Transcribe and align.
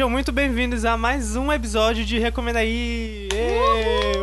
sejam 0.00 0.08
muito 0.08 0.32
bem-vindos 0.32 0.86
a 0.86 0.96
mais 0.96 1.36
um 1.36 1.52
episódio 1.52 2.06
de 2.06 2.18
Recomenda 2.18 2.60
aí. 2.60 3.28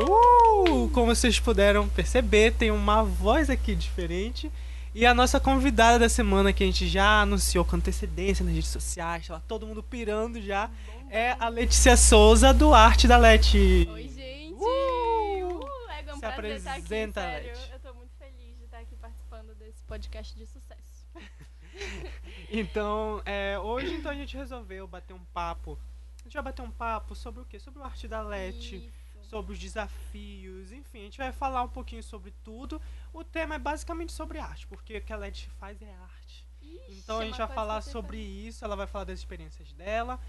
Uh! 0.01 0.89
Como 0.89 1.13
vocês 1.13 1.39
puderam 1.39 1.87
perceber, 1.87 2.53
tem 2.53 2.71
uma 2.71 3.03
voz 3.03 3.47
aqui 3.47 3.75
diferente. 3.75 4.51
E 4.95 5.05
a 5.05 5.13
nossa 5.13 5.39
convidada 5.39 5.99
da 5.99 6.09
semana, 6.09 6.51
que 6.51 6.63
a 6.63 6.65
gente 6.65 6.87
já 6.87 7.21
anunciou 7.21 7.63
com 7.63 7.75
antecedência 7.75 8.43
nas 8.43 8.55
redes 8.55 8.71
sociais, 8.71 9.27
tava 9.27 9.39
todo 9.47 9.67
mundo 9.67 9.83
pirando 9.83 10.41
já, 10.41 10.67
é 11.11 11.35
a 11.39 11.47
Letícia 11.47 11.95
Souza, 11.95 12.51
do 12.51 12.73
Arte 12.73 13.07
da 13.07 13.17
Leti. 13.17 13.87
Oi, 13.91 14.09
gente! 14.09 14.53
Uh! 14.53 15.59
Uh, 15.59 15.67
é 15.91 16.11
um 16.11 16.15
Se 16.15 16.21
prazer 16.21 16.57
estar 16.57 16.71
aqui, 16.71 16.81
apresenta, 16.81 17.21
sério. 17.21 17.49
Leti. 17.49 17.71
Eu 17.71 17.79
tô 17.81 17.93
muito 17.93 18.13
feliz 18.17 18.57
de 18.57 18.63
estar 18.63 18.79
aqui 18.79 18.95
participando 18.95 19.53
desse 19.53 19.83
podcast 19.83 20.35
de 20.35 20.47
sucesso. 20.47 21.05
Então, 22.49 23.21
é, 23.25 23.59
hoje 23.59 23.93
então 23.95 24.11
a 24.11 24.15
gente 24.15 24.35
resolveu 24.35 24.87
bater 24.87 25.13
um 25.13 25.23
papo. 25.33 25.77
A 26.19 26.23
gente 26.23 26.33
vai 26.33 26.43
bater 26.43 26.61
um 26.61 26.71
papo 26.71 27.15
sobre 27.15 27.41
o 27.41 27.45
quê? 27.45 27.59
Sobre 27.59 27.79
o 27.79 27.83
Arte 27.83 28.07
da 28.07 28.21
Leti. 28.21 28.75
Isso. 28.75 29.29
sobre 29.29 29.51
os 29.51 29.59
desafios, 29.59 30.71
enfim, 30.71 30.99
a 30.99 31.03
gente 31.03 31.17
vai 31.17 31.33
falar 31.33 31.61
um 31.61 31.67
pouquinho 31.67 32.01
sobre 32.01 32.31
tudo. 32.45 32.81
O 33.11 33.25
tema 33.25 33.55
é 33.55 33.59
basicamente 33.59 34.13
sobre 34.13 34.39
arte, 34.39 34.65
porque 34.67 34.97
o 34.97 35.01
que 35.01 35.11
a 35.11 35.17
Leti 35.17 35.49
faz 35.59 35.81
é 35.81 35.93
arte. 35.93 36.47
Ixi, 36.61 36.99
Então 36.99 37.19
a 37.19 37.23
é 37.23 37.25
gente 37.27 37.37
vai 37.37 37.47
falar 37.47 37.81
sobre 37.81 38.17
isso, 38.17 38.63
ela 38.63 38.75
vai 38.75 38.87
falar 38.87 39.03
das 39.03 39.19
experiências 39.19 39.73
dela. 39.73 40.19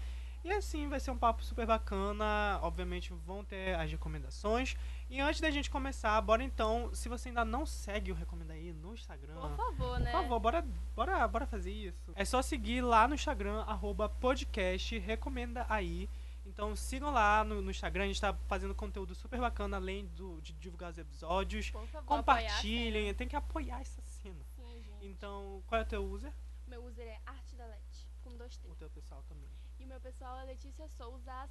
E 0.43 0.51
assim, 0.51 0.87
vai 0.87 0.99
ser 0.99 1.11
um 1.11 1.17
papo 1.17 1.43
super 1.43 1.65
bacana. 1.65 2.59
Obviamente 2.61 3.13
vão 3.25 3.43
ter 3.43 3.75
as 3.75 3.91
recomendações. 3.91 4.75
E 5.09 5.19
antes 5.19 5.41
da 5.41 5.49
gente 5.49 5.71
começar, 5.71 6.21
bora 6.21 6.43
então, 6.43 6.93
se 6.93 7.09
você 7.09 7.29
ainda 7.29 7.43
não 7.43 7.65
segue 7.65 8.11
o 8.11 8.15
Recomenda 8.15 8.53
aí 8.53 8.71
no 8.71 8.93
Instagram. 8.93 9.33
Por 9.33 9.55
favor, 9.55 9.99
né? 9.99 10.11
por 10.11 10.21
favor, 10.21 10.39
bora, 10.39 10.67
bora, 10.95 11.27
bora 11.27 11.47
fazer 11.47 11.71
isso. 11.71 12.13
É 12.15 12.23
só 12.23 12.43
seguir 12.43 12.81
lá 12.81 13.07
no 13.07 13.15
Instagram, 13.15 13.61
arroba 13.61 14.07
podcast, 14.07 14.97
recomenda 14.99 15.65
aí. 15.67 16.07
Então 16.45 16.75
sigam 16.75 17.11
lá 17.11 17.43
no, 17.43 17.59
no 17.59 17.71
Instagram, 17.71 18.03
a 18.03 18.07
gente 18.07 18.21
tá 18.21 18.35
fazendo 18.47 18.75
conteúdo 18.75 19.15
super 19.15 19.39
bacana, 19.39 19.77
além 19.77 20.05
do, 20.07 20.39
de 20.41 20.53
divulgar 20.53 20.91
os 20.91 20.97
episódios. 20.99 21.71
Por 21.71 21.87
favor, 21.87 22.05
Compartilhem, 22.05 23.11
tem 23.15 23.27
que 23.27 23.35
apoiar 23.35 23.81
essa 23.81 24.01
cena. 24.03 24.45
Sim, 24.55 24.81
gente. 24.83 25.07
Então, 25.07 25.63
qual 25.65 25.81
é 25.81 25.83
o 25.83 25.87
teu 25.87 26.03
user? 26.03 26.31
Meu 26.67 26.85
user 26.85 27.07
é 27.07 27.19
Arte 27.25 27.55
da 27.55 27.65
Leti, 27.65 28.07
com 28.21 28.37
dois 28.37 28.55
T. 28.57 28.67
O 28.67 28.75
teu 28.75 28.89
pessoal 28.91 29.23
também. 29.27 29.49
E 29.79 29.85
o 29.85 29.87
meu 29.87 29.99
pessoal 29.99 30.39
é 30.39 30.43
Letícia 30.43 30.87
Souza, 30.87 31.49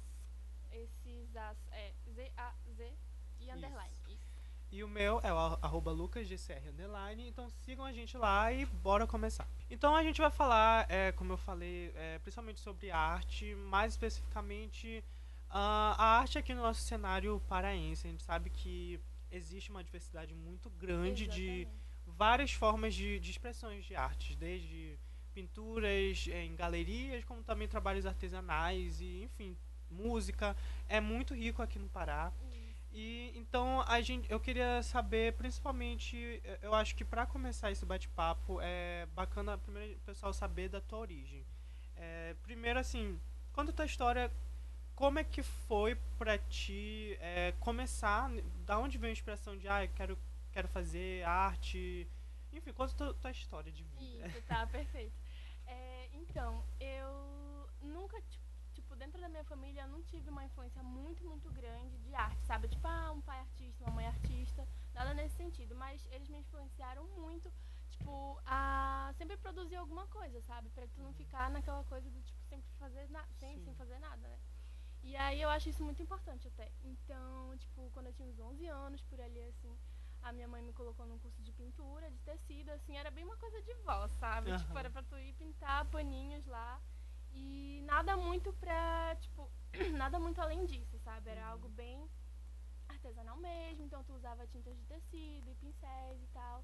esses 0.71 1.35
as, 1.35 1.57
é 1.71 1.93
Z-A-Z 2.13 2.68
e 3.49 3.57
underline. 3.57 3.93
Isso. 4.07 4.29
E 4.71 4.83
o 4.83 4.87
meu 4.87 5.19
é 5.23 5.33
o 5.33 5.37
ar- 5.37 5.59
arroba 5.61 5.91
lucasgcr 5.91 6.69
underline. 6.69 7.27
Então 7.27 7.49
sigam 7.49 7.85
a 7.85 7.91
gente 7.91 8.17
lá 8.17 8.51
e 8.53 8.65
bora 8.65 9.07
começar. 9.07 9.47
Então 9.69 9.95
a 9.95 10.03
gente 10.03 10.21
vai 10.21 10.29
falar, 10.31 10.85
é, 10.89 11.11
como 11.11 11.33
eu 11.33 11.37
falei, 11.37 11.91
é, 11.95 12.19
principalmente 12.19 12.59
sobre 12.59 12.91
arte, 12.91 13.55
mais 13.55 13.93
especificamente 13.93 15.03
ah, 15.49 15.95
a 15.97 16.19
arte 16.19 16.37
aqui 16.37 16.53
no 16.53 16.61
nosso 16.61 16.81
cenário 16.81 17.39
paraense. 17.47 18.05
A 18.07 18.11
gente 18.11 18.23
sabe 18.23 18.49
que 18.51 18.99
existe 19.31 19.69
uma 19.71 19.83
diversidade 19.83 20.33
muito 20.33 20.69
grande 20.71 21.27
de 21.27 21.61
Exatamente. 21.61 21.81
várias 22.05 22.51
formas 22.53 22.93
de, 22.93 23.19
de 23.19 23.31
expressões 23.31 23.85
de 23.85 23.95
artes, 23.95 24.35
desde 24.35 24.97
pinturas 25.33 26.27
eh, 26.29 26.45
em 26.45 26.55
galerias, 26.55 27.23
como 27.23 27.41
também 27.43 27.67
trabalhos 27.67 28.05
artesanais 28.05 28.99
e, 28.99 29.23
enfim, 29.23 29.55
música. 29.89 30.55
É 30.87 30.99
muito 30.99 31.33
rico 31.33 31.61
aqui 31.61 31.79
no 31.79 31.87
Pará. 31.89 32.31
E 32.99 33.31
então 33.33 33.81
a 33.87 34.01
gente, 34.01 34.29
eu 34.29 34.39
queria 34.41 34.83
saber, 34.83 35.31
principalmente, 35.33 36.41
eu 36.61 36.73
acho 36.75 36.93
que 36.97 37.05
para 37.05 37.25
começar 37.25 37.71
esse 37.71 37.85
bate-papo 37.85 38.59
é 38.61 39.05
bacana 39.15 39.57
primeiro 39.57 39.95
o 39.95 40.01
pessoal 40.01 40.33
saber 40.33 40.67
da 40.67 40.81
tua 40.81 40.99
origem. 40.99 41.45
Eh, 41.95 42.35
primeiro, 42.43 42.77
assim, 42.77 43.17
conta 43.53 43.71
a 43.71 43.73
tua 43.73 43.85
história. 43.85 44.29
Como 44.95 45.17
é 45.17 45.23
que 45.23 45.41
foi 45.41 45.95
pra 46.17 46.37
ti 46.37 47.17
eh, 47.21 47.53
começar? 47.61 48.29
Da 48.65 48.77
onde 48.77 48.97
veio 48.97 49.11
a 49.11 49.13
inspiração 49.13 49.57
de, 49.57 49.65
ah, 49.69 49.85
eu 49.85 49.89
quero, 49.95 50.17
quero 50.51 50.67
fazer 50.67 51.23
arte? 51.23 52.05
Enfim, 52.51 52.73
conta 52.73 53.11
a 53.11 53.13
tua, 53.13 53.31
história 53.31 53.71
de 53.71 53.83
vida. 53.83 54.27
Isso, 54.27 54.41
tá, 54.41 54.67
perfeito. 54.67 55.15
É, 55.65 56.09
então, 56.11 56.65
eu 56.81 57.69
nunca, 57.81 58.19
ti- 58.23 58.27
tipo, 58.31 58.48
dentro 59.09 59.21
da 59.21 59.29
minha 59.29 59.43
família, 59.43 59.81
eu 59.81 59.87
não 59.87 60.03
tive 60.03 60.29
uma 60.29 60.45
influência 60.45 60.83
muito, 60.83 61.25
muito 61.25 61.49
grande 61.51 61.97
de 61.97 62.13
arte, 62.13 62.45
sabe? 62.45 62.67
Tipo, 62.67 62.87
ah, 62.87 63.11
um 63.11 63.21
pai 63.21 63.39
artista, 63.39 63.83
uma 63.83 63.91
mãe 63.91 64.05
artista, 64.05 64.67
nada 64.93 65.15
nesse 65.15 65.35
sentido. 65.35 65.75
Mas 65.75 66.05
eles 66.11 66.29
me 66.29 66.37
influenciaram 66.37 67.03
muito, 67.17 67.51
tipo, 67.89 68.39
a 68.45 69.11
sempre 69.17 69.35
produzir 69.37 69.77
alguma 69.77 70.05
coisa, 70.07 70.39
sabe? 70.43 70.69
Pra 70.69 70.87
tu 70.87 71.01
não 71.01 71.11
ficar 71.13 71.49
naquela 71.49 71.83
coisa 71.85 72.07
do, 72.11 72.21
tipo, 72.21 72.39
sempre 72.43 72.69
fazer 72.77 73.09
nada, 73.09 73.27
sem, 73.39 73.59
sem 73.61 73.73
fazer 73.73 73.97
nada, 73.97 74.27
né? 74.27 74.39
E 75.01 75.15
aí 75.15 75.41
eu 75.41 75.49
acho 75.49 75.69
isso 75.69 75.83
muito 75.83 76.03
importante 76.03 76.47
até. 76.47 76.71
Então, 76.83 77.57
tipo, 77.57 77.89
quando 77.93 78.07
eu 78.07 78.13
tinha 78.13 78.27
uns 78.29 78.39
11 78.39 78.67
anos, 78.67 79.01
por 79.01 79.19
ali, 79.19 79.41
assim, 79.45 79.75
a 80.21 80.31
minha 80.31 80.47
mãe 80.47 80.61
me 80.61 80.73
colocou 80.73 81.07
num 81.07 81.17
curso 81.17 81.41
de 81.41 81.51
pintura, 81.51 82.11
de 82.11 82.19
tecido, 82.19 82.69
assim, 82.69 82.95
era 82.95 83.09
bem 83.09 83.23
uma 83.23 83.37
coisa 83.37 83.59
de 83.63 83.73
vó, 83.85 84.07
sabe? 84.19 84.55
Tipo, 84.55 84.71
Aham. 84.71 84.79
era 84.79 84.89
pra 84.91 85.01
tu 85.01 85.17
ir 85.17 85.33
pintar 85.33 85.85
paninhos 85.85 86.45
lá. 86.45 86.79
E 87.33 87.81
nada 87.85 88.17
muito 88.17 88.53
pra, 88.53 89.15
tipo, 89.19 89.49
nada 89.97 90.19
muito 90.19 90.39
além 90.41 90.65
disso, 90.65 90.97
sabe? 90.99 91.29
Era 91.29 91.47
algo 91.47 91.69
bem 91.69 92.09
artesanal 92.87 93.37
mesmo, 93.37 93.85
então 93.85 94.03
tu 94.03 94.13
usava 94.13 94.47
tintas 94.47 94.75
de 94.77 94.85
tecido 94.85 95.49
e 95.49 95.55
pincéis 95.55 96.21
e 96.21 96.27
tal. 96.27 96.63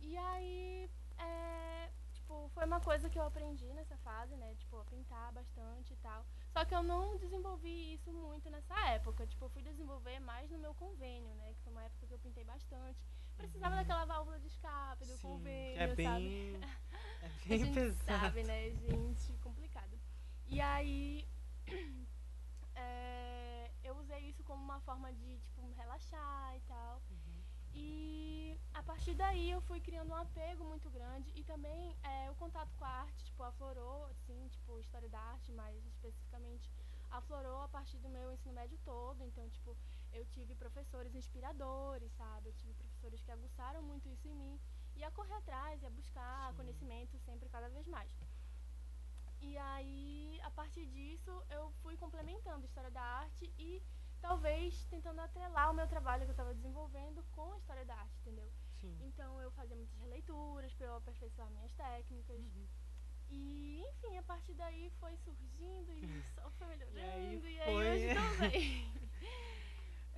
E 0.00 0.16
aí, 0.16 0.90
é, 1.18 1.90
tipo, 2.12 2.48
foi 2.54 2.64
uma 2.64 2.80
coisa 2.80 3.10
que 3.10 3.18
eu 3.18 3.24
aprendi 3.24 3.72
nessa 3.72 3.96
fase, 3.98 4.36
né? 4.36 4.54
Tipo, 4.56 4.78
a 4.78 4.84
pintar 4.84 5.32
bastante 5.32 5.92
e 5.92 5.96
tal. 5.96 6.24
Só 6.52 6.64
que 6.64 6.74
eu 6.74 6.82
não 6.82 7.16
desenvolvi 7.16 7.94
isso 7.94 8.12
muito 8.12 8.48
nessa 8.50 8.74
época. 8.90 9.26
Tipo, 9.26 9.46
eu 9.46 9.50
fui 9.50 9.62
desenvolver 9.62 10.20
mais 10.20 10.50
no 10.50 10.58
meu 10.58 10.74
convênio, 10.74 11.34
né? 11.34 11.54
Que 11.54 11.62
foi 11.62 11.72
uma 11.72 11.84
época 11.84 12.06
que 12.06 12.14
eu 12.14 12.18
pintei 12.18 12.44
bastante. 12.44 13.00
Precisava 13.38 13.76
daquela 13.76 14.04
válvula 14.04 14.38
de 14.40 14.46
escape 14.48 15.04
do 15.06 15.12
Sim, 15.16 15.22
convênio, 15.22 15.80
é 15.80 15.86
sabe? 15.88 15.96
bem, 15.96 16.60
é 17.22 17.26
A 17.26 17.28
bem 17.48 17.58
gente 17.58 17.74
pesado. 17.74 18.20
sabe, 18.20 18.42
né, 18.44 18.70
gente? 18.70 19.32
Complicado. 19.38 19.98
E 20.46 20.60
aí, 20.60 21.26
é, 22.74 23.70
eu 23.84 23.96
usei 23.98 24.20
isso 24.28 24.42
como 24.44 24.62
uma 24.62 24.80
forma 24.80 25.12
de, 25.12 25.38
tipo, 25.38 25.70
relaxar 25.72 26.56
e 26.56 26.60
tal. 26.62 27.02
Uhum. 27.10 27.38
E 27.74 28.58
a 28.74 28.82
partir 28.82 29.14
daí 29.14 29.50
eu 29.50 29.60
fui 29.62 29.80
criando 29.80 30.10
um 30.10 30.16
apego 30.16 30.64
muito 30.64 30.90
grande 30.90 31.30
e 31.36 31.44
também 31.44 31.94
é, 32.02 32.30
o 32.30 32.34
contato 32.34 32.74
com 32.76 32.84
a 32.84 32.88
arte, 32.88 33.24
tipo, 33.24 33.42
aflorou, 33.42 34.06
assim, 34.06 34.48
tipo, 34.48 34.80
história 34.80 35.08
da 35.08 35.20
arte, 35.20 35.52
mais 35.52 35.84
especificamente, 35.86 36.70
aflorou 37.10 37.60
a 37.62 37.68
partir 37.68 37.98
do 37.98 38.08
meu 38.08 38.32
ensino 38.32 38.54
médio 38.54 38.78
todo. 38.84 39.22
Então, 39.24 39.48
tipo, 39.50 39.76
eu 40.18 40.26
tive 40.26 40.54
professores 40.54 41.14
inspiradores, 41.14 42.12
sabe? 42.12 42.48
Eu 42.48 42.54
tive 42.54 42.74
professores 42.74 43.22
que 43.22 43.30
aguçaram 43.30 43.82
muito 43.82 44.08
isso 44.08 44.26
em 44.28 44.34
mim. 44.34 44.60
E 44.96 45.04
a 45.04 45.10
correr 45.10 45.34
atrás, 45.34 45.80
e 45.82 45.86
a 45.86 45.90
buscar 45.90 46.50
Sim. 46.50 46.56
conhecimento 46.56 47.18
sempre 47.20 47.48
cada 47.48 47.68
vez 47.68 47.86
mais. 47.86 48.12
E 49.40 49.56
aí, 49.56 50.40
a 50.42 50.50
partir 50.50 50.86
disso, 50.86 51.30
eu 51.50 51.70
fui 51.82 51.96
complementando 51.96 52.64
a 52.64 52.66
história 52.66 52.90
da 52.90 53.00
arte 53.00 53.52
e 53.56 53.80
talvez 54.20 54.84
tentando 54.86 55.20
atrelar 55.20 55.70
o 55.70 55.74
meu 55.74 55.86
trabalho 55.86 56.24
que 56.24 56.30
eu 56.30 56.32
estava 56.32 56.52
desenvolvendo 56.52 57.22
com 57.30 57.52
a 57.52 57.58
história 57.58 57.84
da 57.84 57.94
arte, 57.94 58.18
entendeu? 58.20 58.50
Sim. 58.80 58.96
Então 59.02 59.40
eu 59.40 59.52
fazia 59.52 59.76
muitas 59.76 59.96
releituras 60.00 60.74
para 60.74 60.86
eu 60.86 60.96
aperfeiçoar 60.96 61.48
minhas 61.50 61.72
técnicas. 61.74 62.40
Uhum. 62.40 62.66
E, 63.30 63.84
enfim, 63.90 64.16
a 64.16 64.22
partir 64.22 64.54
daí 64.54 64.90
foi 64.98 65.16
surgindo 65.18 65.92
e 65.92 66.22
só 66.34 66.50
foi 66.52 66.66
melhorando. 66.66 66.98
aí 66.98 67.54
E 67.54 67.60
aí, 67.60 67.74
hoje 67.74 68.08
aí. 68.42 68.92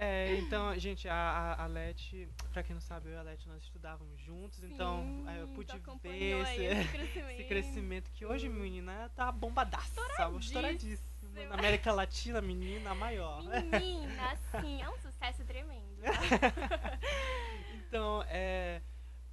É, 0.02 0.34
então, 0.36 0.76
gente, 0.78 1.06
a, 1.06 1.14
a, 1.14 1.64
a 1.64 1.66
Leti, 1.66 2.26
pra 2.54 2.62
quem 2.62 2.72
não 2.72 2.80
sabe, 2.80 3.10
eu 3.10 3.12
e 3.12 3.16
a 3.18 3.22
Leti 3.22 3.46
nós 3.46 3.62
estudávamos 3.62 4.18
juntos, 4.18 4.64
então 4.64 5.02
Sim, 5.02 5.28
é, 5.28 5.42
eu 5.42 5.48
pude 5.48 5.78
ver 6.02 6.40
esse, 6.40 6.64
esse 6.64 6.88
crescimento. 6.88 7.30
esse 7.32 7.44
crescimento 7.44 8.10
que 8.12 8.24
hoje, 8.24 8.48
menina, 8.48 9.10
tá 9.14 9.30
bombadaça. 9.30 10.00
Estouradíssimo. 10.40 11.06
Na 11.50 11.54
América 11.54 11.92
Latina, 11.92 12.40
menina, 12.40 12.92
a 12.92 12.94
maior. 12.94 13.42
Menina, 13.42 14.32
assim, 14.32 14.80
é 14.80 14.88
um 14.88 14.96
sucesso 14.96 15.44
tremendo. 15.44 16.00
Então, 17.90 18.24
é, 18.28 18.80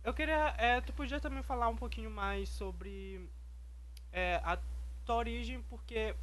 eu 0.04 0.12
queria, 0.16 0.56
é, 0.58 0.82
tu 0.82 0.92
podia 0.92 1.20
também 1.20 1.44
falar 1.44 1.68
um 1.68 1.76
pouquinho 1.76 2.10
mais 2.10 2.50
sobre 2.50 3.30
é, 4.12 4.42
a 4.44 4.58
tua 5.06 5.16
origem, 5.16 5.62
porque, 5.70 6.16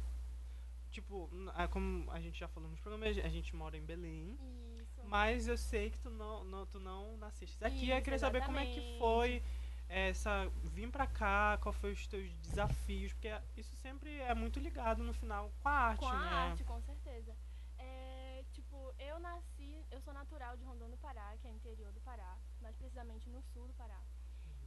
tipo, 0.95 1.29
é, 1.57 1.67
como 1.67 2.09
a 2.09 2.19
gente 2.21 2.39
já 2.39 2.47
falou 2.47 2.69
nos 2.69 2.79
programas, 2.79 3.17
a 3.17 3.27
gente 3.27 3.53
mora 3.55 3.75
em 3.77 3.85
Belém. 3.85 4.37
Isso. 4.79 5.03
Mas 5.03 5.47
eu 5.47 5.57
sei 5.57 5.89
que 5.89 5.99
tu 5.99 6.09
não, 6.09 6.43
não, 6.45 6.65
tu 6.65 6.79
não 6.79 7.17
nasceste 7.17 7.63
aqui. 7.63 7.89
eu 7.89 8.01
queria 8.01 8.19
saber 8.19 8.43
como 8.45 8.57
é 8.57 8.65
que 8.65 8.79
exatamente. 8.79 8.99
foi 8.99 9.43
essa 9.87 10.47
vir 10.63 10.89
pra 10.89 11.05
cá, 11.05 11.59
qual 11.61 11.73
foi 11.73 11.91
os 11.91 12.07
teus 12.07 12.33
desafios, 12.35 13.13
porque 13.13 13.29
isso 13.57 13.75
sempre 13.75 14.09
é 14.19 14.33
muito 14.33 14.59
ligado 14.59 15.03
no 15.03 15.13
final 15.13 15.51
com 15.61 15.69
a 15.69 15.71
arte, 15.71 15.99
Com 15.99 16.07
a 16.07 16.19
né? 16.19 16.29
arte, 16.29 16.63
com 16.63 16.81
certeza. 16.81 17.35
É, 17.77 18.43
tipo, 18.51 18.93
eu 18.97 19.19
nasci, 19.19 19.85
eu 19.91 19.99
sou 20.01 20.13
natural 20.13 20.55
de 20.57 20.63
Rondônia 20.63 20.95
do 20.95 21.01
Pará, 21.01 21.35
que 21.39 21.47
é 21.47 21.51
interior 21.51 21.91
do 21.91 22.01
Pará, 22.01 22.37
mais 22.61 22.75
precisamente 22.77 23.29
no 23.29 23.41
sul 23.43 23.67
do 23.67 23.73
Pará. 23.73 24.01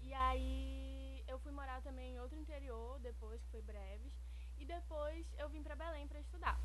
E 0.02 0.12
aí 0.14 1.24
eu 1.26 1.38
fui 1.38 1.52
morar 1.52 1.80
também 1.82 2.14
em 2.14 2.20
outro 2.20 2.38
interior 2.38 3.00
depois, 3.00 3.42
que 3.42 3.50
foi 3.50 3.62
Breves. 3.62 4.12
E 4.58 4.64
depois 4.64 5.26
eu 5.38 5.48
vim 5.48 5.62
para 5.62 5.76
Belém 5.76 6.06
para 6.06 6.20
estudar. 6.20 6.60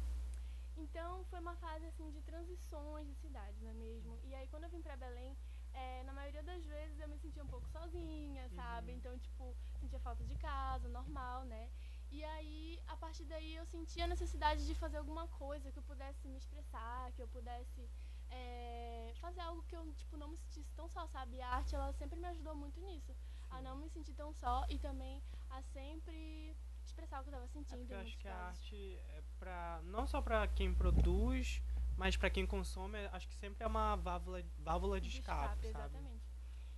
Então 0.77 1.23
foi 1.25 1.39
uma 1.39 1.55
fase 1.57 1.85
assim 1.85 2.09
de 2.11 2.21
transições 2.21 3.07
de 3.07 3.15
cidades, 3.15 3.61
não 3.61 3.69
é 3.69 3.73
mesmo? 3.73 4.19
E 4.23 4.33
aí 4.35 4.47
quando 4.47 4.63
eu 4.63 4.69
vim 4.69 4.81
para 4.81 4.97
Belém, 4.97 5.35
é, 5.73 6.03
na 6.03 6.13
maioria 6.13 6.43
das 6.43 6.63
vezes 6.65 6.99
eu 6.99 7.07
me 7.07 7.17
sentia 7.17 7.43
um 7.43 7.47
pouco 7.47 7.67
sozinha, 7.69 8.47
sabe? 8.49 8.91
Uhum. 8.91 8.97
Então, 8.97 9.17
tipo, 9.17 9.55
sentia 9.79 9.99
falta 9.99 10.23
de 10.23 10.35
casa, 10.35 10.87
normal, 10.87 11.45
né? 11.45 11.69
E 12.11 12.23
aí, 12.23 12.79
a 12.87 12.95
partir 12.95 13.25
daí, 13.25 13.55
eu 13.55 13.65
sentia 13.65 14.05
a 14.05 14.07
necessidade 14.07 14.65
de 14.67 14.75
fazer 14.75 14.97
alguma 14.97 15.27
coisa 15.29 15.71
que 15.71 15.79
eu 15.79 15.83
pudesse 15.83 16.27
me 16.27 16.37
expressar, 16.37 17.11
que 17.13 17.21
eu 17.23 17.27
pudesse 17.27 17.89
é, 18.29 19.13
fazer 19.19 19.41
algo 19.41 19.63
que 19.63 19.75
eu, 19.75 19.91
tipo, 19.93 20.15
não 20.15 20.27
me 20.27 20.37
sentisse 20.37 20.71
tão 20.75 20.87
só, 20.87 21.07
sabe? 21.07 21.41
A 21.41 21.49
arte, 21.49 21.73
ela 21.73 21.91
sempre 21.93 22.19
me 22.19 22.27
ajudou 22.27 22.55
muito 22.55 22.79
nisso. 22.81 23.15
A 23.49 23.61
não 23.61 23.75
me 23.77 23.89
sentir 23.89 24.13
tão 24.13 24.31
só 24.31 24.63
e 24.69 24.77
também 24.77 25.23
a 25.49 25.61
sempre 25.63 26.55
expressar 26.85 27.19
o 27.19 27.23
que 27.23 27.29
eu 27.29 27.33
tava 27.33 27.45
É 27.45 27.47
sentindo. 27.47 27.77
porque 27.79 27.93
eu 27.93 27.99
acho 27.99 28.17
que 28.17 28.27
a 28.27 28.31
casos. 28.33 28.59
arte 28.63 28.99
é 29.09 29.23
pra. 29.39 29.81
não 29.83 30.05
só 30.07 30.21
pra 30.21 30.47
quem 30.47 30.73
produz, 30.73 31.61
mas 31.97 32.15
pra 32.17 32.29
quem 32.29 32.45
consome, 32.45 32.97
acho 33.07 33.27
que 33.27 33.35
sempre 33.35 33.63
é 33.63 33.67
uma 33.67 33.95
válvula, 33.95 34.43
válvula 34.59 34.99
de, 35.01 35.09
escape, 35.09 35.47
sabe? 35.49 35.67
exatamente. 35.67 36.23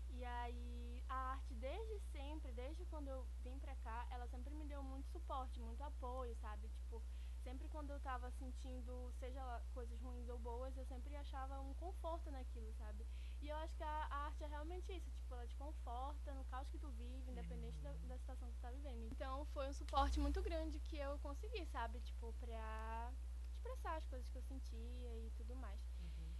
E 0.09 0.23
aí, 0.23 1.03
a 1.09 1.15
arte 1.33 1.53
desde 1.55 1.99
sempre, 2.11 2.51
desde 2.53 2.85
quando 2.85 3.07
eu 3.09 3.27
vim 3.43 3.59
pra 3.59 3.75
cá, 3.77 4.07
ela 4.09 4.27
sempre 4.27 4.53
me 4.53 4.65
deu 4.65 4.81
muito 4.81 5.07
suporte, 5.09 5.59
muito 5.59 5.81
apoio, 5.83 6.35
sabe? 6.37 6.69
Tipo, 6.69 7.03
sempre 7.43 7.67
quando 7.67 7.91
eu 7.91 7.99
tava 7.99 8.31
sentindo, 8.31 9.11
seja 9.19 9.61
coisas 9.73 9.99
ruins 10.01 10.27
ou 10.29 10.39
boas, 10.39 10.75
eu 10.77 10.85
sempre 10.85 11.15
achava 11.17 11.59
um 11.61 11.73
conforto 11.75 12.31
naquilo, 12.31 12.73
sabe? 12.73 13.05
E 13.41 13.47
eu 13.49 13.55
acho 13.57 13.75
que 13.75 13.83
a, 13.83 13.87
a 14.09 14.17
arte 14.25 14.43
é 14.43 14.47
realmente 14.47 14.91
isso, 14.91 15.09
tipo, 15.11 15.33
ela 15.33 15.47
te 15.47 15.55
conforta 15.55 16.33
no 16.33 16.43
caos 16.45 16.67
que 16.69 16.77
tu 16.77 16.89
vive, 16.91 17.29
independente 17.31 17.79
da, 17.81 17.93
da 17.93 18.17
situação 18.17 18.49
que 18.49 18.55
tu 18.55 18.61
tá 18.61 18.71
vivendo. 18.71 19.03
Então, 19.11 19.45
foi 19.53 19.67
um 19.69 19.73
suporte 19.73 20.19
muito 20.19 20.41
grande 20.41 20.79
que 20.79 20.97
eu 20.97 21.17
consegui, 21.19 21.65
sabe? 21.67 21.99
Tipo, 22.01 22.33
pra 22.33 23.13
expressar 23.53 23.95
as 23.97 24.05
coisas 24.07 24.29
que 24.29 24.37
eu 24.37 24.41
sentia 24.43 25.17
e 25.25 25.31
tudo 25.37 25.55
mais. 25.55 25.81
Uhum. 25.99 26.35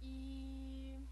E 0.00 1.08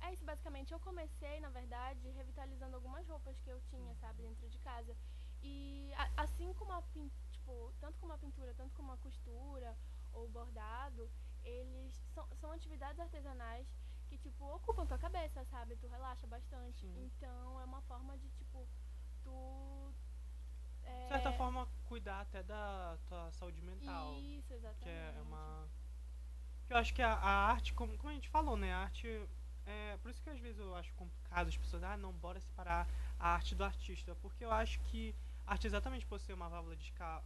é 0.00 0.12
isso, 0.12 0.24
basicamente. 0.24 0.72
Eu 0.72 0.80
comecei, 0.80 1.40
na 1.40 1.50
verdade, 1.50 2.10
revitalizando 2.10 2.76
algumas 2.76 3.06
roupas 3.08 3.38
que 3.40 3.50
eu 3.50 3.60
tinha, 3.62 3.94
sabe, 3.96 4.22
dentro 4.22 4.48
de 4.48 4.58
casa. 4.58 4.96
E 5.42 5.92
a- 5.96 6.22
assim 6.24 6.52
como 6.54 6.72
a 6.72 6.82
tipo, 7.30 7.72
tanto 7.80 7.98
como 7.98 8.12
a 8.12 8.18
pintura, 8.18 8.54
tanto 8.54 8.74
como 8.74 8.92
a 8.92 8.98
costura 8.98 9.76
ou 10.12 10.28
bordado, 10.28 11.10
eles 11.42 11.94
são, 12.14 12.26
são 12.40 12.52
atividades 12.52 13.00
artesanais 13.00 13.66
que, 14.12 14.18
tipo, 14.18 14.44
ocupam 14.44 14.86
tua 14.86 14.98
cabeça, 14.98 15.44
sabe? 15.46 15.76
Tu 15.76 15.86
relaxa 15.86 16.26
bastante. 16.26 16.80
Sim. 16.80 17.10
Então 17.16 17.60
é 17.60 17.64
uma 17.64 17.80
forma 17.82 18.16
de, 18.18 18.28
tipo, 18.30 18.68
tu. 19.22 19.94
É, 20.84 21.02
De 21.04 21.08
certa 21.08 21.32
forma, 21.32 21.68
cuidar 21.86 22.20
até 22.20 22.42
da 22.42 22.98
tua 23.08 23.32
saúde 23.32 23.62
mental. 23.62 24.18
Isso, 24.18 24.52
exatamente. 24.52 24.84
Que 24.84 24.90
é 24.90 25.22
uma. 25.22 25.68
Eu 26.68 26.76
acho 26.76 26.92
que 26.94 27.02
a, 27.02 27.14
a 27.14 27.50
arte, 27.52 27.72
como, 27.72 27.96
como 27.96 28.10
a 28.10 28.14
gente 28.14 28.28
falou, 28.28 28.56
né? 28.56 28.72
A 28.72 28.78
arte. 28.78 29.06
É, 29.64 29.96
por 29.98 30.10
isso 30.10 30.20
que 30.20 30.28
às 30.28 30.40
vezes 30.40 30.58
eu 30.58 30.74
acho 30.74 30.92
complicado 30.94 31.46
as 31.46 31.56
pessoas, 31.56 31.84
ah, 31.84 31.96
não, 31.96 32.12
bora 32.12 32.40
separar 32.40 32.88
a 33.18 33.28
arte 33.28 33.54
do 33.54 33.64
artista. 33.64 34.14
Porque 34.16 34.44
eu 34.44 34.50
acho 34.50 34.80
que 34.80 35.14
a 35.46 35.52
arte 35.52 35.66
exatamente 35.66 36.04
por 36.04 36.20
ser 36.20 36.32
uma 36.34 36.48
válvula 36.48 36.76
de 36.76 36.84
escape, 36.84 37.24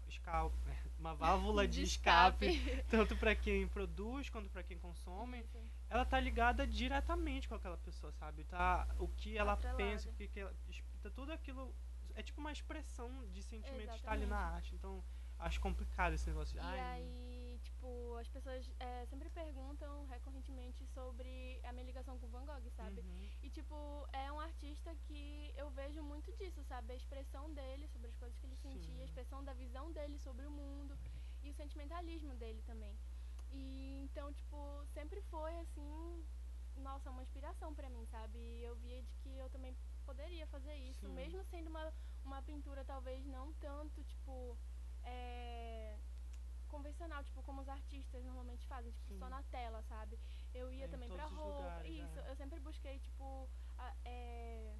uma 0.98 1.14
válvula 1.14 1.66
de, 1.68 1.82
escape, 1.82 2.84
tanto 2.88 3.16
para 3.16 3.34
quem 3.34 3.66
produz 3.68 4.28
quanto 4.28 4.50
para 4.50 4.62
quem 4.62 4.78
consome. 4.78 5.44
Ela 5.88 6.04
tá 6.04 6.18
ligada 6.20 6.66
diretamente 6.66 7.48
com 7.48 7.54
aquela 7.54 7.76
pessoa, 7.78 8.12
sabe? 8.12 8.44
Tá 8.44 8.86
o 8.98 9.08
que 9.08 9.36
ela 9.36 9.52
Atrelada. 9.52 9.76
pensa, 9.82 10.08
o 10.10 10.12
que, 10.14 10.28
que 10.28 10.40
ela 10.40 10.54
tá 11.02 11.10
tudo 11.10 11.32
aquilo 11.32 11.74
é 12.14 12.22
tipo 12.22 12.40
uma 12.40 12.52
expressão 12.52 13.10
de 13.30 13.42
sentimento 13.42 13.92
que 13.94 14.02
tá 14.02 14.10
ali 14.12 14.26
na 14.26 14.38
arte. 14.38 14.74
Então, 14.74 15.04
acho 15.38 15.60
complicado 15.60 16.14
esse 16.14 16.28
negócio 16.28 16.56
E 16.56 16.60
ai, 16.60 16.80
aí, 16.80 17.60
tipo, 17.62 18.16
as 18.16 18.28
pessoas 18.28 18.70
é, 18.80 19.04
sempre 19.06 19.28
perguntam 19.30 20.06
recorrentemente 20.06 20.84
sobre 20.86 21.60
a 21.62 21.72
minha 21.72 21.84
ligação 21.84 22.18
com 22.18 22.26
Van 22.28 22.44
Gogh, 22.44 22.70
sabe? 22.70 23.00
uhum, 23.02 23.30
E, 23.42 23.50
tipo, 23.50 23.74
é 24.12 24.32
um 24.32 24.40
artista 24.40 24.94
que 25.06 25.52
eu 25.54 25.70
vejo 25.70 26.02
muito 26.02 26.32
disso, 26.36 26.62
sabe? 26.64 26.92
A 26.92 26.96
expressão 26.96 27.52
dele 27.52 27.86
sobre 27.88 28.08
as 28.08 28.16
coisas 28.16 28.36
que 28.38 28.46
ele 28.46 28.56
sentia, 28.56 28.94
Sim. 28.94 29.00
a 29.02 29.04
expressão 29.04 29.44
da 29.44 29.52
visão 29.52 29.92
dele 29.92 30.18
sobre 30.18 30.46
o 30.46 30.50
mundo 30.50 30.98
e 31.42 31.50
o 31.50 31.54
sentimentalismo 31.54 32.34
dele 32.34 32.62
também. 32.62 32.96
E 33.52 34.00
então, 34.04 34.32
tipo, 34.32 34.84
sempre 34.92 35.20
foi 35.22 35.58
assim, 35.58 36.24
nossa, 36.76 37.10
uma 37.10 37.22
inspiração 37.22 37.74
pra 37.74 37.88
mim, 37.88 38.04
sabe? 38.06 38.38
E 38.38 38.64
eu 38.64 38.76
via 38.76 39.02
de 39.02 39.14
que 39.16 39.36
eu 39.36 39.48
também 39.50 39.74
poderia 40.04 40.46
fazer 40.46 40.74
isso, 40.74 41.00
Sim. 41.06 41.14
mesmo 41.14 41.42
sendo 41.44 41.68
uma, 41.68 41.92
uma 42.24 42.42
pintura 42.42 42.84
talvez 42.84 43.24
não 43.26 43.52
tanto, 43.54 44.02
tipo, 44.04 44.56
é, 45.02 45.98
convencional, 46.68 47.22
tipo, 47.24 47.42
como 47.42 47.60
os 47.62 47.68
artistas 47.68 48.24
normalmente 48.24 48.66
fazem, 48.66 48.92
tipo, 48.92 49.08
Sim. 49.08 49.18
só 49.18 49.28
na 49.28 49.42
tela, 49.44 49.82
sabe? 49.82 50.18
Eu 50.54 50.72
ia 50.72 50.84
É, 50.84 50.88
também 50.88 51.08
pra 51.10 51.26
roupa, 51.26 51.62
lugares, 51.62 51.92
isso, 51.92 52.18
é. 52.20 52.30
eu 52.30 52.36
sempre 52.36 52.60
busquei, 52.60 52.98
tipo, 52.98 53.48
a- 53.78 53.94
é, 54.04 54.76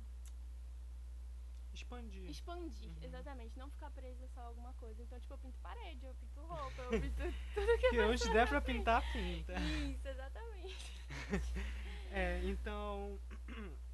expandir. 1.76 2.28
expandir, 2.31 2.88
Uhum. 2.88 3.02
exatamente, 3.02 3.58
não 3.58 3.70
ficar 3.70 3.90
presa 3.90 4.26
só 4.34 4.40
a 4.40 4.44
alguma 4.44 4.73
coisa. 4.75 5.02
Então, 5.02 5.19
tipo, 5.20 5.34
eu 5.34 5.38
pinto 5.38 5.58
parede, 5.61 6.05
eu 6.05 6.14
pinto 6.14 6.40
roupa, 6.46 6.82
eu 6.82 6.90
pinto 7.00 7.23
tudo 7.55 7.78
que 7.78 7.90
Que 7.90 8.00
onde 8.00 8.28
der 8.32 8.49
pra 8.49 8.61
pintar, 8.61 9.02
pinta. 9.12 9.55
Isso, 9.61 10.08
exatamente. 10.08 11.06
É, 12.11 12.40
então. 12.44 13.19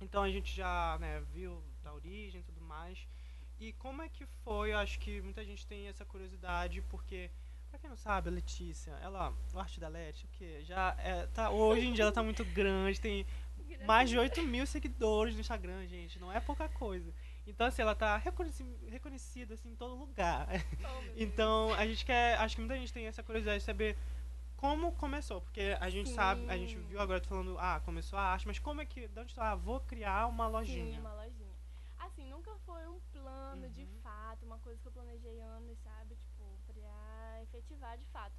Então 0.00 0.22
a 0.24 0.28
gente 0.30 0.52
já 0.52 0.98
né, 0.98 1.20
viu 1.32 1.62
da 1.82 1.92
origem 1.94 2.40
e 2.40 2.44
tudo 2.44 2.60
mais. 2.60 3.06
E 3.60 3.72
como 3.74 4.02
é 4.02 4.08
que 4.08 4.26
foi? 4.42 4.72
Eu 4.72 4.78
acho 4.78 4.98
que 4.98 5.20
muita 5.20 5.44
gente 5.44 5.64
tem 5.64 5.86
essa 5.86 6.04
curiosidade, 6.04 6.82
porque, 6.90 7.30
pra 7.70 7.78
quem 7.78 7.88
não 7.88 7.96
sabe, 7.96 8.28
a 8.28 8.32
Letícia, 8.32 8.90
ela. 9.00 9.32
O 9.54 9.58
arte 9.60 9.78
da 9.78 9.86
Leti, 9.86 10.24
o 10.24 10.28
quê? 10.30 10.60
Já 10.64 10.96
é, 10.98 11.26
tá, 11.28 11.50
hoje 11.50 11.86
em 11.86 11.92
dia 11.92 12.02
ela 12.02 12.10
tá 12.10 12.20
muito 12.20 12.44
grande, 12.46 13.00
tem 13.00 13.24
mais 13.86 14.08
de 14.10 14.18
8 14.18 14.42
mil 14.42 14.66
seguidores 14.66 15.34
no 15.34 15.40
Instagram, 15.40 15.86
gente. 15.86 16.18
Não 16.18 16.32
é 16.32 16.40
pouca 16.40 16.68
coisa. 16.68 17.12
Então, 17.46 17.66
assim, 17.66 17.82
ela 17.82 17.94
tá 17.94 18.16
reconheci- 18.16 18.64
reconhecida 18.88 19.54
assim, 19.54 19.70
em 19.70 19.76
todo 19.76 19.94
lugar. 19.94 20.46
Oh. 20.48 21.02
Então, 21.16 21.72
a 21.74 21.86
gente 21.86 22.04
quer. 22.04 22.38
Acho 22.38 22.54
que 22.56 22.60
muita 22.62 22.76
gente 22.78 22.92
tem 22.92 23.06
essa 23.06 23.22
curiosidade 23.22 23.58
de 23.58 23.64
saber 23.64 23.96
como 24.56 24.92
começou. 24.92 25.40
Porque 25.40 25.76
a 25.80 25.90
gente 25.90 26.10
sabe, 26.10 26.48
a 26.48 26.56
gente 26.56 26.76
Sim. 26.76 26.86
viu 26.86 27.00
agora 27.00 27.20
falando, 27.24 27.58
ah, 27.58 27.80
começou 27.84 28.18
a 28.18 28.22
arte, 28.22 28.46
mas 28.46 28.58
como 28.58 28.80
é 28.80 28.86
que. 28.86 29.08
De 29.08 29.20
onde 29.20 29.34
tu, 29.34 29.40
ah, 29.40 29.54
vou 29.54 29.80
criar 29.80 30.26
uma 30.28 30.46
lojinha. 30.46 30.94
Sim, 30.94 30.98
uma 31.00 31.12
lojinha. 31.14 31.52
Assim, 31.98 32.28
nunca 32.28 32.54
foi 32.66 32.86
um 32.88 33.00
plano 33.12 33.68
de 33.70 33.82
Uhum. 33.82 34.00
fato, 34.02 34.44
uma 34.44 34.58
coisa 34.58 34.80
que 34.80 34.86
eu 34.88 34.92
planejei 34.92 35.40
anos, 35.40 35.78
sabe? 35.80 36.14
Tipo, 36.16 36.58
pra 36.66 37.42
efetivar 37.42 37.96
de 37.98 38.04
fato. 38.06 38.34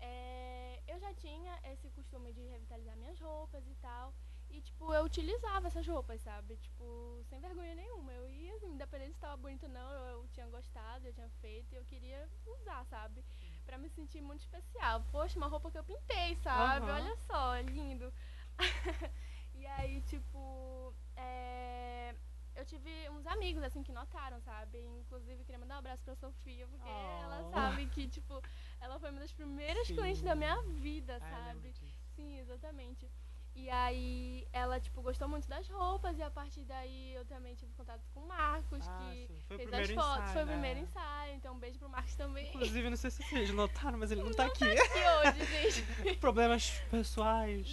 É, 0.00 0.80
eu 0.88 0.98
já 0.98 1.12
tinha 1.14 1.58
esse 1.72 1.88
costume 1.90 2.32
de 2.32 2.40
revitalizar 2.48 2.96
minhas 2.96 3.20
roupas 3.20 3.64
e 3.66 3.74
tal. 3.80 4.12
E, 4.52 4.60
tipo, 4.60 4.92
eu 4.92 5.04
utilizava 5.04 5.66
essas 5.66 5.86
roupas, 5.86 6.20
sabe? 6.20 6.56
Tipo, 6.58 7.22
sem 7.28 7.40
vergonha 7.40 7.74
nenhuma. 7.74 8.12
Eu 8.12 8.28
ia, 8.28 8.54
assim, 8.56 8.66
independente 8.74 9.14
se 9.14 9.20
tava 9.20 9.36
bonito 9.38 9.62
ou 9.64 9.68
não, 9.70 9.90
eu, 9.90 10.04
eu 10.20 10.28
tinha 10.28 10.46
gostado, 10.46 11.06
eu 11.06 11.12
tinha 11.14 11.28
feito 11.40 11.72
e 11.72 11.76
eu 11.76 11.84
queria 11.86 12.28
usar, 12.46 12.84
sabe? 12.84 13.24
Pra 13.64 13.78
me 13.78 13.88
sentir 13.88 14.20
muito 14.20 14.40
especial. 14.40 15.02
Poxa, 15.10 15.38
uma 15.38 15.46
roupa 15.48 15.70
que 15.70 15.78
eu 15.78 15.84
pintei, 15.84 16.36
sabe? 16.36 16.86
Aham. 16.86 16.94
Olha 16.96 17.16
só, 17.16 17.58
lindo. 17.60 18.12
e 19.54 19.66
aí, 19.66 20.02
tipo, 20.02 20.94
é, 21.16 22.14
eu 22.54 22.66
tive 22.66 23.08
uns 23.08 23.26
amigos, 23.26 23.62
assim, 23.62 23.82
que 23.82 23.90
notaram, 23.92 24.38
sabe? 24.42 24.78
Inclusive, 25.00 25.44
queria 25.44 25.58
mandar 25.58 25.76
um 25.76 25.78
abraço 25.78 26.04
pra 26.04 26.14
Sofia, 26.14 26.66
porque 26.68 26.88
ela 26.90 27.42
Oh. 27.44 27.50
sabe 27.50 27.86
que, 27.86 28.06
tipo, 28.06 28.42
ela 28.80 28.98
foi 29.00 29.10
uma 29.10 29.20
das 29.20 29.32
primeiras 29.32 29.86
Sim. 29.86 29.94
clientes 29.94 30.20
da 30.22 30.34
minha 30.34 30.60
vida, 30.80 31.16
Ah, 31.22 31.30
sabe? 31.30 31.72
Sim, 32.14 32.38
exatamente. 32.38 33.10
E 33.54 33.68
aí, 33.68 34.46
ela, 34.52 34.80
tipo, 34.80 35.02
gostou 35.02 35.28
muito 35.28 35.46
das 35.46 35.68
roupas, 35.68 36.18
e 36.18 36.22
a 36.22 36.30
partir 36.30 36.64
daí 36.64 37.14
eu 37.14 37.24
também 37.26 37.54
tive 37.54 37.72
contato 37.74 38.00
com 38.14 38.20
o 38.20 38.26
Marcos, 38.26 38.86
Ah, 38.88 38.98
que 39.12 39.26
sim. 39.26 39.38
Foi 39.46 39.56
fez 39.58 39.72
as 39.72 39.90
fotos, 39.90 40.14
ensaio, 40.16 40.32
foi 40.32 40.42
o 40.42 40.46
né? 40.46 40.52
primeiro 40.52 40.80
ensaio, 40.80 41.34
então 41.34 41.54
um 41.54 41.58
beijo 41.58 41.78
pro 41.78 41.88
Marcos 41.88 42.14
também. 42.16 42.48
Inclusive, 42.48 42.88
não 42.90 42.96
sei 42.96 43.10
se 43.10 43.22
vocês 43.22 43.50
notaram, 43.54 43.98
mas 43.98 44.10
ele 44.10 44.22
não 44.22 44.32
tá 44.32 44.46
aqui. 44.46 44.64
aqui 44.64 44.98
hoje, 45.28 45.44
gente. 45.72 46.16
Problemas 46.18 46.70
pessoais. 46.90 47.68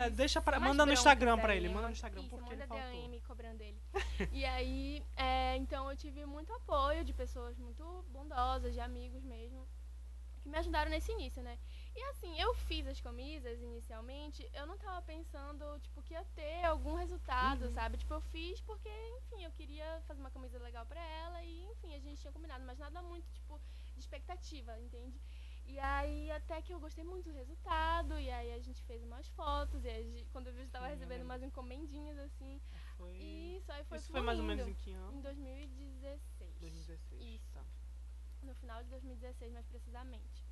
É, 0.00 0.10
deixa 0.10 0.42
pra, 0.42 0.58
manda 0.60 0.84
no 0.84 0.92
Instagram 0.92 1.38
pra 1.38 1.54
ele, 1.56 1.68
manda 1.68 1.86
no 1.86 1.92
Instagram, 1.92 2.20
isso, 2.22 2.30
porque 2.30 2.52
ele 2.52 2.66
manda 2.66 2.66
faltou. 2.66 3.00
DM 3.02 3.20
cobrando 3.22 3.62
ele. 3.62 3.80
e 4.32 4.44
aí, 4.44 5.02
é, 5.16 5.56
então 5.56 5.88
eu 5.90 5.96
tive 5.96 6.26
muito 6.26 6.52
apoio 6.52 7.04
de 7.04 7.12
pessoas 7.14 7.56
muito 7.56 8.04
bondosas, 8.10 8.74
de 8.74 8.80
amigos 8.80 9.22
mesmo, 9.24 9.66
que 10.42 10.48
me 10.48 10.58
ajudaram 10.58 10.90
nesse 10.90 11.12
início, 11.12 11.42
né? 11.42 11.56
E 11.96 12.02
assim, 12.10 12.38
eu 12.38 12.54
fiz 12.54 12.86
as 12.86 13.00
camisas 13.00 13.58
inicialmente, 13.60 14.46
eu 14.52 14.66
não 14.66 14.76
tava 14.76 15.00
pensando, 15.02 15.78
tipo, 15.80 16.02
que 16.02 16.12
ia 16.12 16.24
ter 16.34 16.62
algum 16.64 16.94
resultado, 16.94 17.64
Uhum. 17.66 17.72
sabe? 17.72 17.96
Tipo, 17.96 18.12
eu 18.14 18.20
fiz 18.20 18.60
porque, 18.60 18.90
enfim, 19.18 19.42
eu 19.44 19.50
queria 19.52 20.02
fazer 20.06 20.20
uma 20.20 20.30
camisa 20.30 20.58
legal 20.58 20.84
pra 20.84 21.00
ela 21.00 21.42
e, 21.42 21.64
enfim, 21.72 21.94
a 21.94 21.98
gente 22.00 22.20
tinha 22.20 22.32
combinado, 22.32 22.62
mas 22.66 22.78
nada 22.78 23.00
muito, 23.00 23.26
tipo, 23.32 23.58
de 23.94 24.00
expectativa, 24.00 24.78
entende? 24.78 25.18
E 25.64 25.78
aí, 25.80 26.30
até 26.30 26.60
que 26.62 26.72
eu 26.72 26.78
gostei 26.78 27.02
muito 27.02 27.30
do 27.30 27.34
resultado, 27.34 28.20
e 28.20 28.30
aí 28.30 28.52
a 28.52 28.60
gente 28.60 28.80
fez 28.82 29.02
umas 29.02 29.26
fotos, 29.28 29.82
e 29.84 29.88
a 29.88 30.00
gente- 30.02 30.28
quando 30.30 30.48
eu 30.48 30.52
vi, 30.52 30.60
eu 30.60 30.66
estava 30.66 30.86
recebendo 30.88 31.22
umas 31.22 31.42
encomendinhas, 31.42 32.16
assim, 32.18 32.60
Foi... 32.98 33.10
e 33.16 33.56
isso 33.56 33.72
aí 33.72 33.82
foi 33.84 33.98
Isso 33.98 34.12
foi 34.12 34.20
mais 34.20 34.38
ou 34.38 34.44
menos 34.44 34.68
em 34.68 34.74
fluindo. 34.74 34.84
que 34.84 34.92
ano? 34.92 35.18
Em 35.18 35.20
2016. 35.22 36.54
2016. 36.60 37.22
Isso. 37.22 37.50
Tá. 37.54 37.64
no 38.42 38.54
final 38.54 38.80
de 38.84 38.88
2016 38.90 39.50
mais 39.52 39.66
precisamente. 39.66 40.45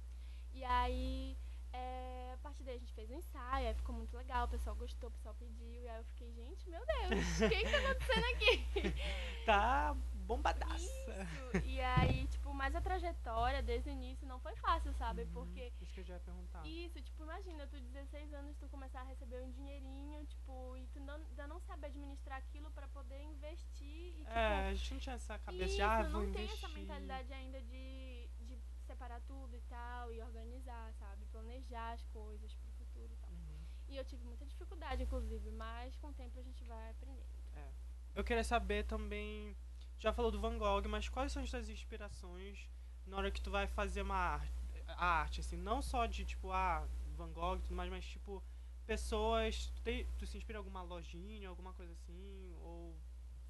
E 0.55 0.65
aí, 0.65 1.37
é, 1.73 2.33
a 2.35 2.39
partir 2.39 2.63
daí 2.63 2.77
a 2.77 2.79
gente 2.79 2.93
fez 2.93 3.11
um 3.11 3.15
ensaio, 3.17 3.67
aí 3.69 3.75
ficou 3.75 3.95
muito 3.95 4.17
legal, 4.17 4.45
o 4.47 4.49
pessoal 4.49 4.77
gostou, 4.77 5.09
o 5.09 5.13
pessoal 5.13 5.35
pediu, 5.35 5.83
e 5.83 5.89
aí 5.89 5.99
eu 5.99 6.05
fiquei, 6.05 6.33
gente, 6.33 6.69
meu 6.71 6.81
Deus, 6.87 7.41
o 7.41 7.49
que 7.49 7.57
que 7.65 7.71
tá 7.71 7.79
acontecendo 7.79 8.25
aqui? 8.35 8.65
tá 9.45 9.97
bombadaça. 10.27 10.77
Isso. 10.77 11.67
E 11.67 11.81
aí, 11.81 12.27
tipo, 12.29 12.55
mas 12.55 12.75
a 12.75 12.81
trajetória 12.81 13.61
desde 13.63 13.91
o 13.91 13.93
início 13.93 14.27
não 14.27 14.39
foi 14.41 14.55
fácil, 14.57 14.93
sabe? 14.95 15.23
Uhum, 15.23 15.33
Porque 15.35 15.71
Isso 15.83 15.93
que 15.93 16.01
eu 16.01 16.05
já 16.05 16.15
ia 16.15 16.21
perguntar. 16.21 16.65
isso, 16.67 17.03
tipo, 17.03 17.23
imagina, 17.25 17.67
tu 17.67 17.79
16 17.81 18.33
anos, 18.33 18.57
tu 18.57 18.69
começar 18.69 19.01
a 19.01 19.05
receber 19.05 19.43
um 19.43 19.51
dinheirinho, 19.51 20.25
tipo, 20.27 20.77
e 20.79 20.87
tu 20.95 21.01
não, 21.01 21.15
ainda 21.17 21.47
não 21.47 21.61
sabe 21.61 21.87
administrar 21.87 22.39
aquilo 22.39 22.71
pra 22.71 22.87
poder 22.89 23.21
investir 23.23 23.87
e, 23.87 24.19
tipo, 24.21 24.31
É, 24.31 24.69
a 24.71 24.75
gente 24.75 24.95
não 24.95 25.01
tinha 25.01 25.15
essa 25.17 25.39
cabeça 25.41 25.65
isso, 25.65 25.77
de, 25.77 25.83
ah, 25.83 26.03
não 26.05 26.33
tem 26.33 26.45
investir. 26.45 26.65
essa 26.65 26.69
mentalidade 26.69 27.33
ainda 27.35 27.61
de 27.63 28.24
separar 28.85 29.21
tudo 29.23 29.57
e 29.57 29.61
tal, 29.63 30.13
e 30.13 30.21
organizar, 30.23 30.93
sabe? 30.95 31.27
Planejar 31.27 31.93
as 31.93 32.05
coisas 32.07 32.55
pro 32.55 32.71
futuro 32.73 33.13
e 33.13 33.17
tal. 33.17 33.31
Uhum. 33.31 33.65
E 33.89 33.97
eu 33.97 34.05
tive 34.05 34.25
muita 34.25 34.47
dificuldade, 34.47 35.03
inclusive, 35.03 35.51
mas 35.51 35.97
com 35.97 36.09
o 36.09 36.13
tempo 36.13 36.39
a 36.39 36.43
gente 36.43 36.65
vai 36.65 36.91
aprendendo. 36.91 37.45
Eu 38.15 38.23
queria 38.23 38.45
saber 38.45 38.85
também, 38.85 39.57
já 39.99 40.13
falou 40.13 40.31
do 40.31 40.41
Van 40.41 40.57
Gogh, 40.57 40.87
mas 40.89 41.09
quais 41.09 41.33
são 41.33 41.43
as 41.43 41.51
suas 41.51 41.69
inspirações 41.69 42.71
na 43.07 43.17
hora 43.17 43.31
que 43.31 43.41
tu 43.41 43.51
vai 43.51 43.67
fazer 43.67 44.03
uma 44.03 44.15
arte, 44.15 44.53
a 44.87 45.07
arte 45.07 45.41
assim, 45.41 45.57
não 45.57 45.83
só 45.83 46.07
de 46.07 46.25
tipo, 46.25 46.53
ah, 46.53 46.87
Van 47.17 47.33
Gogh 47.33 47.57
e 47.57 47.63
tudo 47.63 47.75
mais, 47.75 47.91
mas 47.91 48.05
tipo, 48.05 48.41
pessoas, 48.87 49.67
tu, 49.75 49.83
tem, 49.83 50.07
tu 50.17 50.27
se 50.27 50.37
inspira 50.37 50.59
em 50.59 50.61
alguma 50.61 50.83
lojinha, 50.83 51.49
alguma 51.49 51.73
coisa 51.73 51.93
assim, 51.93 52.55
ou 52.61 52.97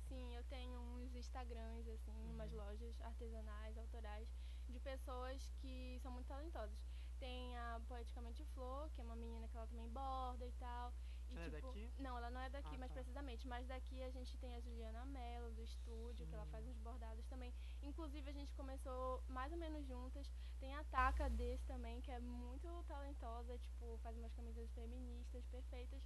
Sim, 0.08 0.34
eu 0.34 0.44
tenho 0.44 0.80
uns 0.80 1.14
Instagrams, 1.14 1.86
assim, 1.88 2.30
umas 2.30 2.50
lojas 2.52 2.98
artesanais, 3.02 3.76
autorais, 3.76 4.28
de 4.74 4.80
pessoas 4.80 5.38
que 5.60 5.98
são 6.02 6.10
muito 6.12 6.26
talentosas. 6.26 6.78
Tem 7.18 7.56
a 7.56 7.80
Poeticamente 7.88 8.44
Flor, 8.52 8.90
que 8.92 9.00
é 9.00 9.04
uma 9.04 9.16
menina 9.24 9.48
que 9.48 9.56
ela 9.56 9.66
também 9.72 9.88
borda 9.88 10.44
e 10.46 10.52
tal. 10.52 10.92
E, 11.30 11.36
Ela 11.36 11.46
é 11.46 11.50
tipo, 11.50 11.66
daqui? 11.68 11.90
Não, 11.98 12.16
ela 12.18 12.30
não 12.30 12.40
é 12.40 12.50
daqui, 12.50 12.74
Ah, 12.74 12.78
mais 12.78 12.90
tá. 12.92 12.96
precisamente. 12.98 13.46
Mas 13.48 13.66
daqui 13.66 14.02
a 14.02 14.10
gente 14.10 14.36
tem 14.38 14.54
a 14.56 14.60
Juliana 14.60 15.04
Mello, 15.06 15.52
do 15.52 15.62
estúdio, 15.62 16.26
que 16.26 16.34
ela 16.34 16.44
Sim. 16.44 16.50
faz 16.50 16.66
uns 16.66 16.78
bordados 16.78 17.24
também. 17.26 17.52
Inclusive, 17.82 18.28
a 18.28 18.32
gente 18.32 18.52
começou 18.54 19.22
mais 19.28 19.50
ou 19.52 19.58
menos 19.58 19.86
juntas. 19.86 20.30
Tem 20.60 20.74
a 20.74 20.84
Taka 20.84 21.28
desse 21.30 21.64
também, 21.66 22.00
que 22.02 22.10
é 22.10 22.20
muito 22.20 22.68
talentosa, 22.86 23.56
tipo, 23.58 23.96
faz 24.02 24.16
umas 24.18 24.32
camisas 24.34 24.70
feministas 24.72 25.44
perfeitas. 25.46 26.02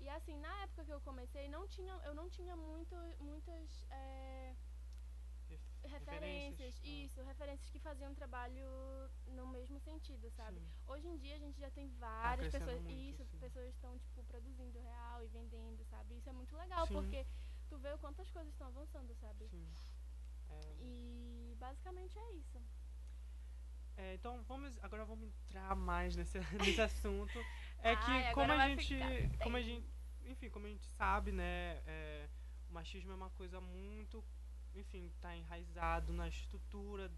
E 0.00 0.08
assim, 0.08 0.36
na 0.38 0.54
época 0.62 0.84
que 0.84 0.92
eu 0.92 1.00
comecei, 1.00 1.48
não 1.48 1.66
tinha, 1.68 1.92
eu 2.04 2.14
não 2.14 2.28
tinha 2.28 2.56
muito, 2.56 2.94
muitas 3.20 3.84
é, 3.90 4.54
ref- 5.92 6.06
referências, 6.06 6.74
Ah, 6.84 6.86
isso, 6.88 7.22
referências 7.22 7.70
que 7.70 7.78
faziam 7.78 8.10
um 8.12 8.14
trabalho 8.14 8.66
no 9.26 9.46
mesmo 9.48 9.78
sentido, 9.80 10.30
sabe? 10.30 10.60
sim. 10.60 10.72
Hoje 10.86 11.06
em 11.06 11.16
dia 11.18 11.36
a 11.36 11.38
gente 11.38 11.58
já 11.60 11.70
tem 11.70 11.88
várias 11.98 12.48
crescendo 12.48 12.64
pessoas, 12.66 12.82
muito, 12.82 13.22
isso, 13.22 13.24
sim. 13.30 13.38
pessoas 13.38 13.68
estão 13.74 13.98
tipo 13.98 14.22
produzindo 14.24 14.78
real 14.80 15.22
e 15.24 15.28
vendendo, 15.28 15.84
sabe? 15.84 16.16
Isso 16.16 16.28
é 16.28 16.32
muito 16.32 16.56
legal 16.56 16.86
Sim. 16.86 16.94
porque 16.94 17.26
tu 17.68 17.78
vê 17.78 17.92
o 17.92 17.98
quanto 17.98 18.20
as 18.22 18.30
coisas 18.30 18.52
estão 18.52 18.68
avançando, 18.68 19.14
sabe? 19.16 19.48
Sim. 19.50 19.66
É, 20.50 20.74
E 20.80 21.56
basicamente 21.58 22.18
é 22.18 22.32
isso. 22.34 22.60
É, 23.96 24.14
então 24.14 24.42
vamos 24.44 24.78
agora 24.82 25.04
vamos 25.04 25.28
entrar 25.28 25.74
mais 25.76 26.16
nesse, 26.16 26.38
nesse 26.58 26.80
assunto. 26.80 27.38
É 27.82 27.94
que 27.96 28.32
como 28.32 28.52
a 28.52 28.68
gente, 28.68 28.94
ficar 28.96 29.38
como 29.38 29.56
a 29.56 29.62
gente, 29.62 29.86
enfim, 30.24 30.48
como 30.50 30.66
a 30.66 30.68
gente 30.70 30.86
sabe, 30.96 31.32
né, 31.32 31.82
é, 31.86 32.28
o 32.68 32.72
machismo 32.72 33.12
é 33.12 33.14
uma 33.14 33.30
coisa 33.30 33.60
muito, 33.60 34.24
enfim, 34.74 35.10
tá 35.20 35.36
enraizado 35.36 36.12
na 36.12 36.28
estrutura, 36.28 37.10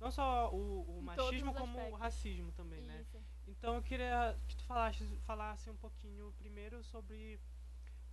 não 0.00 0.10
só 0.10 0.52
o, 0.52 0.98
o 0.98 1.02
machismo 1.02 1.54
como 1.54 1.76
o 1.76 1.80
aspectos. 1.80 2.00
racismo 2.00 2.52
também, 2.52 2.82
né? 2.82 3.00
Isso. 3.00 3.22
Então 3.46 3.74
eu 3.76 3.82
queria 3.82 4.38
que 4.48 4.56
tu 4.56 4.64
falasse, 4.64 5.04
falasse 5.24 5.70
um 5.70 5.76
pouquinho 5.76 6.32
primeiro 6.38 6.82
sobre 6.82 7.38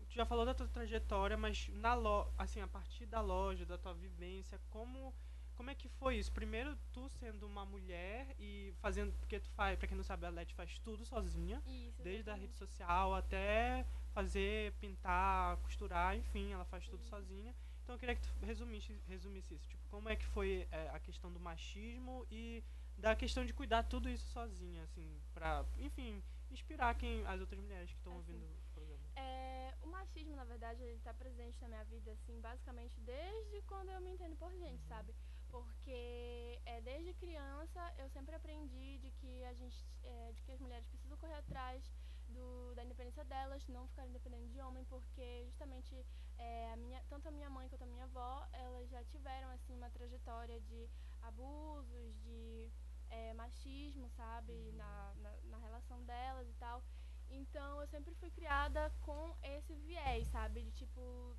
tu 0.08 0.16
já 0.16 0.26
falou 0.26 0.46
da 0.46 0.54
tua 0.54 0.68
trajetória, 0.68 1.38
mas 1.38 1.68
na 1.70 1.94
lo, 1.94 2.32
assim, 2.38 2.62
a 2.62 2.68
partir 2.68 3.06
da 3.06 3.22
loja, 3.22 3.66
da 3.66 3.78
tua 3.78 3.94
vivência, 3.94 4.60
como 4.70 5.14
como 5.56 5.70
é 5.70 5.76
que 5.76 5.90
foi 5.90 6.16
isso? 6.18 6.32
Primeiro 6.32 6.74
tu 6.94 7.10
sendo 7.10 7.46
uma 7.46 7.66
mulher 7.66 8.34
e 8.40 8.74
fazendo, 8.80 9.12
porque 9.20 9.42
tu 9.42 9.50
faz, 9.50 9.78
pra 9.78 9.90
quem 9.90 9.98
não 9.98 10.06
sabe, 10.06 10.26
a 10.26 10.30
Leti 10.30 10.56
faz 10.56 10.80
tudo 10.80 11.04
sozinha, 11.04 11.62
Isso. 11.68 12.02
desde 12.02 12.30
a 12.30 12.34
rede 12.34 12.56
social 12.56 13.14
até 13.14 13.86
fazer, 14.14 14.72
pintar, 14.80 15.58
costurar, 15.58 16.16
enfim, 16.16 16.54
ela 16.54 16.64
faz 16.64 16.88
tudo 16.88 17.04
sozinha. 17.06 17.54
Então 17.90 17.96
eu 17.96 18.00
queria 18.02 18.16
que 18.16 18.22
tu 18.22 18.46
resumisse, 18.46 19.02
resumisse 19.08 19.56
isso, 19.56 19.68
tipo, 19.68 19.82
como 19.90 20.10
é 20.10 20.16
que 20.16 20.24
foi 20.28 20.68
é, 20.72 20.90
a 20.90 21.00
questão 21.00 21.34
do 21.34 21.40
machismo 21.40 22.24
e 22.30 22.64
da 22.96 23.16
questão 23.16 23.44
de 23.44 23.52
cuidar 23.52 23.82
tudo 23.82 24.08
isso 24.08 24.28
sozinha, 24.28 24.84
assim, 24.84 25.20
pra, 25.34 25.66
enfim, 25.80 26.22
inspirar 26.52 26.94
quem 26.94 27.26
as 27.26 27.42
outras 27.42 27.60
mulheres 27.60 27.90
que 27.90 27.98
estão 27.98 28.14
Assim, 28.20 28.34
ouvindo 28.34 28.46
o 28.46 28.74
programa. 28.76 29.04
É, 29.16 29.74
o 29.82 29.88
machismo, 29.88 30.36
na 30.36 30.44
verdade, 30.44 30.84
ele 30.84 31.00
tá 31.00 31.16
presente 31.16 31.60
na 31.62 31.68
minha 31.68 31.84
vida, 31.86 32.12
assim, 32.12 32.40
basicamente 32.40 33.00
desde 33.02 33.60
quando 33.64 33.90
eu 33.90 34.00
me 34.02 34.12
entendo 34.12 34.36
por 34.36 34.52
gente, 34.54 34.84
Uhum. 34.84 34.88
sabe? 34.88 35.16
Porque 35.50 36.62
é, 36.68 36.82
desde 36.82 37.12
criança 37.16 37.82
eu 37.98 38.08
sempre 38.10 38.36
aprendi 38.36 39.00
de 39.00 39.10
que 39.10 39.44
a 39.46 39.54
gente, 39.56 39.84
é, 40.04 40.32
de 40.34 40.44
que 40.44 40.52
as 40.52 40.60
mulheres 40.60 40.86
precisam 40.86 41.18
correr 41.18 41.34
atrás 41.34 41.92
do, 42.30 42.74
da 42.76 42.84
independência 42.84 43.24
delas, 43.26 43.68
não 43.68 43.88
ficarem 43.88 44.12
dependendo 44.12 44.48
de 44.50 44.60
homem, 44.62 44.84
porque 44.86 45.46
justamente 45.46 46.06
é, 46.38 46.72
a 46.72 46.78
minha, 46.78 47.02
tanto 47.10 47.28
a 47.28 47.32
minha 47.32 47.50
mãe 47.50 47.68
quanto 47.70 47.84
a 47.84 47.88
minha 47.88 48.04
avó, 48.06 48.48
elas 48.54 48.90
já 48.90 49.04
tiveram 49.06 49.50
assim 49.50 49.74
uma 49.76 49.90
trajetória 49.90 50.60
de 50.62 50.90
abusos, 51.22 52.16
de 52.24 52.72
é, 53.10 53.34
machismo, 53.34 54.10
sabe, 54.12 54.54
Uhum. 54.54 54.78
na, 54.78 55.14
na, 55.16 55.32
na 55.52 55.58
relação 55.58 56.04
delas 56.06 56.48
e 56.48 56.54
tal. 56.54 56.84
Então 57.30 57.82
eu 57.82 57.88
sempre 57.88 58.14
fui 58.16 58.32
criada 58.32 58.90
com 59.02 59.36
esse 59.44 59.76
viés, 59.76 60.28
sabe? 60.30 60.64
De 60.64 60.72
tipo, 60.72 61.36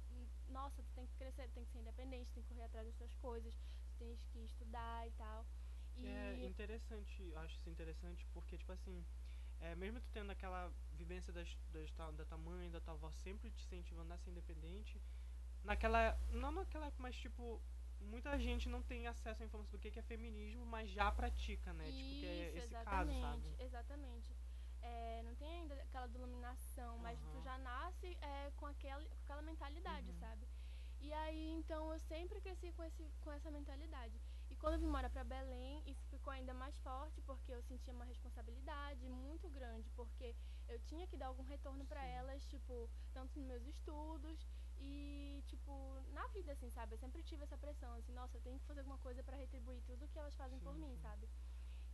nossa, 0.49 0.83
tu 0.83 0.93
tem 0.95 1.07
que 1.07 1.15
crescer, 1.17 1.49
tu 1.49 1.55
tem 1.55 1.65
que 1.65 1.71
ser 1.73 1.79
independente, 1.79 2.33
tem 2.33 2.43
que 2.43 2.49
correr 2.49 2.65
atrás 2.65 2.87
das 2.87 2.97
tuas 2.97 3.15
coisas, 3.15 3.55
tu 3.57 3.99
tens 3.99 4.23
que 4.27 4.39
estudar 4.45 5.07
e 5.07 5.11
tal. 5.13 5.47
E 5.97 6.07
É 6.07 6.47
interessante, 6.47 7.23
eu 7.23 7.39
acho 7.39 7.55
isso 7.57 7.69
interessante 7.69 8.27
porque, 8.33 8.57
tipo 8.57 8.73
assim, 8.73 9.05
é, 9.61 9.75
mesmo 9.77 10.01
tu 10.01 10.09
tendo 10.13 10.31
aquela 10.31 10.73
vivência 10.93 11.33
das, 11.33 11.49
das, 11.73 11.91
tua- 11.93 12.13
da 12.13 12.25
tua 12.25 12.39
mãe, 12.39 12.71
da 12.71 12.81
tua 12.81 12.95
avó 12.95 13.11
sempre 13.13 13.51
te 13.51 13.65
incentivando 13.65 14.13
a 14.13 14.19
ser 14.19 14.31
independente, 14.31 15.01
naquela. 15.65 16.19
Não 16.31 16.51
naquela 16.53 16.87
época, 16.87 17.03
mas 17.03 17.17
tipo, 17.17 17.61
muita 18.01 18.39
gente 18.39 18.69
não 18.69 18.83
tem 18.83 19.07
acesso 19.07 19.43
à 19.43 19.47
informação 19.47 19.73
do 19.73 19.79
que 19.79 19.91
que 19.91 19.99
é 19.99 20.03
feminismo, 20.03 20.65
mas 20.67 20.91
já 20.91 21.11
pratica, 21.13 21.73
né? 21.73 21.93
tipo, 21.93 22.15
que 22.17 22.27
é 22.27 22.49
Isso, 22.49 22.59
esse 22.59 22.75
caso, 22.77 23.11
exatamente, 23.11 23.21
sabe? 23.21 23.57
exatamente. 23.59 24.37
É, 24.83 25.23
não 25.23 25.35
tem 25.35 25.49
ainda 25.61 25.75
aquela 25.75 26.07
denominação, 26.07 26.99
mas 26.99 27.21
tu 27.31 27.41
já 27.41 27.59
nasce 27.59 28.17
é, 28.21 28.51
com, 28.57 28.67
aquele, 28.67 29.07
com 29.09 29.15
aquela 29.25 29.43
mentalidade, 29.43 30.09
Uhum. 30.09 30.19
sabe? 30.19 30.49
E 31.01 31.13
aí, 31.13 31.51
então, 31.59 31.93
eu 31.93 31.99
sempre 31.99 32.41
cresci 32.41 32.73
com, 32.73 32.83
esse, 32.85 33.05
com 33.21 33.31
essa 33.33 33.51
mentalidade. 33.51 34.21
Quando 34.61 34.75
eu 34.75 34.81
vim 34.81 34.87
morar 34.87 35.09
pra 35.09 35.25
Belém, 35.25 35.83
isso 35.87 36.07
ficou 36.09 36.31
ainda 36.33 36.53
mais 36.53 36.79
forte, 36.81 37.21
porque 37.23 37.51
eu 37.51 37.63
sentia 37.63 37.95
uma 37.95 38.05
responsabilidade 38.05 39.09
muito 39.09 39.49
grande, 39.49 39.89
porque 39.91 40.37
eu 40.69 40.79
tinha 40.81 41.07
que 41.07 41.17
dar 41.17 41.29
algum 41.29 41.43
retorno 41.45 41.85
Sim. 41.87 41.95
elas, 42.19 42.45
tipo, 42.47 42.89
tanto 43.15 43.39
nos 43.39 43.49
meus 43.49 43.67
estudos 43.67 44.47
e, 44.79 45.43
tipo, 45.47 45.73
na 46.13 46.27
vida, 46.29 46.53
assim, 46.53 46.71
sabe? 46.71 46.95
Eu 46.95 46.99
sempre 46.99 47.23
tive 47.23 47.43
essa 47.45 47.57
pressão, 47.57 47.95
assim, 47.95 48.13
nossa, 48.13 48.37
eu 48.37 48.43
tenho 48.43 48.59
que 48.61 48.67
fazer 48.67 48.81
alguma 48.81 48.99
coisa 48.99 49.23
pra 49.23 49.37
retribuir 49.37 49.83
tudo 49.83 50.07
que 50.09 50.19
elas 50.19 50.35
fazem 50.37 50.61
por 50.61 50.75
Sim, 50.75 50.81
mim, 50.83 50.95
sim. 50.95 51.03
sabe? 51.03 51.27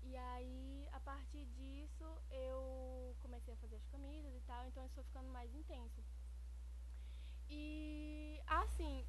E 0.03 0.17
aí, 0.17 0.89
a 0.93 1.01
partir 1.01 1.47
disso, 1.47 2.05
eu 2.31 3.17
comecei 3.21 3.55
a 3.55 3.57
fazer 3.59 3.77
as 3.77 3.87
camisas 3.87 4.35
e 4.35 4.41
tal, 4.41 4.67
então 4.67 4.85
isso 4.85 4.95
foi 4.95 5.05
ficando 5.05 5.29
mais 5.31 5.55
intenso. 5.55 6.03
E, 7.49 8.41
assim, 8.47 9.07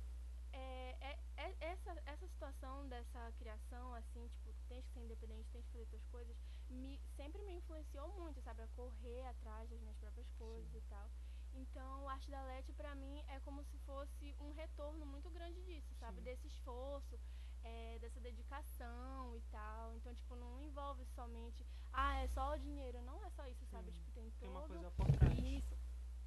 é- 0.54 0.96
é- 1.02 1.20
essa, 1.60 1.92
essa 2.06 2.28
situação 2.28 2.88
dessa 2.88 3.32
criação, 3.38 3.94
assim, 3.94 4.28
tipo, 4.30 4.54
tens 4.68 4.86
que 4.86 4.94
ser 4.94 5.00
independente, 5.02 5.50
tens 5.52 5.66
que 5.66 5.72
fazer 5.72 5.86
tuas 5.88 6.06
coisas, 6.08 6.36
me, 6.70 7.00
sempre 7.16 7.42
me 7.44 7.54
influenciou 7.54 8.08
muito, 8.20 8.42
sabe? 8.42 8.62
A 8.64 8.68
correr 8.70 9.24
atrás 9.28 9.70
das 9.70 9.80
minhas 9.80 9.98
próprias 9.98 10.30
coisas 10.32 10.72
Sim. 10.72 10.78
e 10.78 10.82
tal. 10.90 11.10
Então, 11.54 12.08
a 12.08 12.14
arte 12.14 12.30
da 12.30 12.44
Leti, 12.44 12.74
pra 12.74 12.94
mim, 12.96 13.24
é 13.28 13.40
como 13.42 13.64
se 13.64 13.78
fosse 13.80 14.36
um 14.40 14.52
retorno 14.52 15.06
muito 15.06 15.30
grande 15.30 15.62
disso, 15.64 15.94
sabe? 15.96 16.18
Sim. 16.18 16.24
Desse 16.24 16.48
esforço, 16.48 17.20
é, 17.64 17.98
dessa 18.00 18.20
dedicação 18.20 19.36
e 19.36 19.42
tal. 19.52 19.96
Então, 19.96 20.14
tipo, 20.14 20.36
não 20.36 20.62
envolve 20.62 21.06
somente, 21.16 21.66
ah, 21.94 22.16
é 22.24 22.28
só 22.28 22.54
o 22.54 22.58
dinheiro. 22.60 23.02
Não 23.04 23.24
é 23.24 23.30
só 23.32 23.48
isso, 23.48 23.66
sabe? 23.68 23.92
Sim. 23.92 23.98
Tipo, 23.98 24.12
tem 24.12 24.32
Tem 24.40 24.50
uma 24.50 24.62
todo 24.62 24.70
coisa 24.70 24.92
por 24.92 25.08
trás. 25.18 25.40
isso. 25.40 25.76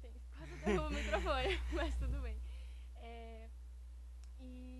Tem, 0.01 0.13
quase 0.37 0.57
derrubo 0.57 0.87
o 0.87 0.91
microfone, 0.99 1.59
mas 1.73 1.95
tudo 1.97 2.21
bem. 2.21 2.41
É, 2.95 3.49
e 4.39 4.70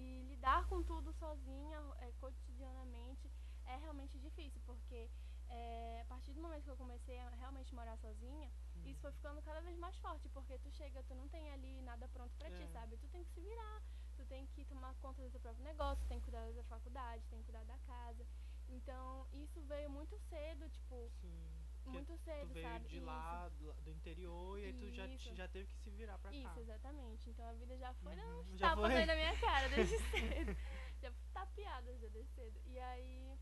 lidar 0.42 0.66
com 0.66 0.82
tudo 0.82 1.14
sozinha, 1.14 1.78
é, 2.00 2.12
cotidianamente, 2.14 3.32
é 3.64 3.76
realmente 3.78 4.18
difícil, 4.18 4.60
porque 4.66 5.08
é, 5.48 6.02
a 6.02 6.06
partir 6.06 6.34
do 6.34 6.42
momento 6.42 6.64
que 6.64 6.72
eu 6.72 6.78
comecei 6.78 7.20
a 7.20 7.30
realmente 7.42 7.76
morar 7.76 7.96
sozinha, 7.98 8.52
Hum. 8.76 8.82
isso 8.90 9.00
foi 9.02 9.12
ficando 9.12 9.40
cada 9.44 9.62
vez 9.62 9.78
mais 9.78 9.96
forte, 10.00 10.28
porque 10.30 10.58
tu 10.58 10.72
chega, 10.72 11.04
tu 11.04 11.14
não 11.14 11.30
tem 11.30 11.52
ali 11.52 11.80
nada 11.82 12.08
pronto 12.08 12.36
pra 12.40 12.50
ti, 12.50 12.64
É. 12.64 12.68
sabe? 12.74 12.98
Tu 12.98 13.08
tem 13.10 13.24
que 13.24 13.30
se 13.34 13.40
virar, 13.42 13.84
tu 14.18 14.26
tem 14.26 14.48
que 14.48 14.66
tomar 14.66 14.96
conta 14.96 15.22
do 15.22 15.30
teu 15.30 15.40
próprio 15.40 15.64
negócio, 15.64 16.08
tem 16.08 16.20
que 16.20 16.26
cuidar 16.26 16.52
da 16.52 16.64
faculdade, 16.64 17.24
tem 17.30 17.40
que 17.40 17.46
cuidar 17.46 17.64
da 17.66 17.78
casa. 17.80 18.26
Então, 18.68 19.28
isso 19.32 19.62
veio 19.68 19.92
muito 19.92 20.18
cedo, 20.22 20.68
tipo, 20.70 21.12
Sim. 21.22 21.61
Muito 21.86 22.18
cedo, 22.18 22.48
tu 22.48 22.54
veio 22.54 22.68
sabe? 22.70 22.88
de 22.88 22.96
Isso. 22.98 23.06
lá, 23.06 23.50
do, 23.50 23.74
do 23.74 23.90
interior, 23.92 24.60
e 24.60 24.66
aí 24.66 24.74
tu 24.74 24.90
já, 24.92 25.06
Isso. 25.08 25.36
já 25.36 25.48
teve 25.48 25.68
que 25.68 25.76
se 25.80 25.90
virar 25.92 26.18
pra 26.20 26.32
Isso, 26.32 26.48
cá. 26.48 26.60
exatamente. 26.62 27.30
Então 27.30 27.46
a 27.48 27.54
vida 27.54 27.78
já 27.78 27.94
foi 27.96 28.16
Uhum, 28.16 28.58
já 28.58 28.70
tapas 28.70 28.92
foi. 28.92 28.94
aí 28.94 29.06
na 29.06 29.16
minha 29.16 29.38
cara 29.38 29.68
desde 29.70 29.98
cedo. 30.00 30.56
já 31.02 31.12
tapeadas 31.34 32.00
já 32.00 32.08
desde 32.10 32.32
cedo. 32.34 32.60
E 32.68 32.80
aí. 32.80 33.38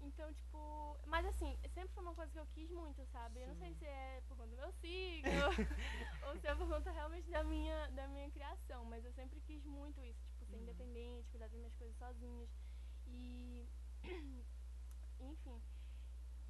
Então, 0.00 0.32
tipo. 0.34 0.98
Mas 1.06 1.24
assim, 1.26 1.56
sempre 1.72 1.94
foi 1.94 2.02
uma 2.02 2.14
coisa 2.14 2.30
que 2.32 2.38
eu 2.38 2.46
quis 2.48 2.70
muito, 2.70 3.06
sabe? 3.06 3.40
Eu 3.40 3.48
não 3.48 3.54
sei 3.56 3.68
Sim. 3.70 3.78
se 3.78 3.86
é 3.86 4.20
por 4.28 4.36
conta 4.36 4.50
do 4.50 4.56
meu 4.56 4.72
signo 4.72 5.30
ou 6.28 6.38
se 6.38 6.46
é 6.46 6.54
por 6.54 6.68
conta 6.68 6.90
realmente 6.90 7.30
da 7.30 7.42
minha, 7.44 7.88
da 7.90 8.06
minha 8.08 8.30
criação. 8.30 8.84
Mas 8.84 9.04
eu 9.04 9.12
sempre 9.12 9.40
quis 9.40 9.64
muito 9.64 10.02
isso, 10.04 10.20
tipo, 10.28 10.46
ser 10.46 10.56
Uhum. 10.56 10.62
independente, 10.62 11.30
cuidar 11.30 11.46
das 11.46 11.56
minhas 11.56 11.74
coisas 11.76 11.96
sozinhas. 11.96 12.50
E. 13.06 13.66
Enfim. 15.20 15.62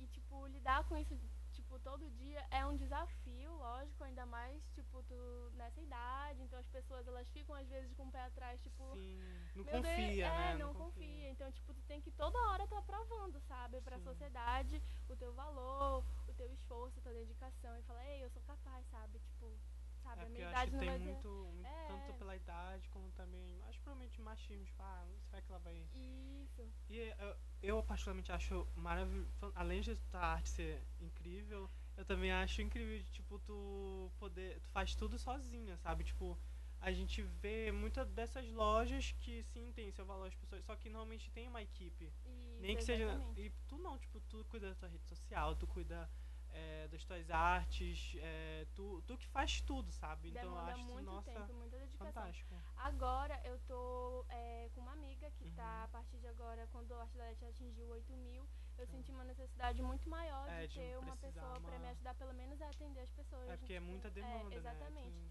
E, 0.04 0.06
tipo, 0.08 0.46
lidar 0.48 0.84
com 0.84 0.98
isso, 0.98 1.18
tipo, 1.52 1.78
todo 1.78 2.10
dia 2.10 2.46
é 2.50 2.66
um 2.66 2.76
desafio, 2.76 3.54
lógico, 3.54 4.04
ainda 4.04 4.26
mais, 4.26 4.62
tipo, 4.74 5.02
tu 5.04 5.50
nessa 5.54 5.80
idade. 5.80 6.42
Então 6.42 6.58
as 6.58 6.68
pessoas, 6.68 7.06
elas 7.06 7.26
ficam 7.30 7.54
às 7.54 7.66
vezes 7.68 7.90
com 7.94 8.04
o 8.06 8.12
pé 8.12 8.20
atrás, 8.20 8.60
tipo. 8.60 8.92
Sim. 8.92 9.18
Não 9.56 9.64
Meu 9.64 9.80
Deus, 9.80 9.96
confia, 9.96 10.26
é, 10.26 10.52
né? 10.52 10.54
não, 10.58 10.74
confia. 10.74 11.30
Então, 11.30 11.50
tipo, 11.52 11.72
tu 11.72 11.82
tem 11.84 12.02
que 12.02 12.10
toda 12.10 12.38
hora 12.50 12.66
tá 12.66 12.82
provando, 12.82 13.40
sabe, 13.48 13.80
pra 13.80 13.96
Sim. 13.96 14.04
sociedade 14.04 14.82
o 15.08 15.16
teu 15.16 15.32
valor, 15.32 16.04
o 16.28 16.34
teu 16.34 16.52
esforço, 16.52 16.98
a 16.98 17.02
tua 17.02 17.14
dedicação. 17.14 17.78
E 17.78 17.82
falar, 17.84 18.06
ei, 18.06 18.22
eu 18.22 18.30
sou 18.30 18.42
capaz, 18.42 18.86
sabe? 18.90 19.18
Tipo, 19.20 19.58
sabe, 20.04 20.20
É 20.20 20.22
a 20.22 20.26
porque 20.26 20.38
minha 20.38 20.50
idade 20.50 20.70
que 20.70 20.76
não 20.76 20.80
tem 20.80 20.88
vai 20.90 20.98
muito, 20.98 21.28
muito- 21.54 21.66
É. 21.68 21.86
tanto 21.88 22.14
pela 22.14 22.36
idade 22.36 22.88
como 22.90 23.10
também, 23.12 23.60
acho 23.68 23.80
provavelmente 23.80 24.20
machismo, 24.20 24.64
tipo, 24.64 24.82
ah, 24.82 25.06
será 25.30 25.42
que 25.42 25.50
ela 25.50 25.58
vai... 25.60 25.76
Isso. 25.94 26.62
E 26.88 26.98
eu, 27.18 27.36
eu 27.62 27.82
particularmente 27.82 28.30
acho 28.30 28.68
maravilhoso, 28.76 29.30
além 29.54 29.80
de 29.80 29.98
a 30.12 30.18
arte 30.34 30.48
ser 30.50 30.82
incrível, 31.00 31.68
eu 31.96 32.04
também 32.04 32.30
acho 32.32 32.60
incrível, 32.62 33.02
tipo, 33.12 33.38
tu 33.40 34.10
poder, 34.18 34.60
tu 34.60 34.68
faz 34.68 34.94
tudo 34.94 35.18
sozinha, 35.18 35.76
sabe? 35.78 36.04
Tipo, 36.04 36.38
a 36.80 36.92
gente 36.92 37.22
vê 37.22 37.72
muitas 37.72 38.10
dessas 38.10 38.46
lojas 38.50 39.12
que 39.20 39.42
sim, 39.44 39.72
tem 39.72 39.90
seu 39.90 40.04
valor 40.04 40.26
as 40.26 40.34
pessoas, 40.34 40.62
só 40.64 40.76
que 40.76 40.90
normalmente 40.90 41.30
tem 41.30 41.48
uma 41.48 41.62
equipe. 41.62 42.12
Isso, 42.26 42.60
Nem 42.60 42.76
que 42.76 42.82
seja. 42.84 43.04
exatamente. 43.04 43.40
E 43.40 43.50
tu 43.66 43.78
não, 43.78 43.96
tipo, 43.98 44.20
tu 44.20 44.44
cuida 44.46 44.68
da 44.68 44.74
tua 44.74 44.88
rede 44.88 45.06
social, 45.06 45.56
tu 45.56 45.66
cuida 45.66 46.10
é, 46.54 46.88
das 46.88 47.04
tuas 47.04 47.28
artes, 47.30 48.14
é, 48.20 48.66
tu, 48.74 49.02
tu 49.02 49.16
que 49.18 49.26
faz 49.26 49.60
tudo, 49.60 49.90
sabe? 49.92 50.30
Então 50.30 50.52
eu 50.52 50.58
acho 50.58 50.84
muito 50.86 51.04
nossa, 51.04 51.30
tempo, 51.32 51.52
muita 51.54 51.78
dedicação. 51.78 52.06
fantástico. 52.12 52.54
Agora 52.76 53.40
eu 53.44 53.58
tô 53.60 54.24
é, 54.28 54.68
com 54.74 54.80
uma 54.80 54.92
amiga 54.92 55.30
que 55.32 55.44
tá, 55.50 55.78
Uhum. 55.78 55.84
a 55.84 55.88
partir 55.88 56.18
de 56.18 56.26
agora, 56.28 56.66
quando 56.72 56.90
o 56.92 57.00
Arte 57.00 57.16
da 57.16 57.24
Leste 57.24 57.44
atingiu 57.44 57.88
8 57.88 58.12
mil, 58.12 58.48
eu 58.78 58.86
senti 58.86 59.10
uma 59.12 59.24
necessidade 59.24 59.82
muito 59.82 60.08
maior 60.08 60.48
É, 60.50 60.62
de 60.62 60.68
de 60.68 60.74
ter 60.80 60.98
uma 60.98 61.16
pessoa 61.16 61.58
uma- 61.58 61.78
me 61.78 61.88
ajudar, 61.88 62.14
pelo 62.14 62.32
menos 62.34 62.60
a 62.62 62.68
atender 62.70 63.00
as 63.00 63.10
pessoas. 63.10 63.50
É 63.50 63.56
porque 63.56 63.72
é 63.74 63.80
tipo, 63.80 63.90
muita 63.90 64.10
demanda, 64.10 64.54
exatamente. 64.56 65.16
né? 65.18 65.30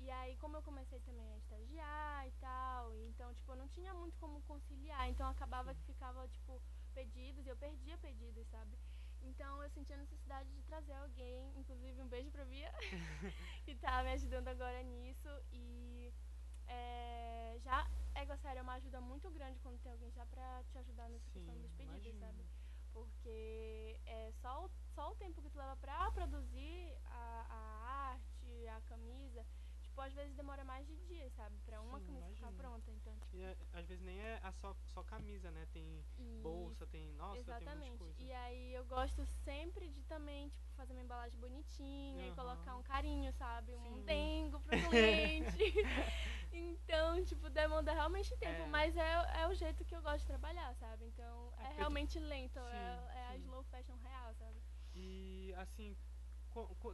E 0.00 0.10
aí, 0.10 0.36
como 0.36 0.56
eu 0.56 0.62
comecei 0.62 1.00
também 1.00 1.32
a 1.34 1.38
estagiar 1.38 2.26
e 2.28 2.32
tal, 2.40 2.94
então, 3.08 3.34
tipo, 3.34 3.52
eu 3.52 3.56
não 3.56 3.68
tinha 3.68 3.92
muito 3.94 4.16
como 4.18 4.40
conciliar. 4.42 5.08
Então, 5.08 5.26
acabava 5.28 5.74
Sim. 5.74 5.80
que 5.80 5.86
ficava, 5.92 6.26
tipo, 6.28 6.62
pedidos, 6.94 7.44
e 7.46 7.48
eu 7.48 7.56
perdia 7.56 7.98
pedidos, 7.98 8.46
sabe? 8.48 8.76
Então, 9.28 9.62
eu 9.62 9.70
sentia 9.70 9.94
a 9.96 9.98
necessidade 9.98 10.48
de 10.54 10.62
trazer 10.62 10.94
alguém, 10.94 11.52
inclusive 11.60 12.00
um 12.00 12.08
beijo 12.08 12.30
pra 12.30 12.44
Bia, 12.44 12.72
que 13.64 13.74
tá 13.76 14.02
me 14.02 14.12
ajudando 14.12 14.48
agora 14.48 14.82
nisso. 14.82 15.28
E 15.52 16.12
é, 16.66 17.56
já, 17.62 17.86
ego 18.14 18.36
sério, 18.38 18.60
é 18.60 18.62
uma 18.62 18.74
ajuda 18.74 19.00
muito 19.00 19.30
grande 19.30 19.58
quando 19.60 19.78
tem 19.80 19.92
alguém 19.92 20.10
já 20.12 20.24
pra 20.26 20.62
te 20.70 20.78
ajudar 20.78 21.08
nessa 21.10 21.30
questão 21.30 21.54
Sim, 21.54 21.62
dos 21.62 21.72
pedidos, 21.72 22.06
imagino. 22.06 22.20
sabe? 22.20 22.44
Porque 22.92 24.00
é 24.06 24.32
só, 24.40 24.64
o- 24.64 24.70
só 24.94 25.12
o 25.12 25.16
tempo 25.16 25.42
que 25.42 25.50
tu 25.50 25.58
leva 25.58 25.76
pra 25.76 26.10
produzir 26.10 26.96
a, 27.06 27.46
a 27.50 27.58
arte, 28.14 28.68
a 28.68 28.80
camisa, 28.88 29.44
tipo, 29.98 30.00
às 30.00 30.14
vezes 30.14 30.34
demora 30.36 30.64
mais 30.64 30.86
de 30.86 30.96
dias, 31.08 31.32
sabe? 31.34 31.56
Pra 31.64 31.80
uma 31.82 31.98
Sim, 31.98 32.06
camisa 32.06 32.26
ficar 32.34 32.46
imagino. 32.46 32.56
pronta. 32.62 32.90
Então, 32.90 33.18
tipo, 33.18 33.36
E 33.36 33.42
é, 33.42 33.56
às 33.72 33.86
vezes 33.86 34.04
nem 34.04 34.18
é 34.18 34.38
a 34.42 34.52
só, 34.52 34.74
só 34.94 35.02
camisa, 35.02 35.50
né? 35.50 35.66
Tem 35.72 36.04
bolsa, 36.42 36.86
tem. 36.86 37.12
Nossa, 37.14 37.52
tem 37.54 37.66
um 37.66 37.80
Exatamente. 37.80 37.98
coisa. 37.98 38.22
E 38.22 38.32
aí 38.32 38.74
eu 38.74 38.84
gosto 38.84 39.24
sempre 39.44 39.88
de 39.88 40.02
também, 40.04 40.48
tipo, 40.48 40.64
fazer 40.76 40.92
uma 40.92 41.02
embalagem 41.02 41.38
bonitinha 41.38 42.26
e 42.26 42.30
Aham. 42.30 42.36
colocar 42.36 42.76
um 42.76 42.82
carinho, 42.82 43.32
sabe? 43.32 43.74
Um 43.76 43.96
Sim. 43.96 44.04
dengo 44.04 44.60
pro 44.60 44.72
cliente. 44.88 45.58
então, 46.52 47.24
tipo, 47.24 47.50
demanda 47.50 47.92
realmente 47.92 48.36
tempo, 48.36 48.62
É. 48.62 48.66
mas 48.66 48.96
é, 48.96 49.40
é 49.42 49.48
o 49.48 49.54
jeito 49.54 49.84
que 49.84 49.94
eu 49.96 50.02
gosto 50.02 50.20
de 50.20 50.26
trabalhar, 50.26 50.74
sabe? 50.76 51.06
Então, 51.06 51.52
É 51.58 51.64
é, 51.64 51.72
realmente 51.74 52.18
lento, 52.18 52.58
é, 52.58 52.70
Sim, 52.70 53.08
é 53.14 53.26
a 53.28 53.36
sim. 53.36 53.42
slow 53.44 53.62
fashion 53.64 53.96
real, 53.96 54.34
sabe? 54.34 54.60
E 54.94 55.54
assim, 55.56 55.96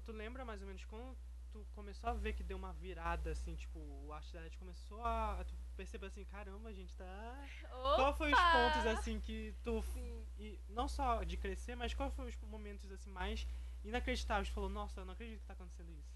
tu 0.05 0.13
lembra 0.13 0.45
mais 0.45 0.61
ou 0.61 0.67
menos 0.67 0.85
quando 0.85 1.17
tu 1.55 1.65
começou 1.73 2.11
a 2.11 2.15
ver 2.15 2.33
que 2.33 2.43
deu 2.43 2.57
uma 2.57 2.73
virada, 2.73 3.31
assim, 3.31 3.55
tipo, 3.55 3.79
o 3.79 4.13
Arte 4.13 4.33
da 4.33 4.43
Arte 4.43 4.59
começou 4.59 5.05
a. 5.05 5.45
Tu 5.47 5.55
percebeu 5.77 6.09
assim, 6.09 6.25
caramba, 6.25 6.69
a 6.69 6.73
gente 6.73 6.93
tá. 6.97 7.49
Qual 7.71 8.13
foi 8.17 8.33
os 8.33 8.39
Opa! 8.39 8.53
pontos 8.53 8.87
assim 8.87 9.21
que 9.21 9.55
tu. 9.63 9.81
Sim. 9.93 10.27
E 10.37 10.61
não 10.69 10.89
só 10.89 11.23
de 11.23 11.37
crescer, 11.37 11.77
mas 11.77 11.95
qual 11.95 12.11
foi 12.11 12.29
os 12.29 12.37
momentos 12.43 12.91
assim 12.91 13.11
mais 13.11 13.47
inacreditáveis? 13.85 14.49
Tu 14.49 14.55
falou, 14.55 14.69
nossa, 14.69 15.01
eu 15.01 15.05
não 15.05 15.13
acredito 15.13 15.41
que 15.41 15.47
tá 15.47 15.53
acontecendo 15.53 15.93
isso. 15.93 16.13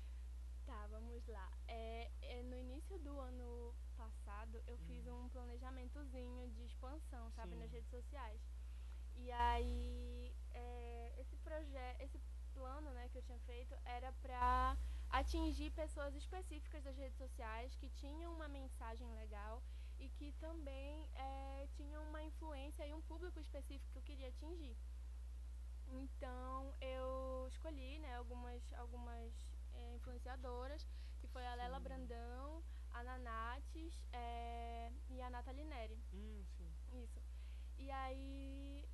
Tá, 0.67 0.87
vamos 0.89 1.25
lá. 1.29 1.49
É, 1.69 2.11
é, 2.21 2.43
no 2.43 2.59
início 2.59 2.99
do 2.99 3.21
ano 3.21 3.73
passado, 3.97 4.61
eu 4.67 4.77
fiz 4.79 5.07
um 5.07 5.29
planejamentozinho 5.29 6.51
de 6.51 6.65
expansão, 6.65 7.31
sabe, 7.31 7.53
Sim. 7.53 7.61
nas 7.61 7.71
redes 7.71 7.91
sociais. 7.91 8.41
E 9.15 9.31
aí, 9.31 10.35
é, 10.51 11.15
esse 11.21 11.37
projeto, 11.37 12.01
esse 12.01 12.21
plano, 12.53 12.91
né, 12.91 13.09
que 13.09 13.19
eu 13.19 13.23
tinha 13.23 13.39
feito 13.41 13.75
era 13.85 14.13
pra 14.15 14.77
atingir 15.11 15.71
pessoas 15.71 16.15
específicas 16.15 16.83
das 16.85 16.97
redes 16.97 17.17
sociais 17.17 17.75
que 17.77 17.89
tinham 17.91 18.33
uma 18.35 18.49
mensagem 18.49 19.11
legal 19.15 19.63
e 19.99 20.09
que 20.11 20.33
também 20.35 21.09
é, 21.15 21.67
tinham 21.73 22.03
uma 22.05 22.23
influência 22.23 22.87
e 22.87 22.93
um 22.95 23.03
público 23.03 23.41
específico 23.41 23.91
que 23.93 23.99
eu 23.99 24.03
queria 24.03 24.29
atingir. 24.29 24.77
Então 25.89 26.75
eu 26.81 27.47
escolhi 27.49 27.99
né, 27.99 28.15
algumas, 28.17 28.73
algumas 28.75 29.33
é, 29.73 29.95
influenciadoras, 29.95 30.87
que 31.19 31.27
foi 31.27 31.45
a 31.47 31.55
Lela 31.55 31.79
Sim. 31.79 31.85
Brandão, 31.85 32.63
a 32.93 33.03
Nanates 33.03 34.01
é, 34.13 34.93
e 35.09 35.21
a 35.21 35.31
Nathalie 35.31 35.65
Neri. 35.65 35.99
Hum. 36.13 36.45
Isso. 36.93 37.21
E 37.79 37.91
aí, 37.91 38.85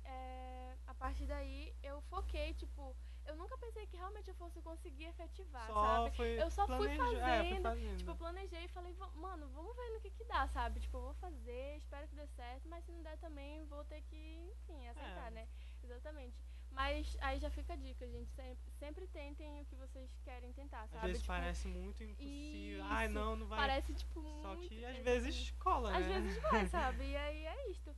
a 0.85 0.93
partir 0.93 1.25
daí, 1.25 1.75
eu 1.81 2.01
foquei, 2.03 2.53
tipo, 2.53 2.95
eu 3.25 3.35
nunca 3.35 3.57
pensei 3.57 3.85
que 3.87 3.97
realmente 3.97 4.27
eu 4.29 4.35
fosse 4.35 4.61
conseguir 4.61 5.05
efetivar, 5.05 5.67
Só 5.67 5.73
sabe? 6.03 6.15
foi. 6.15 6.41
Eu 6.41 6.49
só 6.51 6.65
fui 6.67 6.87
É, 6.89 6.95
foi 6.97 7.13
fazendo, 7.15 7.61
fazendo. 7.63 7.97
Tipo, 7.97 8.11
eu 8.11 8.15
planejei 8.15 8.65
e 8.65 8.67
falei, 8.69 8.93
"Va- 8.93 9.11
mano, 9.15 9.49
vamos 9.49 9.75
ver 9.75 9.89
no 9.93 9.99
que 10.01 10.11
que 10.11 10.23
dá, 10.25 10.47
sabe? 10.47 10.79
Tipo, 10.79 10.97
eu 10.97 11.01
vou 11.01 11.13
fazer, 11.15 11.77
espero 11.77 12.07
que 12.07 12.15
dê 12.15 12.27
certo, 12.27 12.67
mas 12.67 12.83
se 12.85 12.91
não 12.91 13.01
der 13.03 13.17
também, 13.17 13.65
vou 13.65 13.83
ter 13.85 14.01
que, 14.03 14.51
enfim, 14.51 14.87
aceitar, 14.87 15.27
É. 15.27 15.31
né? 15.31 15.47
Exatamente. 15.83 16.35
Mas 16.71 17.15
aí 17.21 17.39
já 17.39 17.49
fica 17.49 17.73
a 17.73 17.75
dica, 17.77 18.05
gente. 18.05 18.29
Sempre, 18.33 18.71
sempre 18.79 19.07
tentem 19.07 19.61
o 19.61 19.65
que 19.65 19.75
vocês 19.77 20.09
querem 20.25 20.51
tentar, 20.51 20.83
Às 20.83 20.89
sabe? 20.91 21.07
vezes 21.07 21.21
Tipo, 21.21 21.33
parece 21.33 21.67
muito 21.69 22.03
impossível. 22.03 22.83
Ai, 22.85 23.05
isso, 23.05 23.13
não, 23.13 23.35
não 23.37 23.47
vai. 23.47 23.59
parece, 23.59 23.93
tipo, 23.93 24.21
Só 24.41 24.55
muito 24.55 24.67
que 24.69 24.83
às 24.85 24.97
vezes 24.97 25.51
cola, 25.51 25.95
Às 25.97 26.05
né? 26.05 26.19
vezes 26.19 26.41
vai, 26.41 26.67
sabe? 27.01 27.03
E 27.05 27.15
aí 27.15 27.45
é 27.45 27.71
isto. 27.71 27.95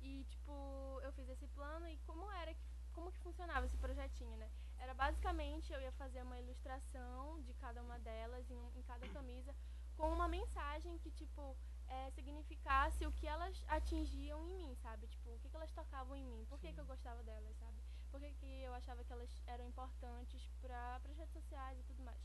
E, 0.00 0.24
tipo, 0.28 1.00
eu 1.02 1.12
fiz 1.12 1.28
esse 1.28 1.46
plano 1.48 1.88
e 1.88 1.98
como 2.06 2.30
era 2.30 2.54
que, 2.54 2.60
como 2.92 3.10
que 3.10 3.18
funcionava 3.18 3.66
esse 3.66 3.76
projetinho, 3.76 4.36
né? 4.36 4.48
Era 4.84 4.94
basicamente 4.94 5.72
eu 5.72 5.80
ia 5.80 5.92
fazer 5.92 6.22
uma 6.22 6.38
ilustração 6.38 7.40
de 7.42 7.52
cada 7.54 7.80
uma 7.82 7.98
delas 7.98 8.50
em, 8.50 8.56
um- 8.56 8.72
em 8.74 8.82
cada 8.82 9.06
camisa 9.08 9.54
com 9.96 10.08
uma 10.12 10.26
mensagem 10.28 10.98
que, 10.98 11.10
tipo, 11.10 11.56
é, 11.86 12.10
significasse 12.10 13.06
o 13.06 13.12
que 13.12 13.26
elas 13.26 13.62
atingiam 13.68 14.38
em 14.48 14.54
mim, 14.56 14.74
sabe? 14.76 15.06
Tipo, 15.08 15.30
o 15.34 15.38
que, 15.40 15.48
que 15.50 15.56
elas 15.56 15.72
tocavam 15.72 16.16
em 16.16 16.24
mim, 16.24 16.44
por 16.48 16.58
que, 16.60 16.72
que 16.72 16.80
eu 16.80 16.86
gostava 16.86 17.22
delas, 17.22 17.56
sabe? 17.58 17.78
Por 18.10 18.20
que, 18.20 18.32
que 18.34 18.62
eu 18.62 18.72
achava 18.74 19.04
que 19.04 19.12
elas 19.12 19.42
eram 19.46 19.66
importantes 19.66 20.48
para 20.60 20.96
as 20.96 21.16
redes 21.16 21.32
sociais 21.32 21.78
e 21.78 21.82
tudo 21.84 22.02
mais. 22.02 22.18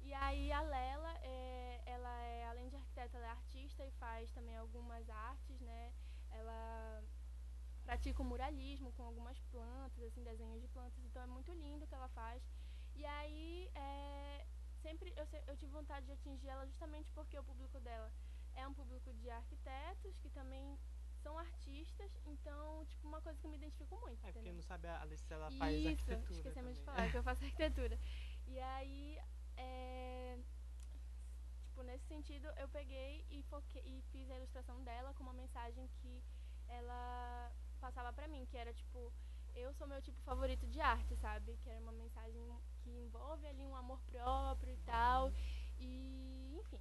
E 0.00 0.12
aí 0.14 0.52
a 0.52 0.60
Lela, 0.60 1.12
é, 1.22 1.82
ela 1.86 2.22
é, 2.22 2.46
além 2.48 2.68
de 2.68 2.76
arquiteta, 2.76 3.16
ela 3.18 3.26
é 3.26 3.30
artista 3.30 3.84
e 3.84 3.90
faz 3.92 4.30
também 4.32 4.56
algumas 4.56 5.08
artes, 5.10 5.60
né? 5.60 5.92
Ela 6.30 7.02
pratica 7.88 8.20
o 8.22 8.24
muralismo 8.32 8.92
com 8.92 9.02
algumas 9.02 9.38
plantas, 9.52 10.02
assim, 10.08 10.22
desenhos 10.22 10.60
de 10.60 10.68
plantas, 10.68 11.02
então 11.06 11.22
é 11.22 11.26
muito 11.26 11.50
lindo 11.54 11.84
o 11.84 11.88
que 11.88 11.94
ela 11.94 12.08
faz. 12.10 12.42
E 12.94 13.02
aí, 13.18 13.70
é, 13.74 14.46
sempre 14.82 15.08
eu, 15.16 15.26
eu 15.46 15.56
tive 15.56 15.72
vontade 15.72 16.04
de 16.04 16.12
atingir 16.12 16.48
ela 16.48 16.66
justamente 16.66 17.10
porque 17.12 17.38
o 17.38 17.44
público 17.50 17.80
dela 17.80 18.12
é 18.54 18.66
um 18.68 18.74
público 18.74 19.10
de 19.14 19.30
arquitetos 19.30 20.18
que 20.18 20.28
também 20.30 20.78
são 21.22 21.38
artistas, 21.38 22.10
então, 22.26 22.84
tipo, 22.90 23.08
uma 23.08 23.22
coisa 23.22 23.38
que 23.40 23.46
eu 23.46 23.50
me 23.50 23.56
identifico 23.56 23.96
muito, 24.04 24.18
É, 24.26 24.32
porque 24.32 24.38
entendeu? 24.40 24.54
não 24.56 24.62
sabe, 24.62 24.86
a 24.86 25.00
Alice 25.00 25.32
ela 25.32 25.50
faz 25.52 25.74
Isso, 25.78 25.88
arquitetura. 25.88 26.34
esquecemos 26.40 26.74
de 26.76 26.82
também. 26.82 26.84
falar 26.84 27.10
que 27.10 27.16
eu 27.16 27.22
faço 27.22 27.42
arquitetura. 27.44 27.98
E 28.46 28.60
aí, 28.60 29.18
é, 29.56 30.38
tipo, 31.64 31.82
nesse 31.82 32.04
sentido, 32.06 32.46
eu 32.58 32.68
peguei 32.68 33.24
e, 33.30 33.42
foquei, 33.44 33.82
e 33.82 34.02
fiz 34.12 34.30
a 34.30 34.36
ilustração 34.36 34.84
dela 34.84 35.14
com 35.14 35.22
uma 35.22 35.32
mensagem 35.32 35.88
que 36.02 36.22
ela 36.68 37.50
passava 37.78 38.12
pra 38.12 38.28
mim, 38.28 38.46
que 38.46 38.56
era 38.56 38.72
tipo, 38.72 39.12
eu 39.54 39.72
sou 39.74 39.86
meu 39.86 40.00
tipo 40.02 40.20
favorito 40.22 40.66
de 40.66 40.80
arte, 40.80 41.16
sabe? 41.16 41.56
Que 41.62 41.70
era 41.70 41.80
uma 41.80 41.92
mensagem 41.92 42.42
que 42.82 42.90
envolve 42.90 43.46
ali 43.46 43.64
um 43.64 43.76
amor 43.76 44.00
próprio 44.10 44.72
e 44.72 44.78
tal. 44.78 45.32
E, 45.78 46.56
enfim. 46.58 46.80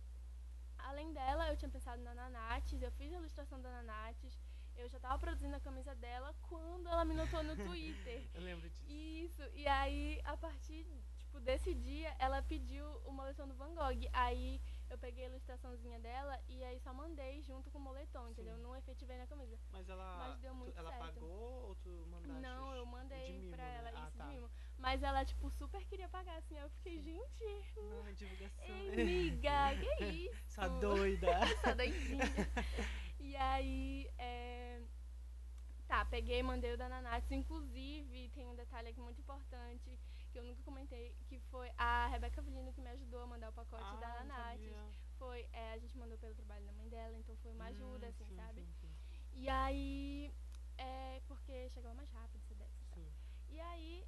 Além 0.77 1.11
dela, 1.11 1.49
eu 1.49 1.57
tinha 1.57 1.69
pensado 1.69 2.01
na 2.01 2.13
Nanates, 2.13 2.81
eu 2.81 2.91
fiz 2.91 3.11
a 3.13 3.17
ilustração 3.17 3.61
da 3.61 3.69
Nanates. 3.69 4.37
Eu 4.75 4.87
já 4.89 4.99
tava 4.99 5.17
produzindo 5.17 5.55
a 5.55 5.59
camisa 5.59 5.95
dela 5.95 6.35
quando 6.43 6.87
ela 6.87 7.03
me 7.03 7.15
notou 7.15 7.43
no 7.43 7.55
Twitter. 7.65 8.29
eu 8.35 8.41
lembro 8.41 8.69
disso. 8.69 8.85
Isso. 8.87 9.41
E 9.55 9.67
aí, 9.67 10.21
a 10.23 10.37
partir, 10.37 10.85
tipo, 11.17 11.39
desse 11.39 11.73
dia, 11.73 12.15
ela 12.19 12.43
pediu 12.43 12.85
o 13.05 13.11
moletom 13.11 13.47
do 13.47 13.55
Van 13.55 13.73
Gogh. 13.73 14.07
Aí 14.13 14.61
eu 14.89 14.97
peguei 14.97 15.25
a 15.25 15.29
ilustraçãozinha 15.29 15.99
dela 15.99 16.39
e 16.47 16.63
aí 16.63 16.79
só 16.79 16.93
mandei 16.93 17.41
junto 17.41 17.69
com 17.71 17.77
o 17.77 17.81
moletom, 17.81 18.25
Sim. 18.25 18.31
entendeu? 18.31 18.57
Não 18.57 18.75
efetivei 18.75 19.17
na 19.17 19.27
camisa. 19.27 19.57
Mas 19.71 19.89
ela, 19.89 20.17
Mas 20.17 20.39
deu 20.39 20.53
tu- 20.53 20.57
muito 20.57 20.77
ela 20.77 20.89
certo. 20.91 21.05
pagou 21.13 21.67
ou 21.67 21.75
tu 21.75 21.89
mandaste? 22.09 22.41
Não, 22.41 22.75
eu 22.75 22.85
de 22.85 22.91
mandei 22.91 23.31
mimo, 23.39 23.51
pra 23.55 23.63
né? 23.63 23.75
ela 23.77 23.89
Ah, 23.93 24.07
isso 24.07 24.17
tá. 24.17 24.23
de 24.25 24.29
mimo. 24.33 24.49
Mas 24.77 25.03
ela, 25.03 25.25
tipo, 25.25 25.49
super 25.51 25.83
queria 25.85 26.07
pagar, 26.09 26.37
assim. 26.37 26.57
Eu 26.57 26.69
fiquei, 26.69 27.01
gente, 27.01 27.73
Não, 27.75 28.13
divulgação. 28.13 28.63
ei, 28.65 28.89
amiga, 28.89 29.75
que 29.97 30.03
isso? 30.29 30.35
Essa 30.47 30.67
doida. 30.67 31.27
Essa 31.41 31.75
doidinha. 31.75 32.25
E 33.19 33.35
aí, 33.35 34.09
é... 34.17 34.81
Tá, 35.87 36.03
peguei 36.05 36.43
mandei 36.43 36.73
o 36.73 36.77
da 36.77 36.89
Nanates. 36.89 37.31
Inclusive, 37.31 38.29
tem 38.35 38.45
um 38.45 38.55
detalhe 38.55 38.89
aqui 38.89 38.99
muito 38.99 39.21
importante 39.21 39.97
que 40.37 40.41
eu 40.41 40.49
nunca 40.49 40.61
comentei, 40.61 41.15
que 41.27 41.39
foi 41.51 41.71
a 41.79 42.05
Rebeca 42.07 42.43
Vilino 42.43 42.71
que 42.71 42.79
me 42.79 42.89
ajudou 42.91 43.21
a 43.23 43.25
mandar 43.27 43.49
o 43.49 43.53
pacote 43.53 43.83
ah, 43.83 43.95
da 43.95 44.35
sabia. 44.35 44.89
Foi, 45.17 45.49
é, 45.51 45.71
a 45.73 45.77
gente 45.79 45.97
mandou 45.97 46.15
pelo 46.19 46.35
trabalho 46.35 46.63
da 46.63 46.73
mãe 46.73 46.87
dela, 46.89 47.17
então 47.17 47.35
foi 47.37 47.51
uma 47.51 47.65
ajuda, 47.65 48.05
Hum, 48.05 48.09
assim, 48.09 48.25
sim, 48.25 48.35
sabe? 48.35 48.61
Sim, 48.61 48.73
sim, 48.81 48.95
E 49.33 49.49
aí, 49.49 50.31
é 50.77 51.21
porque 51.27 51.67
chegava 51.71 51.95
mais 51.95 52.11
rápido, 52.11 52.43
se 52.43 52.53
desse. 52.53 52.83
e 52.83 52.85
tal. 52.85 52.99
sim. 52.99 53.11
E 53.49 53.59
aí, 53.59 54.05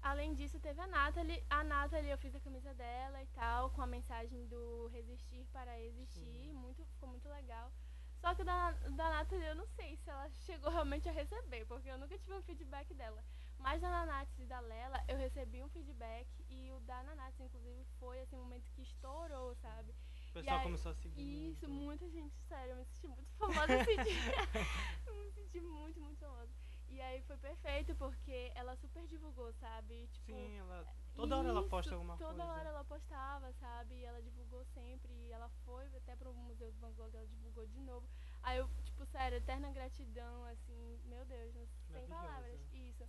além 0.00 0.34
disso, 0.34 0.60
teve 0.60 0.80
a 0.80 0.86
Nathalie. 0.86 1.44
A 1.50 1.64
Nathalie, 1.64 2.10
eu 2.10 2.18
fiz 2.18 2.32
a 2.36 2.40
camisa 2.40 2.72
dela 2.74 3.20
e 3.20 3.26
tal, 3.28 3.70
com 3.70 3.82
a 3.82 3.86
mensagem 3.86 4.46
do 4.46 4.86
resistir 4.86 5.44
para 5.46 5.80
existir. 5.80 6.52
Muito, 6.52 6.84
ficou 6.86 7.08
muito 7.08 7.28
legal. 7.28 7.72
Só 8.20 8.36
que 8.36 8.44
da, 8.44 8.70
da 8.70 9.10
Nathalie, 9.10 9.46
eu 9.46 9.56
não 9.56 9.66
sei 9.66 9.96
se 9.96 10.08
ela 10.08 10.30
chegou 10.46 10.70
realmente 10.70 11.08
a 11.08 11.12
receber, 11.12 11.66
porque 11.66 11.88
eu 11.88 11.98
nunca 11.98 12.16
tive 12.16 12.34
um 12.34 12.42
feedback 12.42 12.94
dela. 12.94 13.24
Mas 13.62 13.80
da 13.80 13.88
Nanates 13.88 14.38
e 14.38 14.44
da 14.46 14.60
Lela, 14.60 15.02
eu 15.08 15.16
recebi 15.16 15.62
um 15.62 15.68
feedback 15.68 16.26
e 16.50 16.70
o 16.72 16.80
da 16.80 17.02
Nanates, 17.04 17.40
inclusive, 17.40 17.84
foi 17.98 18.20
assim, 18.20 18.36
um 18.36 18.40
momento 18.42 18.68
que 18.74 18.82
estourou, 18.82 19.54
sabe? 19.56 19.94
O 20.30 20.32
pessoal 20.32 20.58
aí- 20.58 20.62
começou 20.64 20.90
a 20.90 20.94
seguir. 20.94 21.50
Isso, 21.52 21.68
muito. 21.68 21.84
muita 21.84 22.08
gente, 22.10 22.34
sério, 22.48 22.72
eu 22.72 22.76
me 22.78 22.84
senti 22.86 23.06
muito 23.08 23.30
famosa 23.36 23.74
esse 23.74 23.96
dia. 23.96 24.32
eu 25.06 25.14
me 25.24 25.30
senti 25.32 25.60
muito, 25.60 26.00
muito 26.00 26.18
famosa. 26.18 26.50
E 26.88 27.00
aí 27.00 27.22
foi 27.22 27.36
perfeito, 27.38 27.94
porque 27.94 28.52
ela 28.54 28.76
super 28.76 29.06
divulgou, 29.06 29.50
sabe? 29.54 30.06
Tipo, 30.08 30.32
Sim, 30.32 30.58
ela. 30.58 30.86
Toda 31.14 31.38
hora 31.38 31.48
ela 31.48 31.60
isso, 31.60 31.70
posta 31.70 31.94
alguma 31.94 32.16
toda 32.18 32.34
coisa. 32.34 32.52
hora 32.52 32.68
ela 32.68 32.84
postava, 32.84 33.52
sabe? 33.54 33.94
E 33.94 34.04
ela 34.04 34.20
divulgou 34.22 34.64
sempre. 34.74 35.10
E 35.12 35.30
ela 35.32 35.48
foi 35.64 35.86
até 35.96 36.16
pro 36.16 36.34
Museu 36.34 36.70
do 36.72 36.78
Van 36.80 36.92
Gogh, 36.92 37.10
ela 37.14 37.26
divulgou 37.26 37.66
de 37.66 37.78
novo. 37.80 38.06
Aí 38.42 38.58
eu, 38.58 38.68
tipo, 38.84 39.06
sério, 39.06 39.38
eterna 39.38 39.70
gratidão, 39.72 40.44
assim, 40.46 41.00
meu 41.04 41.24
Deus, 41.26 41.54
não- 41.54 41.66
sem 41.92 42.06
Maravilhoso. 42.08 42.08
palavras. 42.08 42.60
Isso. 42.74 43.04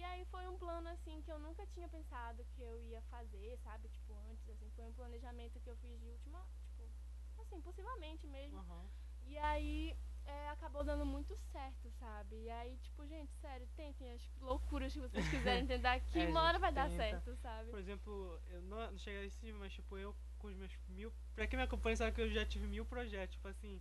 E 0.00 0.04
aí 0.04 0.24
foi 0.30 0.48
um 0.48 0.56
plano, 0.56 0.88
assim, 0.88 1.20
que 1.20 1.30
eu 1.30 1.38
nunca 1.38 1.66
tinha 1.66 1.86
pensado 1.86 2.42
que 2.56 2.62
eu 2.62 2.80
ia 2.80 3.02
fazer, 3.02 3.58
sabe? 3.58 3.86
Tipo, 3.90 4.14
antes, 4.30 4.48
assim, 4.48 4.70
foi 4.74 4.86
um 4.86 4.94
planejamento 4.94 5.60
que 5.60 5.68
eu 5.68 5.76
fiz 5.76 6.00
de 6.00 6.06
última, 6.08 6.40
tipo, 6.64 7.42
assim, 7.42 7.60
possivelmente 7.60 8.26
mesmo. 8.26 8.58
Aham. 8.60 8.88
E 9.26 9.36
aí 9.36 9.94
é, 10.24 10.48
acabou 10.48 10.82
dando 10.82 11.04
muito 11.04 11.36
certo, 11.52 11.90
sabe? 11.98 12.34
E 12.44 12.50
aí, 12.50 12.78
tipo, 12.78 13.06
gente, 13.06 13.30
sério, 13.42 13.68
tentem 13.76 14.10
as 14.14 14.22
loucuras 14.40 14.90
que 14.94 15.00
vocês 15.00 15.28
quiserem 15.28 15.66
tentar 15.68 16.00
que 16.00 16.18
É, 16.18 16.28
uma 16.28 16.44
hora 16.44 16.58
vai 16.58 16.72
dar 16.72 16.88
tenta. 16.88 17.02
certo, 17.02 17.36
sabe? 17.36 17.70
Por 17.70 17.78
exemplo, 17.78 18.40
eu 18.48 18.62
não, 18.62 18.92
não 18.92 18.98
cheguei 18.98 19.20
a 19.20 19.24
esse, 19.26 19.52
mas 19.52 19.70
tipo, 19.74 19.98
eu 19.98 20.16
com 20.38 20.46
os 20.46 20.56
meus 20.56 20.72
mil. 20.88 21.12
Pra 21.34 21.46
quem 21.46 21.58
me 21.58 21.64
acompanha 21.64 21.96
sabe 21.96 22.12
que 22.14 22.22
eu 22.22 22.30
já 22.30 22.46
tive 22.46 22.66
mil 22.66 22.86
projetos, 22.86 23.34
tipo 23.36 23.48
assim. 23.48 23.78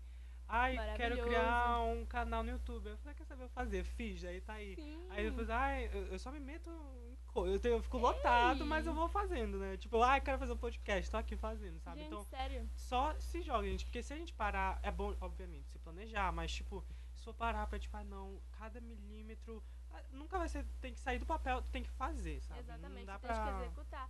Ai, 0.51 0.75
quero 0.95 1.15
criar 1.23 1.79
um 1.81 2.05
canal 2.05 2.41
no 2.43 2.49
YouTube. 2.49 2.87
Eu 2.89 2.97
falei, 2.97 3.13
quer 3.15 3.25
saber, 3.25 3.43
eu 3.43 3.49
fazer, 3.49 3.83
fiz, 3.83 4.23
aí 4.25 4.41
tá 4.41 4.53
aí. 4.53 4.75
Sim. 4.75 5.05
Aí 5.11 5.29
depois, 5.29 5.49
ai, 5.49 5.89
eu, 5.93 6.07
eu 6.07 6.19
só 6.19 6.31
me 6.31 6.39
meto 6.39 6.69
em 6.71 7.15
co- 7.27 7.45
eu, 7.45 7.59
tenho, 7.59 7.75
eu 7.75 7.83
fico 7.83 7.99
lotado, 7.99 8.65
mas 8.65 8.87
eu 8.87 8.93
vou 8.93 9.07
fazendo, 9.07 9.59
né? 9.59 9.77
Tipo, 9.77 10.01
ai, 10.01 10.19
quero 10.19 10.39
fazer 10.39 10.53
um 10.53 10.57
podcast, 10.57 11.11
tô 11.11 11.17
aqui 11.17 11.35
fazendo, 11.35 11.79
sabe? 11.79 11.99
Gente, 11.99 12.07
Então, 12.07 12.23
sério. 12.23 12.67
só 12.75 13.13
se 13.19 13.41
joga, 13.43 13.67
gente. 13.67 13.85
Porque 13.85 14.01
se 14.01 14.11
a 14.11 14.17
gente 14.17 14.33
parar, 14.33 14.79
é 14.81 14.89
bom, 14.91 15.15
obviamente, 15.21 15.69
se 15.69 15.77
planejar, 15.77 16.31
mas 16.31 16.51
tipo, 16.51 16.83
se 17.13 17.23
for 17.23 17.33
parar 17.35 17.67
pra, 17.67 17.77
tipo, 17.77 17.95
ah, 17.95 18.03
não, 18.03 18.41
cada 18.57 18.81
milímetro. 18.81 19.63
ah, 19.91 20.01
Nunca 20.11 20.37
vai 20.39 20.49
ser. 20.49 20.65
Tem 20.81 20.93
que 20.93 20.99
sair 20.99 21.19
do 21.19 21.25
papel, 21.27 21.61
tem 21.71 21.83
que 21.83 21.91
fazer, 21.91 22.41
sabe? 22.41 22.61
Exatamente, 22.61 22.99
Não 22.99 23.05
dá 23.05 23.19
você 23.19 23.27
tem 23.27 23.35
que 23.35 23.41
pra. 23.43 23.61
executar. 23.65 24.09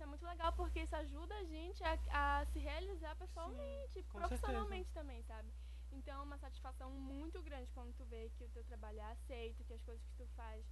Isso 0.00 0.04
é 0.04 0.06
muito 0.06 0.24
legal 0.24 0.50
porque 0.54 0.80
isso 0.80 0.96
ajuda 0.96 1.34
a 1.34 1.44
gente 1.44 1.84
a, 1.84 1.98
a 2.40 2.46
se 2.46 2.58
realizar 2.58 3.14
pessoalmente, 3.16 4.02
com 4.04 4.18
profissionalmente 4.18 4.90
também, 4.94 5.22
sabe? 5.24 5.52
Então 5.92 6.20
é 6.20 6.22
uma 6.22 6.38
satisfação 6.38 6.90
muito 6.92 7.42
grande 7.42 7.70
quando 7.74 7.92
tu 7.92 8.06
vê 8.06 8.30
que 8.30 8.42
o 8.44 8.48
teu 8.48 8.64
trabalho 8.64 8.98
é 8.98 9.10
aceito, 9.12 9.62
que 9.62 9.74
as 9.74 9.82
coisas 9.82 10.02
que 10.06 10.14
tu 10.16 10.26
faz 10.34 10.64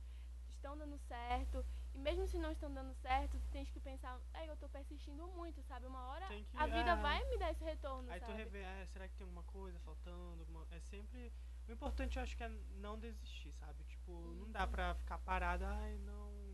estão 0.49 0.79
dando 0.79 0.97
certo. 1.01 1.62
E 1.95 1.99
mesmo 1.99 2.27
se 2.27 2.38
não 2.38 2.51
estão 2.53 2.73
dando 2.73 2.95
certo, 2.95 3.38
tu 3.38 3.49
tens 3.51 3.69
que 3.71 3.79
pensar, 3.81 4.19
é, 4.33 4.49
eu 4.49 4.57
tô 4.57 4.67
persistindo 4.71 5.27
muito, 5.29 5.62
sabe? 5.64 5.85
Uma 5.87 6.07
hora 6.07 6.27
que- 6.29 6.47
a 6.57 6.67
vida 6.67 6.93
é. 6.93 6.97
vai 6.97 7.23
me 7.29 7.37
dar 7.37 7.51
esse 7.51 7.62
retorno, 7.62 8.11
Aí 8.11 8.21
tu 8.21 8.27
sabe? 8.29 8.38
revê, 8.38 8.64
ah, 8.64 8.87
será 8.87 9.07
que 9.09 9.14
tem 9.14 9.25
alguma 9.27 9.43
coisa 9.43 9.79
faltando? 9.81 10.41
Alguma- 10.41 10.67
É 10.71 10.81
sempre. 10.81 11.31
O 11.69 11.73
importante 11.73 12.17
eu 12.17 12.23
acho 12.23 12.35
que 12.35 12.43
é 12.45 12.49
não 12.77 12.99
desistir, 12.99 13.53
sabe? 13.53 13.85
Tipo, 13.85 14.11
não 14.38 14.51
dá 14.51 14.67
pra 14.67 14.95
ficar 14.95 15.19
parado, 15.19 15.67
ai, 15.67 15.99
não 15.99 16.47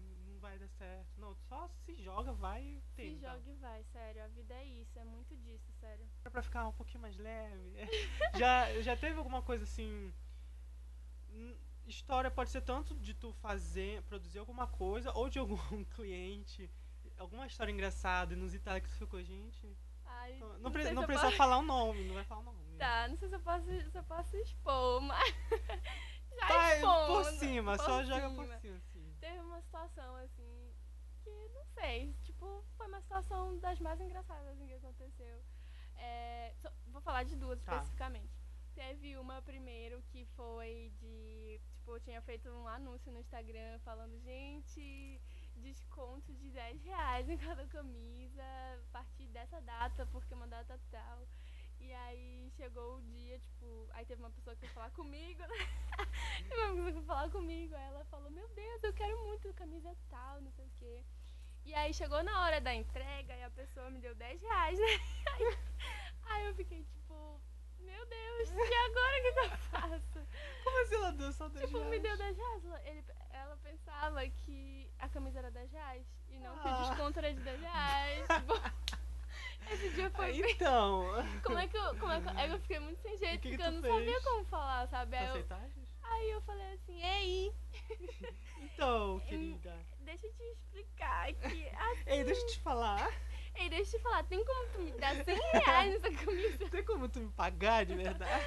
vai 0.45 0.59
dar 0.59 0.69
certo. 0.69 1.09
Não, 1.19 1.35
só 1.49 1.69
se 1.85 1.95
joga, 1.97 2.33
vai 2.33 2.63
e 2.63 2.81
Se 2.83 2.95
tenta. 2.97 3.29
joga 3.29 3.51
e 3.51 3.55
vai, 3.57 3.83
sério. 3.85 4.23
A 4.25 4.29
vida 4.29 4.55
é 4.55 4.65
isso, 4.65 4.99
é 4.99 5.05
muito 5.05 5.35
disso, 5.39 5.73
sério. 5.81 6.07
Pra 6.23 6.43
ficar 6.43 6.69
um 6.69 6.73
pouquinho 6.73 7.01
mais 7.01 7.17
leve. 7.17 7.73
já, 8.39 8.81
já 8.83 8.97
teve 8.97 9.17
alguma 9.19 9.43
coisa 9.43 9.65
assim. 9.65 10.13
História 11.87 12.31
pode 12.31 12.51
ser 12.51 12.63
tanto 12.63 12.95
de 12.97 13.13
tu 13.15 13.33
fazer, 13.35 14.03
produzir 14.05 14.39
alguma 14.39 14.67
coisa, 14.67 15.13
ou 15.15 15.29
de 15.29 15.39
algum 15.39 15.57
cliente. 15.97 16.71
Alguma 17.19 17.47
história 17.47 17.71
engraçada, 17.73 18.33
inusitada 18.35 18.81
que 18.81 18.89
tu 18.89 18.97
ficou, 18.97 19.23
gente. 19.23 19.77
Ai, 20.05 20.39
Não, 20.39 20.59
não 20.59 20.73
pre- 20.73 20.85
se 20.87 20.93
não 20.93 21.05
precisa 21.05 21.27
posso- 21.27 21.37
falar 21.37 21.59
o 21.59 21.63
nome, 21.63 22.05
não 22.05 22.15
vai 22.15 22.25
falar 22.25 22.41
o 22.41 22.45
nome. 22.45 22.77
Tá, 22.79 23.09
não 23.09 23.17
sei 23.17 23.29
se 23.29 23.35
eu 23.35 23.41
posso, 23.41 23.65
se 23.67 23.99
eu 23.99 24.05
posso 24.05 24.37
expor, 24.37 25.01
mas. 25.01 25.35
Já 26.37 26.49
Tá, 26.49 26.75
expondo, 26.77 27.07
por 27.13 27.25
cima, 27.39 27.77
por 27.77 27.85
só 27.85 28.03
joga 28.05 28.31
por 28.31 28.47
cima. 28.61 28.81
Teve 29.25 29.41
uma 29.41 29.61
situação 29.63 30.11
assim 30.17 30.55
que 31.23 31.49
não 31.55 31.65
sei, 31.77 32.13
tipo, 32.23 32.63
foi 32.77 32.87
uma 32.89 33.01
situação 33.01 33.59
das 33.59 33.81
mais 33.81 33.99
engraçadas 34.01 34.47
assim, 34.53 34.67
que 34.67 34.75
aconteceu. 34.75 35.37
É, 35.97 36.53
só- 36.61 36.73
vou 36.89 37.01
falar 37.01 37.23
de 37.25 37.35
duas 37.37 37.59
Tá. 37.63 37.73
especificamente. 37.77 38.35
Teve 38.75 39.17
uma 39.17 39.41
primeiro 39.41 40.03
que 40.11 40.27
foi 40.37 40.93
de. 41.01 41.61
Tipo, 41.77 41.93
eu 41.97 42.01
tinha 42.01 42.21
feito 42.23 42.51
um 42.51 42.67
anúncio 42.69 43.11
no 43.13 43.21
Instagram 43.21 43.79
falando, 43.81 44.19
gente, 44.21 45.21
desconto 45.57 46.35
de 46.35 46.51
10 46.51 46.83
reais 46.83 47.29
em 47.29 47.39
cada 47.39 47.67
camisa 47.69 48.43
a 48.43 48.93
partir 48.93 49.29
dessa 49.29 49.61
data, 49.63 50.05
porque 50.13 50.35
é 50.35 50.37
uma 50.37 50.49
data 50.49 50.79
tal. 50.91 51.27
E 51.85 51.93
aí 51.93 52.51
chegou 52.57 52.97
o 52.97 53.03
dia, 53.03 53.39
tipo, 53.39 53.87
aí 53.93 54.05
teve 54.07 54.23
uma 54.23 54.31
pessoa 54.31 54.57
que 54.57 54.61
foi 54.67 54.75
falar 54.75 54.91
comigo, 54.93 55.43
né? 55.43 55.49
teve 56.49 56.63
uma 56.63 56.71
pessoa 56.75 56.87
que 56.87 56.93
foi 56.93 57.03
falar 57.05 57.31
comigo, 57.31 57.75
aí 57.75 57.85
ela 57.85 58.05
falou, 58.07 58.31
meu 58.31 58.49
Deus, 58.49 58.83
eu 58.83 58.93
quero 58.95 59.27
muito 59.27 59.53
camisa 59.55 59.95
tal, 60.11 60.41
não 60.41 60.51
sei 60.53 60.65
o 60.67 60.71
quê. 60.79 61.05
E 61.67 61.75
aí 61.75 61.93
chegou 61.95 62.23
na 62.23 62.43
hora 62.43 62.61
da 62.61 62.75
entrega 62.75 63.35
e 63.37 63.43
a 63.43 63.51
pessoa 63.51 63.91
me 63.91 64.01
deu 64.01 64.15
10 64.15 64.41
reais, 64.43 64.79
né? 64.79 64.87
Aí, 65.35 65.59
aí 66.25 66.47
eu 66.47 66.55
fiquei 66.55 66.85
tipo, 66.85 67.41
meu 67.81 68.07
Deus, 68.07 68.49
e 68.51 68.75
agora 68.75 69.19
o 69.19 69.23
que, 69.23 69.33
que 69.33 69.41
eu 69.41 69.51
faço? 69.71 70.27
Como 70.65 70.83
assim 70.83 70.95
ela 70.95 71.13
deu 71.13 71.33
só 71.33 71.49
10 71.49 71.67
Tipo, 71.67 71.79
me 71.85 71.99
reais? 71.99 72.03
deu 72.03 72.17
10 72.19 72.37
reais. 72.37 72.65
Ela, 72.65 72.89
ele- 72.89 73.05
ela 73.31 73.57
pensava 73.59 74.29
que 74.29 74.91
a 74.99 75.09
camisa 75.09 75.39
era 75.39 75.51
10 75.51 75.71
reais 75.73 76.07
e 76.29 76.39
não 76.39 76.59
que 76.59 76.69
Ah. 76.69 76.77
o 76.77 76.89
desconto 76.89 77.19
era 77.19 77.33
de 77.35 77.41
10 77.41 77.61
reais. 77.61 78.27
Tipo, 78.29 78.55
esse 79.71 79.91
dia 79.91 80.11
foi. 80.11 80.37
Então, 80.53 81.05
Como 81.45 81.59
é 81.59 81.67
que 81.69 81.77
eu. 81.77 81.97
Como 81.99 82.13
é 82.13 82.21
que 82.21 82.29
eu, 82.29 82.33
aí 82.39 82.51
eu 82.51 82.59
fiquei 82.61 82.79
muito 82.79 83.01
sem 83.03 83.17
jeito, 83.17 83.41
que 83.41 83.51
que 83.51 83.57
porque 83.57 83.69
eu 83.69 83.73
tu 83.83 83.89
não 83.89 83.95
sabia 83.97 84.13
fez? 84.13 84.25
como 84.25 84.45
falar, 84.47 84.87
sabe? 84.89 85.17
Aí 85.17 85.27
eu, 85.29 85.47
aí 86.03 86.31
eu 86.31 86.41
falei 86.43 86.73
assim, 86.75 87.03
ei, 87.03 87.53
Então, 88.61 89.21
querida. 89.29 89.77
deixa 90.01 90.27
eu 90.27 90.33
te 90.35 90.43
explicar 90.43 91.29
aqui. 91.29 91.69
Assim, 91.69 92.03
Ei, 92.07 92.25
deixa 92.25 92.41
eu 92.43 92.47
te 92.47 92.61
falar. 92.61 93.11
ei, 93.57 93.69
deixa 93.69 93.97
eu 93.97 94.01
te 94.01 94.03
falar, 94.03 94.25
tem 94.25 94.45
como 94.45 94.69
tu 94.73 94.79
me 94.81 94.93
dar 94.93 95.25
100 95.25 95.37
reais 95.53 95.93
nessa 96.03 96.25
camisa? 96.25 96.71
Tem 96.71 96.85
como 96.85 97.09
tu 97.09 97.21
me 97.21 97.31
pagar 97.33 97.85
de 97.87 97.95
verdade? 97.95 98.45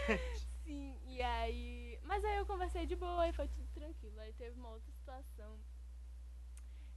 Sim, 0.63 0.99
e 1.05 1.21
aí. 1.21 1.99
Mas 2.03 2.23
aí 2.25 2.37
eu 2.37 2.45
conversei 2.45 2.85
de 2.85 2.95
boa 2.95 3.27
e 3.27 3.33
foi 3.33 3.47
tudo 3.47 3.67
tranquilo. 3.73 4.19
Aí 4.19 4.33
teve 4.33 4.57
uma 4.59 4.69
outra 4.69 4.91
situação. 4.91 5.59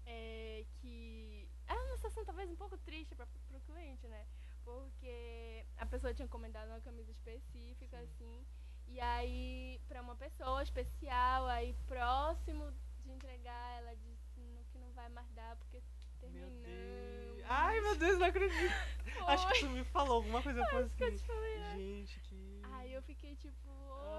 É, 0.07 0.65
que. 0.81 1.49
É 1.69 1.73
uma 1.75 1.97
situação 1.97 2.25
talvez 2.25 2.51
um 2.51 2.57
pouco 2.57 2.77
triste 2.79 3.15
pra, 3.15 3.27
cliente, 3.71 4.07
né? 4.09 4.27
Porque 4.65 5.65
a 5.79 5.87
pessoa 5.87 6.15
tinha 6.15 6.27
encomendado 6.27 6.71
uma 6.71 6.81
camisa 6.81 7.11
específica, 7.11 7.97
Sim. 7.99 8.05
assim. 8.05 8.47
E 8.89 9.01
aí, 9.01 9.81
pra 9.89 10.03
uma 10.03 10.17
pessoa 10.17 10.63
especial, 10.63 11.47
aí 11.47 11.75
próximo 11.87 12.73
de 13.05 13.13
entregar, 13.13 13.79
ela 13.79 13.95
disse 13.97 14.41
no 14.41 14.65
que 14.65 14.79
não 14.79 14.91
vai 14.93 15.09
mais 15.09 15.29
dar 15.31 15.57
porque. 15.57 15.83
Meu 16.23 16.51
Deus. 16.51 17.45
Ai, 17.49 17.81
meu 17.81 17.97
Deus, 17.97 18.19
não 18.19 18.27
acredito. 18.27 18.75
Foi. 19.05 19.23
Acho 19.33 19.49
que 19.49 19.61
tu 19.61 19.71
me 19.71 19.85
falou 19.85 20.17
alguma 20.17 20.43
coisa 20.43 20.61
Acho 20.61 20.71
que 20.91 21.03
eu 21.05 21.07
assim. 21.09 21.17
te 21.17 21.25
falei, 21.25 21.59
né? 21.59 21.73
Gente, 21.77 22.21
que. 22.21 22.61
Aí 22.73 22.93
eu 22.93 23.03
fiquei 23.03 23.37
tipo, 23.37 23.71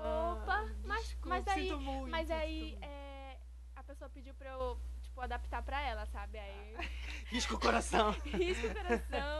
Ah, 0.03 0.39
opa, 0.41 0.69
mas, 0.83 1.03
desculpa, 1.05 1.29
mas 1.29 1.47
aí, 1.47 1.61
sinto 1.69 1.79
muito, 1.79 2.09
mas 2.09 2.31
aí 2.31 2.77
é, 2.81 3.37
a 3.75 3.83
pessoa 3.83 4.09
pediu 4.09 4.33
pra 4.33 4.49
eu, 4.51 4.79
tipo, 5.01 5.21
adaptar 5.21 5.61
pra 5.63 5.79
ela, 5.81 6.05
sabe? 6.07 6.39
Aí 6.39 6.75
Risca 7.29 7.55
o 7.55 7.59
coração. 7.59 8.11
risca 8.25 8.67
o 8.67 8.73
coração 8.73 9.30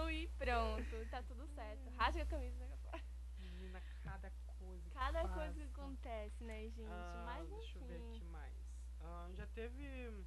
pronto, 0.51 1.05
tá 1.09 1.23
tudo 1.23 1.47
certo. 1.47 1.89
Rasga 1.97 2.23
a 2.23 2.25
camisa, 2.25 2.67
fora. 2.83 3.03
Menina, 3.37 3.81
cada 4.03 4.31
coisa. 4.57 4.89
que 4.89 4.95
Cada 4.95 5.27
coisa 5.29 5.53
que 5.53 5.63
acontece, 5.63 6.43
né, 6.43 6.69
gente? 6.69 6.89
Ah, 6.89 7.23
mas 7.25 7.49
deixa 7.49 7.79
eu 7.79 7.85
ver 7.85 7.95
aqui 7.97 8.17
enfim. 8.17 8.25
mais. 8.25 8.53
Ah, 8.99 9.29
já 9.33 9.47
teve. 9.47 10.25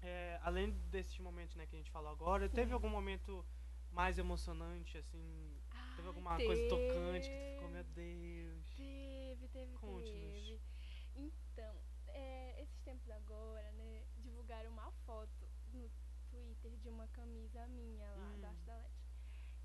é, 0.00 0.38
além 0.42 0.70
desses 0.90 1.18
momentos 1.18 1.54
né, 1.56 1.66
que 1.66 1.76
a 1.76 1.78
gente 1.78 1.90
falou 1.90 2.10
agora, 2.10 2.48
teve 2.48 2.68
Sim. 2.68 2.74
algum 2.74 2.88
momento 2.88 3.44
mais 3.90 4.18
emocionante, 4.18 4.98
assim? 4.98 5.56
Teve 5.96 6.08
alguma 6.08 6.36
coisa 6.36 6.68
tocante 6.68 7.28
que 7.28 7.36
tu 7.36 7.50
ficou, 7.54 7.68
meu 7.68 7.84
teve. 7.84 7.94
Deus. 7.94 8.66
Teve, 8.76 9.48
teve, 9.48 9.78
teve. 9.78 10.60
Então, 11.14 11.76
é, 12.08 12.62
esses 12.62 12.80
tempos 12.80 13.08
agora, 13.10 13.70
né, 13.72 14.04
divulgaram 14.16 14.70
uma 14.70 14.90
foto 15.06 15.48
no 15.72 15.90
De 16.70 16.88
uma 16.88 17.06
camisa 17.08 17.66
minha 17.68 18.08
lá, 18.12 18.32
Hum. 18.36 18.40
da 18.40 18.48
Arte 18.48 18.62
da 18.64 18.76
Lete. 18.76 19.02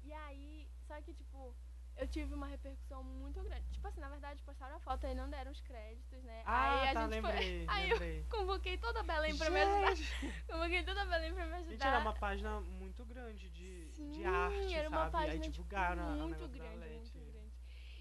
E 0.04 0.12
aí, 0.14 0.68
só 0.88 1.00
que, 1.02 1.14
tipo, 1.14 1.56
eu 1.96 2.08
tive 2.08 2.34
uma 2.34 2.48
repercussão 2.48 3.04
muito 3.04 3.42
grande. 3.44 3.70
Tipo 3.72 3.88
assim, 3.88 4.00
na 4.00 4.10
verdade, 4.10 4.42
postaram 4.44 4.76
a 4.78 4.80
foto 4.80 5.06
e 5.06 5.14
não 5.14 5.30
deram 5.30 5.52
os 5.52 5.62
créditos, 5.62 6.24
né? 6.24 6.44
Ah, 6.46 6.82
aí 6.82 6.90
a 6.90 6.94
tá, 6.94 7.02
gente 7.10 7.22
foi. 7.22 7.32
lembrei, 7.32 7.66
Aí 7.70 7.90
eu 7.90 7.96
lembrei. 7.98 8.24
convoquei 8.30 8.78
toda 8.78 9.00
a 9.00 9.04
Belém 9.04 9.38
pra 9.38 9.50
me 9.50 9.60
ajudar. 9.62 9.96
Gente, 9.96 10.10
Convoquei 10.48 10.84
toda 10.84 11.02
a 11.02 11.06
Belém 11.06 11.34
pra 11.34 11.46
me 11.46 11.54
ajudar. 11.54 11.72
gente, 11.72 11.84
era 11.84 12.00
uma 12.00 12.14
página 12.14 12.60
muito 12.62 13.06
grande 13.06 13.50
de, 13.50 13.88
Sim, 13.92 14.12
de 14.12 14.26
arte, 14.26 14.74
era 14.76 14.90
uma 14.90 14.98
sabe? 15.00 15.12
página 15.12 15.34
Aí 15.34 15.40
tipo, 15.40 15.52
divulgaram 15.54 16.04
a- 16.04 16.14
a 16.14 16.16
muito 16.16 16.48
da 16.48 16.58
grande, 16.58 16.78
Leti. 16.80 16.94
muito 16.96 17.12
grande. 17.14 17.27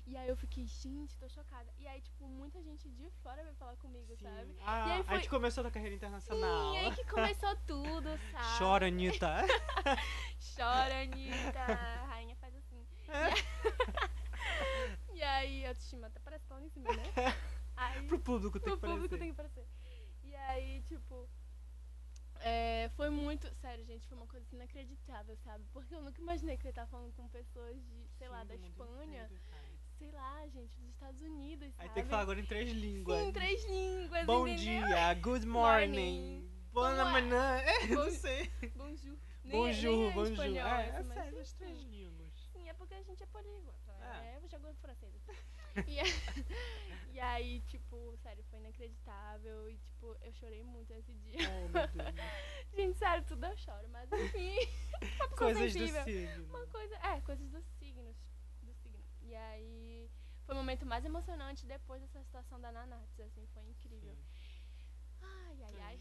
E 0.06 0.16
aí 0.16 0.28
eu 0.28 0.36
fiquei, 0.36 0.64
gente, 0.66 1.16
tô 1.18 1.28
chocada. 1.28 1.68
E 1.78 1.86
aí, 1.88 2.00
tipo, 2.00 2.28
muita 2.28 2.62
gente 2.62 2.88
de 2.88 3.10
fora 3.22 3.42
veio 3.42 3.54
falar 3.56 3.76
comigo, 3.76 4.14
Sim. 4.16 4.24
sabe? 4.24 4.56
Ah, 4.64 4.88
E 4.88 4.92
aí 4.92 5.00
a 5.00 5.04
foi- 5.04 5.16
gente 5.16 5.28
começou 5.28 5.64
na 5.64 5.70
carreira 5.70 5.94
internacional. 5.96 6.72
Sim, 6.72 6.78
aí 6.78 6.94
que 6.94 7.04
começou 7.04 7.56
tudo, 7.66 8.08
sabe? 8.30 8.58
Chora, 8.58 8.86
Anitta. 8.86 9.28
Chora, 10.56 11.02
Anitta. 11.02 11.58
A 11.60 12.06
rainha 12.06 12.36
faz 12.36 12.54
assim. 12.54 12.86
E 15.12 15.22
aí, 15.22 15.64
a 15.64 15.68
autoestima 15.70 16.06
até 16.08 16.20
parece 16.20 16.44
lá 16.50 16.60
em 16.62 16.68
cima, 16.68 16.92
né? 16.92 17.02
Aí, 17.76 18.06
Pro 18.06 18.18
público 18.20 18.60
tem 18.60 18.72
o 18.72 18.76
que 18.78 18.86
público 18.86 19.16
tem 19.18 19.28
que 19.28 19.32
aparecer. 19.32 19.66
E 20.22 20.34
aí, 20.36 20.82
tipo. 20.82 21.28
é, 22.40 22.90
foi 22.96 23.08
muito. 23.10 23.52
Sério, 23.56 23.84
gente, 23.84 24.06
foi 24.06 24.16
uma 24.16 24.26
coisa 24.26 24.46
inacreditável, 24.54 25.36
sabe? 25.38 25.64
Porque 25.72 25.94
eu 25.94 26.02
nunca 26.02 26.20
imaginei 26.20 26.56
que 26.56 26.66
eu 26.66 26.68
ia 26.68 26.70
estar 26.70 26.86
falando 26.86 27.12
com 27.14 27.26
pessoas 27.28 27.76
de, 27.82 28.08
sei 28.18 28.28
lá, 28.28 28.42
Sim, 28.42 28.46
da 28.48 28.54
do 28.54 28.60
mundo 28.60 28.70
Espanha, 28.70 29.24
inteiro. 29.24 29.42
Sei 29.98 30.10
lá, 30.12 30.46
gente, 30.48 30.74
dos 30.78 30.90
Estados 30.90 31.20
Unidos, 31.20 31.68
Aí 31.78 31.86
sabe? 31.88 31.94
tem 31.94 32.02
que 32.04 32.08
falar 32.10 32.22
agora 32.22 32.40
em 32.40 32.44
três 32.46 32.70
línguas. 32.70 33.24
Sim, 33.24 33.32
três 33.32 33.64
línguas, 33.66 34.26
Bom 34.26 34.46
entendeu? 34.46 34.86
dia, 34.86 35.14
good 35.14 35.46
morning, 35.46 35.86
Morning. 35.86 36.50
boa 36.72 36.90
é? 37.00 37.04
manhã. 37.12 37.56
É, 37.58 37.86
não 37.88 38.10
sei. 38.10 38.50
Bonjour. 38.74 39.16
Nem, 39.44 39.52
Bonjour, 39.60 39.96
nem 39.96 40.08
é 40.08 40.12
bonjour. 40.12 40.32
espanhol 40.32 40.68
É, 40.68 40.88
é 40.88 41.02
mas 41.02 41.06
sério, 41.06 41.38
as 41.40 41.48
enfim. 41.52 41.58
três 41.64 41.82
línguas. 41.84 42.32
Sim, 42.52 42.68
é 42.68 42.74
porque 42.74 42.94
a 42.94 43.02
gente 43.02 43.22
é 43.22 43.26
poliglota, 43.26 43.92
É. 43.92 43.98
né? 44.08 44.40
Eu 44.42 44.48
jogo 44.48 44.74
francês. 44.80 45.12
E, 45.86 45.98
e 47.12 47.20
aí, 47.20 47.60
tipo, 47.68 48.16
sério, 48.22 48.42
foi 48.48 48.58
inacreditável. 48.58 49.68
E, 49.70 49.76
tipo, 49.76 50.16
eu 50.22 50.32
chorei 50.32 50.62
muito 50.62 50.90
esse 50.94 51.12
dia. 51.12 51.36
Oh, 51.50 51.68
meu 51.68 51.86
Deus. 51.88 52.14
Gente, 52.74 52.98
sério, 52.98 53.22
tudo 53.26 53.44
eu 53.44 53.54
choro, 53.58 53.86
mas 53.90 54.10
enfim. 54.10 54.56
Coisas 55.36 55.74
do 55.74 55.86
signo. 55.86 56.46
Uma 56.48 56.66
coisa, 56.68 56.94
é, 56.96 57.20
coisas 57.20 57.46
dos 57.50 57.62
signos. 57.78 57.85
E 59.36 59.38
aí, 59.38 60.10
foi 60.46 60.54
o 60.54 60.58
momento 60.58 60.86
mais 60.86 61.04
emocionante 61.04 61.66
depois 61.66 62.00
dessa 62.00 62.22
situação 62.24 62.58
da 62.58 62.72
Nanatsu, 62.72 63.22
assim, 63.22 63.46
foi 63.52 63.62
incrível. 63.64 64.14
Sim. 64.14 64.24
Ai, 65.22 65.56
ai, 65.62 65.80
ai. 65.88 65.98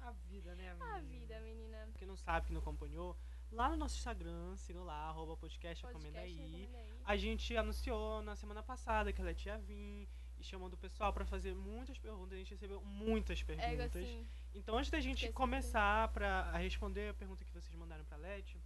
A 0.00 0.10
vida, 0.10 0.54
né, 0.56 0.70
amiga? 0.72 0.84
A 0.96 1.00
vida, 1.00 1.40
menina. 1.40 1.88
Quem 1.96 2.08
não 2.08 2.16
sabe, 2.16 2.46
que 2.48 2.52
não 2.52 2.60
acompanhou, 2.60 3.16
lá 3.52 3.68
no 3.68 3.76
nosso 3.76 3.96
Instagram, 3.96 4.56
sigam 4.56 4.82
lá, 4.82 4.96
arroba 5.08 5.36
podcast, 5.36 5.84
Podcast, 5.84 6.08
recomenda 6.12 6.20
aí. 6.26 6.68
aí. 6.74 6.92
A 7.04 7.16
gente 7.16 7.56
anunciou 7.56 8.22
na 8.22 8.34
semana 8.34 8.62
passada 8.62 9.12
que 9.12 9.20
ela 9.20 9.30
ia 9.32 9.58
vir 9.58 10.08
e 10.36 10.42
chamando 10.42 10.74
o 10.74 10.76
pessoal 10.76 11.12
pra 11.12 11.24
fazer 11.24 11.54
muitas 11.54 11.96
perguntas. 11.96 12.32
A 12.32 12.38
gente 12.38 12.50
recebeu 12.54 12.80
muitas 12.82 13.40
É, 13.42 13.44
perguntas. 13.44 14.02
assim, 14.02 14.26
Então, 14.52 14.76
antes 14.76 14.90
da 14.90 14.98
gente 14.98 15.30
começar 15.32 16.08
pra 16.08 16.50
a 16.50 16.56
responder 16.58 17.10
a 17.10 17.14
pergunta 17.14 17.44
que 17.44 17.52
vocês 17.52 17.74
mandaram 17.76 18.04
pra 18.04 18.16
Leti, 18.16 18.60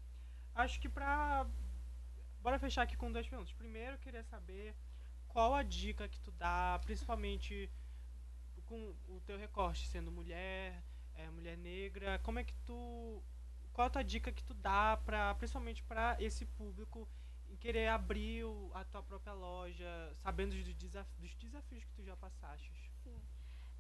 acho 0.55 0.81
que 0.81 0.89
pra. 0.89 1.47
Bora 2.41 2.59
fechar 2.59 2.83
aqui 2.83 2.97
com 2.97 3.11
duas 3.13 3.29
perguntas. 3.29 3.53
Primeiro, 3.53 3.95
eu 3.95 3.99
queria 3.99 4.23
saber 4.25 4.75
qual 5.29 5.55
a 5.55 5.63
dica 5.63 6.09
que 6.09 6.21
tu 6.21 6.31
dá, 6.31 6.81
principalmente 6.85 7.71
com 8.67 8.95
o 9.09 9.21
teu 9.27 9.39
recorte, 9.39 9.87
sendo 9.89 10.11
mulher, 10.11 10.83
é, 11.15 11.29
mulher 11.31 11.57
negra, 11.57 12.19
como 12.21 12.39
é 12.39 12.45
que 12.45 12.55
tu. 12.67 13.23
Qual 13.73 13.87
a 13.87 13.91
tua 13.91 14.03
dica 14.05 14.33
que 14.33 14.43
tu 14.45 14.55
dá, 14.55 14.97
pra, 15.05 15.35
principalmente 15.37 15.83
pra 15.85 16.17
esse 16.21 16.45
público 16.45 17.09
em 17.49 17.57
querer 17.57 17.89
abrir 17.89 18.45
o- 18.45 18.71
a 18.75 18.85
tua 18.85 19.03
própria 19.03 19.33
loja, 19.33 20.13
sabendo 20.23 20.55
dos, 20.55 20.75
desaf- 20.75 21.09
dos 21.19 21.35
desafios 21.37 21.85
que 21.85 21.93
tu 21.93 22.05
já 22.05 22.17
passaste? 22.17 22.73
Sim. 23.05 23.21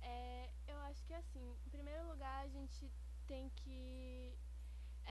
É, 0.00 0.50
eu 0.66 0.78
acho 0.82 1.04
que 1.04 1.12
assim, 1.12 1.54
em 1.66 1.70
primeiro 1.70 2.06
lugar 2.08 2.44
a 2.44 2.48
gente 2.48 2.90
tem 3.26 3.50
que 3.50 4.32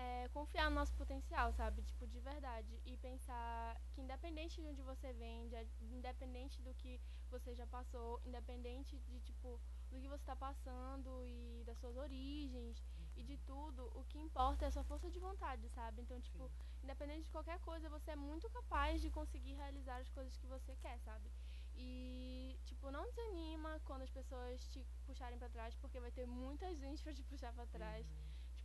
é, 0.03 0.27
confiar 0.29 0.69
no 0.69 0.75
nosso 0.75 0.93
potencial, 1.01 1.51
sabe? 1.53 1.81
Tipo, 1.81 2.05
de 2.07 2.19
verdade. 2.19 2.79
E 2.85 2.95
pensar 2.97 3.75
que 3.91 4.01
independente 4.01 4.61
de 4.61 4.67
onde 4.71 4.81
você 4.91 5.11
vem, 5.13 5.47
de- 5.49 5.67
independente 5.99 6.61
do 6.61 6.73
que 6.75 7.01
você 7.29 7.53
já 7.55 7.65
passou, 7.67 8.21
independente 8.25 8.97
de, 8.99 9.19
tipo, 9.21 9.59
do 9.91 9.99
que 9.99 10.07
você 10.07 10.23
tá 10.23 10.35
passando 10.35 11.09
e 11.25 11.63
das 11.65 11.77
suas 11.79 11.97
origens 11.97 12.83
e 13.15 13.23
de 13.23 13.37
tudo, 13.39 13.81
o 13.95 14.03
que 14.05 14.19
importa 14.19 14.65
é 14.65 14.67
a 14.67 14.71
sua 14.71 14.83
força 14.83 15.09
de 15.09 15.19
vontade, 15.19 15.67
sabe? 15.69 16.01
Então, 16.03 16.19
tipo, 16.21 16.51
independente 16.83 17.23
de 17.23 17.31
qualquer 17.31 17.59
coisa, 17.59 17.89
você 17.89 18.11
é 18.11 18.15
muito 18.15 18.47
capaz 18.49 19.01
de 19.01 19.09
conseguir 19.09 19.53
realizar 19.55 19.97
as 19.97 20.09
coisas 20.09 20.37
que 20.37 20.45
você 20.45 20.75
quer, 20.75 20.99
sabe? 20.99 21.31
E, 21.75 22.59
tipo, 22.65 22.91
não 22.91 23.03
desanima 23.09 23.79
quando 23.85 24.03
as 24.03 24.11
pessoas 24.11 24.67
te 24.69 24.85
puxarem 25.05 25.37
pra 25.39 25.49
trás, 25.49 25.75
porque 25.75 25.99
vai 25.99 26.11
ter 26.11 26.25
muita 26.27 26.73
gente 26.75 27.03
pra 27.03 27.13
te 27.13 27.23
puxar 27.23 27.51
pra 27.53 27.65
trás. 27.65 28.05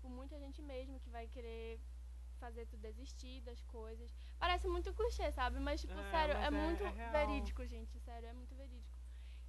Tipo, 0.02 0.10
muita 0.10 0.36
gente 0.36 0.60
mesmo 0.60 0.98
que 0.98 1.08
vai 1.10 1.28
querer 1.28 1.80
fazer 2.40 2.66
tu 2.66 2.76
desistir 2.76 3.40
das 3.42 3.62
coisas. 3.62 4.12
Parece 4.36 4.66
muito 4.66 4.92
clichê, 4.92 5.30
sabe? 5.30 5.60
Mas, 5.60 5.80
tipo, 5.80 5.96
É, 5.96 6.10
sério, 6.10 6.34
mas 6.34 6.42
é, 6.42 6.46
é- 6.48 6.50
muito 6.50 6.82
é 6.84 7.12
verídico, 7.12 7.64
gente. 7.64 8.00
Sério, 8.00 8.28
é 8.28 8.32
muito 8.32 8.52
verídico. 8.56 8.98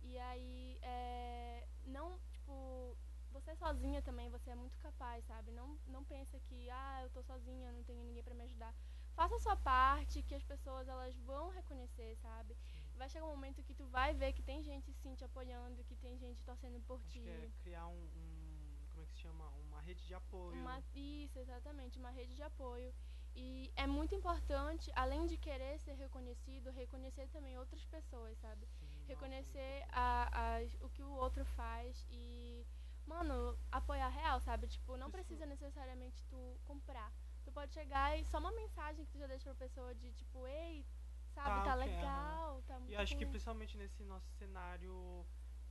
E 0.04 0.16
aí, 0.20 0.78
é, 0.84 1.68
não, 1.86 2.20
tipo, 2.34 2.96
você 3.32 3.56
sozinha 3.56 4.00
também, 4.04 4.30
você 4.30 4.52
é 4.52 4.56
muito 4.56 4.78
capaz, 4.78 5.26
sabe? 5.26 5.50
Não, 5.52 5.76
não 5.88 6.04
pensa 6.04 6.40
que, 6.42 6.70
ah, 6.70 7.00
eu 7.02 7.10
tô 7.10 7.24
sozinha, 7.24 7.72
não 7.72 7.84
tenho 7.84 8.04
ninguém 8.04 8.22
pra 8.22 8.36
me 8.36 8.44
ajudar. 8.44 8.76
Faça 9.16 9.36
a 9.36 9.40
sua 9.40 9.56
parte, 9.56 10.22
que 10.22 10.36
as 10.36 10.44
pessoas, 10.44 10.88
elas 10.88 11.16
vão 11.32 11.50
reconhecer, 11.50 12.16
sabe? 12.18 12.56
Vai 12.96 13.10
chegar 13.10 13.26
um 13.26 13.30
momento 13.30 13.64
que 13.64 13.74
tu 13.74 13.88
vai 13.88 14.14
ver 14.14 14.34
que 14.34 14.44
tem 14.44 14.62
gente, 14.62 14.94
sim, 14.94 15.16
te 15.16 15.26
apoiando, 15.26 15.84
que 15.86 15.96
tem 15.96 16.16
gente 16.16 16.44
torcendo 16.44 16.80
por 16.82 17.00
Acho 17.00 17.08
ti. 17.10 17.28
é 17.28 17.50
criar 17.64 17.88
um, 17.88 18.04
um- 18.04 18.78
Como 18.92 19.02
é 19.02 19.06
que 19.08 19.14
se 19.14 19.22
chama? 19.22 19.50
Uma 19.50 19.73
rede 19.88 20.04
de 20.10 20.14
apoio. 20.22 20.54
Uma, 20.62 20.78
isso, 20.94 21.38
exatamente, 21.40 21.98
uma 22.00 22.10
rede 22.20 22.34
de 22.36 22.44
apoio. 22.52 22.94
E 23.36 23.72
é 23.76 23.88
muito 23.88 24.14
importante, 24.20 24.92
além 24.96 25.26
de 25.26 25.38
querer 25.38 25.80
ser 25.80 25.94
reconhecido, 26.06 26.72
reconhecer 26.72 27.28
também 27.30 27.58
outras 27.58 27.84
pessoas, 27.86 28.38
sabe? 28.40 28.68
Sim, 28.80 29.06
Reconhecer 29.08 29.76
a, 29.90 30.56
as- 30.58 30.78
o 30.82 30.90
que 30.90 31.02
o 31.02 31.10
outro 31.26 31.44
faz 31.60 32.06
e, 32.12 32.64
mano, 33.08 33.58
apoiar 33.72 34.10
real, 34.10 34.40
sabe? 34.42 34.68
Tipo, 34.68 34.96
não 34.98 35.08
Isso- 35.08 35.18
precisa 35.18 35.46
necessariamente 35.48 36.24
tu 36.30 36.42
comprar. 36.66 37.12
Tu 37.44 37.52
pode 37.52 37.74
chegar 37.74 38.18
e 38.20 38.24
só 38.26 38.38
uma 38.38 38.52
mensagem 38.52 39.04
que 39.06 39.12
tu 39.12 39.18
já 39.18 39.28
deixa 39.28 39.46
pra 39.46 39.56
pessoa 39.68 39.94
de 39.96 40.12
tipo, 40.14 40.46
ei, 40.48 40.86
sabe, 41.34 41.66
tá 41.66 41.74
aham. 41.74 41.86
legal, 41.86 42.62
tá 42.68 42.80
muito 42.80 42.92
E 42.92 42.96
acho 42.96 43.18
que 43.18 43.24
cool." 43.26 43.32
principalmente 43.32 43.76
nesse 43.78 44.04
nosso 44.04 44.30
cenário 44.38 45.26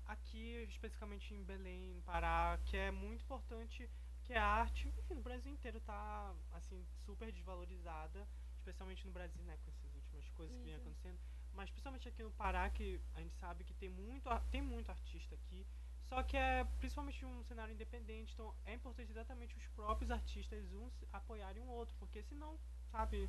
aqui, 0.04 0.64
especificamente 0.68 1.32
em 1.32 1.42
Belém, 1.44 2.02
Pará, 2.04 2.58
que 2.66 2.76
é 2.76 2.90
muito 2.90 3.22
importante, 3.22 3.88
que 4.32 4.38
a 4.38 4.46
arte, 4.46 4.88
enfim, 4.88 5.14
no 5.14 5.20
Brasil 5.20 5.52
inteiro 5.52 5.78
tá 5.80 6.34
assim 6.52 6.82
super 7.04 7.30
desvalorizada, 7.30 8.26
especialmente 8.56 9.04
no 9.06 9.12
Brasil, 9.12 9.42
né, 9.42 9.58
com 9.62 9.70
essas 9.70 9.94
últimas 9.94 10.26
coisas 10.30 10.56
que 10.56 10.64
vem 10.64 10.74
acontecendo, 10.74 11.18
mas 11.52 11.68
principalmente 11.68 12.08
aqui 12.08 12.22
no 12.22 12.30
Pará, 12.30 12.70
que 12.70 12.98
a 13.14 13.20
gente 13.20 13.34
sabe 13.34 13.62
que 13.62 13.74
tem 13.74 13.90
muito 13.90 14.30
tem 14.50 14.62
muito 14.62 14.90
artista 14.90 15.34
aqui, 15.34 15.66
só 16.08 16.22
que 16.22 16.38
é 16.38 16.64
principalmente 16.78 17.22
um 17.26 17.44
cenário 17.44 17.74
independente, 17.74 18.32
então 18.32 18.54
é 18.64 18.72
importante 18.72 19.10
exatamente 19.10 19.54
os 19.54 19.66
próprios 19.68 20.10
artistas 20.10 20.72
uns 20.72 20.94
apoiarem 21.12 21.62
o 21.62 21.68
outro, 21.68 21.94
porque 21.98 22.22
senão, 22.22 22.58
sabe, 22.90 23.28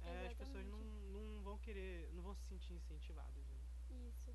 é, 0.00 0.28
as 0.28 0.32
pessoas 0.32 0.64
não, 0.66 0.78
não 0.78 1.42
vão 1.42 1.58
querer, 1.58 2.10
não 2.14 2.22
vão 2.22 2.34
se 2.34 2.44
sentir 2.48 2.72
incentivadas. 2.72 3.44
Né? 3.48 3.58
Isso. 4.08 4.34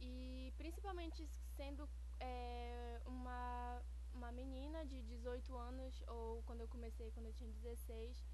E 0.00 0.52
principalmente 0.58 1.26
sendo 1.56 1.88
é, 2.20 3.00
uma, 3.06 3.82
uma 4.16 4.32
menina 4.32 4.84
de 4.86 5.02
18 5.02 5.56
anos, 5.56 6.02
ou 6.08 6.42
quando 6.44 6.60
eu 6.62 6.68
comecei, 6.68 7.10
quando 7.12 7.26
eu 7.26 7.34
tinha 7.34 7.50
16, 7.50 8.24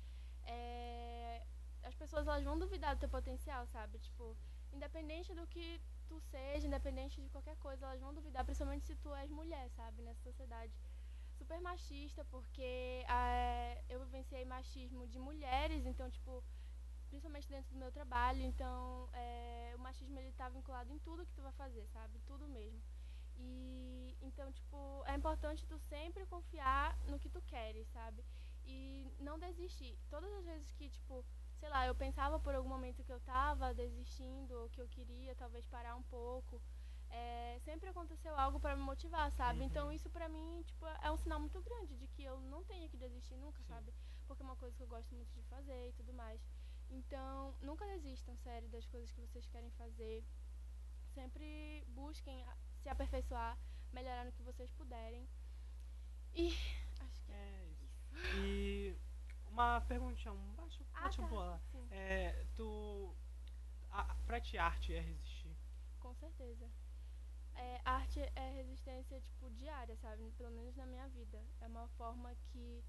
é, 0.44 1.46
as 1.82 1.94
pessoas 1.94 2.26
elas 2.26 2.44
vão 2.44 2.58
duvidar 2.58 2.94
do 2.94 3.00
teu 3.00 3.08
potencial, 3.08 3.66
sabe? 3.66 3.98
Tipo, 3.98 4.36
independente 4.72 5.34
do 5.34 5.46
que 5.46 5.80
tu 6.08 6.20
seja, 6.20 6.66
independente 6.66 7.20
de 7.20 7.28
qualquer 7.28 7.56
coisa, 7.56 7.86
elas 7.86 8.00
vão 8.00 8.14
duvidar, 8.14 8.44
principalmente 8.44 8.86
se 8.86 8.96
tu 8.96 9.14
és 9.14 9.30
mulher, 9.30 9.68
sabe? 9.70 10.02
Nessa 10.02 10.22
sociedade 10.22 10.72
super 11.38 11.60
machista, 11.60 12.24
porque 12.26 13.04
é, 13.08 13.82
eu 13.88 13.98
vivenciei 14.04 14.44
machismo 14.44 15.06
de 15.08 15.18
mulheres, 15.18 15.84
então, 15.84 16.08
tipo, 16.10 16.44
principalmente 17.08 17.48
dentro 17.48 17.72
do 17.72 17.78
meu 17.78 17.90
trabalho, 17.90 18.42
então 18.42 19.08
é, 19.12 19.72
o 19.74 19.78
machismo 19.78 20.18
ele 20.18 20.32
tá 20.32 20.48
vinculado 20.48 20.92
em 20.92 20.98
tudo 21.00 21.26
que 21.26 21.34
tu 21.34 21.42
vai 21.42 21.52
fazer, 21.52 21.86
sabe? 21.88 22.20
Tudo 22.26 22.48
mesmo. 22.48 22.80
E 23.44 24.16
então, 24.28 24.50
tipo, 24.52 25.04
é 25.06 25.14
importante 25.14 25.66
tu 25.66 25.78
sempre 25.78 26.24
confiar 26.26 26.96
no 27.06 27.18
que 27.18 27.28
tu 27.28 27.42
queres, 27.42 27.86
sabe? 27.88 28.24
E 28.64 29.06
não 29.18 29.38
desistir. 29.38 29.98
Todas 30.08 30.32
as 30.32 30.44
vezes 30.44 30.72
que, 30.72 30.88
tipo, 30.88 31.24
sei 31.58 31.68
lá, 31.68 31.86
eu 31.86 31.94
pensava 31.94 32.38
por 32.38 32.54
algum 32.54 32.68
momento 32.68 33.04
que 33.04 33.12
eu 33.12 33.20
tava 33.20 33.74
desistindo, 33.74 34.52
ou 34.60 34.68
que 34.70 34.80
eu 34.80 34.88
queria 34.88 35.34
talvez 35.34 35.66
parar 35.66 35.96
um 35.96 36.02
pouco, 36.04 36.60
é, 37.10 37.58
sempre 37.64 37.88
aconteceu 37.88 38.34
algo 38.38 38.58
para 38.58 38.74
me 38.74 38.82
motivar, 38.82 39.30
sabe? 39.32 39.60
Uhum. 39.60 39.66
Então 39.66 39.92
isso 39.92 40.08
pra 40.10 40.28
mim, 40.28 40.62
tipo, 40.64 40.86
é 40.86 41.10
um 41.10 41.16
sinal 41.16 41.38
muito 41.38 41.60
grande 41.60 41.96
de 41.96 42.06
que 42.08 42.24
eu 42.24 42.40
não 42.40 42.64
tenho 42.64 42.88
que 42.88 42.96
desistir 42.96 43.36
nunca, 43.36 43.60
Sim. 43.62 43.68
sabe? 43.68 43.92
Porque 44.26 44.42
é 44.42 44.46
uma 44.46 44.56
coisa 44.56 44.76
que 44.76 44.82
eu 44.82 44.88
gosto 44.88 45.14
muito 45.14 45.32
de 45.34 45.42
fazer 45.44 45.88
e 45.88 45.92
tudo 45.92 46.12
mais. 46.14 46.40
Então, 46.90 47.54
nunca 47.60 47.86
desistam, 47.86 48.36
sério, 48.36 48.68
das 48.68 48.86
coisas 48.86 49.10
que 49.12 49.20
vocês 49.20 49.46
querem 49.46 49.70
fazer. 49.72 50.24
Sempre 51.14 51.84
busquem 51.88 52.42
se 52.82 52.88
aperfeiçoar, 52.88 53.58
melhorar 53.92 54.24
no 54.24 54.32
que 54.32 54.42
vocês 54.42 54.70
puderem. 54.72 55.28
E 56.34 56.48
acho 57.00 57.22
que 57.24 57.32
é, 57.32 57.68
isso. 57.70 57.88
E 58.38 58.96
uma 59.46 59.80
perguntinha, 59.82 60.32
um 60.32 60.54
bate, 60.54 60.86
ah, 60.94 61.02
bate 61.02 61.20
tá. 61.20 61.26
bola. 61.26 61.62
É, 61.90 62.44
tu 62.56 63.14
a, 63.90 64.14
pra 64.26 64.40
ti 64.40 64.58
arte 64.58 64.94
é 64.94 65.00
resistir? 65.00 65.54
Com 66.00 66.14
certeza. 66.14 66.68
É, 67.54 67.80
arte 67.84 68.20
é 68.20 68.50
resistência 68.50 69.20
tipo 69.20 69.50
diária, 69.50 69.96
sabe? 69.96 70.30
Pelo 70.32 70.50
menos 70.50 70.74
na 70.74 70.86
minha 70.86 71.06
vida. 71.08 71.40
É 71.60 71.66
uma 71.66 71.86
forma 71.88 72.34
que 72.50 72.82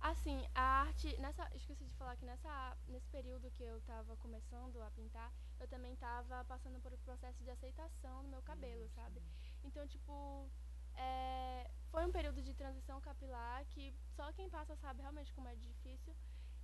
Assim, 0.00 0.46
a 0.54 0.82
arte, 0.82 1.16
nessa, 1.20 1.48
esqueci 1.54 1.84
de 1.84 1.94
falar 1.94 2.16
que 2.16 2.24
nessa, 2.24 2.76
nesse 2.88 3.08
período 3.08 3.50
que 3.52 3.64
eu 3.64 3.78
estava 3.78 4.16
começando 4.16 4.80
a 4.82 4.90
pintar, 4.90 5.32
eu 5.60 5.68
também 5.68 5.92
estava 5.94 6.44
passando 6.44 6.80
por 6.80 6.92
um 6.92 6.98
processo 6.98 7.42
de 7.42 7.50
aceitação 7.50 8.22
do 8.22 8.28
meu 8.28 8.42
cabelo, 8.42 8.84
hum, 8.84 8.90
sabe? 8.90 9.22
Então, 9.64 9.86
tipo, 9.86 10.50
é, 10.94 11.70
foi 11.90 12.04
um 12.04 12.12
período 12.12 12.42
de 12.42 12.54
transição 12.54 13.00
capilar 13.00 13.64
que 13.66 13.94
só 14.14 14.32
quem 14.32 14.48
passa 14.48 14.76
sabe 14.76 15.02
realmente 15.02 15.32
como 15.32 15.48
é 15.48 15.54
difícil. 15.56 16.14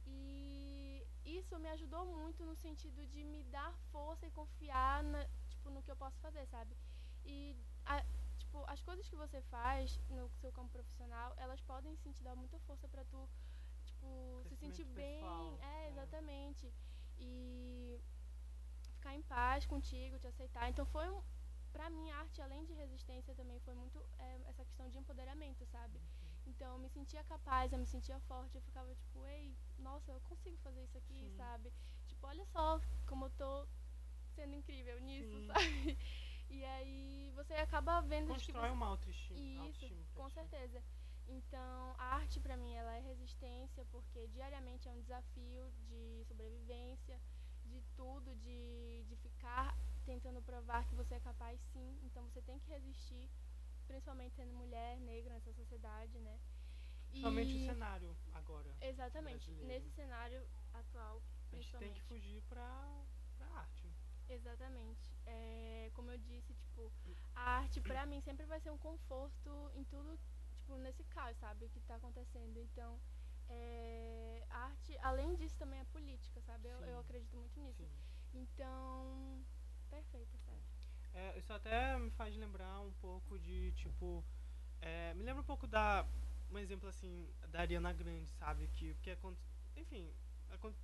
E 0.07 1.07
isso 1.25 1.59
me 1.59 1.69
ajudou 1.71 2.05
muito 2.05 2.45
no 2.45 2.57
sentido 2.57 3.07
de 3.07 3.23
me 3.25 3.43
dar 3.45 3.73
força 3.93 4.27
e 4.27 4.31
confiar 4.31 5.03
na, 5.03 5.25
tipo, 5.49 5.71
no 5.71 5.83
que 5.83 5.91
eu 5.91 5.97
posso 5.97 6.19
fazer, 6.21 6.47
sabe? 6.47 6.77
E 7.25 7.57
a, 7.85 8.05
tipo, 8.39 8.65
as 8.67 8.83
coisas 8.83 9.09
que 9.09 9.17
você 9.17 9.41
faz 9.43 9.99
no 10.09 10.29
seu 10.41 10.53
campo 10.53 10.71
profissional, 10.71 11.35
elas 11.37 11.61
podem 11.61 11.97
sim 11.97 12.13
te 12.13 12.23
dar 12.23 12.35
muita 12.35 12.59
força 12.61 12.89
para 12.89 13.05
tu, 13.05 13.29
tipo, 13.85 14.43
se 14.49 14.57
sentir 14.57 14.85
bem. 14.85 15.21
Pessoal, 15.21 15.59
é, 15.61 15.85
é, 15.87 15.89
exatamente. 15.89 16.73
E 17.19 18.01
ficar 19.03 19.15
em 19.17 19.23
paz 19.23 19.67
contigo, 19.67 20.19
te 20.21 20.29
aceitar. 20.29 20.71
Então 20.71 20.87
foi 20.87 21.11
um, 21.11 21.21
pra 21.73 21.91
mim, 21.91 22.09
arte, 22.13 22.41
além 22.41 22.65
de 22.65 22.73
resistência, 22.73 23.35
também 23.35 23.59
foi 23.61 23.75
muito 23.75 23.99
é, 24.19 24.41
essa 24.47 24.65
questão 24.65 24.89
de 24.89 24.99
empoderamento, 24.99 25.67
sabe? 25.67 25.99
Uhum. 25.99 26.43
Então 26.47 26.75
eu 26.75 26.79
me 26.79 26.89
sentia 26.89 27.25
capaz, 27.25 27.73
eu 27.73 27.79
me 27.81 27.87
sentia 27.87 28.21
forte, 28.21 28.55
eu 28.55 28.63
ficava 28.63 28.95
tipo, 28.95 29.27
ei, 29.27 29.57
nossa, 29.79 30.13
eu 30.13 30.21
consigo 30.21 30.57
fazer 30.59 30.85
isso 30.85 30.97
aqui, 30.97 31.19
Sim. 31.19 31.35
sabe? 31.37 31.73
Tipo, 32.07 32.27
olha 32.29 32.45
só 32.47 32.81
como 33.07 33.25
eu 33.25 33.31
tô 33.31 33.67
sendo 34.37 34.55
incrível 34.55 35.01
nisso, 35.01 35.37
Sim. 35.37 35.47
sabe? 35.47 35.99
E 36.51 36.65
aí 36.65 37.33
você 37.35 37.55
acaba 37.55 38.01
vendo 38.03 38.29
Constrói 38.29 38.69
você... 38.69 38.75
uma 38.75 38.87
autoestima. 38.87 39.41
Isso, 39.41 39.61
autoestima 39.61 40.05
com 40.15 40.31
certeza. 40.31 40.83
Então, 41.29 41.95
a 41.97 42.17
arte 42.17 42.41
para 42.41 42.57
mim 42.59 42.75
ela 42.75 42.95
é 42.95 43.01
resistência 43.01 43.87
porque 43.91 44.27
diariamente 44.29 44.87
é 44.87 44.93
um 44.93 45.01
desafio 45.01 45.73
de 45.89 46.25
sobrevivência, 46.27 47.19
de 47.73 47.83
tudo, 47.97 48.35
de, 48.37 49.05
de 49.09 49.17
ficar 49.17 49.77
tentando 50.05 50.43
provar 50.43 50.87
que 50.87 50.95
você 50.95 51.15
é 51.15 51.21
capaz 51.21 51.61
sim. 51.73 51.99
Então 52.05 52.25
você 52.29 52.41
tem 52.43 52.59
que 52.59 52.69
resistir, 52.69 53.31
principalmente 53.87 54.35
sendo 54.37 54.53
mulher, 54.55 55.01
negra 55.01 55.35
nessa 55.35 55.53
sociedade, 55.53 56.19
né? 56.21 56.39
Principalmente 57.09 57.53
e... 57.53 57.63
o 57.63 57.67
cenário 57.67 58.17
agora. 58.33 58.75
Exatamente. 58.81 59.47
Brasileiro. 59.47 59.69
Nesse 59.69 59.91
cenário 59.95 60.47
atual, 60.73 61.23
A 61.53 61.57
gente 61.57 61.77
tem 61.77 61.93
que 61.93 62.03
fugir 62.03 62.43
pra, 62.49 63.05
pra 63.37 63.47
arte. 63.49 63.91
Exatamente. 64.29 65.13
É, 65.27 65.91
como 65.95 66.11
eu 66.11 66.19
disse, 66.19 66.55
tipo, 66.55 66.91
a 67.35 67.59
arte 67.59 67.81
pra 67.81 68.07
mim 68.07 68.21
sempre 68.23 68.47
vai 68.47 68.61
ser 68.61 68.71
um 68.71 68.79
conforto 68.79 69.71
em 69.75 69.85
tudo, 69.85 70.19
tipo, 70.57 70.77
nesse 70.79 71.05
caos, 71.05 71.37
sabe? 71.39 71.67
O 71.67 71.69
que 71.69 71.81
tá 71.81 71.97
acontecendo. 71.97 72.59
Então, 72.59 72.99
é, 73.53 74.47
arte, 74.51 74.97
além 75.03 75.35
disso, 75.37 75.57
também 75.59 75.81
é 75.81 75.85
política, 75.85 76.41
sabe? 76.43 76.69
Eu, 76.69 76.79
eu 76.81 76.99
acredito 77.01 77.37
muito 77.37 77.61
nisso. 77.61 77.83
Sim. 77.83 77.91
Então, 78.35 79.45
perfeito, 79.91 80.39
sabe? 80.39 80.61
É, 81.15 81.39
isso 81.39 81.53
até 81.53 81.99
me 81.99 82.11
faz 82.11 82.35
lembrar 82.37 82.81
um 82.81 82.93
pouco 82.95 83.39
de, 83.39 83.73
tipo, 83.73 84.25
é, 84.81 85.13
me 85.15 85.23
lembra 85.23 85.43
um 85.43 85.47
pouco 85.47 85.67
da, 85.67 86.07
um 86.51 86.59
exemplo 86.59 86.89
assim, 86.89 87.29
da 87.49 87.61
Ariana 87.61 87.93
Grande, 87.93 88.31
sabe? 88.39 88.67
Que, 88.69 88.95
que 89.03 89.17
enfim, 89.77 90.13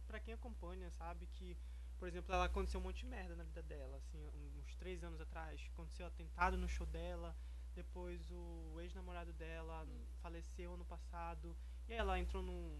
pra 0.06 0.20
quem 0.20 0.34
acompanha, 0.34 0.90
sabe? 0.90 1.26
Que 1.26 1.56
por 1.98 2.06
exemplo, 2.06 2.32
ela 2.32 2.44
aconteceu 2.44 2.78
um 2.78 2.82
monte 2.84 3.00
de 3.00 3.06
merda 3.06 3.34
na 3.34 3.42
vida 3.42 3.62
dela, 3.62 3.96
assim, 3.96 4.24
uns 4.56 4.74
três 4.76 5.02
anos 5.02 5.20
atrás. 5.20 5.60
Aconteceu 5.72 6.06
atentado 6.06 6.56
no 6.56 6.68
show 6.68 6.86
dela, 6.86 7.36
depois 7.74 8.30
o 8.30 8.80
ex-namorado 8.80 9.32
dela 9.32 9.84
hum. 9.84 10.04
faleceu 10.22 10.74
ano 10.74 10.84
passado. 10.84 11.56
E 11.88 11.92
aí 11.92 11.98
ela 11.98 12.18
entrou 12.18 12.42
num, 12.42 12.78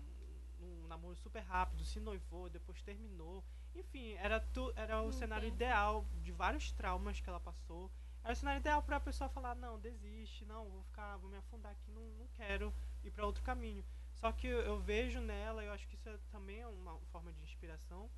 num 0.58 0.86
namoro 0.86 1.16
super 1.16 1.40
rápido, 1.40 1.84
se 1.84 1.98
noivou, 1.98 2.48
depois 2.48 2.82
terminou. 2.82 3.44
Enfim, 3.74 4.12
era, 4.14 4.40
tu, 4.40 4.72
era 4.76 5.00
o 5.02 5.12
cenário 5.12 5.48
ideal 5.48 6.04
de 6.22 6.32
vários 6.32 6.72
traumas 6.72 7.20
que 7.20 7.28
ela 7.28 7.40
passou. 7.40 7.90
Era 8.22 8.32
o 8.32 8.36
cenário 8.36 8.60
ideal 8.60 8.82
para 8.82 8.96
a 8.96 9.00
pessoa 9.00 9.30
falar, 9.30 9.54
não, 9.54 9.78
desiste, 9.78 10.44
não, 10.44 10.68
vou 10.68 10.82
ficar, 10.82 11.16
vou 11.16 11.30
me 11.30 11.36
afundar 11.36 11.72
aqui, 11.72 11.90
não, 11.90 12.02
não 12.18 12.28
quero 12.34 12.74
ir 13.04 13.10
para 13.10 13.24
outro 13.24 13.42
caminho. 13.42 13.84
Só 14.14 14.32
que 14.32 14.46
eu, 14.46 14.60
eu 14.60 14.80
vejo 14.80 15.20
nela, 15.20 15.64
eu 15.64 15.72
acho 15.72 15.86
que 15.86 15.94
isso 15.94 16.08
é, 16.08 16.18
também 16.30 16.60
é 16.60 16.66
uma 16.66 16.98
forma 17.12 17.32
de 17.32 17.42
inspiração 17.42 18.10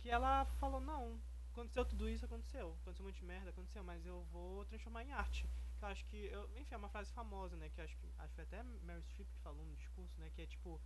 que 0.00 0.10
ela 0.10 0.44
falou, 0.58 0.80
não, 0.80 1.20
aconteceu 1.52 1.84
tudo 1.84 2.08
isso, 2.08 2.24
aconteceu. 2.24 2.76
Aconteceu 2.82 3.04
um 3.04 3.08
monte 3.08 3.20
de 3.20 3.24
merda, 3.24 3.50
aconteceu, 3.50 3.84
mas 3.84 4.04
eu 4.04 4.22
vou 4.32 4.64
transformar 4.64 5.04
em 5.04 5.12
arte. 5.12 5.48
Que 5.78 5.84
eu 5.84 5.88
acho 5.88 6.04
que, 6.06 6.16
eu, 6.26 6.50
enfim, 6.58 6.74
é 6.74 6.76
uma 6.76 6.88
frase 6.88 7.12
famosa, 7.12 7.56
né? 7.56 7.68
Que 7.70 7.80
acho 7.80 7.96
que 7.96 8.06
acho 8.18 8.28
que 8.30 8.34
foi 8.34 8.44
até 8.44 8.62
Mary 8.62 9.02
Streep 9.02 9.28
que 9.28 9.38
falou? 9.40 9.53
Que 10.34 10.42
é 10.42 10.46
tipo, 10.46 10.80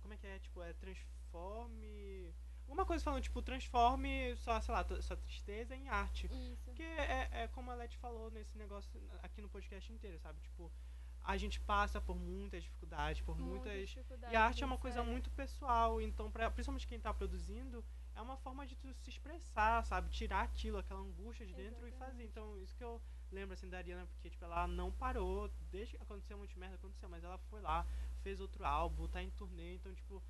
como 0.00 0.14
é 0.14 0.16
que 0.16 0.26
é? 0.26 0.38
Tipo, 0.38 0.62
é 0.62 0.72
transforme. 0.74 2.34
Uma 2.66 2.86
coisa 2.86 3.04
falando, 3.04 3.22
tipo, 3.22 3.42
transforme 3.42 4.36
sua, 4.36 4.60
sei 4.60 4.74
lá, 4.74 4.84
sua 5.02 5.16
tristeza 5.16 5.76
em 5.76 5.88
arte. 5.88 6.26
Isso. 6.26 6.72
Que 6.74 6.82
é, 6.82 7.28
é 7.32 7.48
como 7.48 7.70
a 7.70 7.74
Leti 7.74 7.96
falou 7.98 8.30
nesse 8.30 8.56
negócio 8.56 9.00
aqui 9.22 9.42
no 9.42 9.48
podcast 9.48 9.92
inteiro, 9.92 10.18
sabe? 10.18 10.40
Tipo, 10.40 10.72
a 11.22 11.36
gente 11.36 11.60
passa 11.60 12.00
por 12.00 12.16
muitas 12.16 12.62
dificuldades, 12.62 13.22
por 13.22 13.38
muitas. 13.38 13.72
muitas... 13.72 13.88
Dificuldades, 13.88 14.32
e 14.32 14.36
a 14.36 14.44
arte 14.44 14.62
é 14.62 14.66
uma 14.66 14.78
coisa 14.78 15.02
muito 15.02 15.30
pessoal, 15.30 16.00
então, 16.00 16.30
pra, 16.30 16.50
principalmente 16.50 16.86
quem 16.86 16.98
está 16.98 17.12
produzindo, 17.12 17.84
é 18.14 18.20
uma 18.20 18.36
forma 18.36 18.66
de 18.66 18.76
tu 18.76 18.92
se 18.94 19.10
expressar, 19.10 19.84
sabe? 19.84 20.10
Tirar 20.10 20.42
aquilo, 20.42 20.78
aquela 20.78 21.00
angústia 21.00 21.46
de 21.46 21.54
dentro 21.54 21.86
Exatamente. 21.86 21.94
e 21.94 21.98
fazer. 21.98 22.24
Então, 22.24 22.58
isso 22.58 22.76
que 22.76 22.84
eu 22.84 23.00
lembro, 23.32 23.54
assim, 23.54 23.68
da 23.68 23.78
Ariana, 23.78 24.06
porque, 24.06 24.30
tipo, 24.30 24.44
ela 24.44 24.66
não 24.68 24.92
parou, 24.92 25.50
desde 25.70 25.96
que 25.96 26.02
aconteceu 26.02 26.36
um 26.36 26.40
monte 26.40 26.50
de 26.50 26.58
merda, 26.58 26.76
aconteceu, 26.76 27.08
mas 27.08 27.24
ela 27.24 27.38
foi 27.38 27.60
lá, 27.60 27.86
fez 28.24 28.40
outro 28.40 28.64
álbum, 28.64 29.06
tá 29.06 29.22
em 29.22 29.30
turnê, 29.30 29.74
então, 29.74 29.94
tipo, 29.94 30.22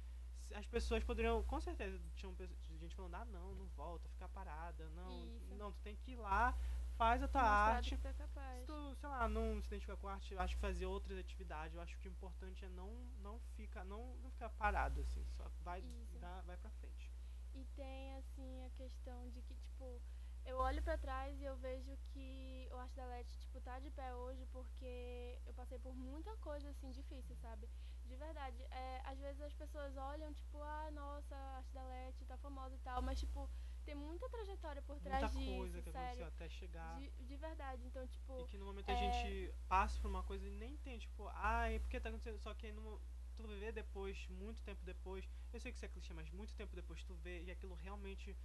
as 0.53 0.67
pessoas 0.67 1.03
poderiam, 1.05 1.43
com 1.45 1.61
certeza, 1.61 1.99
tinha 2.17 2.35
gente 2.79 2.95
falando, 2.95 3.15
ah, 3.15 3.25
não, 3.25 3.55
não 3.55 3.67
volta, 3.69 4.09
ficar 4.09 4.29
parada, 4.29 4.89
não, 4.91 5.27
isso. 5.27 5.55
não, 5.55 5.73
tu 5.73 5.81
tem 5.81 5.95
que 5.95 6.11
ir 6.11 6.17
lá, 6.17 6.55
faz 6.97 7.23
a 7.23 7.29
tua 7.29 7.41
Mostrar 7.41 7.77
arte. 7.77 7.97
Tá 7.97 8.13
se 8.13 8.67
tu, 8.67 8.95
sei 8.97 9.09
lá, 9.09 9.29
não 9.29 9.63
se 9.63 9.69
identifica 9.69 9.97
com 9.97 10.09
arte, 10.09 10.37
acho 10.37 10.57
que 10.57 10.61
fazer 10.61 10.87
outras 10.87 11.17
atividades, 11.19 11.75
eu 11.75 11.81
acho 11.81 11.97
que 11.99 12.09
o 12.09 12.11
importante 12.11 12.65
é 12.65 12.69
não, 12.69 12.91
não, 13.23 13.41
ficar, 13.57 13.85
não, 13.85 14.17
não 14.17 14.31
ficar 14.33 14.51
parado, 14.51 15.01
assim, 15.01 15.25
só 15.37 15.49
vai, 15.63 15.83
dar, 16.21 16.43
vai 16.43 16.57
pra 16.57 16.71
frente. 16.73 17.11
E 17.55 17.65
tem, 17.77 18.17
assim, 18.17 18.65
a 18.65 18.71
questão 18.71 19.31
de 19.31 19.41
que, 19.43 19.55
tipo, 19.55 20.03
eu 20.45 20.59
olho 20.59 20.83
para 20.83 20.99
trás 20.99 21.41
e 21.41 21.45
eu 21.45 21.57
vejo 21.57 21.97
que 22.13 22.69
o 22.73 22.77
Arte 22.77 22.95
da 22.97 23.07
Lete, 23.07 23.39
tipo, 23.41 23.61
tá 23.61 23.79
de 23.79 23.91
pé 23.91 24.15
hoje 24.15 24.45
porque 24.53 25.39
eu 25.47 25.55
passei 25.55 25.79
por 25.79 25.95
muita 25.95 26.37
coisa, 26.39 26.69
assim, 26.71 26.91
difícil, 26.91 27.35
sabe? 27.37 27.69
De 28.05 28.17
verdade. 28.17 28.63
É, 28.71 29.01
às 29.05 29.19
vezes 29.19 29.41
as 29.41 29.55
pessoas 29.55 29.97
olham, 29.97 30.33
tipo, 30.35 30.61
ah, 30.63 30.91
nossa, 30.93 31.35
a 31.35 31.57
Arte 31.59 31.73
da 31.73 31.85
Lete 31.87 32.25
tá 32.27 32.37
famosa 32.37 32.75
e 32.75 32.79
tal, 32.79 33.01
mas, 33.03 33.19
tipo, 33.19 33.49
tem 33.85 33.95
muita 33.95 34.29
trajetória 34.29 34.83
por 34.83 34.99
trás 35.01 35.33
Muita 35.33 35.39
disso, 35.39 35.57
coisa 35.57 35.83
que 35.83 35.91
sério. 35.91 36.07
aconteceu 36.07 36.27
até 36.27 36.49
chegar. 36.49 36.99
De, 37.01 37.11
de 37.11 37.37
verdade. 37.37 37.87
Então, 37.87 38.07
tipo, 38.07 38.41
E 38.41 38.45
que 38.45 38.59
no 38.59 38.67
momento 38.67 38.89
é- 38.89 38.93
a 38.93 38.97
gente 38.97 39.55
passa 39.69 39.99
por 40.01 40.09
uma 40.09 40.23
coisa 40.23 40.47
e 40.47 40.51
nem 40.51 40.77
tem, 40.79 40.99
tipo, 40.99 41.27
ai, 41.35 41.79
por 41.79 41.89
que 41.89 42.01
tá 42.01 42.09
acontecendo? 42.11 42.39
Só 42.39 42.53
que 42.55 42.67
aí 42.67 42.73
no, 42.73 43.01
tu 43.37 43.47
vê 43.47 43.73
depois, 43.73 44.27
muito 44.29 44.63
tempo 44.63 44.85
depois, 44.85 45.29
eu 45.53 45.61
sei 45.61 45.73
que 45.73 45.77
isso 45.77 45.85
é 45.85 45.89
clichê, 45.89 46.13
mas 46.15 46.31
muito 46.31 46.55
tempo 46.55 46.75
depois 46.77 47.03
tu 47.05 47.15
vê 47.15 47.43
e 47.43 47.51
aquilo 47.51 47.75
realmente 47.75 48.37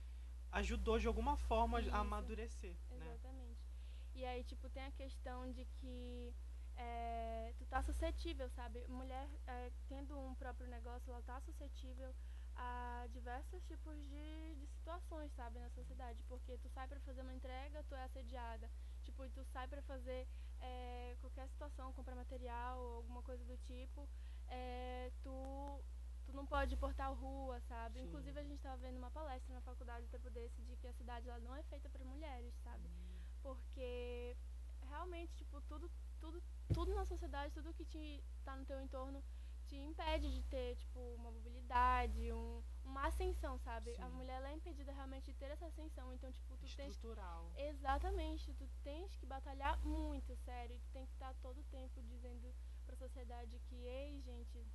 ajudou 0.52 1.00
de 1.00 1.08
alguma 1.08 1.38
forma 1.38 1.82
Isso. 1.82 1.93
a 1.93 2.00
amadurecer, 2.00 2.76
né? 2.91 3.06
Exatamente. 3.14 3.60
E 4.16 4.26
aí, 4.26 4.43
tipo, 4.43 4.70
tem 4.70 4.84
a 4.84 4.91
questão 4.91 5.52
de 5.52 5.66
que 5.66 6.34
é, 6.76 7.54
tu 7.58 7.66
tá 7.66 7.82
suscetível, 7.82 8.50
sabe? 8.50 8.86
Mulher, 8.88 9.30
é, 9.47 9.72
tendo 9.88 10.18
um 10.18 10.36
próprio 10.36 10.68
negócio, 10.68 11.12
ela 11.12 11.22
tá 11.22 11.39
suscetível 11.41 12.14
a 12.56 13.08
diversos 13.12 13.64
tipos 13.64 13.95
de, 14.10 14.56
de 14.56 14.68
situações, 14.68 15.32
sabe, 15.34 15.60
na 15.60 15.70
sociedade. 15.70 16.24
Porque 16.24 16.58
tu 16.58 16.70
sai 16.70 16.88
pra 16.88 17.00
fazer 17.02 17.22
uma 17.22 17.34
entrega, 17.34 17.84
tu 17.84 17.95
é 17.95 18.04
assediada. 18.04 18.70
Tipo, 19.04 19.30
tu 19.30 19.43
sai 19.45 19.68
pra 19.68 19.82
fazer 19.84 20.28
é, 20.60 21.16
qualquer 21.22 21.47
situação, 21.47 21.93
comprar 21.93 22.16
material 22.16 22.78
alguma 22.95 23.22
coisa 23.22 23.43
do 23.45 23.58
tipo, 23.58 24.08
é, 24.47 25.12
tu, 25.24 25.84
tu 26.30 26.36
não 26.36 26.45
pode 26.45 26.75
portar 26.77 27.13
rua, 27.13 27.59
sabe? 27.61 27.99
Sim. 27.99 28.05
Inclusive, 28.07 28.39
a 28.39 28.43
gente 28.43 28.61
tava 28.61 28.77
vendo 28.77 28.97
uma 28.97 29.11
palestra 29.11 29.53
na 29.53 29.61
faculdade 29.61 30.05
um 30.05 30.09
tempo 30.09 30.30
desse 30.30 30.61
de 30.61 30.75
que 30.77 30.88
a 30.88 30.93
cidade 30.93 31.27
ela 31.30 31.39
não 31.39 31.55
é 31.55 31.63
feita 31.63 31.89
para 31.89 32.05
mulheres, 32.05 32.53
sabe? 32.63 32.89
Porque 33.41 34.36
realmente, 34.89 35.34
tipo, 35.36 35.61
tudo, 35.61 35.91
tudo, 36.19 36.41
tudo 36.73 36.93
na 36.93 37.05
sociedade, 37.05 37.53
tudo 37.53 37.73
que 37.73 37.86
te 37.86 38.23
tá 38.43 38.55
no 38.55 38.65
teu 38.65 38.80
entorno 38.82 39.23
te 39.69 39.75
impede 39.75 40.34
de 40.34 40.41
ter, 40.43 40.75
tipo, 40.77 40.99
uma 41.15 41.32
mobilidade, 41.32 42.34
um, 42.34 42.63
uma 42.84 43.05
ascensão, 43.07 43.57
sabe? 43.59 43.95
A 43.99 44.09
Sim. 44.09 44.15
mulher 44.15 44.38
ela 44.38 44.49
é 44.49 44.55
impedida 44.55 44.91
realmente 44.91 45.32
de 45.32 45.38
ter 45.38 45.51
essa 45.51 45.67
ascensão. 45.67 46.11
Então, 46.13 46.32
tipo, 46.32 46.57
tu 46.57 46.75
tens 46.75 46.95
Estrutural. 46.95 47.51
Exatamente, 47.55 48.51
tu 48.55 48.67
tens 48.84 49.15
que 49.15 49.27
batalhar 49.27 49.77
muito, 49.86 50.36
sério. 50.38 50.80
Tu 50.80 50.89
tem 50.91 51.05
que 51.05 51.13
estar 51.13 51.34
todo 51.36 51.59
o 51.59 51.63
tempo 51.65 52.01
dizendo 52.01 52.53
pra 52.86 52.95
sociedade 52.95 53.59
que, 53.67 53.75
ei, 53.75 54.19
gente, 54.21 54.65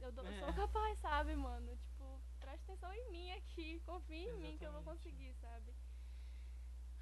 eu, 0.00 0.12
dou- 0.12 0.24
eu 0.24 0.32
sou 0.38 0.48
É. 0.48 0.52
capaz, 0.52 0.98
sabe, 0.98 1.34
mano? 1.36 1.76
Tipo, 1.76 2.20
presta 2.40 2.72
atenção 2.72 2.92
em 2.92 3.10
mim 3.10 3.30
aqui, 3.32 3.80
confia 3.86 4.16
em 4.30 4.32
mim 4.34 4.56
que 4.58 4.64
eu 4.64 4.70
vou 4.72 4.80
Exatamente. 4.80 5.02
conseguir, 5.02 5.34
sabe? 5.40 5.74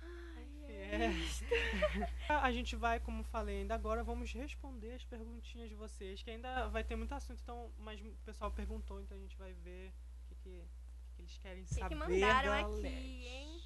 Ai, 0.00 0.64
É. 0.64 1.08
A 2.42 2.50
gente 2.52 2.74
vai, 2.76 2.98
como 3.00 3.22
falei 3.24 3.58
ainda 3.60 3.74
agora, 3.74 4.02
vamos 4.02 4.32
responder 4.32 4.94
as 4.94 5.04
perguntinhas 5.04 5.68
de 5.68 5.74
vocês, 5.74 6.22
que 6.22 6.30
ainda 6.30 6.68
vai 6.68 6.82
ter 6.84 6.96
muito 6.96 7.12
assunto, 7.14 7.40
então, 7.42 7.72
mas 7.78 8.00
o 8.00 8.12
pessoal 8.24 8.50
perguntou, 8.50 9.00
então 9.00 9.16
a 9.16 9.20
gente 9.20 9.36
vai 9.36 9.52
ver 9.54 9.92
o 10.22 10.24
que, 10.28 10.34
que, 10.36 10.40
que 10.50 10.68
que 11.16 11.22
eles 11.22 11.38
querem 11.38 11.64
que 11.64 11.74
saber. 11.74 11.94
mandaram 11.94 12.52
aqui, 12.52 12.86
hein? 13.26 13.60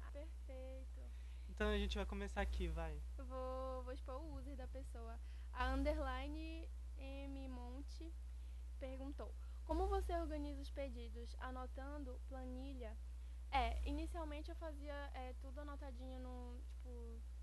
Ah, 0.00 0.10
perfeito. 0.12 1.00
Então 1.48 1.68
a 1.68 1.76
gente 1.76 1.96
vai 1.96 2.06
começar 2.06 2.40
aqui, 2.40 2.68
vai. 2.68 3.02
Vou, 3.18 3.82
vou 3.82 3.92
expor 3.92 4.16
o 4.22 4.34
user 4.36 4.56
da 4.56 4.66
pessoa. 4.68 5.18
A 5.52 5.74
underline 5.74 6.68
M 6.96 7.48
Monte 7.48 8.10
perguntou: 8.86 9.32
Como 9.64 9.86
você 9.86 10.12
organiza 10.24 10.60
os 10.60 10.70
pedidos? 10.70 11.36
Anotando 11.38 12.20
planilha? 12.28 12.92
É, 13.60 13.66
inicialmente 13.88 14.50
eu 14.50 14.56
fazia 14.56 14.98
é, 15.14 15.34
tudo 15.42 15.60
anotadinho 15.60 16.18
no, 16.26 16.36
tipo, 16.70 16.90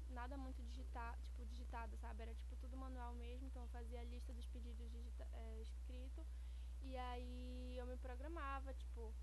nada 0.09 0.35
muito 0.37 0.61
digita, 0.63 1.17
tipo, 1.23 1.45
digitado, 1.45 1.95
sabe? 1.97 2.23
Era 2.23 2.33
tipo 2.35 2.55
tudo 2.57 2.75
manual 2.75 3.13
mesmo, 3.13 3.47
então 3.47 3.61
eu 3.63 3.69
fazia 3.69 3.99
a 4.01 4.03
lista 4.03 4.33
dos 4.33 4.47
pedidos 4.47 4.91
digita, 4.91 5.25
é, 5.31 5.61
escrito 5.61 6.25
e 6.81 6.97
aí 6.97 7.77
eu 7.77 7.85
me 7.85 7.95
programava, 7.97 8.73
tipo, 8.73 9.13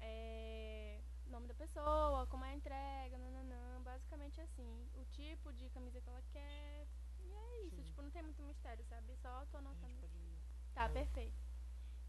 é, 0.00 1.00
nome 1.26 1.46
da 1.46 1.54
pessoa, 1.54 2.26
como 2.26 2.44
é 2.44 2.50
a 2.50 2.54
entrega, 2.54 3.18
nananã, 3.18 3.82
basicamente 3.82 4.40
assim, 4.40 4.90
o 4.94 5.04
tipo 5.06 5.52
de 5.52 5.70
camisa 5.70 6.00
que 6.00 6.08
ela 6.08 6.22
quer, 6.32 6.88
e 7.20 7.32
é 7.32 7.62
isso, 7.66 7.76
Sim. 7.76 7.82
tipo, 7.84 8.02
não 8.02 8.10
tem 8.10 8.22
muito 8.22 8.42
mistério, 8.42 8.84
sabe? 8.86 9.14
Só 9.16 9.46
tô 9.46 9.58
anotando. 9.58 10.00
pode... 10.00 10.36
Tá, 10.74 10.86
É. 10.86 10.88
perfeito. 10.88 11.45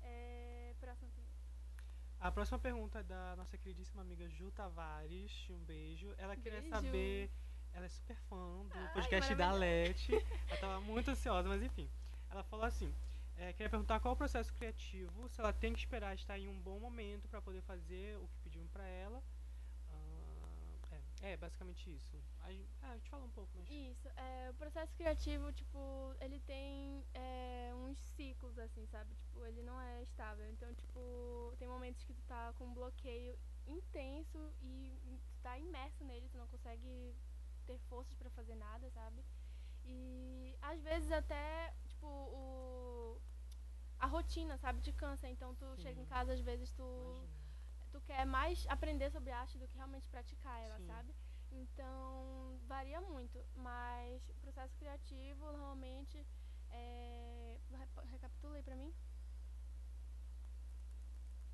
É, 0.07 0.73
próxima 0.79 1.09
pergunta. 1.09 1.37
A 2.19 2.31
próxima 2.31 2.59
pergunta 2.59 2.99
é 2.99 3.03
da 3.03 3.35
nossa 3.35 3.57
queridíssima 3.57 4.01
amiga 4.01 4.27
Ju 4.29 4.51
Tavares. 4.51 5.47
Um 5.49 5.63
beijo. 5.65 6.13
Ela 6.17 6.35
queria 6.35 6.61
Beijo. 6.61 6.75
saber. 6.75 7.31
Ela 7.73 7.85
é 7.85 7.89
super 7.89 8.15
fã 8.29 8.65
do 8.65 8.77
Ai, 8.77 8.93
podcast 8.93 9.35
da. 9.35 9.51
Leti. 9.51 10.11
Ela 10.49 10.59
tava 10.59 10.81
muito 10.81 11.11
ansiosa, 11.11 11.47
mas 11.47 11.61
enfim. 11.61 11.89
Ela 12.29 12.43
falou 12.43 12.65
assim: 12.65 12.93
é, 13.35 13.53
queria 13.53 13.69
perguntar 13.69 13.99
qual 13.99 14.15
o 14.15 14.17
processo 14.17 14.51
criativo, 14.53 15.29
se 15.29 15.39
ela 15.39 15.53
tem 15.53 15.71
que 15.71 15.79
esperar 15.79 16.15
estar 16.15 16.39
em 16.39 16.47
um 16.47 16.59
bom 16.59 16.79
momento 16.79 17.27
para 17.27 17.39
poder 17.39 17.61
fazer 17.61 18.17
o 18.17 18.27
que 18.27 18.39
pedimos 18.39 18.69
para 18.71 18.87
ela. 18.87 19.21
É, 21.21 21.35
basicamente 21.35 21.89
isso. 21.93 22.17
A 22.41 22.51
gente, 22.51 22.69
ah, 22.81 22.91
a 22.91 22.97
gente 22.97 23.09
fala 23.09 23.25
um 23.25 23.29
pouco, 23.31 23.51
mas. 23.57 23.69
Isso, 23.69 24.07
é, 24.09 24.49
o 24.51 24.53
processo 24.53 24.93
criativo, 24.95 25.51
tipo, 25.51 26.15
ele 26.21 26.39
tem 26.41 27.03
é, 27.13 27.71
uns 27.75 27.97
ciclos, 28.15 28.57
assim, 28.59 28.85
sabe? 28.87 29.15
Tipo, 29.15 29.45
ele 29.45 29.63
não 29.63 29.79
é 29.79 30.03
estável. 30.03 30.47
Então, 30.49 30.73
tipo, 30.75 31.53
tem 31.57 31.67
momentos 31.67 32.03
que 32.03 32.13
tu 32.13 32.21
tá 32.23 32.53
com 32.53 32.65
um 32.65 32.73
bloqueio 32.73 33.37
intenso 33.65 34.53
e 34.61 34.99
tu 35.03 35.37
tá 35.41 35.57
imerso 35.57 36.03
nele, 36.05 36.29
tu 36.29 36.37
não 36.37 36.47
consegue 36.47 37.15
ter 37.65 37.77
forças 37.89 38.13
pra 38.15 38.29
fazer 38.29 38.55
nada, 38.55 38.89
sabe? 38.91 39.23
E 39.83 40.55
às 40.61 40.81
vezes 40.81 41.11
até, 41.11 41.73
tipo, 41.87 42.05
o, 42.07 43.21
a 43.99 44.05
rotina, 44.05 44.57
sabe, 44.57 44.81
te 44.81 44.93
cansa. 44.93 45.27
Então 45.27 45.55
tu 45.55 45.65
Sim. 45.75 45.81
chega 45.81 46.01
em 46.01 46.05
casa, 46.05 46.33
às 46.33 46.41
vezes 46.41 46.71
tu 46.73 46.83
Imagina. 46.83 47.46
Tu 47.91 48.01
quer 48.01 48.25
mais 48.25 48.65
aprender 48.67 49.09
sobre 49.11 49.31
arte 49.31 49.57
do 49.57 49.67
que 49.67 49.75
realmente 49.77 50.09
praticar 50.09 50.59
ela, 50.61 50.77
Sim. 50.77 50.85
sabe? 50.87 51.13
Então, 51.51 52.59
varia 52.67 52.99
muito, 53.01 53.39
mas 53.55 54.29
o 54.29 54.33
processo 54.35 54.75
criativo, 54.77 55.45
normalmente, 55.45 56.25
é... 56.69 57.57
re- 57.71 58.09
Recapitula 58.11 58.57
aí 58.57 58.63
pra 58.63 58.75
mim? 58.75 58.93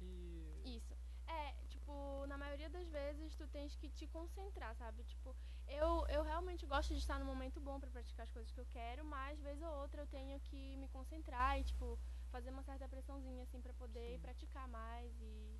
E. 0.01 0.61
Isso. 0.77 0.95
É, 1.27 1.53
tipo, 1.69 2.25
na 2.27 2.37
maioria 2.37 2.69
das 2.69 2.87
vezes 2.89 3.35
tu 3.35 3.47
tens 3.47 3.75
que 3.75 3.89
te 3.89 4.07
concentrar, 4.07 4.75
sabe? 4.75 5.03
Tipo, 5.03 5.35
eu, 5.67 6.05
eu 6.07 6.21
realmente 6.23 6.65
gosto 6.65 6.93
de 6.93 6.99
estar 6.99 7.17
no 7.19 7.25
momento 7.25 7.59
bom 7.61 7.79
pra 7.79 7.89
praticar 7.89 8.23
as 8.25 8.31
coisas 8.31 8.51
que 8.51 8.59
eu 8.59 8.65
quero, 8.67 9.05
mas 9.05 9.39
vez 9.41 9.61
ou 9.61 9.73
outra 9.81 10.01
eu 10.01 10.07
tenho 10.07 10.39
que 10.41 10.75
me 10.77 10.87
concentrar 10.89 11.59
e, 11.59 11.63
tipo, 11.63 11.97
fazer 12.31 12.49
uma 12.49 12.63
certa 12.63 12.87
pressãozinha, 12.89 13.43
assim, 13.43 13.61
pra 13.61 13.73
poder 13.73 14.19
Sim. 14.19 14.19
praticar 14.19 14.67
mais 14.67 15.11
e 15.21 15.59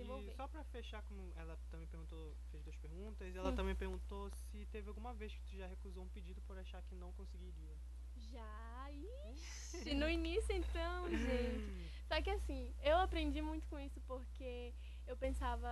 desenvolver. 0.00 0.32
E 0.32 0.36
só 0.36 0.48
pra 0.48 0.64
fechar, 0.64 1.02
como 1.02 1.32
ela 1.36 1.56
também 1.70 1.86
perguntou, 1.86 2.36
fez 2.50 2.62
duas 2.62 2.76
perguntas, 2.76 3.34
ela 3.34 3.50
Hum. 3.50 3.56
também 3.56 3.74
perguntou 3.74 4.30
se 4.30 4.66
teve 4.66 4.88
alguma 4.88 5.14
vez 5.14 5.34
que 5.34 5.42
tu 5.42 5.56
já 5.56 5.66
recusou 5.66 6.04
um 6.04 6.08
pedido 6.08 6.40
por 6.42 6.56
achar 6.58 6.82
que 6.82 6.94
não 6.94 7.12
conseguiria. 7.12 7.76
Já, 8.16 8.90
ixi, 8.92 9.94
no 9.94 10.08
início 10.08 10.54
então, 10.54 11.08
gente. 11.16 11.90
Só 12.06 12.20
que 12.22 12.30
assim, 12.30 12.74
eu 12.82 12.98
aprendi 12.98 13.40
muito 13.40 13.66
com 13.68 13.78
isso 13.78 14.00
porque 14.02 14.74
eu 15.06 15.16
pensava, 15.16 15.68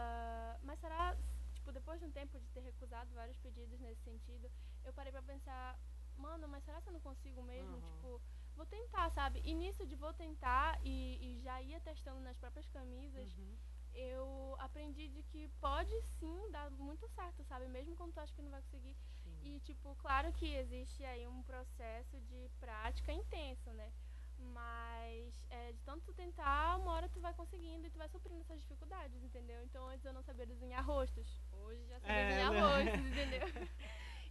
mas 0.63 0.79
será, 0.81 1.17
tipo, 1.55 1.73
depois 1.73 2.01
de 2.01 2.07
um 2.07 2.11
tempo 2.13 2.39
de 2.39 2.47
ter 2.49 2.61
recusado 2.61 3.13
vários 3.15 3.37
pedidos 3.39 3.79
nesse 3.81 4.03
sentido, 4.03 4.51
eu 4.85 4.93
parei 4.95 5.13
pra 5.13 5.23
pensar, 5.23 5.79
mano, 6.17 6.49
mas 6.49 6.65
será 6.65 6.81
que 6.81 6.89
eu 6.89 6.93
não 6.93 7.01
consigo 7.01 7.43
mesmo? 7.43 7.77
Aham. 7.77 7.83
Tipo, 7.83 8.21
vou 8.57 8.67
tentar, 8.67 9.11
sabe? 9.11 9.41
E 9.45 9.53
nisso 9.55 9.87
de 9.87 9.95
vou 9.97 10.13
tentar 10.15 10.79
e, 10.83 11.19
e 11.39 11.41
já 11.43 11.61
ia 11.63 11.81
testando 11.81 12.21
nas 12.21 12.37
próprias 12.39 12.67
camisas, 12.69 13.29
Uhum. 13.39 13.59
Eu 13.99 14.55
aprendi 14.61 15.09
de 15.09 15.23
que 15.25 15.49
pode 15.61 15.93
sim 16.19 16.51
dar 16.51 16.71
muito 16.71 17.07
certo, 17.09 17.43
sabe? 17.45 17.67
Mesmo 17.69 17.97
quando 17.97 18.13
tu 18.13 18.21
acha 18.21 18.35
que 18.35 18.43
não 18.43 18.51
vai 18.51 18.63
conseguir. 18.63 18.97
Sim. 19.25 19.39
E, 19.43 19.61
tipo, 19.61 19.95
claro 19.97 20.33
que 20.33 20.47
existe 20.55 21.05
aí 21.05 21.27
um 21.27 21.43
processo 21.43 22.21
de 22.23 22.49
prática 22.61 23.13
intenso, 23.13 23.71
né? 23.73 23.93
Mas 24.39 25.35
é, 25.51 25.73
de 25.73 25.81
tanto 25.83 26.05
tu 26.07 26.15
tentar, 26.15 26.77
uma 26.79 26.93
hora 26.93 27.09
tu 27.09 27.21
vai 27.21 27.35
conseguindo 27.35 27.87
e 27.87 27.91
tu 27.91 27.99
vai 27.99 28.09
suprindo 28.09 28.41
essas 28.43 28.61
dificuldades, 28.61 29.21
entendeu? 29.23 29.61
Então 29.65 29.89
antes 29.89 30.05
eu 30.05 30.13
não 30.13 30.23
sabia 30.23 30.47
desenhar 30.47 30.85
rostos. 30.87 31.27
Hoje 31.53 31.85
já 31.87 31.99
sei 32.01 32.11
É, 32.11 32.29
desenhar 32.29 32.53
né? 32.53 32.61
rostos, 32.61 33.07
entendeu? 33.11 33.69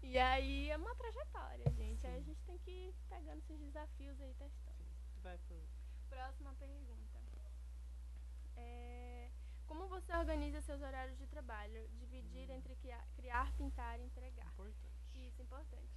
E 0.02 0.18
aí 0.18 0.70
é 0.70 0.78
uma 0.78 0.96
trajetória, 0.96 1.70
gente. 1.74 2.08
Aí 2.08 2.18
a 2.18 2.22
gente 2.22 2.42
tem 2.46 2.58
que 2.60 2.72
ir 2.72 2.96
pegando 3.10 3.40
esses 3.40 3.60
desafios 3.60 4.20
aí, 4.22 4.34
testando. 4.36 4.78
Sim. 4.78 5.22
Vai 5.22 5.38
pro. 5.40 5.62
Próxima 6.10 6.54
pergunta. 6.56 7.18
É, 8.56 9.07
como 9.68 9.88
você 9.88 10.14
organiza 10.16 10.62
seus 10.62 10.82
horários 10.82 11.18
de 11.18 11.28
trabalho? 11.28 11.88
Dividir 12.00 12.50
Hum. 12.50 12.54
entre 12.54 12.76
criar, 13.16 13.52
pintar 13.54 14.00
e 14.00 14.04
entregar. 14.04 14.48
Importante. 14.48 14.98
Isso, 15.28 15.42
importante. 15.42 15.94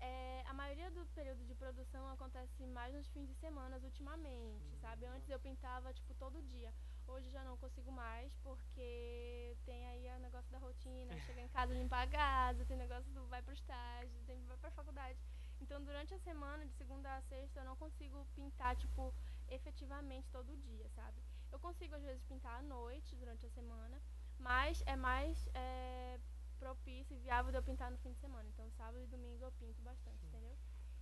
É, 0.00 0.42
a 0.46 0.52
maioria 0.52 0.90
do 0.90 1.06
período 1.14 1.44
de 1.46 1.54
produção 1.54 2.06
acontece 2.10 2.66
mais 2.66 2.94
nos 2.94 3.08
fins 3.08 3.26
de 3.26 3.34
semana 3.34 3.78
ultimamente, 3.78 4.68
Sim, 4.70 4.78
sabe? 4.80 5.06
Antes 5.06 5.30
eu 5.30 5.40
pintava, 5.40 5.92
tipo, 5.94 6.14
todo 6.14 6.42
dia. 6.42 6.72
Hoje 7.06 7.30
já 7.30 7.42
não 7.44 7.56
consigo 7.56 7.90
mais, 7.92 8.34
porque 8.42 9.56
tem 9.64 9.86
aí 9.86 10.06
o 10.16 10.20
negócio 10.20 10.50
da 10.50 10.58
rotina, 10.58 11.08
chegar 11.38 11.42
em 11.42 11.48
casa, 11.48 11.72
limpar 11.74 12.02
a 12.02 12.10
casa, 12.10 12.64
tem 12.66 12.76
negócio 12.76 13.10
do 13.12 13.26
vai 13.28 13.40
pro 13.42 13.54
estágio, 13.54 14.22
tem 14.26 14.44
vai 14.46 14.56
pra 14.58 14.70
faculdade. 14.72 15.18
Então, 15.60 15.82
durante 15.82 16.12
a 16.12 16.18
semana, 16.18 16.66
de 16.66 16.74
segunda 16.74 17.14
a 17.16 17.22
sexta, 17.22 17.60
eu 17.60 17.64
não 17.64 17.76
consigo 17.76 18.26
pintar, 18.34 18.76
tipo, 18.76 19.14
efetivamente 19.48 20.28
todo 20.30 20.56
dia, 20.56 20.88
sabe? 20.90 21.22
Eu 21.54 21.60
consigo, 21.60 21.94
às 21.94 22.02
vezes, 22.02 22.20
pintar 22.24 22.58
à 22.58 22.62
noite, 22.62 23.14
durante 23.14 23.46
a 23.46 23.50
semana, 23.50 24.02
Mas 24.40 24.82
é 24.86 24.96
mais 24.96 25.48
é, 25.54 26.18
propício 26.58 27.14
e 27.16 27.20
viável 27.20 27.52
de 27.52 27.58
eu 27.58 27.62
pintar 27.62 27.92
no 27.92 27.98
fim 27.98 28.12
de 28.12 28.18
semana. 28.18 28.48
Então, 28.48 28.68
sábado 28.72 29.04
e 29.04 29.06
domingo 29.06 29.44
eu 29.44 29.52
pinto 29.52 29.80
bastante, 29.80 30.18
Sim. 30.18 30.26
entendeu? 30.26 30.56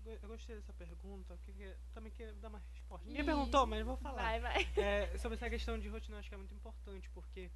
Eu 0.05 0.29
gostei 0.29 0.55
dessa 0.55 0.75
pergunta, 0.75 1.39
porque 1.43 1.75
também 1.95 2.13
queria 2.13 2.35
dar 2.35 2.49
uma 2.49 2.59
resposta. 2.59 3.07
Ninguém 3.09 3.25
perguntou, 3.25 3.67
mas 3.67 3.81
eu 3.81 3.87
vou 3.87 3.97
falar. 3.97 4.21
Vai, 4.21 4.41
vai. 4.41 4.63
É, 4.77 5.17
sobre 5.17 5.37
essa 5.37 5.49
questão 5.49 5.79
de 5.79 5.89
rotina, 5.89 6.17
eu 6.17 6.21
acho 6.21 6.29
que 6.29 6.35
é 6.35 6.39
muito 6.39 6.55
importante, 6.55 7.09
porque 7.11 7.51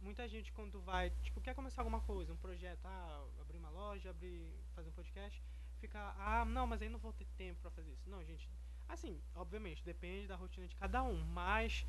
muita 0.00 0.26
gente 0.26 0.52
quando 0.52 0.80
vai, 0.80 1.10
tipo, 1.22 1.40
quer 1.40 1.54
começar 1.54 1.82
alguma 1.82 2.00
coisa, 2.00 2.32
um 2.32 2.36
projeto, 2.36 2.84
ah, 2.84 3.28
abrir 3.40 3.58
uma 3.58 3.70
loja, 3.70 4.10
abrir, 4.10 4.50
fazer 4.74 4.88
um 4.88 4.92
podcast, 4.92 5.40
fica, 5.78 6.14
ah, 6.18 6.44
não, 6.44 6.66
mas 6.66 6.82
aí 6.82 6.88
não 6.88 6.98
vou 6.98 7.12
ter 7.12 7.26
tempo 7.36 7.60
pra 7.60 7.70
fazer 7.70 7.92
isso. 7.92 8.10
Não, 8.10 8.24
gente, 8.24 8.50
assim, 8.88 9.22
obviamente, 9.36 9.84
depende 9.84 10.26
da 10.26 10.34
rotina 10.34 10.66
de 10.66 10.74
cada 10.74 11.02
um, 11.04 11.22
mas 11.26 11.86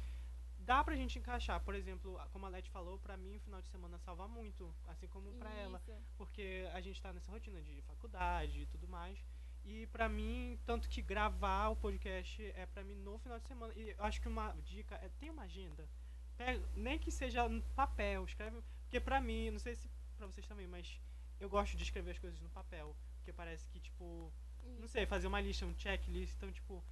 dá 0.66 0.84
pra 0.84 0.96
gente 0.96 1.18
encaixar, 1.20 1.60
por 1.62 1.76
exemplo, 1.76 2.20
como 2.32 2.46
a 2.46 2.50
Leti 2.50 2.70
falou, 2.70 2.98
pra 3.00 3.18
mim 3.18 3.36
o 3.38 3.40
final 3.42 3.62
de 3.62 3.70
semana 3.70 3.98
salva 4.00 4.28
muito, 4.28 4.74
assim 4.88 5.08
como 5.08 5.32
pra 5.34 5.52
ela 5.54 5.82
Isso. 5.88 6.02
porque 6.18 6.70
a 6.74 6.82
gente 6.82 7.02
tá 7.02 7.12
nessa 7.14 7.32
rotina 7.32 7.62
de 7.62 7.82
faculdade 7.84 8.62
e 8.62 8.66
tudo 8.68 8.88
mais. 8.88 9.24
E 9.64 9.86
pra 9.88 10.10
mim, 10.10 10.60
tanto 10.66 10.90
que 10.90 11.02
gravar 11.02 11.70
o 11.70 11.76
podcast 11.76 12.42
é 12.56 12.66
pra 12.66 12.84
mim 12.84 12.96
no 12.96 13.20
final 13.20 13.40
de 13.40 13.48
semana. 13.48 13.74
E 13.76 13.90
eu 13.90 14.04
acho 14.04 14.20
que 14.20 14.28
uma 14.28 14.54
dica 14.64 14.96
é 14.96 15.10
ter 15.20 15.30
uma 15.30 15.44
agenda. 15.44 15.88
Pega, 16.36 16.68
nem 16.76 16.98
que 16.98 17.12
seja 17.12 17.48
no 17.48 17.62
papel, 17.76 18.26
escreve. 18.26 18.60
Porque 18.84 19.00
pra 19.00 19.22
mim, 19.22 19.52
não 19.52 19.60
sei 19.60 19.76
se 19.76 19.88
pra 20.18 20.26
vocês 20.26 20.48
também, 20.48 20.68
mas 20.68 21.00
eu 21.40 21.48
gosto 21.50 21.78
de 21.78 21.84
escrever 21.84 22.12
as 22.12 22.20
coisas 22.20 22.40
no 22.42 22.50
papel. 22.50 22.96
Porque 23.18 23.32
parece 23.32 23.68
que, 23.70 23.80
tipo, 23.80 24.34
não 24.64 24.86
Isso. 24.86 24.94
sei, 24.94 25.06
fazer 25.06 25.28
uma 25.28 25.40
lista, 25.40 25.66
um 25.66 25.78
checklist. 25.78 26.34
Então, 26.36 26.52
tipo, 26.52 26.84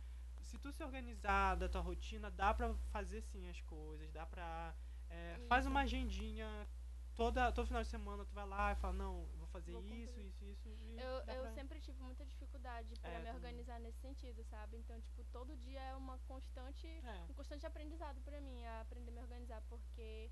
se 0.49 0.57
tu 0.57 0.71
se 0.71 0.83
organizar 0.83 1.55
da 1.55 1.67
tua 1.69 1.81
rotina, 1.81 2.29
dá 2.31 2.53
pra 2.53 2.73
fazer 2.91 3.21
sim 3.21 3.47
as 3.49 3.59
coisas, 3.61 4.11
dá 4.11 4.25
pra. 4.25 4.73
é, 5.09 5.39
faz 5.47 5.63
Isso. 5.65 5.71
uma 5.71 5.81
agendinha. 5.81 6.67
Toda, 7.15 7.51
todo 7.51 7.67
final 7.67 7.83
de 7.83 7.89
semana 7.89 8.23
tu 8.23 8.33
vai 8.33 8.47
lá 8.47 8.71
e 8.71 8.75
fala, 8.77 8.93
não, 8.93 9.13
eu 9.33 9.37
vou 9.39 9.47
fazer 9.47 9.73
Vou 9.73 9.83
isso, 9.83 10.17
isso, 10.21 10.45
isso. 10.45 10.69
e 10.69 10.97
Eu, 10.97 11.09
eu 11.35 11.41
pra- 11.41 11.51
sempre 11.51 11.77
tive 11.81 11.99
muita 12.01 12.25
dificuldade 12.25 12.97
pra 13.01 13.09
É, 13.11 13.17
me 13.17 13.25
também. 13.25 13.33
organizar 13.35 13.77
nesse 13.81 13.99
sentido, 13.99 14.41
sabe? 14.45 14.77
Então, 14.77 14.97
tipo, 15.01 15.21
todo 15.25 15.53
dia 15.57 15.81
é 15.81 15.95
uma 15.95 16.17
constante 16.19 16.87
É, 16.87 17.25
um 17.29 17.33
constante 17.33 17.65
aprendizado 17.65 18.21
pra 18.21 18.39
mim, 18.39 18.63
a 18.65 18.79
aprender 18.81 19.09
a 19.11 19.13
me 19.15 19.19
organizar, 19.19 19.61
porque, 19.67 20.31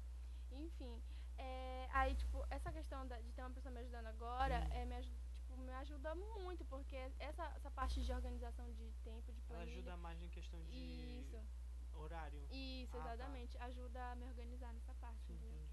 enfim, 0.49 1.01
é, 1.38 1.89
aí, 1.91 2.15
tipo, 2.15 2.45
essa 2.49 2.72
questão 2.72 3.05
da- 3.05 3.20
de 3.20 3.34
ter 3.34 3.41
uma 3.41 3.51
pessoa 3.51 3.74
me 3.74 3.82
ajudando 3.82 4.05
agora, 4.05 4.55
é, 4.72 4.86
me, 4.86 4.95
aju- 4.95 5.09
tipo, 5.11 5.26
me 5.62 5.74
ajuda 5.74 6.14
muito, 6.16 6.64
porque 6.66 6.95
essa, 7.20 7.43
essa 7.55 7.72
parte 7.72 8.03
de 8.03 8.12
organização 8.12 8.72
de 8.74 8.91
tempo, 9.03 9.32
de 9.32 9.39
ela 9.41 9.47
planilha, 9.60 9.74
ajuda 9.80 9.97
mais 9.97 10.22
em 10.22 10.30
questão 10.30 10.64
de 10.66 10.76
isso, 10.76 11.38
horário. 11.93 12.47
isso, 12.51 12.97
Ah, 12.97 13.03
tá. 13.03 13.14
exatamente, 13.14 13.58
ajuda 13.60 14.12
a 14.12 14.16
me 14.16 14.26
organizar 14.26 14.72
nessa 14.74 14.93
parte, 14.95 15.32
entendi. 15.32 15.68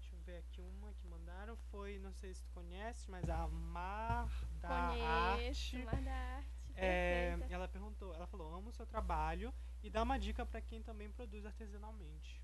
Deixa 0.00 0.14
eu 0.16 0.20
ver 0.20 0.38
aqui 0.38 0.60
uma 0.60 0.92
que 0.94 1.06
mandaram. 1.06 1.56
Foi, 1.70 1.98
não 1.98 2.12
sei 2.12 2.34
se 2.34 2.42
tu 2.42 2.50
conhece, 2.52 3.10
mas 3.10 3.28
a 3.28 3.46
Mar 3.48 4.28
da 4.60 4.68
Conheço, 4.68 5.76
Arte. 5.76 5.84
mas 5.84 6.04
da 6.04 6.12
arte, 6.12 6.72
É, 6.74 7.36
ela 7.50 7.68
perguntou, 7.68 8.14
ela 8.14 8.26
falou, 8.26 8.52
amo 8.54 8.70
o 8.70 8.72
seu 8.72 8.86
trabalho 8.86 9.52
e 9.82 9.90
dá 9.90 10.02
uma 10.02 10.18
dica 10.18 10.44
pra 10.46 10.60
quem 10.60 10.82
também 10.82 11.10
produz 11.10 11.44
artesanalmente. 11.46 12.40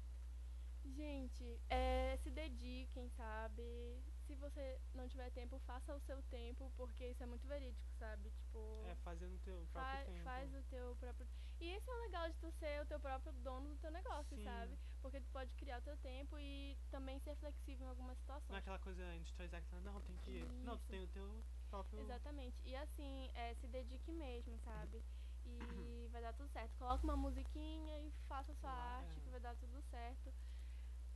Gente, 0.84 1.60
é, 1.68 2.16
se 2.18 2.30
dediquem, 2.30 3.08
sabe? 3.10 4.00
Se 4.26 4.34
você 4.34 4.80
não 4.94 5.08
tiver 5.08 5.30
tempo, 5.30 5.58
faça 5.60 5.94
o 5.94 6.00
seu 6.00 6.20
tempo, 6.24 6.72
porque 6.76 7.06
isso 7.08 7.22
é 7.22 7.26
muito 7.26 7.46
verídico, 7.46 7.86
sabe? 7.98 8.30
Tipo, 8.30 8.82
É, 8.86 8.94
fazendo 8.96 9.34
o 9.36 9.38
teu 9.38 9.66
próprio 9.72 9.98
Fa- 9.98 10.04
tempo. 10.04 10.24
faz 10.24 10.54
o 10.54 10.62
teu 10.64 10.96
próprio. 10.96 11.26
E 11.60 11.70
esse 11.70 11.88
é 11.88 11.94
o 11.94 12.00
legal 12.00 12.28
de 12.30 12.36
tu 12.38 12.50
ser 12.52 12.82
o 12.82 12.86
teu 12.86 12.98
próprio 13.00 13.32
dono 13.34 13.68
do 13.70 13.76
teu 13.78 13.90
negócio, 13.90 14.36
Sim. 14.36 14.44
sabe? 14.44 14.76
Porque 15.00 15.20
tu 15.20 15.28
pode 15.30 15.54
criar 15.54 15.78
o 15.78 15.82
teu 15.82 15.96
tempo 15.98 16.36
e 16.38 16.76
também 16.90 17.18
ser 17.20 17.36
flexível 17.36 17.86
em 17.86 17.90
algumas 17.90 18.08
Não 18.18 18.22
é 18.22 18.38
situações. 18.38 18.58
aquela 18.58 18.78
coisa 18.80 19.14
industrializada 19.14 19.64
que 19.64 19.74
não, 19.80 20.00
tem 20.00 20.16
que. 20.18 20.40
Não, 20.64 20.76
tu 20.76 20.80
Isso. 20.82 20.88
tem 20.90 21.04
o 21.04 21.08
teu 21.08 21.44
próprio. 21.70 22.00
Exatamente. 22.00 22.60
E 22.64 22.74
assim, 22.76 23.30
é, 23.34 23.54
se 23.54 23.68
dedique 23.68 24.10
mesmo, 24.12 24.58
sabe? 24.58 25.02
E 25.44 25.58
vai 26.10 26.20
dar 26.20 26.32
tudo 26.34 26.48
certo. 26.50 26.76
Coloca 26.76 27.04
uma 27.04 27.16
musiquinha 27.16 28.00
e 28.00 28.10
faça 28.28 28.50
a 28.52 28.54
sua 28.56 28.70
Lá, 28.70 28.96
arte, 28.98 29.16
é. 29.18 29.20
que 29.20 29.30
vai 29.30 29.40
dar 29.40 29.54
tudo 29.56 29.80
certo. 29.82 30.34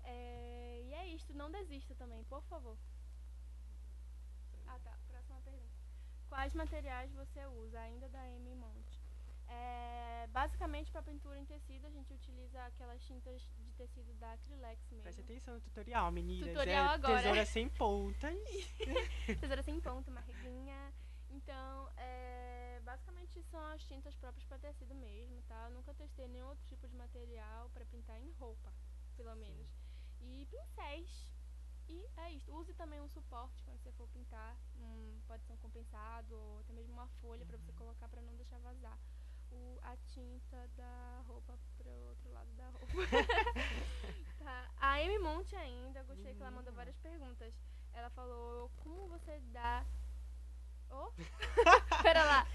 É, 0.05 0.81
e 0.85 0.95
é 0.95 1.07
isto, 1.09 1.35
não 1.35 1.51
desista 1.51 1.95
também, 1.97 2.25
por 2.25 2.43
favor. 2.45 2.79
Ah 4.67 4.79
tá, 4.79 4.97
próxima 5.09 5.41
pergunta. 5.43 5.75
Quais 6.31 6.55
materiais 6.55 7.13
você 7.13 7.45
usa, 7.45 7.81
ainda 7.81 8.09
da 8.09 8.25
M 8.31 8.55
Monte? 8.55 9.01
É, 9.49 10.29
basicamente, 10.29 10.93
para 10.93 11.03
pintura 11.03 11.37
em 11.37 11.45
tecido, 11.45 11.85
a 11.89 11.91
gente 11.91 12.15
utiliza 12.15 12.65
aquelas 12.67 13.03
tintas 13.03 13.43
de 13.59 13.73
tecido 13.73 14.15
da 14.15 14.33
Acrylex 14.35 14.81
mesmo. 14.91 15.03
Preste 15.03 15.21
atenção 15.23 15.55
no 15.55 15.61
tutorial, 15.61 16.13
meninas. 16.13 16.49
Tutorial 16.49 16.85
é 16.85 16.95
agora. 16.95 17.17
Tesoura 17.17 17.45
sem 17.45 17.69
pontas. 17.83 18.39
Tesoura 19.41 19.63
sem 19.65 19.81
ponta, 19.81 20.09
uma 20.09 20.21
reguinha. 20.21 20.95
Então, 21.31 21.91
é, 21.97 22.81
basicamente 22.85 23.43
são 23.51 23.61
as 23.73 23.83
tintas 23.85 24.15
próprias 24.15 24.47
para 24.47 24.59
tecido 24.59 24.95
mesmo, 24.95 25.43
tá? 25.43 25.67
Eu 25.69 25.75
nunca 25.75 25.93
testei 25.95 26.29
nenhum 26.29 26.47
outro 26.47 26.65
tipo 26.67 26.87
de 26.87 26.95
material 26.95 27.69
para 27.71 27.85
pintar 27.87 28.21
em 28.23 28.31
roupa, 28.39 28.73
pelo 29.17 29.35
menos. 29.35 29.69
E 30.21 30.47
pincéis. 30.47 31.33
E 31.91 32.07
é 32.19 32.31
isso. 32.33 32.53
Use 32.55 32.73
também 32.75 33.01
um 33.01 33.09
suporte 33.09 33.63
quando 33.65 33.79
você 33.81 33.91
for 33.93 34.07
pintar. 34.09 34.57
Um, 34.77 35.21
pode 35.27 35.45
ser 35.45 35.53
um 35.53 35.57
compensado 35.57 36.35
ou 36.37 36.61
até 36.61 36.73
mesmo 36.73 36.93
uma 36.93 37.09
folha 37.21 37.45
para 37.45 37.59
você 37.59 37.73
Uhum. 37.73 37.79
colocar 37.79 38.09
para 38.09 38.23
não 38.23 38.37
deixar 38.37 38.59
vazar 38.61 38.97
o, 39.51 39.79
a 39.83 39.97
tinta 39.97 40.69
da 40.77 41.23
roupa 41.27 41.59
pro 41.77 41.91
outro 42.11 42.31
lado 42.33 42.51
da 42.53 42.69
roupa. 42.71 42.87
tá. 44.39 44.71
A 44.77 44.95
Amy 45.01 45.19
Monte 45.19 45.57
ainda, 45.57 46.03
gostei 46.05 46.35
que 46.35 46.41
ela 46.43 46.51
mandou 46.53 46.73
Menina. 46.73 46.77
várias 46.77 46.97
perguntas. 46.99 47.53
Ela 47.93 48.11
falou 48.11 48.71
como 48.77 49.09
você 49.09 49.41
dá. 49.53 49.85
Oh? 50.91 51.11
Pera 52.03 52.25
lá. 52.25 52.47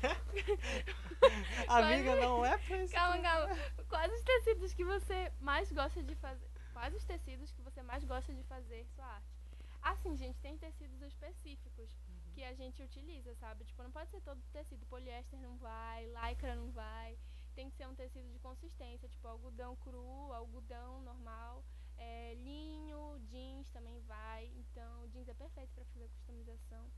Amiga, 1.68 2.16
não 2.16 2.46
é 2.46 2.58
pra 2.58 2.84
isso. 2.84 2.94
Calma, 2.94 3.22
calma. 3.22 3.56
Quais 3.90 4.14
os 4.14 4.24
tecidos 4.24 4.74
que 4.74 4.84
você 4.86 5.32
mais 5.40 5.72
gosta 5.72 6.02
de 6.04 6.16
fazer? 6.16 6.50
Quais 6.76 6.94
os 6.94 7.06
tecidos 7.06 7.52
que 7.54 7.62
você 7.62 7.82
mais 7.82 8.04
gosta 8.04 8.34
de 8.34 8.44
fazer 8.44 8.86
sua 8.94 9.06
arte? 9.06 9.34
Assim, 9.82 10.14
gente, 10.18 10.38
tem 10.42 10.58
tecidos 10.58 11.02
específicos 11.02 11.90
Uhum. 12.10 12.32
que 12.34 12.44
a 12.44 12.54
gente 12.54 12.84
utiliza, 12.84 13.34
sabe? 13.36 13.64
Tipo, 13.64 13.82
não 13.84 13.92
pode 13.94 14.10
ser 14.12 14.20
todo 14.22 14.42
tecido. 14.52 14.86
Poliéster 14.88 15.40
não 15.40 15.58
vai, 15.58 16.06
lycra 16.08 16.54
não 16.54 16.70
vai. 16.72 17.18
Tem 17.56 17.70
que 17.70 17.78
ser 17.78 17.88
um 17.88 17.96
tecido 17.96 18.30
de 18.30 18.40
consistência, 18.40 19.08
tipo 19.08 19.26
algodão 19.26 19.78
cru, 19.78 20.34
algodão 20.34 21.02
normal. 21.04 21.64
É, 21.98 22.34
linho, 22.50 23.20
jeans 23.30 23.70
também 23.70 23.98
vai. 24.02 24.48
Então, 24.58 25.08
jeans 25.12 25.30
é 25.30 25.34
perfeito 25.34 25.72
para 25.76 25.86
fazer 25.86 26.10
customização. 26.10 26.92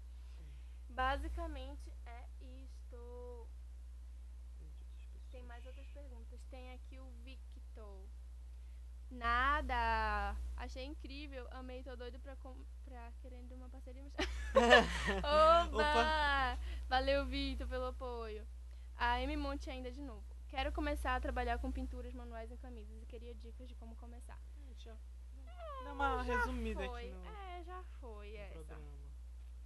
Basicamente 0.90 1.94
é 2.04 2.28
isto. 2.42 3.48
Tem 5.30 5.44
mais 5.44 5.64
outras 5.68 5.88
perguntas. 5.92 6.42
Tem 6.50 6.74
aqui 6.74 7.00
o 7.00 7.12
Victor. 7.24 8.08
Nada! 9.10 10.36
Achei 10.56 10.86
incrível. 10.86 11.48
Amei, 11.52 11.84
tô 11.84 11.96
doido 11.96 12.20
pra, 12.20 12.36
com... 12.38 12.56
pra 12.86 13.12
querendo 13.22 13.54
uma 13.56 13.70
parceria. 13.70 14.04
Mas... 14.04 14.14
Oba! 15.72 16.58
Valeu, 16.90 17.26
Victor, 17.26 17.68
pelo 17.68 17.86
apoio. 17.88 18.46
A 18.96 19.22
M 19.22 19.38
Monte 19.38 19.70
ainda 19.70 19.92
de 19.92 20.02
novo. 20.02 20.26
Quero 20.50 20.72
começar 20.72 21.16
a 21.16 21.20
trabalhar 21.20 21.60
com 21.60 21.72
pinturas 21.72 22.14
manuais 22.14 22.52
em 22.52 22.58
camisas 22.58 23.02
e 23.02 23.06
queria 23.06 23.36
dicas 23.36 23.68
de 23.68 23.76
como 23.76 23.96
começar. 23.96 24.40
Deixa 24.66 24.90
eu 24.90 24.98
dar 25.84 25.94
uma 25.94 26.24
Já 26.24 26.38
resumida 26.38 26.86
foi. 26.86 27.10
aqui 27.10 27.12
no, 27.14 27.26
É, 27.26 27.64
já 27.64 27.84
foi 28.00 28.30
no 28.32 28.38
essa. 28.38 28.54
programa. 28.54 28.86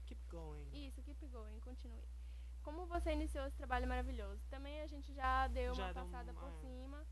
Keep 0.05 0.21
going. 0.29 0.69
Isso, 0.73 1.01
keep 1.03 1.25
going, 1.27 1.59
continue. 1.61 2.03
Como 2.63 2.85
você 2.85 3.11
iniciou 3.13 3.45
esse 3.45 3.55
trabalho 3.57 3.87
maravilhoso? 3.87 4.43
Também 4.49 4.81
a 4.81 4.87
gente 4.87 5.13
já 5.13 5.47
deu 5.47 5.73
Já 5.73 5.83
uma 5.85 5.93
deu 5.93 6.03
passada 6.03 6.31
uma- 6.31 6.41
por 6.41 6.49
é. 6.49 6.59
cima. 6.59 7.05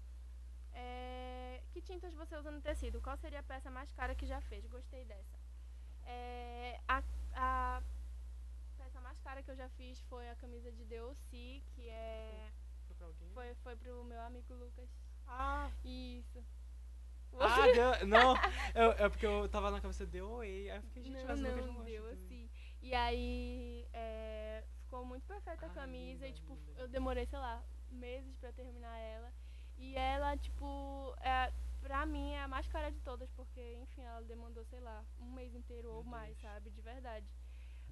É, 0.74 1.62
que 1.72 1.82
tintas 1.82 2.14
você 2.14 2.36
usa 2.38 2.52
no 2.52 2.62
tecido? 2.62 3.02
Qual 3.02 3.18
seria 3.18 3.40
a 3.40 3.44
peça 3.44 3.70
mais 3.72 3.92
cara 3.92 4.16
que 4.16 4.26
já 4.26 4.42
fez? 4.42 4.66
Gostei 4.66 5.06
dessa. 5.06 5.38
É, 6.06 6.80
a, 6.88 7.04
a 7.34 7.84
peça 8.78 9.00
mais 9.02 9.20
cara 9.20 9.44
que 9.44 9.52
eu 9.52 9.56
já 9.56 9.70
fiz 9.70 10.00
foi 10.02 10.30
a 10.30 10.36
camisa 10.36 10.72
de 10.72 10.86
DOC, 10.86 11.64
que 11.76 11.90
é. 11.90 12.52
Foi 12.88 12.96
pra 12.96 13.08
alguém? 13.08 13.30
Foi, 13.34 13.76
pro 13.76 14.04
meu 14.04 14.22
amigo 14.22 14.54
Lucas. 14.54 14.90
Ah, 15.28 15.70
Isso. 15.84 16.44
ah 17.40 17.68
deu, 17.68 18.08
não. 18.08 18.36
Eu, 18.74 18.92
é 18.92 19.10
porque 19.10 19.26
eu 19.26 19.48
tava 19.50 19.70
na 19.72 19.80
cabeça 19.82 20.06
deu 20.06 20.30
oi. 20.32 20.70
Aí 20.70 20.78
eu 20.78 20.82
fiquei, 20.84 21.04
gente, 21.04 21.18
não, 21.18 21.28
mas 21.28 21.40
Lucas 21.40 21.66
não 21.66 21.74
não, 21.74 21.84
deu 21.84 22.08
assim. 22.08 22.50
E 22.82 22.94
aí 22.96 23.88
é, 23.94 24.64
ficou 24.84 25.06
muito 25.06 25.26
perfeita 25.28 25.66
a 25.66 25.70
Ah, 25.70 25.74
camisa 25.74 26.28
e 26.28 26.34
tipo, 26.34 26.54
linda, 26.56 26.82
eu 26.82 26.88
demorei, 26.88 27.26
sei 27.26 27.38
lá, 27.40 27.64
meses 27.92 28.36
pra 28.38 28.52
terminar 28.52 28.98
ela. 28.98 29.32
E 29.80 29.96
ela, 29.96 30.38
tipo, 30.38 31.16
é, 31.22 31.54
pra 31.82 32.06
mim 32.06 32.32
é 32.34 32.44
a 32.44 32.48
mais 32.48 32.68
cara 32.68 32.92
de 32.92 33.00
todas, 33.02 33.30
porque, 33.32 33.78
enfim, 33.82 34.04
ela 34.04 34.22
demandou, 34.24 34.64
sei 34.66 34.80
lá, 34.82 35.04
um 35.20 35.32
mês 35.32 35.56
inteiro 35.56 35.92
ou 35.92 36.04
mais, 36.04 36.38
sabe? 36.40 36.70
De 36.70 36.82
verdade. 36.82 37.28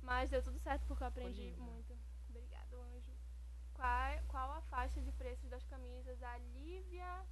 Mas 0.01 0.29
deu 0.29 0.43
tudo 0.43 0.59
certo 0.59 0.85
porque 0.85 1.03
eu 1.03 1.07
aprendi 1.07 1.53
muito. 1.57 1.97
Obrigado, 2.29 2.79
anjo. 2.81 3.11
Qual, 3.73 4.23
qual 4.27 4.51
a 4.51 4.61
faixa 4.61 5.01
de 5.01 5.11
preços 5.13 5.49
das 5.49 5.63
camisas? 5.65 6.21
A 6.21 6.38
Lívia. 6.38 7.25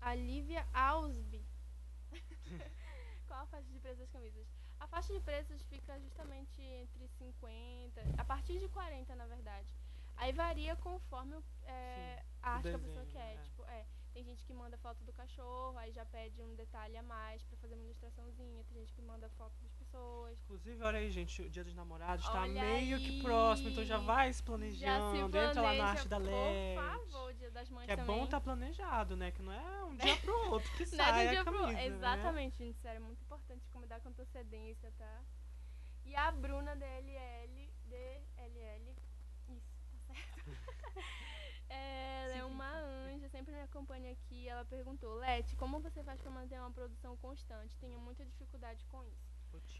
A 0.00 0.14
Lívia 0.14 0.66
Ausby. 0.72 1.44
Qual 3.26 3.40
a 3.40 3.46
faixa 3.46 3.68
de 3.70 3.78
preço 3.80 3.98
das 3.98 4.10
camisas? 4.10 4.46
A 4.78 4.86
faixa 4.86 5.12
de 5.12 5.20
preços 5.20 5.62
fica 5.62 5.98
justamente 5.98 6.60
entre 6.62 7.08
50, 7.08 8.02
a 8.18 8.24
partir 8.24 8.58
de 8.60 8.68
40, 8.68 9.16
na 9.16 9.26
verdade. 9.26 9.74
Aí 10.16 10.32
varia 10.32 10.76
conforme 10.76 11.36
é, 11.64 12.22
a 12.42 12.50
arte 12.52 12.68
que 12.70 12.76
a 12.76 12.78
pessoa 12.78 13.06
quer. 13.06 13.34
É. 13.34 13.38
Tipo, 13.38 13.64
é, 13.64 13.86
tem 14.14 14.22
gente 14.22 14.44
que 14.44 14.54
manda 14.54 14.78
foto 14.78 15.02
do 15.02 15.12
cachorro, 15.12 15.76
aí 15.76 15.90
já 15.90 16.04
pede 16.06 16.40
um 16.40 16.54
detalhe 16.54 16.96
a 16.96 17.02
mais 17.02 17.42
pra 17.42 17.58
fazer 17.58 17.74
uma 17.74 17.82
ilustraçãozinha. 17.82 18.62
Tem 18.64 18.78
gente 18.78 18.92
que 18.92 19.02
manda 19.02 19.28
foto 19.30 19.52
das 19.60 19.72
pessoas. 19.72 20.38
Inclusive, 20.44 20.82
olha 20.84 21.00
aí, 21.00 21.10
gente, 21.10 21.42
o 21.42 21.50
Dia 21.50 21.64
dos 21.64 21.74
Namorados 21.74 22.24
tá 22.28 22.46
meio 22.46 22.96
aí. 22.96 23.02
que 23.02 23.22
próximo, 23.22 23.70
então 23.70 23.84
já 23.84 23.98
vai 23.98 24.32
se 24.32 24.40
planejando. 24.40 24.80
Já 24.80 25.10
se 25.10 25.18
planeja, 25.18 25.50
Entra 25.50 25.62
lá 25.62 25.74
na 25.74 25.84
arte 25.84 26.08
da 26.08 26.18
LED. 26.18 26.76
Por 26.76 26.84
favor, 26.84 27.30
o 27.30 27.34
Dia 27.34 27.50
das 27.50 27.68
Mães 27.70 27.86
que 27.86 27.92
é 27.92 27.96
também. 27.96 28.16
bom 28.16 28.26
tá 28.28 28.40
planejado, 28.40 29.16
né? 29.16 29.32
Que 29.32 29.42
não 29.42 29.52
é 29.52 29.84
um 29.84 29.96
dia 29.98 30.16
pro 30.18 30.52
outro 30.52 30.70
que 30.76 30.86
sai 30.86 31.10
não 31.10 31.18
é 31.18 31.26
um 31.26 31.30
dia 31.30 31.44
camisa, 31.44 31.64
pro... 31.64 31.72
Né? 31.72 31.86
Exatamente, 31.86 32.56
gente. 32.56 32.78
Sério, 32.78 32.98
é 32.98 33.00
muito 33.00 33.20
importante 33.20 33.68
combinar 33.68 34.00
com 34.00 34.10
antecedência, 34.10 34.92
tá? 34.96 35.24
E 36.04 36.14
a 36.14 36.30
Bruna 36.30 36.76
DLL, 36.76 37.72
DLL, 37.86 38.93
tá 38.93 38.93
certo? 40.94 41.08
Ela 41.68 42.36
é 42.36 42.44
uma 42.44 42.70
anja, 42.70 43.28
sempre 43.28 43.52
me 43.52 43.62
acompanha 43.62 44.12
aqui. 44.12 44.48
Ela 44.48 44.64
perguntou: 44.64 45.14
Leti, 45.14 45.56
como 45.56 45.80
você 45.80 46.02
faz 46.02 46.20
para 46.20 46.30
manter 46.30 46.58
uma 46.58 46.70
produção 46.70 47.16
constante? 47.16 47.76
Tenho 47.78 47.98
muita 48.00 48.24
dificuldade 48.24 48.84
com 48.86 49.04
isso. 49.04 49.34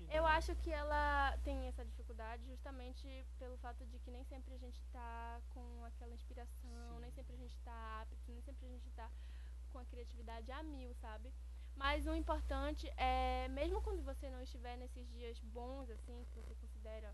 Eu 0.09 0.23
né? 0.23 0.31
acho 0.31 0.55
que 0.57 0.71
ela 0.71 1.37
tem 1.43 1.67
essa 1.67 1.85
dificuldade 1.85 2.47
justamente 2.47 3.27
pelo 3.39 3.57
fato 3.59 3.85
de 3.87 3.99
que 3.99 4.11
nem 4.11 4.25
sempre 4.25 4.55
a 4.55 4.59
gente 4.59 4.79
está 4.79 5.41
com 5.51 5.85
aquela 5.85 6.15
inspiração, 6.15 6.95
Sim. 6.95 7.01
nem 7.01 7.11
sempre 7.11 7.35
a 7.35 7.39
gente 7.39 7.57
está 7.57 8.03
apto, 8.03 8.31
nem 8.31 8.41
sempre 8.43 8.67
a 8.67 8.69
gente 8.71 8.89
está 8.89 9.11
com 9.73 9.79
a 9.79 9.85
criatividade 9.87 10.51
a 10.53 10.63
mil, 10.63 10.95
sabe? 10.95 11.33
Mas 11.77 12.07
o 12.07 12.15
importante 12.15 12.89
é, 12.97 13.49
mesmo 13.49 13.83
quando 13.83 14.03
você 14.03 14.31
não 14.31 14.41
estiver 14.41 14.77
nesses 14.77 15.09
dias 15.11 15.41
bons, 15.41 15.91
assim, 15.91 16.25
que 16.27 16.35
você 16.35 16.55
considera 16.55 17.13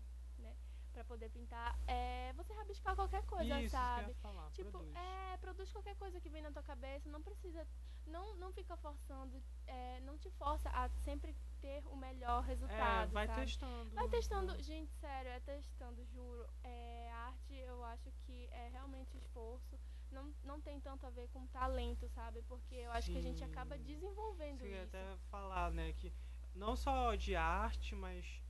para 0.91 1.03
poder 1.03 1.29
pintar, 1.29 1.77
é 1.87 2.33
você 2.33 2.53
rabiscar 2.53 2.95
qualquer 2.95 3.23
coisa, 3.25 3.61
Isso, 3.61 3.71
sabe? 3.71 4.13
Falar, 4.15 4.49
tipo, 4.51 4.71
produz. 4.71 4.95
é, 4.95 5.37
produz 5.37 5.71
qualquer 5.71 5.95
coisa 5.95 6.19
que 6.19 6.29
vem 6.29 6.41
na 6.41 6.51
tua 6.51 6.63
cabeça, 6.63 7.09
não 7.09 7.21
precisa, 7.21 7.67
não, 8.05 8.35
não 8.35 8.51
fica 8.51 8.75
forçando, 8.77 9.41
é, 9.67 9.99
não 10.01 10.17
te 10.17 10.29
força 10.31 10.69
a 10.69 10.89
sempre 10.89 11.35
ter 11.61 11.83
o 11.87 11.95
melhor 11.95 12.43
resultado, 12.43 13.09
é, 13.09 13.13
vai 13.13 13.27
sabe? 13.27 13.41
testando. 13.41 13.89
Vai 13.91 14.09
testando, 14.09 14.53
né? 14.53 14.63
gente, 14.63 14.91
sério, 14.95 15.31
é 15.31 15.39
testando, 15.39 16.03
juro. 16.05 16.47
É, 16.63 17.11
arte, 17.11 17.53
eu 17.55 17.83
acho 17.85 18.11
que 18.25 18.47
é 18.51 18.69
realmente 18.69 19.15
esforço. 19.17 19.79
Não, 20.11 20.33
não 20.43 20.59
tem 20.59 20.79
tanto 20.81 21.05
a 21.05 21.09
ver 21.09 21.29
com 21.29 21.47
talento, 21.47 22.09
sabe? 22.09 22.41
Porque 22.41 22.75
eu 22.75 22.91
acho 22.91 23.07
Sim. 23.07 23.13
que 23.13 23.19
a 23.19 23.21
gente 23.21 23.43
acaba 23.43 23.77
desenvolvendo 23.77 24.59
Sim, 24.59 24.73
isso. 24.73 24.83
até 24.83 25.17
falar, 25.29 25.71
né, 25.71 25.93
que 25.93 26.11
não 26.53 26.75
só 26.75 27.15
de 27.15 27.33
arte, 27.35 27.95
mas 27.95 28.41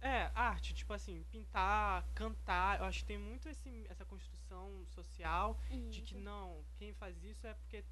é, 0.00 0.30
arte, 0.34 0.74
tipo 0.74 0.92
assim, 0.92 1.24
pintar, 1.30 2.04
cantar, 2.14 2.78
eu 2.78 2.84
acho 2.86 3.00
que 3.00 3.06
tem 3.06 3.18
muito 3.18 3.48
esse, 3.48 3.86
essa 3.88 4.04
construção 4.04 4.84
social 4.86 5.58
isso. 5.70 5.90
de 5.90 6.02
que 6.02 6.16
não, 6.16 6.64
quem 6.76 6.92
faz 6.92 7.22
isso 7.24 7.46
é 7.46 7.54
porque 7.54 7.84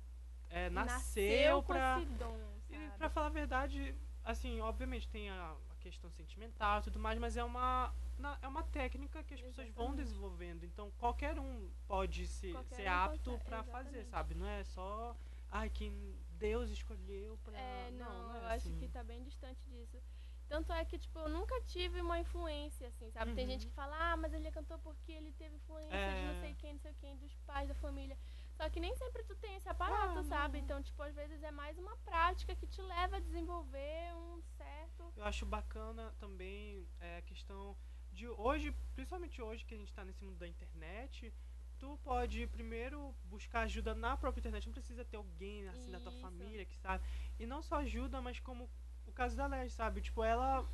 é, 0.48 0.70
nasceu, 0.70 0.92
nasceu 0.92 1.62
pra. 1.62 1.98
Dom, 2.18 2.38
e 2.70 2.90
pra 2.98 3.08
falar 3.08 3.26
a 3.26 3.30
verdade, 3.30 3.94
assim, 4.24 4.60
obviamente 4.60 5.08
tem 5.08 5.30
a, 5.30 5.56
a 5.70 5.74
questão 5.80 6.10
sentimental 6.10 6.80
e 6.80 6.82
tudo 6.84 6.98
mais, 6.98 7.18
mas 7.18 7.36
é 7.36 7.44
uma. 7.44 7.92
Na, 8.18 8.38
é 8.40 8.48
uma 8.48 8.62
técnica 8.62 9.22
que 9.22 9.34
as 9.34 9.40
Exatamente. 9.40 9.72
pessoas 9.72 9.88
vão 9.88 9.94
desenvolvendo. 9.94 10.64
Então 10.64 10.90
qualquer 10.92 11.38
um 11.38 11.70
pode 11.86 12.26
se, 12.26 12.52
qualquer 12.52 12.76
ser 12.76 12.88
um 12.88 12.92
apto 12.92 13.38
para 13.44 13.62
fazer, 13.64 14.04
sabe? 14.06 14.34
Não 14.34 14.46
é 14.46 14.64
só. 14.64 15.14
Ai, 15.50 15.68
quem 15.70 16.16
Deus 16.30 16.70
escolheu 16.70 17.38
pra. 17.44 17.58
É, 17.58 17.90
não, 17.92 18.06
não, 18.06 18.28
não 18.28 18.36
é 18.36 18.38
eu 18.38 18.46
assim. 18.46 18.70
acho 18.70 18.78
que 18.78 18.88
tá 18.88 19.02
bem 19.04 19.22
distante 19.24 19.60
disso. 19.68 20.00
Tanto 20.48 20.72
é 20.72 20.84
que, 20.84 20.98
tipo, 20.98 21.18
eu 21.18 21.28
nunca 21.28 21.60
tive 21.62 22.00
uma 22.00 22.18
influência, 22.18 22.88
assim, 22.88 23.10
sabe? 23.10 23.30
Uhum. 23.30 23.36
Tem 23.36 23.46
gente 23.46 23.66
que 23.66 23.72
fala, 23.72 24.12
ah, 24.12 24.16
mas 24.16 24.32
ele 24.32 24.50
cantou 24.50 24.78
porque 24.78 25.12
ele 25.12 25.32
teve 25.32 25.56
influência 25.56 25.94
é. 25.94 26.20
de 26.20 26.26
não 26.26 26.40
sei 26.40 26.54
quem, 26.54 26.72
não 26.74 26.80
sei 26.80 26.94
quem, 26.94 27.16
dos 27.16 27.34
pais, 27.38 27.68
da 27.68 27.74
família. 27.74 28.16
Só 28.56 28.70
que 28.70 28.80
nem 28.80 28.94
sempre 28.96 29.22
tu 29.24 29.34
tem 29.36 29.56
esse 29.56 29.68
aparato, 29.68 30.18
ah, 30.18 30.24
sabe? 30.24 30.58
Então, 30.58 30.82
tipo, 30.82 31.02
às 31.02 31.14
vezes 31.14 31.42
é 31.42 31.50
mais 31.50 31.76
uma 31.78 31.96
prática 31.98 32.54
que 32.54 32.66
te 32.66 32.80
leva 32.80 33.16
a 33.16 33.20
desenvolver 33.20 34.14
um 34.14 34.40
certo. 34.56 35.12
Eu 35.16 35.24
acho 35.24 35.44
bacana 35.44 36.14
também 36.18 36.86
é, 37.00 37.18
a 37.18 37.22
questão 37.22 37.76
de 38.12 38.28
hoje, 38.28 38.74
principalmente 38.94 39.42
hoje 39.42 39.64
que 39.64 39.74
a 39.74 39.78
gente 39.78 39.88
está 39.88 40.04
nesse 40.04 40.24
mundo 40.24 40.38
da 40.38 40.48
internet, 40.48 41.32
tu 41.78 41.98
pode 42.02 42.46
primeiro 42.46 43.14
buscar 43.24 43.60
ajuda 43.62 43.94
na 43.94 44.16
própria 44.16 44.40
internet. 44.40 44.66
Não 44.66 44.72
precisa 44.72 45.04
ter 45.04 45.16
alguém 45.16 45.68
assim 45.68 45.82
Isso. 45.82 45.92
da 45.92 46.00
tua 46.00 46.12
família 46.12 46.64
que 46.64 46.76
sabe. 46.78 47.04
E 47.38 47.44
não 47.44 47.62
só 47.62 47.76
ajuda, 47.76 48.22
mas 48.22 48.40
como 48.40 48.70
caso 49.16 49.36
da 49.36 49.46
Leste, 49.46 49.76
sabe? 49.76 50.00
Tipo, 50.00 50.22
ela. 50.22 50.64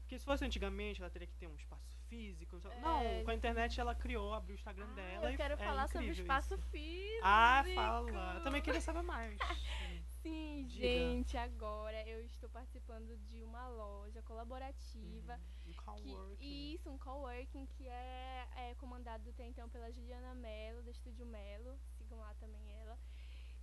Porque 0.00 0.18
se 0.18 0.24
fosse 0.24 0.44
antigamente, 0.44 1.00
ela 1.00 1.10
teria 1.10 1.26
que 1.26 1.34
ter 1.34 1.48
um 1.48 1.54
espaço 1.54 1.98
físico. 2.08 2.60
É... 2.70 2.80
Não, 2.80 3.24
com 3.24 3.30
a 3.30 3.34
internet 3.34 3.80
ela 3.80 3.94
criou, 3.94 4.32
abriu 4.32 4.54
o 4.54 4.58
Instagram 4.58 4.86
ah, 4.90 4.94
dela. 4.94 5.32
Eu 5.32 5.36
quero 5.36 5.54
é 5.54 5.56
falar 5.56 5.88
sobre 5.88 6.08
o 6.08 6.12
espaço 6.12 6.54
isso. 6.54 6.62
físico. 6.68 7.20
Ah, 7.22 7.64
fala. 7.74 8.34
Eu 8.36 8.42
também 8.42 8.62
queria 8.62 8.80
saber 8.80 9.02
mais. 9.02 9.38
Sim, 10.22 10.64
Diga. 10.66 10.86
gente, 10.86 11.36
agora 11.36 12.02
eu 12.08 12.20
estou 12.24 12.48
participando 12.50 13.16
de 13.28 13.44
uma 13.44 13.68
loja 13.68 14.20
colaborativa. 14.22 15.40
Uhum. 15.64 15.70
Um 15.70 15.74
coworking. 15.74 16.36
Que, 16.36 16.74
isso, 16.74 16.90
um 16.90 16.98
coworking 16.98 17.66
que 17.66 17.88
é, 17.88 18.48
é 18.56 18.74
comandado 18.76 19.28
até 19.30 19.44
então 19.44 19.68
pela 19.68 19.90
Juliana 19.92 20.34
Mello, 20.34 20.82
do 20.82 20.90
Estúdio 20.90 21.26
Mello. 21.26 21.78
Sigam 21.96 22.18
lá 22.18 22.34
também 22.34 22.72
ela. 22.72 22.98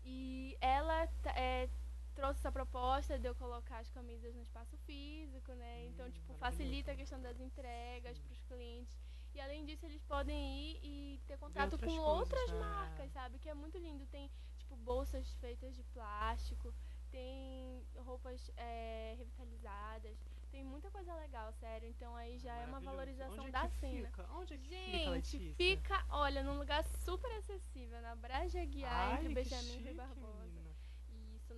E 0.06 0.58
ela 0.62 1.08
é, 1.36 1.70
trouxe 2.14 2.40
essa 2.40 2.52
proposta 2.52 3.20
de 3.20 3.28
eu 3.28 3.36
colocar 3.36 3.80
as 3.80 3.90
camisas 3.90 4.34
no 4.36 4.42
espaço 4.42 4.78
físico, 4.80 5.52
né? 5.54 5.80
Hum, 5.80 5.90
então, 5.90 6.12
tipo, 6.12 6.34
facilita 6.36 6.92
a 6.92 6.96
questão 6.96 7.22
das 7.22 7.40
entregas 7.40 8.18
para 8.20 8.34
os 8.34 8.42
clientes. 8.44 8.98
E 9.36 9.42
além 9.42 9.66
disso, 9.66 9.86
eles 9.86 10.02
podem 10.04 10.38
ir 10.60 10.80
e 10.84 11.22
ter 11.28 11.38
contato 11.38 11.78
com 11.78 11.86
coisas, 11.86 12.06
outras 12.06 12.52
né? 12.52 12.60
marcas, 12.60 13.12
sabe? 13.12 13.40
Que 13.40 13.50
é 13.50 13.54
muito 13.54 13.78
lindo. 13.78 14.06
Tem, 14.08 14.30
tipo, 14.58 14.76
bolsas 14.78 15.34
feitas 15.36 15.76
de 15.76 15.84
plástico, 15.86 16.74
tem 17.12 17.84
roupas 17.96 18.52
é, 18.58 19.16
revitalizadas, 19.18 20.18
tem 20.52 20.64
muita 20.64 20.92
coisa 20.92 21.16
legal, 21.16 21.52
sério. 21.54 21.90
Então 21.90 22.16
aí 22.16 22.38
já 22.38 22.54
é 22.56 22.66
uma 22.68 22.80
valorização 22.80 23.48
é 23.48 23.52
da 23.52 23.68
cena. 23.70 24.08
Fica? 24.08 24.30
Onde 24.34 24.54
é 24.54 24.58
que 24.58 24.70
Gente, 24.70 25.40
fica, 25.40 25.56
fica, 25.56 26.06
olha, 26.10 26.44
num 26.44 26.58
lugar 26.58 26.84
super 27.04 27.32
acessível, 27.38 28.00
na 28.02 28.16
Braja 28.16 28.64
Guiar, 28.66 29.20
entre 29.20 29.34
Benjamin 29.34 29.90
e 29.90 29.94
Barbosa. 29.96 30.63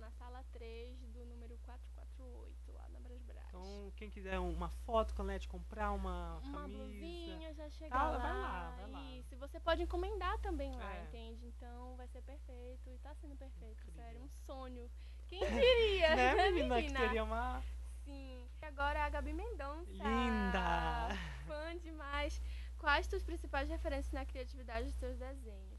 Menina 0.06 0.10
na 0.10 0.10
sala 0.12 0.44
3 0.52 1.00
do 1.08 1.24
número 1.24 1.58
448, 1.64 2.72
lá 2.72 2.88
na 2.90 3.00
Brasbras. 3.00 3.44
Então, 3.48 3.92
quem 3.96 4.08
quiser 4.08 4.38
uma 4.38 4.68
foto 4.68 5.14
com 5.14 5.22
a 5.22 5.24
Leti, 5.24 5.48
comprar 5.48 5.92
uma, 5.92 6.38
uma 6.38 6.60
camisa... 6.60 6.84
Blusinha, 6.84 7.54
já 7.54 7.68
chega 7.70 7.90
tá, 7.90 8.10
lá. 8.10 8.18
Vai 8.18 8.32
lá, 8.32 8.74
vai 8.76 8.90
lá. 8.90 9.10
Isso, 9.12 9.36
você 9.36 9.58
pode 9.58 9.82
encomendar 9.82 10.38
também 10.38 10.74
lá, 10.76 10.96
é. 10.96 11.02
entende? 11.04 11.46
Então, 11.46 11.96
vai 11.96 12.06
ser 12.08 12.22
perfeito. 12.22 12.88
E 12.88 12.98
tá 12.98 13.14
sendo 13.16 13.34
perfeito, 13.36 13.80
Incrível. 13.80 14.02
sério. 14.02 14.22
Um 14.22 14.28
sonho. 14.46 14.90
Quem 15.28 15.40
diria? 15.40 16.14
né, 16.16 16.50
menina? 16.50 16.82
Que 16.82 16.92
teria 16.92 17.24
uma... 17.24 17.62
Sim. 18.04 18.48
E 18.62 18.64
agora 18.64 19.04
a 19.04 19.08
Gabi 19.08 19.32
Mendonça. 19.32 19.90
Linda! 19.90 21.08
Fã 21.46 21.76
demais. 21.78 22.40
Quais 22.78 23.06
suas 23.06 23.24
principais 23.24 23.68
referências 23.68 24.12
na 24.12 24.24
criatividade 24.24 24.86
dos 24.86 24.94
seus 24.96 25.16
desenhos? 25.18 25.75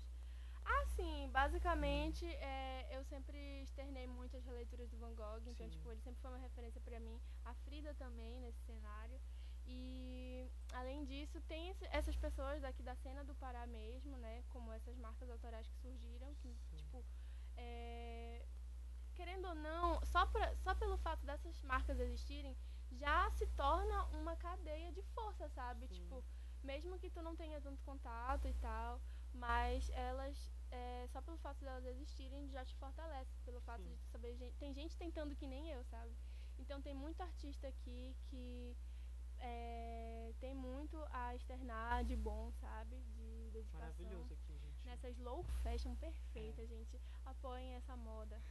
Ah, 0.70 0.86
sim, 0.95 1.30
basicamente 1.32 2.26
é, 2.26 2.89
eu 2.91 3.03
sempre 3.05 3.38
externei 3.63 4.05
muitas 4.05 4.43
releituras 4.45 4.89
do 4.89 4.97
Van 4.97 5.13
Gogh, 5.15 5.41
então 5.47 5.65
sim. 5.65 5.70
tipo, 5.70 5.89
ele 5.89 6.01
sempre 6.01 6.22
foi 6.22 6.32
uma 6.32 6.39
referência 6.39 6.82
para 6.82 6.99
mim, 6.99 7.18
a 7.45 7.53
Frida 7.63 7.93
também 7.93 8.39
nesse 8.41 8.59
cenário. 8.65 9.20
E 9.65 10.49
além 10.74 11.05
disso, 11.05 11.41
tem 11.41 11.70
esse, 11.70 11.86
essas 11.91 12.15
pessoas 12.15 12.61
daqui 12.61 12.84
da 12.84 12.95
cena 12.95 13.24
do 13.24 13.36
Pará 13.36 13.65
mesmo, 13.68 14.18
né, 14.18 14.43
como 14.49 14.72
essas 14.74 14.97
marcas 14.97 15.30
autorais 15.30 15.68
que 15.68 15.78
surgiram, 15.78 16.36
que 16.36 16.49
sim. 16.70 16.76
tipo, 16.78 17.05
é, 17.55 18.45
querendo 19.13 19.47
ou 19.47 19.55
não, 19.55 20.03
só, 20.05 20.26
pra, 20.26 20.55
só 20.57 20.76
pelo 20.76 20.97
fato 20.97 21.26
dessas 21.26 21.61
marcas 21.63 21.99
existirem, 21.99 22.55
já 22.91 23.30
se 23.32 23.47
torna 23.47 24.05
uma 24.20 24.36
cadeia 24.36 24.91
de 24.91 25.01
força, 25.15 25.49
sabe? 25.49 25.88
Sim. 25.88 25.95
Tipo, 25.95 26.24
mesmo 26.63 26.99
que 26.99 27.09
tu 27.09 27.22
não 27.22 27.36
tenha 27.36 27.59
tanto 27.61 27.82
contato 27.84 28.47
e 28.47 28.53
tal, 28.55 29.01
mas 29.34 29.89
elas 29.89 30.51
é, 30.71 31.07
só 31.07 31.21
pelo 31.21 31.38
fato 31.38 31.59
delas 31.63 31.86
existirem 31.86 32.49
já 32.49 32.65
te 32.65 32.75
fortalece, 32.75 33.32
pelo 33.45 33.61
fato 33.61 33.84
Sim. 33.84 33.95
de 33.95 34.11
saber, 34.11 34.36
gente, 34.36 34.57
tem 34.57 34.73
gente 34.73 34.97
tentando 34.97 35.36
que 35.36 35.47
nem 35.47 35.69
eu, 35.69 35.84
sabe? 35.86 36.13
Então 36.59 36.82
tem 36.82 36.93
muito 36.93 37.21
artista 37.21 37.67
aqui 37.67 38.15
que 38.25 38.75
é, 39.39 40.34
tem 40.39 40.53
muito 40.53 40.97
a 41.11 41.36
externar 41.36 42.03
de 42.03 42.15
bom, 42.15 42.51
sabe? 42.53 42.99
De 43.15 43.49
dedicação. 43.51 43.80
Maravilhoso 43.80 44.34
aqui, 44.34 44.57
gente. 44.57 44.86
Nessa 44.86 45.09
slow 45.11 45.43
fashion 45.63 45.95
perfeita, 45.95 46.61
é. 46.61 46.67
gente. 46.67 46.99
Apoiem 47.25 47.75
essa 47.75 47.95
moda. 47.95 48.41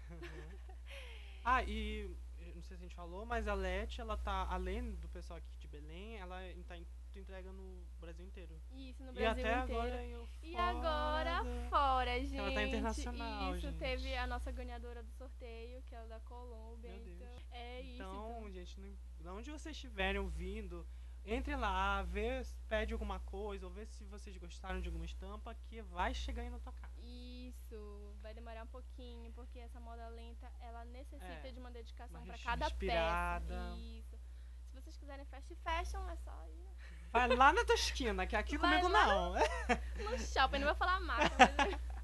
ah, 1.45 1.63
e 1.65 2.09
não 2.55 2.63
sei 2.63 2.77
se 2.77 2.85
a 2.85 2.87
gente 2.87 2.95
falou, 2.95 3.27
mas 3.27 3.49
a 3.49 3.55
Leti, 3.55 4.01
ela 4.01 4.17
tá, 4.17 4.47
além 4.49 4.93
do 4.95 5.09
pessoal 5.09 5.39
aqui 5.39 5.59
de 5.59 5.69
Belém, 5.69 6.17
ela 6.19 6.39
tá 6.67 6.77
em 6.77 6.87
tu 7.17 7.21
entrega 7.21 7.51
no 7.53 7.83
Brasil 7.99 8.27
inteiro. 8.27 8.61
Isso, 8.73 9.03
no 9.03 9.11
e 9.11 9.15
Brasil 9.15 9.31
até 9.47 9.63
inteiro. 9.63 9.81
agora 9.81 10.05
eu 10.05 10.29
E 10.43 10.57
agora 10.57 11.43
fora, 11.71 12.21
gente. 12.21 12.37
Ela 12.37 12.53
tá 12.53 12.63
internacional, 12.63 13.57
Isso, 13.57 13.67
gente. 13.71 13.79
teve 13.79 14.15
a 14.17 14.27
nossa 14.27 14.53
ganhadora 14.53 15.03
do 15.03 15.11
sorteio, 15.13 15.83
que 15.83 15.95
é 15.95 15.99
a 15.99 16.05
da 16.07 16.21
Colômbia. 16.21 16.91
Meu 16.93 17.07
então, 17.07 17.27
Deus. 17.35 17.43
é 17.53 17.81
isso. 17.81 17.95
Então, 17.95 18.31
Então, 18.39 18.51
gente, 18.51 18.81
não- 18.81 18.97
de 19.21 19.29
onde 19.29 19.51
vocês 19.51 19.75
estiverem 19.75 20.21
ouvindo, 20.21 20.87
entre 21.25 21.57
lá, 21.57 22.03
vê, 22.03 22.45
se 22.45 22.55
pede 22.69 22.93
alguma 22.93 23.19
coisa, 23.21 23.67
ou 23.67 23.73
vê 23.73 23.85
se 23.87 24.05
vocês 24.05 24.37
gostaram 24.37 24.81
de 24.81 24.87
alguma 24.89 25.05
estampa, 25.07 25.55
que 25.55 25.81
vai 25.83 26.13
chegar 26.15 26.43
aí 26.43 26.51
na 26.51 26.59
tua 26.61 26.73
casa. 26.73 27.01
Isso, 27.03 28.15
vai 28.23 28.33
demorar 28.35 28.63
um 28.65 28.69
pouquinho, 28.69 29.33
porque 29.33 29.59
essa 29.59 29.81
moda 29.81 30.07
lenta, 30.09 30.53
ela 30.61 30.85
necessita 30.85 31.49
É, 31.49 31.53
de 31.53 31.59
uma 31.59 31.71
dedicação 31.71 32.23
para 32.25 32.39
cada 32.39 32.67
respirada. 32.67 33.47
peça. 33.47 33.77
Isso. 33.79 34.17
Se 34.71 34.81
vocês 34.83 34.97
quiserem 34.99 35.25
fast 35.25 35.55
fashion, 35.57 36.07
é 36.11 36.17
só 36.17 36.47
ir 36.49 36.76
Vai 37.19 37.37
lá 37.37 37.53
na 37.53 37.65
tua 37.65 37.75
esquina, 37.75 38.27
que 38.27 38.37
aqui 38.37 38.57
Vai 38.59 38.81
comigo 38.81 38.89
não. 38.89 39.35
no 40.11 40.19
shopping, 40.19 40.59
não 40.59 40.67
vou 40.67 40.77
falar 40.77 41.01
marca, 41.01 41.35
mas 41.57 41.81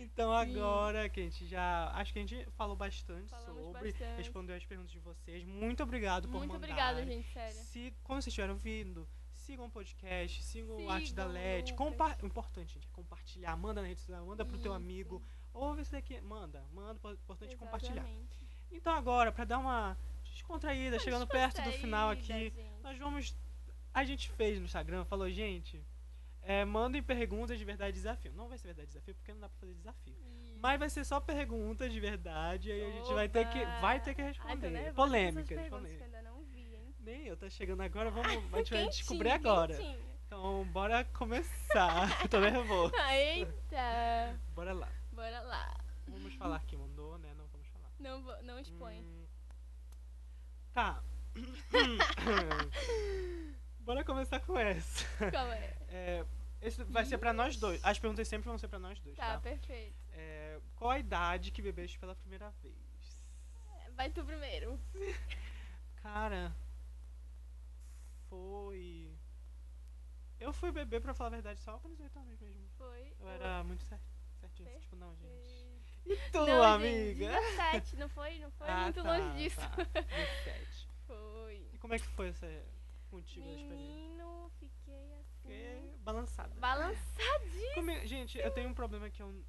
Então 0.00 0.32
agora 0.32 1.08
que 1.08 1.20
a 1.20 1.22
gente 1.22 1.46
já. 1.46 1.90
Acho 1.94 2.12
que 2.12 2.18
a 2.18 2.22
gente 2.22 2.50
falou 2.52 2.74
bastante 2.74 3.28
Falamos 3.30 3.62
sobre, 3.62 3.92
bastante. 3.92 4.16
respondeu 4.16 4.56
as 4.56 4.64
perguntas 4.64 4.90
de 4.90 4.98
vocês. 4.98 5.44
Muito 5.44 5.82
obrigado 5.82 6.26
por 6.28 6.38
muito 6.38 6.52
mandar. 6.52 6.66
obrigada, 6.66 7.04
gente, 7.04 7.30
sério. 7.32 7.54
Se, 7.54 7.94
quando 8.02 8.22
vocês 8.22 8.28
estiverem 8.28 8.54
ouvindo, 8.54 9.06
sigam 9.34 9.66
o 9.66 9.70
podcast, 9.70 10.42
sigam 10.42 10.76
o 10.76 10.90
Arte 10.90 11.12
da 11.14 11.24
Sigam 11.24 11.30
o 11.30 11.34
LED. 11.34 11.74
Compa 11.74 12.16
o 12.22 12.26
importante, 12.26 12.74
gente, 12.74 12.88
é 12.88 12.90
compartilhar. 12.92 13.56
Manda 13.56 13.82
na 13.82 13.88
rede 13.88 14.00
social, 14.00 14.24
manda 14.24 14.44
pro 14.44 14.56
teu 14.58 14.72
Isso. 14.72 14.76
amigo. 14.82 15.22
Ouve 15.52 15.82
isso 15.82 15.92
daqui, 15.92 16.20
manda. 16.20 16.64
Manda, 16.72 16.98
o 17.06 17.12
importante 17.12 17.54
é 17.54 17.56
compartilhar. 17.56 17.96
Exatamente. 18.02 18.48
Então 18.72 18.94
agora, 18.94 19.30
pra 19.32 19.44
dar 19.44 19.58
uma 19.58 19.98
descontraída, 20.24 20.98
chegando 20.98 21.26
perto 21.26 21.60
do 21.62 21.72
final 21.72 22.08
aqui, 22.10 22.24
gente. 22.24 22.56
nós 22.82 22.96
vamos. 22.98 23.36
A 23.92 24.04
gente 24.04 24.30
fez 24.30 24.58
no 24.58 24.64
Instagram, 24.64 25.04
falou, 25.04 25.28
gente, 25.30 25.84
é, 26.42 26.64
mandem 26.64 27.02
perguntas 27.02 27.58
de 27.58 27.64
verdade 27.64 27.90
e 27.90 28.00
desafio. 28.00 28.32
Não 28.32 28.48
vai 28.48 28.58
ser 28.58 28.68
verdade 28.68 28.86
e 28.86 28.92
desafio, 28.92 29.14
porque 29.14 29.32
não 29.32 29.40
dá 29.40 29.48
pra 29.48 29.58
fazer 29.58 29.74
desafio. 29.74 30.16
Mas 30.62 30.78
vai 30.78 30.90
ser 30.90 31.04
só 31.04 31.20
perguntas 31.20 31.92
de 31.92 31.98
verdade, 31.98 32.70
aí 32.70 32.84
a 32.84 32.90
gente 32.90 33.12
vai 33.14 33.28
ter 33.28 33.48
que, 33.48 33.64
vai 33.80 33.98
ter 33.98 34.14
que 34.14 34.20
Ai, 34.20 34.28
responder. 34.28 34.74
essas 34.74 34.94
Polêmicas, 34.94 35.58
perguntas 35.58 35.90
que 35.90 36.02
eu 36.02 36.22
não 36.22 36.42
vi, 36.44 36.74
hein? 36.74 36.94
Nem 37.00 37.26
eu, 37.26 37.36
tá 37.36 37.48
chegando 37.48 37.80
agora, 37.80 38.10
vamos, 38.10 38.28
a 38.52 38.58
gente 38.58 38.72
vai 38.72 38.88
descobrir 38.88 39.30
agora. 39.30 39.74
quentinho. 39.74 40.10
Então, 40.26 40.64
bora 40.66 41.04
começar. 41.06 42.08
Tô 42.30 42.38
nervoso. 42.38 42.92
Eita! 43.10 44.38
Bora 44.54 44.72
lá. 44.72 44.88
Bora 45.10 45.40
lá. 45.40 45.76
Vamos 46.06 46.34
falar 46.34 46.62
quem 46.66 46.78
mandou, 46.78 47.18
né? 47.18 47.32
Não 47.36 47.46
vamos 47.48 47.66
falar. 47.68 47.90
Não, 47.98 48.22
vou, 48.22 48.42
não 48.42 48.58
expõe. 48.58 49.00
Hum, 49.00 49.26
Tá. 50.72 51.02
bora 53.90 54.04
começar 54.04 54.38
com 54.40 54.56
essa. 54.58 55.04
Qual 55.30 55.52
é? 55.52 55.76
É, 55.92 56.24
esse 56.62 56.84
vai 56.84 57.04
ser 57.04 57.18
pra 57.18 57.32
nós 57.32 57.56
dois. 57.56 57.80
As 57.84 57.98
perguntas 57.98 58.28
sempre 58.28 58.48
vão 58.48 58.56
ser 58.56 58.68
pra 58.68 58.78
nós 58.78 58.98
dois, 59.00 59.16
Tá, 59.16 59.32
tá? 59.34 59.40
perfeito. 59.40 59.96
É, 60.12 60.60
qual 60.76 60.92
a 60.92 60.98
idade 61.00 61.50
que 61.50 61.60
bebeste 61.60 61.98
pela 61.98 62.14
primeira 62.14 62.48
vez? 62.62 62.76
Vai 63.96 64.08
tu 64.10 64.24
primeiro. 64.24 64.78
Cara, 66.00 66.54
foi. 68.28 69.10
Eu 70.38 70.52
fui 70.52 70.70
beber, 70.70 71.00
pra 71.02 71.12
falar 71.12 71.28
a 71.28 71.32
verdade, 71.32 71.60
só 71.60 71.76
com 71.80 71.90
18 71.90 72.18
anos 72.20 72.40
mesmo. 72.40 72.68
Foi. 72.78 73.12
Eu 73.20 73.28
era 73.28 73.64
muito 73.64 73.84
cer- 73.84 74.00
certinho. 74.40 74.70
Tipo, 74.80 74.94
não, 74.96 75.14
gente. 75.16 75.68
E 76.06 76.16
tu, 76.30 76.46
Não, 76.46 76.62
amiga? 76.62 77.26
Gente, 77.32 77.56
17, 77.56 77.96
não 77.96 78.08
foi? 78.08 78.38
Não 78.38 78.50
foi 78.52 78.66
Ah, 78.70 78.82
muito 78.84 79.02
tá, 79.02 79.18
longe 79.18 79.36
disso. 79.36 79.60
Tá, 79.60 79.76
17. 79.76 80.88
Foi. 81.06 81.68
E 81.74 81.78
como 81.78 81.94
é 81.94 81.98
que 81.98 82.06
foi 82.06 82.28
essa 82.28 82.46
contigo 83.10 83.48
a 83.48 83.54
experiência? 83.54 83.94
Menino, 83.96 84.50
fiquei 84.58 85.14
assim. 85.20 85.40
Fiquei 85.42 85.96
balançada. 85.98 86.54
Balançadinho. 86.60 87.74
Come- 87.74 88.06
Gente, 88.06 88.38
eu 88.38 88.50
tenho 88.50 88.68
um 88.68 88.74
problema 88.74 89.10
que 89.10 89.22
eu. 89.22 89.44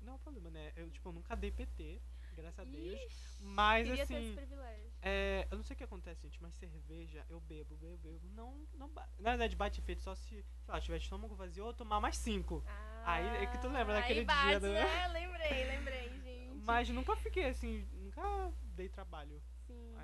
Não 0.00 0.12
é 0.12 0.16
um 0.16 0.18
problema, 0.18 0.50
né? 0.50 0.72
Eu, 0.76 0.90
tipo, 0.90 1.08
eu 1.08 1.12
nunca 1.12 1.34
dei 1.34 1.50
PT, 1.50 2.00
graças 2.34 2.60
a 2.60 2.64
Deus. 2.64 2.98
Ixi, 3.00 3.42
Mas 3.42 3.86
queria 3.86 4.06
ter 4.06 4.14
esse 4.14 4.24
assim. 4.26 4.34
privilégio. 4.36 4.92
É, 5.02 5.46
eu 5.50 5.56
não 5.56 5.62
sei 5.64 5.74
o 5.74 5.76
que 5.76 5.84
acontece, 5.84 6.22
gente, 6.22 6.40
mas 6.42 6.54
cerveja, 6.54 7.24
eu 7.28 7.40
bebo, 7.40 7.76
bebo, 7.76 7.96
bebo. 7.98 8.28
Não, 8.34 8.66
não 8.74 8.88
Na 9.18 9.30
verdade, 9.30 9.54
bate 9.56 9.80
feito 9.82 10.02
só 10.02 10.14
se, 10.14 10.28
sei 10.34 10.44
lá, 10.68 10.80
tiver 10.80 10.96
estômago 10.98 11.34
vazio 11.34 11.66
ou 11.66 11.74
tomar 11.74 12.00
mais 12.00 12.16
cinco. 12.16 12.64
Aí 13.04 13.26
é 13.42 13.46
que 13.46 13.58
tu 13.58 13.68
lembra 13.68 13.96
Ah, 13.98 14.00
daquele 14.00 14.24
bate, 14.24 14.46
dia, 14.48 14.60
né? 14.60 14.84
né? 14.84 15.08
Lembrei, 15.08 15.64
lembrei, 15.64 16.08
gente. 16.20 16.54
Mas 16.64 16.88
nunca 16.90 17.16
fiquei 17.16 17.46
assim, 17.46 17.86
nunca 17.92 18.52
dei 18.62 18.88
trabalho. 18.88 19.42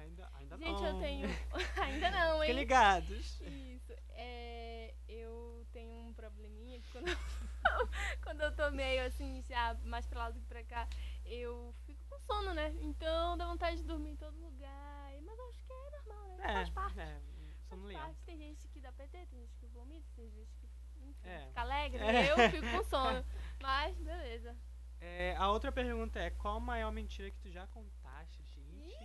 Ainda, 0.05 0.31
ainda 0.35 0.57
Gente, 0.59 0.83
não. 0.83 0.87
eu 0.89 1.01
tenho. 1.01 1.29
Ainda 1.83 2.11
não, 2.11 2.39
Fiquem 2.41 2.51
hein? 2.51 2.57
ligados. 2.57 3.41
Isso. 3.41 3.93
É, 4.11 4.95
eu 5.09 5.67
tenho 5.73 5.93
um 6.09 6.13
probleminha 6.15 6.79
que 6.81 6.91
quando 6.93 7.09
eu, 7.09 7.17
quando 8.23 8.41
eu 8.43 8.55
tô 8.55 8.71
meio 8.71 9.05
assim, 9.07 9.43
já 9.43 9.75
mais 9.85 10.07
pra 10.07 10.21
lá 10.25 10.31
do 10.31 10.41
que 10.41 10.47
pra 10.47 10.63
cá, 10.65 10.89
eu 11.25 11.75
fico 11.87 12.01
com 12.09 12.19
sono, 12.21 12.53
né? 12.55 12.75
Então 12.81 13.37
dá 13.37 13.47
vontade 13.47 13.79
de 13.79 13.85
dormir 13.85 14.11
em 14.11 14.17
todo 14.17 14.37
lugar. 14.39 15.13
Mas 15.23 15.39
eu 15.39 15.49
acho 15.49 15.65
que 15.65 15.73
é 15.73 15.91
normal, 15.91 16.37
né? 16.37 16.45
É, 16.45 16.53
Faz 16.55 16.71
parte. 16.71 17.01
é, 17.01 17.21
Faz 17.69 17.81
sono 17.81 17.93
parte. 17.93 18.23
Tem 18.25 18.37
gente 18.39 18.69
que 18.69 18.81
dá 18.81 18.93
PT, 18.93 19.27
tem 19.27 19.41
gente 19.41 19.57
que 19.57 19.67
vomita, 19.69 20.07
tem 20.15 20.31
gente 20.31 20.55
que 20.61 20.69
enfim, 21.03 21.29
É. 21.29 21.47
fica 21.49 21.61
alegre. 21.61 22.03
É. 22.03 22.31
Eu 22.31 22.51
fico 22.51 22.71
com 22.71 22.85
sono. 22.85 23.25
Mas 23.61 23.97
beleza. 23.99 24.57
É, 25.01 25.35
a 25.37 25.51
outra 25.51 25.71
pergunta 25.71 26.19
é, 26.19 26.31
qual 26.31 26.57
a 26.57 26.61
maior 26.61 26.91
mentira 26.91 27.31
que 27.31 27.39
tu 27.39 27.51
já 27.51 27.67
contaste, 27.67 28.43
gente? 28.45 28.97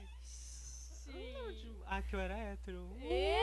Ah, 1.85 2.01
que 2.03 2.15
eu 2.15 2.19
era 2.19 2.37
hétero. 2.37 2.95
É. 3.01 3.39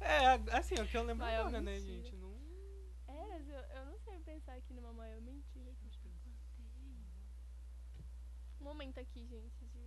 É, 0.00 0.56
assim, 0.56 0.74
é 0.76 0.82
o 0.82 0.88
que 0.88 0.96
eu 0.96 1.02
lembro 1.02 1.24
Maior 1.24 1.40
agora, 1.46 1.60
né, 1.60 1.72
mentira. 1.78 2.02
gente? 2.02 2.16
Não... 2.16 2.34
É, 3.08 3.26
mas 3.28 3.48
eu, 3.48 3.54
eu 3.58 3.84
não 3.86 3.98
sei 4.00 4.18
pensar 4.20 4.54
aqui 4.54 4.72
numa 4.74 4.92
maior 4.92 5.20
mentira 5.20 5.72
que 5.74 5.84
eu 5.86 5.90
já 5.90 6.00
contei. 6.00 6.32
Um 8.60 8.64
momento 8.64 8.98
aqui, 8.98 9.24
gente, 9.26 9.64
de 9.66 9.78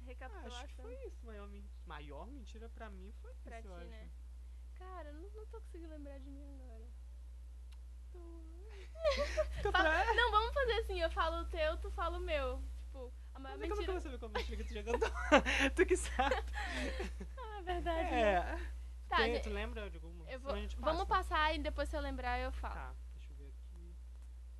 Ah, 0.00 0.04
recapitulação. 0.04 0.58
acho 0.64 0.74
que 0.74 0.82
foi 0.82 0.94
isso. 1.06 1.24
Maior, 1.24 1.48
maior 1.86 2.26
mentira 2.26 2.68
pra 2.70 2.90
mim 2.90 3.12
foi 3.20 3.32
Pra 3.44 3.58
isso, 3.60 3.68
eu 3.68 3.74
ti, 3.74 3.80
acho. 3.82 3.90
né? 3.90 4.10
Cara, 4.74 5.08
eu 5.10 5.14
não, 5.14 5.30
não 5.30 5.46
tô 5.46 5.60
conseguindo 5.60 5.90
lembrar 5.90 6.18
de 6.18 6.30
mim 6.30 6.44
agora. 6.54 6.86
Fica 9.56 9.72
Fala- 9.72 10.04
pra... 10.04 10.14
Não, 10.14 10.30
vamos 10.30 10.54
fazer 10.54 10.72
assim, 10.80 11.00
eu 11.00 11.10
falo 11.10 11.42
o 11.42 11.48
teu, 11.50 11.76
tu 11.78 11.90
fala 11.92 12.18
o 12.18 12.20
meu. 12.20 12.62
Tipo, 12.82 13.12
a 13.36 13.38
maior 13.38 13.58
Mas 13.58 13.68
como 13.68 13.82
que 13.84 13.90
eu 13.90 13.94
mentira. 13.94 14.10
vou 14.18 14.18
saber 14.18 14.38
mentira 14.38 14.56
que 14.56 14.64
tu 14.64 14.74
já 14.74 14.82
contou? 14.82 15.10
tu 15.74 15.86
que 15.86 15.96
sabe. 15.96 16.36
Ah, 17.38 17.60
verdade. 17.62 18.10
né? 18.10 18.22
É. 18.32 18.58
Tá, 19.08 19.16
Tem- 19.18 19.34
gente, 19.34 19.44
tu 19.44 19.50
lembra 19.50 19.88
de 19.88 19.96
alguma? 19.98 20.28
eu 20.30 20.40
vou, 20.40 20.52
a 20.52 20.56
gente 20.56 20.76
vamos 20.76 21.04
passa. 21.06 21.24
passar 21.28 21.54
e 21.54 21.58
depois 21.58 21.88
se 21.88 21.96
eu 21.96 22.00
lembrar 22.00 22.38
eu 22.40 22.50
falo. 22.52 22.74
Tá, 22.74 22.94
deixa 23.14 23.32
eu 23.32 23.36
ver 23.36 23.48
aqui. 23.48 23.94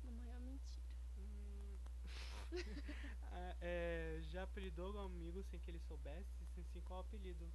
Uma 0.03 0.13
maior 0.13 0.39
mentira. 0.39 0.85
Hum. 1.17 1.77
Ah, 3.39 3.55
é, 3.61 4.17
já 4.31 4.43
apelidou 4.43 4.87
algum 4.87 4.99
amigo 5.05 5.43
sem 5.43 5.59
que 5.59 5.69
ele 5.69 5.79
soubesse? 5.79 6.43
Se 6.55 6.63
sim, 6.63 6.81
qual 6.81 6.99
o 6.99 7.01
apelido? 7.01 7.47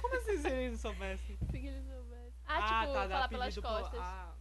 Como 0.00 0.14
assim 0.16 0.38
se 0.38 0.48
ele 0.48 0.70
não 0.70 0.78
soubesse? 0.78 1.36
se 1.50 1.56
ele 1.56 1.82
soubesse. 1.88 2.34
Ah, 2.46 2.62
tipo, 2.62 2.92
tá, 2.92 3.08
falar 3.08 3.28
pelas 3.28 3.56
apelido 3.56 3.62
pro- 3.62 3.70
costas. 3.70 4.00
ah, 4.00 4.34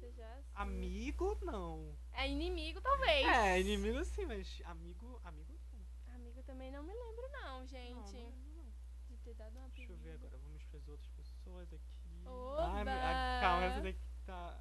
Você 0.00 0.10
já 0.12 0.26
sabe. 0.42 0.48
amigo, 0.54 1.38
não. 1.42 1.94
É 2.12 2.26
inimigo, 2.26 2.80
talvez. 2.80 3.26
É, 3.26 3.60
inimigo 3.60 4.02
sim, 4.04 4.24
mas 4.24 4.62
amigo, 4.64 5.20
amigo 5.24 5.52
não. 5.72 6.14
Amigo 6.14 6.42
também 6.42 6.72
não 6.72 6.82
me 6.82 6.92
lembro, 6.92 7.28
não, 7.32 7.66
gente. 7.66 8.16
Não, 8.16 8.30
não 8.30 8.64
não. 8.64 8.72
De 9.08 9.16
ter 9.18 9.34
dado 9.34 9.58
uma 9.58 9.68
Deixa 9.68 9.92
eu 9.92 9.96
ver 9.98 10.12
agora, 10.12 10.38
vamos 10.38 10.64
para 10.64 10.78
as 10.78 10.88
outras 10.88 11.10
pessoas 11.10 11.72
aqui. 11.72 12.24
Oba! 12.26 12.62
Ai, 12.72 12.84
ah, 12.88 13.38
calma, 13.42 13.64
essa 13.66 13.80
daqui 13.80 13.98
tá. 14.24 14.60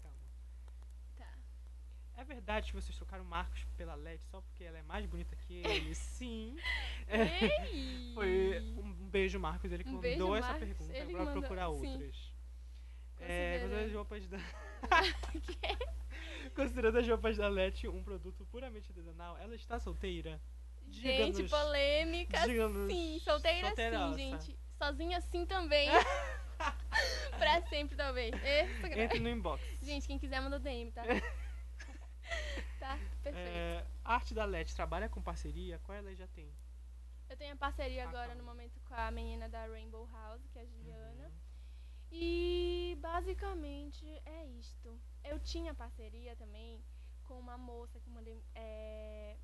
Calma. 0.00 0.18
Tá. 1.16 1.38
É 2.14 2.24
verdade 2.24 2.68
que 2.70 2.74
vocês 2.80 2.96
trocaram 2.96 3.24
Marcos 3.24 3.64
pela 3.76 3.94
LED 3.94 4.22
só 4.30 4.40
porque 4.40 4.64
ela 4.64 4.78
é 4.78 4.82
mais 4.82 5.04
bonita 5.06 5.34
que 5.36 5.54
ele? 5.66 5.94
Sim. 5.94 6.56
Ei! 7.08 8.12
Foi 8.14 8.60
um 8.78 8.92
beijo, 9.10 9.38
Marcos, 9.40 9.70
ele 9.70 9.82
Um 9.86 9.92
mandou 9.92 10.00
beijo, 10.02 10.34
essa 10.34 10.48
Marcos. 10.48 10.68
pergunta 10.68 10.96
Ele 10.96 11.12
pra 11.12 11.24
mandou, 11.24 11.40
procurar 11.42 11.68
outras. 11.68 12.31
É, 13.22 13.58
Considerando. 13.60 13.86
as 13.86 13.92
roupas 13.94 14.26
da. 14.28 14.38
Considerando 16.54 16.98
as 16.98 17.08
roupas 17.08 17.36
da 17.36 17.48
Let 17.48 17.84
um 17.88 18.02
produto 18.02 18.44
puramente 18.46 18.90
artesanal, 18.90 19.36
ela 19.38 19.54
está 19.54 19.78
solteira? 19.78 20.40
Gente, 20.90 21.48
polêmica. 21.48 22.38
Sim, 22.88 23.18
solteira 23.20 23.68
solteiraça. 23.68 24.14
sim, 24.14 24.18
gente. 24.18 24.58
Sozinha 24.76 25.20
sim 25.20 25.46
também. 25.46 25.88
pra 27.38 27.62
sempre, 27.68 27.96
talvez. 27.96 28.30
Gra- 28.32 29.04
Entre 29.04 29.18
no 29.20 29.28
inbox. 29.28 29.62
Gente, 29.80 30.06
quem 30.06 30.18
quiser 30.18 30.40
manda 30.40 30.58
DM, 30.58 30.90
tá? 30.90 31.02
tá, 32.78 32.98
perfeito. 33.22 33.48
É, 33.48 33.84
a 34.04 34.14
arte 34.14 34.34
da 34.34 34.44
Let 34.44 34.74
trabalha 34.74 35.08
com 35.08 35.22
parceria? 35.22 35.78
Qual 35.84 35.96
ela 35.96 36.14
já 36.14 36.26
tem? 36.28 36.52
Eu 37.30 37.36
tenho 37.36 37.54
a 37.54 37.56
parceria 37.56 38.04
Ah, 38.04 38.08
agora 38.08 38.28
tá. 38.28 38.34
no 38.34 38.42
momento 38.44 38.78
com 38.80 38.94
a 38.94 39.10
menina 39.10 39.48
da 39.48 39.64
Rainbow 39.66 40.06
House, 40.12 40.46
que 40.52 40.58
é 40.58 40.62
a 40.62 40.66
Juliana. 40.66 41.24
Uhum. 41.28 41.32
E 42.12 42.96
basicamente 43.00 44.04
é 44.26 44.46
isto. 44.46 45.00
Eu 45.24 45.38
tinha 45.40 45.74
parceria 45.74 46.36
também 46.36 46.82
com 47.24 47.38
uma 47.38 47.56
moça 47.56 47.98
que 48.00 48.10
mandei 48.10 48.42
é, 48.54 49.36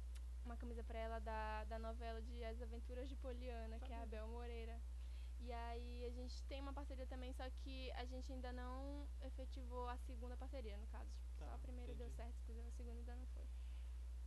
uma 0.45 0.57
camisa 0.57 0.85
pra 0.85 0.99
ela 0.99 1.19
da, 1.19 1.65
da 1.65 1.79
novela 1.79 2.21
de 2.21 2.45
As 2.45 2.61
Aventuras 2.61 3.09
de 3.09 3.17
Poliana, 3.17 3.79
que 3.81 3.93
é 3.93 3.99
a 4.03 4.07
Bel 4.07 4.29
Moreira. 4.29 4.79
E 5.41 5.53
aí 5.53 6.05
a 6.05 6.11
gente 6.11 6.43
tem 6.45 6.61
uma 6.61 6.73
parceria 6.73 7.07
também, 7.07 7.33
só 7.33 7.49
que 7.63 7.91
a 7.93 8.05
gente 8.05 8.31
ainda 8.33 8.53
não 8.53 9.09
efetivou 9.23 9.89
a 9.89 9.97
segunda 9.99 10.37
parceria, 10.37 10.77
no 10.77 10.87
caso. 10.89 11.09
Tipo, 11.11 11.39
Tá, 11.39 11.47
só 11.47 11.55
a 11.55 11.59
primeira 11.59 11.95
deu 11.95 12.07
entendi. 12.09 12.17
certo, 12.17 12.35
inclusive 12.43 12.67
a 12.69 12.73
segunda 12.73 12.99
ainda 12.99 13.15
não 13.15 13.27
foi. 13.29 13.45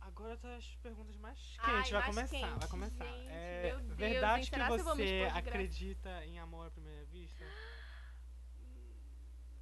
Agora 0.00 0.36
tá 0.38 0.56
as 0.56 0.74
perguntas 0.76 1.14
mais 1.16 1.54
Ai, 1.58 1.74
quentes. 1.76 1.90
vai 1.92 2.00
mais 2.12 2.30
começar, 2.30 2.38
vai 2.48 2.50
quentes, 2.58 2.68
começar. 2.68 3.04
gente, 3.04 3.28
é 3.28 3.62
meu 3.62 3.80
Deus, 3.82 3.96
verdade 3.98 4.44
hein? 4.44 4.50
que 4.50 4.82
você 4.82 5.28
acredita 5.34 6.24
em 6.24 6.38
amor 6.40 6.66
à 6.66 6.70
primeira 6.70 7.04
vista? 7.04 7.44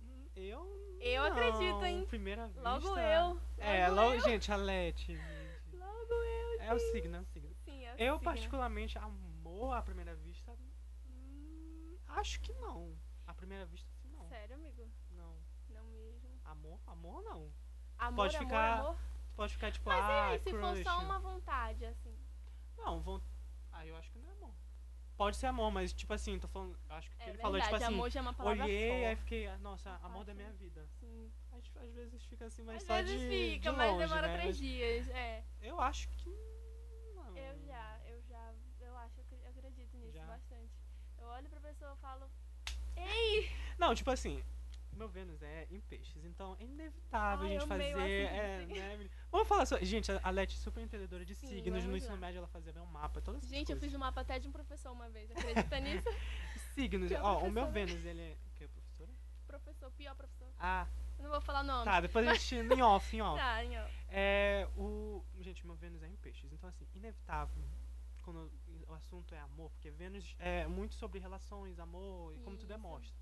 Hum, 0.02 0.28
Eu 0.36 0.96
Eu 1.00 1.19
não. 1.19 1.19
Acredito, 1.32 1.84
hein? 1.84 2.06
Primeira 2.06 2.46
vista. 2.48 2.62
Logo 2.62 2.98
eu. 2.98 3.40
É, 3.58 3.88
logo 3.88 4.00
logo, 4.00 4.14
eu. 4.14 4.20
gente, 4.20 4.50
a 4.52 4.56
Leti. 4.56 5.16
gente. 5.16 5.76
Logo 5.76 6.12
eu. 6.12 6.60
É 6.60 6.74
o 6.74 6.78
gente. 6.78 6.92
signo, 6.92 7.16
é 7.16 7.20
o 7.20 7.24
signo. 7.24 7.54
Sim, 7.64 7.84
é 7.84 7.92
o 7.92 7.96
Eu, 7.98 8.14
signo. 8.14 8.20
particularmente, 8.20 8.98
amor 8.98 9.72
à 9.74 9.82
primeira 9.82 10.14
vista. 10.16 10.52
hum, 11.06 11.96
acho 12.08 12.40
que 12.40 12.52
não. 12.54 12.96
À 13.26 13.34
primeira 13.34 13.64
vista, 13.66 13.88
sim, 14.02 14.08
não. 14.10 14.28
Sério, 14.28 14.54
amigo? 14.56 14.90
Não. 15.10 15.36
Não 15.68 15.84
mesmo. 15.86 16.28
Amor? 16.44 16.80
Amor 16.86 17.22
não. 17.22 17.52
Amor, 17.98 18.16
Pode 18.16 18.36
amor, 18.36 18.48
ficar, 18.48 18.78
amor. 18.80 18.96
Pode 19.36 19.52
ficar 19.54 19.72
tipo, 19.72 19.88
Mas 19.88 20.04
ah, 20.04 20.28
aí, 20.28 20.38
se 20.40 20.50
for 20.50 20.58
crush. 20.60 20.82
só 20.82 20.98
uma 21.00 21.18
vontade, 21.20 21.84
assim? 21.86 22.16
Não, 22.76 23.00
vão. 23.02 23.22
Ah, 23.72 23.86
eu 23.86 23.96
acho 23.96 24.10
que 24.10 24.18
não 24.18 24.28
é 24.28 24.32
amor. 24.32 24.54
Pode 25.20 25.36
ser 25.36 25.48
amor, 25.48 25.70
mas 25.70 25.92
tipo 25.92 26.14
assim, 26.14 26.38
tô 26.38 26.48
falando. 26.48 26.74
Acho 26.88 27.10
que 27.10 27.16
É 27.20 27.24
ele 27.24 27.32
verdade, 27.32 27.42
falou, 27.42 27.60
tipo 27.60 27.74
assim. 27.76 27.84
amor 27.84 28.10
já 28.10 28.20
é 28.20 28.22
uma 28.22 28.32
palavra 28.32 28.64
olhei, 28.64 29.04
aí 29.04 29.16
fiquei, 29.16 29.46
ah, 29.48 29.58
nossa, 29.58 29.90
amor 30.02 30.24
da 30.24 30.32
minha 30.32 30.50
vida. 30.52 30.88
Sim. 30.98 31.30
Às, 31.52 31.76
às 31.84 31.92
vezes 31.92 32.24
fica 32.24 32.46
assim, 32.46 32.62
mas 32.62 32.76
Às 32.78 32.84
só 32.84 32.94
vezes 32.94 33.20
de, 33.20 33.28
fica, 33.28 33.70
de 33.70 33.76
mas 33.76 33.90
longe, 33.92 34.02
demora 34.06 34.26
né? 34.28 34.32
três 34.38 34.46
Mas 34.46 34.56
dias. 34.56 35.08
É. 35.10 35.44
Eu 35.60 35.78
acho 35.78 36.08
que 36.08 36.30
não. 37.14 37.36
Eu 37.36 37.58
já, 37.66 38.00
eu 38.06 38.22
já, 38.22 38.54
eu 38.80 38.96
acho, 38.96 39.20
eu 39.30 39.50
acredito 39.50 39.94
nisso 39.98 40.14
Já? 40.14 40.24
bastante. 40.24 40.72
Eu 41.18 41.26
olho 41.26 41.50
pra 41.50 41.60
pessoa 41.60 41.92
e 41.92 42.00
falo, 42.00 42.30
ei! 42.96 43.50
Não, 43.76 43.94
tipo 43.94 44.10
assim, 44.10 44.42
meu 45.00 45.08
Vênus 45.08 45.42
é 45.42 45.66
em 45.70 45.80
peixes, 45.80 46.22
então 46.24 46.56
é 46.60 46.64
inevitável 46.64 47.46
Ai, 47.46 47.56
a 47.56 47.58
gente 47.58 47.62
eu 47.62 47.66
fazer. 47.66 47.98
É, 47.98 48.66
né? 48.66 49.10
Vamos 49.32 49.48
falar 49.48 49.64
sobre. 49.66 49.84
Gente, 49.86 50.10
a 50.12 50.30
Leti 50.30 50.56
é 50.56 50.60
super 50.60 50.82
entendedora 50.82 51.24
de 51.24 51.34
Sim, 51.34 51.46
signos. 51.48 51.84
No 51.84 51.96
ensino 51.96 52.12
lá. 52.14 52.20
médio 52.20 52.38
ela 52.38 52.46
fazia 52.48 52.72
meu 52.72 52.84
mapa, 52.86 53.20
todas 53.22 53.42
Gente, 53.48 53.70
eu 53.70 53.76
coisas. 53.76 53.84
fiz 53.84 53.94
um 53.94 53.98
mapa 53.98 54.20
até 54.20 54.38
de 54.38 54.46
um 54.46 54.52
professor 54.52 54.92
uma 54.92 55.08
vez, 55.08 55.30
acredita 55.30 55.80
nisso? 55.80 56.08
Signos. 56.74 57.08
Pior 57.08 57.24
Ó, 57.24 57.46
o 57.46 57.50
meu. 57.50 57.70
Vênus, 57.70 58.04
ele 58.04 58.20
é. 58.20 58.36
O 58.46 58.50
que, 58.56 58.68
professora? 58.68 59.10
professor, 59.46 59.90
pior 59.92 60.14
professor. 60.14 60.48
Ah, 60.58 60.86
Eu 61.18 61.24
não 61.24 61.30
vou 61.30 61.40
falar 61.40 61.62
nome. 61.64 61.84
tá, 61.84 62.00
depois 62.00 62.26
a 62.28 62.34
gente. 62.34 62.54
Em 62.78 62.82
off, 62.82 63.16
em 63.16 63.20
off. 63.22 63.38
Tá, 63.40 63.56
ó. 63.64 63.88
É, 64.10 64.68
o. 64.76 65.24
Gente, 65.40 65.66
meu 65.66 65.74
Vênus 65.76 66.02
é 66.02 66.08
em 66.08 66.16
peixes, 66.16 66.52
então 66.52 66.68
assim, 66.68 66.86
inevitável 66.94 67.64
quando 68.22 68.52
o 68.86 68.92
assunto 68.92 69.34
é 69.34 69.40
amor, 69.40 69.70
porque 69.70 69.90
Vênus 69.90 70.36
é 70.38 70.66
muito 70.66 70.94
sobre 70.94 71.18
relações, 71.18 71.78
amor 71.78 72.34
e 72.34 72.38
como 72.40 72.56
tu 72.56 72.66
demonstra. 72.66 73.18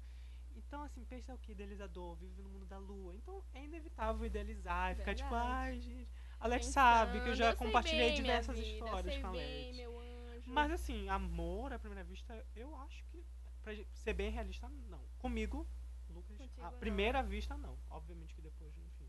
Então, 0.59 0.83
assim, 0.83 1.05
peixe 1.05 1.31
é 1.31 1.35
o 1.35 1.39
que? 1.39 1.53
Idealizador, 1.53 2.15
vive 2.17 2.43
no 2.43 2.49
mundo 2.51 2.67
da 2.67 2.79
lua. 2.79 3.15
Então 3.15 3.43
é 3.55 3.65
inevitável 3.65 4.25
idealizar 4.27 4.93
e 4.93 4.97
ficar 4.97 5.15
tipo, 5.15 5.35
ai, 5.35 5.81
gente. 5.81 6.09
Alex 6.41 6.67
sabe 6.67 7.21
que 7.21 7.29
eu 7.29 7.35
já 7.35 7.47
Pensando, 7.47 7.59
sei 7.59 7.67
compartilhei 7.67 8.07
bem 8.09 8.15
diversas 8.15 8.57
vida, 8.59 8.69
histórias 8.69 9.17
com 9.19 9.27
a 9.27 9.31
bem, 9.33 9.73
meu 9.75 9.99
anjo. 10.01 10.51
Mas 10.53 10.71
assim, 10.73 11.09
amor 11.09 11.73
à 11.73 11.79
primeira 11.79 12.05
vista, 12.05 12.47
eu 12.55 12.77
acho 12.77 13.05
que, 13.07 13.25
pra 13.63 13.73
ser 13.93 14.13
bem 14.15 14.31
realista, 14.31 14.69
não. 14.69 15.01
Comigo, 15.19 15.67
Lucas, 16.09 16.37
Contigo 16.39 16.67
à 16.67 16.71
não. 16.71 16.79
primeira 16.79 17.23
vista, 17.23 17.57
não. 17.57 17.79
Obviamente 17.91 18.35
que 18.35 18.41
depois, 18.43 18.77
enfim. 18.79 19.09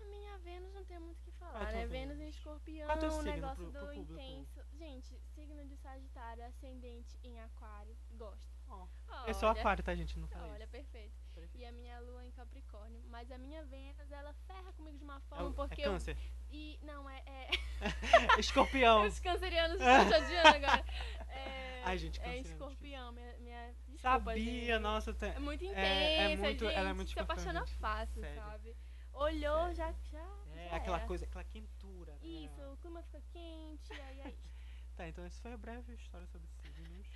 A 0.00 0.04
minha 0.06 0.38
Vênus 0.38 0.72
não 0.72 0.84
tem 0.84 0.98
muito 0.98 1.18
o 1.20 1.24
que 1.24 1.30
é 1.30 1.32
falar, 1.34 1.66
tua 1.66 1.72
né? 1.72 1.86
Vênus 1.86 2.18
em 2.18 2.28
escorpião, 2.30 2.90
é 2.90 2.94
o 3.10 3.22
negócio 3.22 3.70
pro- 3.70 3.80
do 3.80 3.86
público? 3.94 4.12
intenso. 4.14 4.60
Gente, 4.72 5.20
signo 5.34 5.62
de 5.66 5.76
Sagitário, 5.76 6.44
ascendente 6.46 7.18
em 7.22 7.38
aquário, 7.40 7.94
gosto. 8.12 8.59
Ó, 8.70 8.86
eu 9.26 9.34
sou 9.34 9.48
Olha, 9.48 9.58
aquário, 9.60 9.82
tá, 9.84 9.94
gente? 9.94 10.18
Não 10.18 10.28
falei 10.28 10.50
Olha, 10.52 10.62
isso. 10.64 10.70
perfeito. 10.72 11.14
Perfeito. 11.34 11.58
E 11.62 11.66
a 11.66 11.72
minha 11.72 11.98
lua 12.00 12.24
em 12.24 12.30
Capricórnio. 12.32 13.02
Mas 13.08 13.30
a 13.30 13.38
minha 13.38 13.64
Vênus, 13.64 14.10
ela 14.10 14.32
ferra 14.46 14.72
comigo 14.74 14.96
de 14.98 15.04
uma 15.04 15.16
É, 15.16 15.20
forma 15.20 15.48
o- 15.48 15.52
porque 15.54 15.82
é 15.82 15.86
eu. 15.86 15.92
câncer. 15.92 16.16
E. 16.50 16.78
Não, 16.82 17.08
é. 17.08 17.22
é... 17.26 17.50
Escorpião. 18.38 19.06
Os 19.06 19.18
cancerianos 19.20 19.78
estão 19.80 20.08
te 20.08 20.24
odiando 20.24 20.48
agora. 20.66 20.84
É, 21.30 21.82
Ai, 21.84 21.96
gente, 21.96 22.20
É 22.20 22.24
canceriano, 22.24 22.50
escorpião, 22.52 23.12
minha. 23.12 23.38
minha 23.38 23.66
desculpa, 23.88 24.00
Sabia, 24.02 24.74
gente. 24.74 24.78
nossa. 24.82 25.14
Tem... 25.14 25.30
É 25.30 25.38
muito 25.38 25.64
intensa, 25.64 25.80
é 25.82 26.36
muito- 26.36 26.64
gente. 26.66 26.74
ela 26.76 26.88
é 26.90 26.92
muito 26.92 27.10
se 27.12 27.18
apaixona 27.18 27.66
fácil, 27.66 28.20
Sério. 28.20 28.42
sabe? 28.42 28.76
Olhou, 29.12 29.58
Sério. 29.74 29.74
já. 29.76 29.92
já 30.10 30.36
É 30.56 30.68
já 30.68 30.76
aquela 30.76 30.98
era. 30.98 31.06
coisa, 31.06 31.24
aquela 31.24 31.44
quentura. 31.44 32.12
né? 32.12 32.18
Isso, 32.22 32.60
o 32.72 32.76
clima 32.78 33.02
fica 33.04 33.22
quente, 33.32 33.92
aí 33.92 34.20
é 34.20 34.28
isso. 34.28 34.50
Tá, 34.96 35.08
então 35.08 35.24
essa 35.24 35.40
foi 35.40 35.52
a 35.54 35.56
breve 35.56 35.94
história 35.94 36.26
sobre 36.26 36.46
signos. 36.48 37.06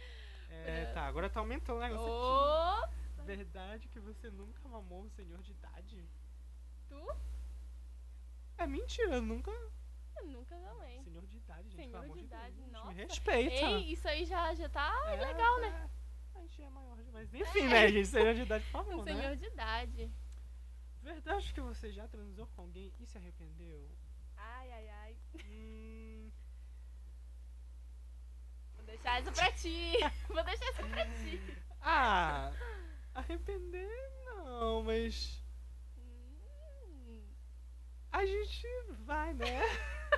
É, 0.67 0.83
É. 0.83 0.93
tá, 0.93 1.03
agora 1.07 1.29
tá 1.31 1.41
aumentando 1.41 1.79
o 1.79 1.83
negócio 1.83 2.85
aqui. 2.85 2.95
Verdade 3.25 3.89
que 3.89 3.99
você 4.01 4.31
nunca 4.31 4.69
mamou 4.69 5.03
um 5.05 5.09
senhor 5.11 5.41
de 5.43 5.53
idade? 5.53 6.05
tu? 6.89 7.17
É 8.59 8.67
mentira, 8.67 9.17
eu 9.17 9.23
nunca. 9.23 9.51
Eu 10.17 10.27
nunca 10.27 10.55
também. 10.57 11.03
Senhor 11.03 11.27
de 11.27 11.37
idade, 11.39 11.69
gente. 11.71 11.77
Senhor 11.87 12.05
amor 12.05 12.17
de 12.19 12.25
idade, 12.25 12.57
Deus, 12.57 12.73
nossa. 12.73 12.89
Me 12.89 12.95
respeita. 12.95 13.55
Ei, 13.67 13.93
isso 13.93 14.07
aí 14.09 14.25
já, 14.25 14.55
já 14.55 14.69
tá 14.69 14.93
É, 15.07 15.17
legal, 15.17 15.61
né? 15.61 15.89
é. 16.35 16.39
A 16.39 16.41
gente 16.43 16.63
é 16.63 16.69
maior 16.71 16.97
demais. 17.03 17.33
Enfim, 17.35 17.67
né, 17.69 17.89
gente? 17.89 18.07
Senhor 18.09 18.35
de 18.35 18.43
idade, 18.43 18.65
por 18.67 18.71
favor, 18.73 18.95
Um 19.01 19.05
né? 19.05 19.15
senhor 19.15 19.37
de 19.37 19.47
idade. 19.47 20.13
Verdade 21.03 21.53
que 21.53 21.61
você 21.61 21.91
já 21.93 22.07
transou 22.09 22.47
com 22.55 22.63
alguém 22.63 22.93
e 23.01 23.07
se 23.07 23.19
arrependeu? 23.19 23.89
Ai, 24.37 24.71
ai, 24.73 24.89
ai. 24.89 25.17
Hum, 25.47 25.94
Vou 28.85 28.87
deixar 28.87 29.21
essa 29.21 29.33
pra 29.33 29.53
ti. 29.53 29.93
Vou 30.29 30.45
deixar 30.45 30.65
essa 30.67 30.83
pra 30.87 31.07
ti. 31.07 31.41
ah, 31.81 32.53
arrepender 33.15 33.89
não, 34.27 34.83
mas 34.83 35.43
Hum, 35.97 37.23
a 38.13 38.25
gente 38.27 38.67
vai, 39.05 39.33
né? 39.35 39.61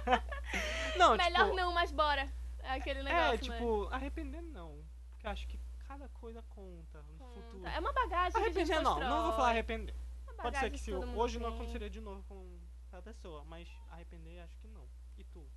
não, 0.98 1.16
Melhor 1.16 1.44
tipo, 1.44 1.56
não, 1.56 1.72
mas 1.72 1.92
bora. 1.92 2.30
É 2.60 2.72
aquele 2.72 3.02
negócio, 3.02 3.34
É, 3.34 3.38
tipo, 3.38 3.84
arrepender 3.92 4.42
não. 4.42 4.84
Porque 5.12 5.26
eu 5.26 5.30
acho 5.30 5.46
que 5.46 5.60
cada 5.86 6.08
coisa 6.08 6.42
conta 6.42 7.02
no 7.02 7.14
Conta. 7.18 7.40
futuro. 7.42 7.66
É 7.68 7.78
uma 7.78 7.92
bagagem 7.92 8.32
que 8.32 8.38
a 8.38 8.42
gente 8.52 8.72
Arrepender 8.72 8.82
não, 8.82 8.98
não 9.00 9.22
vou 9.24 9.32
falar 9.32 9.50
arrepender. 9.50 9.94
Uma 10.26 10.42
Pode 10.42 10.58
ser 10.58 10.70
que 10.70 10.78
se 10.78 10.92
hoje 10.92 11.38
não 11.38 11.48
tem. 11.50 11.54
aconteceria 11.58 11.88
de 11.88 12.00
novo 12.00 12.22
com 12.24 12.58
aquela 12.88 13.02
pessoa, 13.02 13.44
mas 13.44 13.68
arrepender 13.90 14.40
acho 14.40 14.56
que 14.58 14.68
não. 14.68 14.86
E 15.16 15.24
tu? 15.24 15.48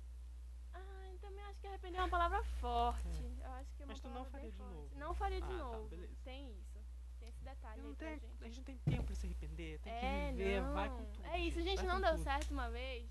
Também 1.30 1.44
acho 1.44 1.60
que 1.60 1.66
arrepender 1.68 1.98
é 1.98 2.02
uma 2.02 2.08
palavra 2.08 2.42
forte. 2.60 3.24
Eu 3.42 3.52
acho 3.52 3.72
que 3.74 3.82
é 3.82 3.86
uma 3.86 3.92
Mas 3.92 4.00
tu 4.00 4.08
não 4.08 4.24
faria 4.24 4.50
de 4.50 4.56
forte. 4.56 4.72
novo? 4.74 4.90
Não 4.96 5.14
faria 5.14 5.40
de 5.40 5.46
Ah, 5.46 5.48
tá, 5.48 5.54
novo. 5.56 5.88
beleza. 5.88 6.16
Tem 6.24 6.50
isso. 6.52 6.78
Tem 7.20 7.28
esse 7.28 7.44
detalhe 7.44 7.82
não 7.82 7.90
aí 7.90 7.96
pra 7.96 8.06
tenho, 8.08 8.20
gente. 8.20 8.32
a 8.40 8.44
gente 8.48 8.56
não 8.58 8.64
tem 8.64 8.78
tempo 8.78 9.04
pra 9.04 9.14
se 9.14 9.26
arrepender, 9.26 9.78
tem 9.80 9.92
É, 9.92 10.30
que 10.30 10.36
viver, 10.38 10.60
não. 10.62 10.72
vai 10.74 10.88
com 10.88 11.04
tudo. 11.12 11.26
É 11.26 11.38
isso, 11.38 11.62
gente, 11.62 11.82
não 11.84 12.00
deu 12.00 12.10
tudo. 12.12 12.22
certo 12.24 12.50
uma 12.50 12.68
vez. 12.70 13.08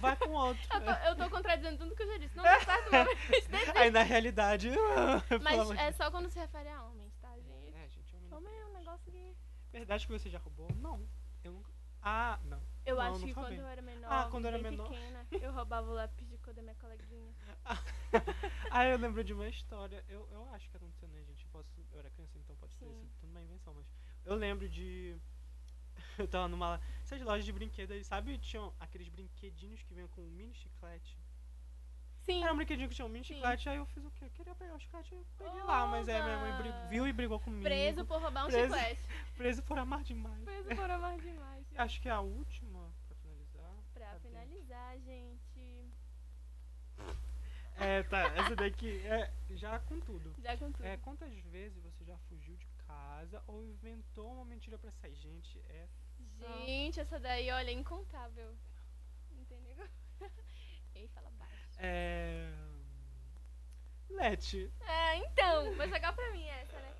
Vai 0.00 0.16
com 0.16 0.30
outro. 0.30 0.62
Eu 0.72 0.80
tô, 0.84 0.90
eu 1.08 1.16
tô 1.16 1.30
contradizendo 1.30 1.78
tudo 1.78 1.96
que 1.96 2.02
eu 2.02 2.06
já 2.06 2.18
disse. 2.18 2.36
Não 2.36 2.44
deu 2.44 2.60
certo 2.60 2.88
uma 2.88 3.04
vez. 3.04 3.18
desiste. 3.48 3.78
Aí 3.78 3.90
na 3.90 4.02
realidade. 4.02 4.70
Mas 5.42 5.70
é 5.72 5.84
Deus. 5.84 5.96
só 5.96 6.10
quando 6.10 6.28
se 6.30 6.38
refere 6.38 6.68
a 6.68 6.84
homens, 6.84 7.14
tá, 7.20 7.34
gente? 7.38 7.74
É, 7.74 7.88
gente, 7.88 8.14
homem 8.16 8.28
não 8.30 8.38
Homem 8.38 8.54
é 8.60 8.66
um 8.66 8.72
negócio 8.74 9.10
que. 9.10 9.36
Verdade 9.72 10.06
que 10.06 10.12
você 10.12 10.28
já 10.30 10.38
roubou? 10.38 10.68
Não. 10.76 11.06
Eu 11.42 11.52
nunca. 11.52 11.70
Ah, 12.02 12.38
não. 12.44 12.60
Eu 12.84 12.96
Não, 12.96 13.02
acho 13.02 13.20
não 13.20 13.26
que 13.28 13.32
foi 13.34 13.42
quando 13.44 13.50
bem. 13.50 13.60
eu 13.60 13.66
era 13.66 13.80
menor, 13.82 14.08
Ah, 14.12 14.28
quando 14.30 14.44
eu 14.44 14.48
era 14.54 14.58
menor. 14.58 14.88
pequena, 14.88 15.26
eu 15.30 15.52
roubava 15.52 15.88
o 15.90 15.94
lápis 15.94 16.31
da 16.54 16.62
minha 16.62 16.74
coleguinha. 16.76 17.34
Ah, 18.70 18.84
eu 18.86 18.98
lembro 18.98 19.22
de 19.24 19.32
uma 19.32 19.48
história. 19.48 20.04
Eu, 20.08 20.28
eu 20.30 20.48
acho 20.54 20.68
que 20.70 20.76
aconteceu, 20.76 21.08
né, 21.08 21.22
gente? 21.24 21.46
Posso, 21.46 21.68
eu 21.92 21.98
era 21.98 22.10
criança, 22.10 22.38
então 22.38 22.54
pode 22.56 22.74
ter 22.76 22.86
Sim. 22.86 22.94
sido 22.94 23.10
tudo 23.20 23.30
uma 23.30 23.42
invenção, 23.42 23.74
mas. 23.74 23.86
Eu 24.24 24.34
lembro 24.34 24.68
de. 24.68 25.16
Eu 26.18 26.26
tava 26.28 26.48
numa. 26.48 26.80
Essas 27.02 27.20
lojas 27.22 27.44
de 27.44 27.52
brinquedos 27.52 27.94
aí, 27.94 28.04
sabe? 28.04 28.38
Tinham 28.38 28.72
aqueles 28.80 29.08
brinquedinhos 29.08 29.82
que 29.82 29.92
vinham 29.94 30.08
com 30.08 30.22
um 30.22 30.30
mini 30.30 30.54
chiclete. 30.54 31.18
Sim. 32.24 32.42
Era 32.42 32.52
um 32.52 32.56
brinquedinho 32.56 32.88
que 32.88 32.94
tinha 32.94 33.04
um 33.06 33.08
mini 33.08 33.24
Sim. 33.24 33.34
chiclete, 33.34 33.68
aí 33.68 33.76
eu 33.76 33.86
fiz 33.86 34.04
o 34.04 34.10
quê? 34.12 34.26
Eu 34.26 34.30
queria 34.30 34.54
pegar 34.54 34.74
o 34.74 34.80
chiclete, 34.80 35.12
eu 35.12 35.26
peguei 35.36 35.62
lá, 35.64 35.86
mas 35.86 36.08
aí 36.08 36.22
minha 36.22 36.38
mãe 36.38 36.56
bri- 36.56 36.68
Oba! 36.70 36.86
viu 36.88 37.06
e 37.06 37.12
brigou 37.12 37.40
comigo. 37.40 37.62
Preso 37.64 38.04
por 38.06 38.20
roubar 38.22 38.44
um 38.44 38.48
Preso. 38.48 38.74
chiclete. 38.74 39.02
Preso 39.36 39.62
por 39.64 39.78
amar 39.78 40.02
demais. 40.04 40.44
Preso 40.44 40.68
por 40.76 40.90
amar 40.90 41.18
demais. 41.18 41.66
Acho 41.76 42.00
que 42.00 42.08
é 42.08 42.12
a 42.12 42.20
última, 42.20 42.94
pra 43.08 43.16
finalizar. 43.16 43.74
Pra 43.92 44.20
finalizar, 44.20 44.98
gente. 45.00 45.41
É, 47.82 48.02
tá, 48.04 48.22
essa 48.36 48.54
daqui 48.54 49.04
é 49.06 49.32
já 49.50 49.78
com 49.80 49.98
tudo. 50.00 50.34
Já 50.38 50.56
com 50.56 50.70
tudo. 50.70 50.84
É, 50.84 50.96
quantas 50.98 51.34
vezes 51.50 51.82
você 51.82 52.04
já 52.04 52.16
fugiu 52.28 52.56
de 52.56 52.66
casa 52.86 53.42
ou 53.46 53.64
inventou 53.64 54.32
uma 54.32 54.44
mentira 54.44 54.78
pra 54.78 54.92
sair? 54.92 55.14
Gente, 55.16 55.58
é. 55.68 55.88
Gente, 56.64 57.00
essa 57.00 57.18
daí, 57.18 57.50
olha, 57.50 57.70
é 57.70 57.72
incontável. 57.72 58.56
Entendeu? 59.32 59.76
Ei, 60.94 61.08
fala 61.08 61.30
baixo. 61.30 61.76
É. 61.78 62.52
Leti. 64.10 64.72
É, 64.80 65.16
então, 65.16 65.74
vai 65.74 65.88
jogar 65.88 66.12
pra 66.12 66.30
mim 66.32 66.46
essa, 66.46 66.78
né? 66.78 66.94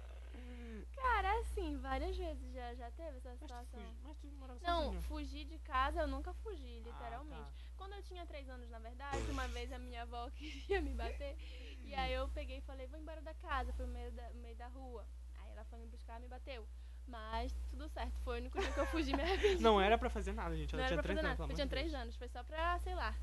Cara, 0.94 1.40
assim, 1.40 1.76
várias 1.78 2.16
vezes 2.16 2.52
já, 2.52 2.74
já 2.74 2.90
teve 2.92 3.18
essa 3.18 3.28
Mas 3.30 3.38
tu, 3.38 3.44
situação. 3.46 3.80
fugi, 3.80 3.96
mas 4.02 4.16
tu 4.18 4.26
morava 4.38 4.60
Não, 4.62 4.82
sozinho. 4.84 5.02
fugir 5.02 5.44
de 5.44 5.58
casa 5.58 6.00
eu 6.00 6.06
nunca 6.08 6.32
fugi, 6.34 6.78
Ah, 6.84 6.88
literalmente. 6.88 7.40
tá. 7.64 7.72
Quando 7.76 7.94
eu 7.94 8.02
tinha 8.02 8.24
três 8.26 8.48
anos, 8.48 8.68
na 8.70 8.78
verdade, 8.78 9.30
uma 9.30 9.46
vez 9.48 9.72
a 9.72 9.78
minha 9.78 10.02
avó 10.02 10.30
queria 10.36 10.80
me 10.80 10.94
bater. 10.94 11.36
E 11.84 11.94
aí 11.94 12.12
eu 12.12 12.28
peguei 12.28 12.58
e 12.58 12.62
falei, 12.62 12.86
vou 12.86 12.98
embora 12.98 13.20
da 13.20 13.34
casa, 13.34 13.72
fui 13.72 13.86
no 13.86 13.92
meio 13.92 14.12
da, 14.12 14.30
meio 14.34 14.56
da 14.56 14.68
rua. 14.68 15.06
Aí 15.40 15.50
ela 15.50 15.64
foi 15.64 15.78
me 15.78 15.86
buscar, 15.88 16.20
me 16.20 16.28
bateu. 16.28 16.66
Mas 17.06 17.52
tudo 17.68 17.88
certo, 17.88 18.16
foi 18.20 18.36
o 18.36 18.40
único 18.40 18.60
dia 18.60 18.72
que 18.72 18.78
eu 18.80 18.86
fugi 18.86 19.10
e 19.10 19.16
me 19.16 19.22
arrependi. 19.22 19.62
Não 19.62 19.80
era 19.80 19.98
pra 19.98 20.08
fazer 20.08 20.32
nada, 20.32 20.56
gente. 20.56 20.72
Ela 20.74 20.82
Não 20.82 20.86
era 20.86 20.94
tinha 20.94 21.02
três 21.02 21.18
anos, 21.24 21.40
Eu 21.50 21.54
tinha 21.56 21.66
três 21.68 21.94
anos, 21.94 22.16
foi 22.16 22.28
só 22.28 22.44
pra, 22.44 22.78
sei 22.78 22.94
lá, 22.94 23.14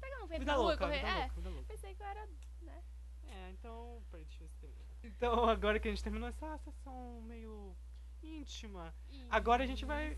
pegar 0.00 0.22
um 0.22 0.26
vento 0.26 0.38
Vida 0.40 0.52
na 0.52 0.56
rua, 0.56 0.68
louca, 0.70 0.84
correr. 0.86 0.98
vida 0.98 1.08
é, 1.08 1.20
louca, 1.20 1.34
vida 1.40 1.64
pensei 1.66 1.94
que 1.96 2.02
eu 2.02 2.06
era, 2.06 2.28
né? 2.62 2.84
É, 3.28 3.50
então. 3.50 4.02
Peraí, 4.10 4.24
deixa 4.24 4.44
eu 4.44 4.46
ver 4.46 4.52
se 4.52 4.58
termina. 4.60 4.83
Então, 5.04 5.48
agora 5.48 5.78
que 5.78 5.88
a 5.88 5.90
gente 5.90 6.02
terminou 6.02 6.28
essa 6.28 6.56
sessão 6.58 7.20
meio 7.22 7.76
íntima, 8.22 8.94
agora 9.28 9.62
a 9.62 9.66
gente 9.66 9.84
vai 9.84 10.16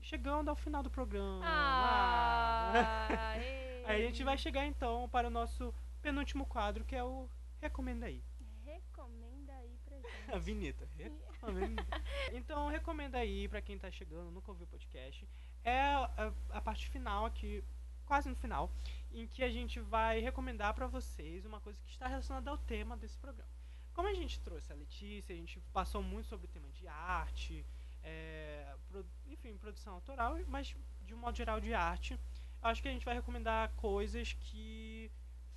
chegando 0.00 0.48
ao 0.48 0.56
final 0.56 0.82
do 0.82 0.90
programa. 0.90 1.42
Ah, 1.44 2.72
Ah. 2.74 3.34
Aí 3.84 4.02
a 4.02 4.06
gente 4.06 4.22
vai 4.24 4.38
chegar 4.38 4.64
então 4.66 5.08
para 5.08 5.26
o 5.26 5.30
nosso 5.30 5.74
penúltimo 6.00 6.46
quadro, 6.46 6.84
que 6.84 6.94
é 6.94 7.02
o 7.04 7.28
Recomenda 7.60 8.06
aí. 8.06 8.22
Recomenda 8.64 9.52
aí 9.54 9.76
pra 9.84 9.96
gente. 10.00 10.34
A 10.34 10.38
vinheta. 10.38 10.88
Recomenda. 10.96 11.86
então, 12.32 12.68
recomenda 12.68 13.18
aí 13.18 13.48
pra 13.48 13.60
quem 13.60 13.78
tá 13.78 13.90
chegando, 13.90 14.30
nunca 14.30 14.50
ouviu 14.50 14.64
o 14.66 14.68
podcast. 14.68 15.28
É 15.62 15.80
a, 15.80 16.32
a 16.50 16.60
parte 16.60 16.88
final 16.88 17.26
aqui, 17.26 17.62
quase 18.06 18.28
no 18.28 18.34
final, 18.36 18.70
em 19.12 19.26
que 19.26 19.42
a 19.44 19.50
gente 19.50 19.78
vai 19.80 20.20
recomendar 20.20 20.74
pra 20.74 20.86
vocês 20.86 21.44
uma 21.44 21.60
coisa 21.60 21.80
que 21.84 21.90
está 21.92 22.06
relacionada 22.08 22.50
ao 22.50 22.58
tema 22.58 22.96
desse 22.96 23.18
programa. 23.18 23.50
Como 23.94 24.08
a 24.08 24.14
gente 24.14 24.40
trouxe 24.40 24.72
a 24.72 24.76
Letícia, 24.76 25.34
a 25.34 25.36
gente 25.38 25.60
passou 25.72 26.02
muito 26.02 26.26
sobre 26.28 26.46
o 26.46 26.48
tema 26.48 26.68
de 26.70 26.86
arte, 26.88 27.64
é, 28.02 28.74
pro- 28.88 29.04
enfim, 29.26 29.56
produção 29.56 29.94
autoral, 29.94 30.38
mas 30.48 30.74
de 31.02 31.14
um 31.14 31.18
modo 31.18 31.36
geral 31.36 31.60
de 31.60 31.72
arte. 31.74 32.18
Acho 32.62 32.80
que 32.82 32.88
a 32.88 32.92
gente 32.92 33.04
vai 33.04 33.14
recomendar 33.14 33.72
coisas 33.76 34.32
que 34.34 35.10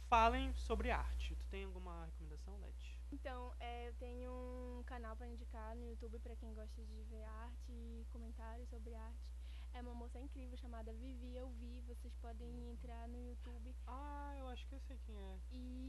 falem 0.09 0.53
sobre 0.55 0.91
arte. 0.91 1.35
Tu 1.35 1.45
tem 1.47 1.63
alguma 1.65 2.05
recomendação, 2.05 2.57
Leti? 2.59 2.99
Então, 3.11 3.53
é, 3.59 3.87
eu 3.87 3.93
tenho 3.93 4.31
um 4.79 4.83
canal 4.83 5.15
pra 5.15 5.27
indicar 5.27 5.75
no 5.75 5.85
YouTube 5.85 6.19
pra 6.19 6.35
quem 6.35 6.53
gosta 6.53 6.83
de 6.83 7.03
ver 7.03 7.23
arte 7.23 7.71
e 7.71 8.05
comentários 8.11 8.67
sobre 8.69 8.93
arte. 8.95 9.34
É 9.75 9.81
uma 9.81 9.93
moça 9.93 10.17
incrível 10.17 10.57
chamada 10.57 10.93
Vivi 10.93 11.35
Eu 11.35 11.49
Vi. 11.49 11.81
Vocês 11.81 12.15
podem 12.21 12.69
entrar 12.69 13.09
no 13.09 13.21
YouTube. 13.21 13.75
Ah, 13.85 14.33
eu 14.39 14.47
acho 14.47 14.65
que 14.67 14.73
eu 14.73 14.79
sei 14.79 14.97
quem 14.99 15.21
é. 15.21 15.37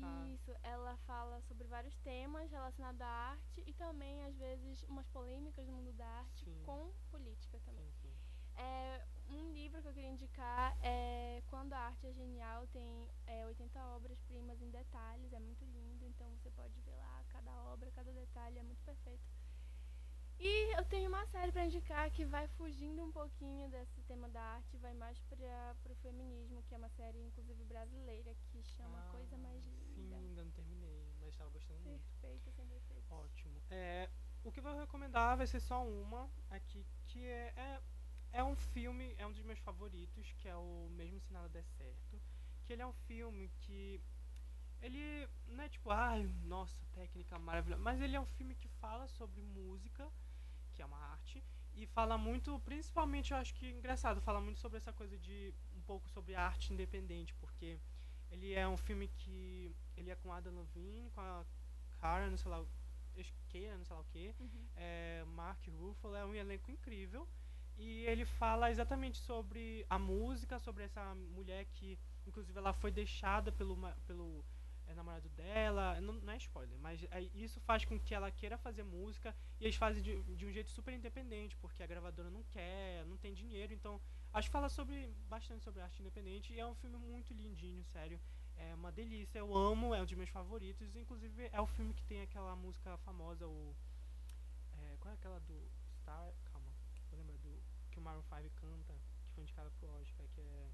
Tá. 0.01 0.27
isso, 0.35 0.53
ela 0.65 0.97
fala 1.07 1.41
sobre 1.43 1.69
vários 1.69 1.97
temas 1.99 2.51
relacionados 2.51 3.01
à 3.01 3.07
arte 3.07 3.63
e 3.65 3.73
também, 3.75 4.25
às 4.25 4.37
vezes, 4.37 4.83
umas 4.89 5.07
polêmicas 5.07 5.65
no 5.69 5.75
mundo 5.75 5.93
da 5.93 6.05
arte 6.05 6.45
Sim. 6.45 6.63
com 6.65 6.93
política 7.13 7.61
também. 7.65 7.89
Sim, 8.03 8.11
sim. 8.11 8.15
É, 8.57 9.07
um 9.29 9.53
livro 9.53 9.81
que 9.81 9.87
eu 9.87 9.95
queria 9.95 10.11
indicar 10.11 10.77
é 10.83 11.41
Quando 11.47 11.73
a 11.73 11.79
Arte 11.79 12.09
é 12.09 12.13
Genial, 12.13 12.67
tem 12.69 13.09
é, 13.27 13.47
80 13.47 13.79
obras-primas 13.95 14.61
em 14.63 14.71
detalhes, 14.71 15.33
é 15.33 15.39
muito 15.39 15.65
lindo, 15.65 16.05
então 16.07 16.29
você 16.37 16.51
pode 16.51 16.81
ver 16.81 16.97
lá 16.97 17.25
cada 17.29 17.53
obra, 17.73 17.91
cada 17.93 18.11
detalhe, 18.13 18.59
é 18.59 18.63
muito 18.65 18.83
perfeito. 18.83 19.23
E 20.39 20.77
eu 20.79 20.85
tenho 20.85 21.09
uma 21.09 21.25
série 21.27 21.51
para 21.51 21.65
indicar 21.65 22.11
que 22.11 22.25
vai 22.25 22.47
fugindo 22.49 23.03
um 23.03 23.11
pouquinho 23.11 23.69
desse 23.71 24.03
tema 24.03 24.29
da 24.29 24.41
arte, 24.41 24.77
vai 24.77 24.93
mais 24.95 25.19
para 25.23 25.93
o 25.93 25.95
feminismo, 25.97 26.63
que 26.65 26.75
é 26.75 26.79
uma 26.79 26.91
série 26.91 27.19
inclusive 27.19 27.65
brasileira 27.65 28.35
que 28.51 28.63
chama 28.63 28.99
Ah, 28.99 29.11
Coisa 29.13 29.37
Mais 29.39 29.65
Sim, 29.65 29.71
Linda. 29.97 30.17
ainda 30.17 30.45
não 30.45 30.51
terminei, 30.53 31.11
mas 31.21 31.31
estava 31.31 31.51
gostando 31.51 31.81
muito. 31.81 32.05
Perfeita, 32.21 32.53
sem 32.53 32.67
defeitos. 32.67 33.11
Ótimo. 33.11 33.63
É, 33.71 34.11
o 34.45 34.53
que 34.53 34.61
eu 34.61 34.65
vou 34.65 34.79
recomendar 34.79 35.37
vai 35.39 35.47
ser 35.47 35.61
só 35.61 35.83
uma 35.87 36.31
aqui, 36.51 36.87
que 37.07 37.25
é, 37.25 37.53
é, 37.57 37.83
é 38.33 38.45
um 38.45 38.55
filme, 38.55 39.15
é 39.19 39.27
um 39.27 39.33
dos 39.33 39.43
meus 39.43 39.59
favoritos, 39.61 40.33
que 40.39 40.49
é 40.49 40.55
o 40.57 40.89
Mesmo 40.91 41.19
Se 41.21 41.33
Nada 41.33 41.49
Der 41.49 41.65
Certo. 41.65 42.21
Que 42.65 42.75
ele 42.75 42.83
é 42.83 42.87
um 42.87 42.93
filme 42.93 43.49
que. 43.61 44.01
Ele 44.83 45.27
não 45.47 45.65
é 45.65 45.69
tipo, 45.71 45.91
ai, 45.91 46.25
nossa, 46.45 46.85
técnica 46.93 47.39
maravilhosa. 47.39 47.83
Mas 47.83 48.01
ele 48.01 48.15
é 48.15 48.21
um 48.21 48.27
filme 48.27 48.55
que 48.55 48.69
fala 48.69 49.09
sobre 49.09 49.41
música, 49.41 50.13
que 50.77 50.83
é 50.83 50.87
uma 50.87 50.99
arte, 50.99 51.43
e 51.75 51.87
fala 51.87 52.17
muito, 52.19 52.59
principalmente, 52.61 53.33
eu 53.33 53.39
acho 53.39 53.55
que 53.55 53.67
engraçado, 53.71 54.21
fala 54.21 54.41
muito 54.41 54.61
sobre 54.61 54.77
essa 54.79 54.93
coisa 54.93 55.17
de 55.19 55.53
um 55.75 55.81
pouco 55.83 56.09
sobre 56.11 56.35
arte 56.35 56.73
independente, 56.73 57.35
porque 57.35 57.79
ele 58.31 58.53
é 58.53 58.67
um 58.69 58.77
filme 58.77 59.09
que 59.09 59.75
ele 59.97 60.11
é 60.11 60.17
com 60.17 60.33
Adam 60.33 60.55
Levine, 60.59 61.11
com 61.11 61.21
a 61.21 61.45
Cara, 62.01 62.29
não 62.31 62.37
sei 62.37 62.51
lá, 62.51 62.65
Keira, 63.49 63.77
não 63.79 63.85
sei 63.85 63.97
lá 63.97 64.03
o 64.03 64.05
que, 64.05 64.35
Uhum. 64.39 64.67
é, 64.77 65.25
Mark 65.35 65.67
Ruffalo, 65.81 66.15
é 66.15 66.25
um 66.27 66.35
elenco 66.35 66.71
incrível. 66.71 67.27
E 67.79 68.05
ele 68.07 68.25
fala 68.25 68.71
exatamente 68.71 69.19
sobre 69.19 69.85
a 69.89 69.99
música, 69.99 70.59
sobre 70.59 70.85
essa 70.85 71.15
mulher 71.15 71.67
que, 71.75 71.99
inclusive, 72.27 72.59
ela 72.59 72.73
foi 72.73 72.91
deixada 72.91 73.51
pelo, 73.53 73.77
pelo 74.07 74.45
é, 74.87 74.95
namorado 74.95 75.29
dela. 75.31 76.01
Não, 76.01 76.15
não 76.15 76.33
é 76.33 76.37
spoiler, 76.37 76.79
mas 76.79 77.03
é, 77.11 77.23
isso 77.35 77.61
faz 77.61 77.85
com 77.85 77.99
que 77.99 78.15
ela 78.15 78.31
queira 78.31 78.57
fazer 78.57 78.83
música 78.83 79.35
e 79.61 79.65
eles 79.65 79.77
fazem 79.77 80.03
de, 80.03 80.23
de 80.23 80.47
um 80.47 80.53
jeito 80.53 80.71
super 80.71 80.95
independente, 80.95 81.57
porque 81.57 81.83
a 81.83 81.87
gravadora 81.87 82.31
não 82.31 82.43
quer, 82.45 83.05
não 83.07 83.17
tem 83.17 83.35
dinheiro. 83.35 83.73
Então, 83.73 84.01
acho 84.33 84.49
que 84.49 84.53
fala 84.53 84.69
sobre 84.69 85.15
bastante 85.29 85.65
sobre 85.65 85.81
arte 85.81 86.01
independente 86.01 86.53
e 86.53 86.61
é 86.61 86.67
um 86.67 86.75
filme 86.75 86.97
muito 86.97 87.35
lindinho, 87.35 87.85
sério. 87.85 88.21
É 88.57 88.75
uma 88.75 88.91
delícia, 88.91 89.39
eu 89.39 89.55
amo, 89.55 89.95
é 89.95 90.01
um 90.01 90.05
dos 90.05 90.15
meus 90.15 90.31
favoritos. 90.31 90.97
Inclusive, 90.97 91.51
é 91.53 91.61
o 91.61 91.67
filme 91.67 91.93
que 91.93 92.05
tem 92.05 92.23
aquela 92.23 92.57
música 92.57 92.97
famosa, 92.99 93.47
o. 93.47 93.77
é, 94.73 94.97
qual 94.99 95.13
é 95.13 95.15
aquela 95.15 95.39
do 95.41 95.71
Star? 96.01 96.33
Calma, 96.45 96.73
vou 97.11 97.19
lembrar 97.19 97.37
do. 97.39 97.63
Que 97.91 97.99
o 97.99 98.03
Maroon 98.03 98.23
5 98.23 98.51
canta, 98.57 98.95
que 99.27 99.33
foi 99.35 99.43
indicada 99.43 99.71
pro 99.73 99.89
Oscar, 100.01 100.27
que 100.29 100.41
é. 100.41 100.71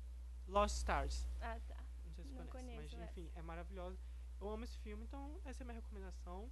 Lost 0.47 0.77
Stars. 0.77 1.29
Ah, 1.41 1.59
tá. 1.67 1.91
Se 2.25 2.35
Não 2.35 2.47
conheço 2.47 2.77
mas 2.77 2.93
essa. 2.93 3.05
enfim, 3.05 3.31
é 3.35 3.43
maravilhosa. 3.43 3.99
Eu 4.41 4.49
amo 4.49 4.64
esse 4.64 4.79
filme, 4.79 5.05
então 5.05 5.41
essa 5.45 5.62
é 5.62 5.64
a 5.64 5.66
minha 5.66 5.77
recomendação. 5.77 6.51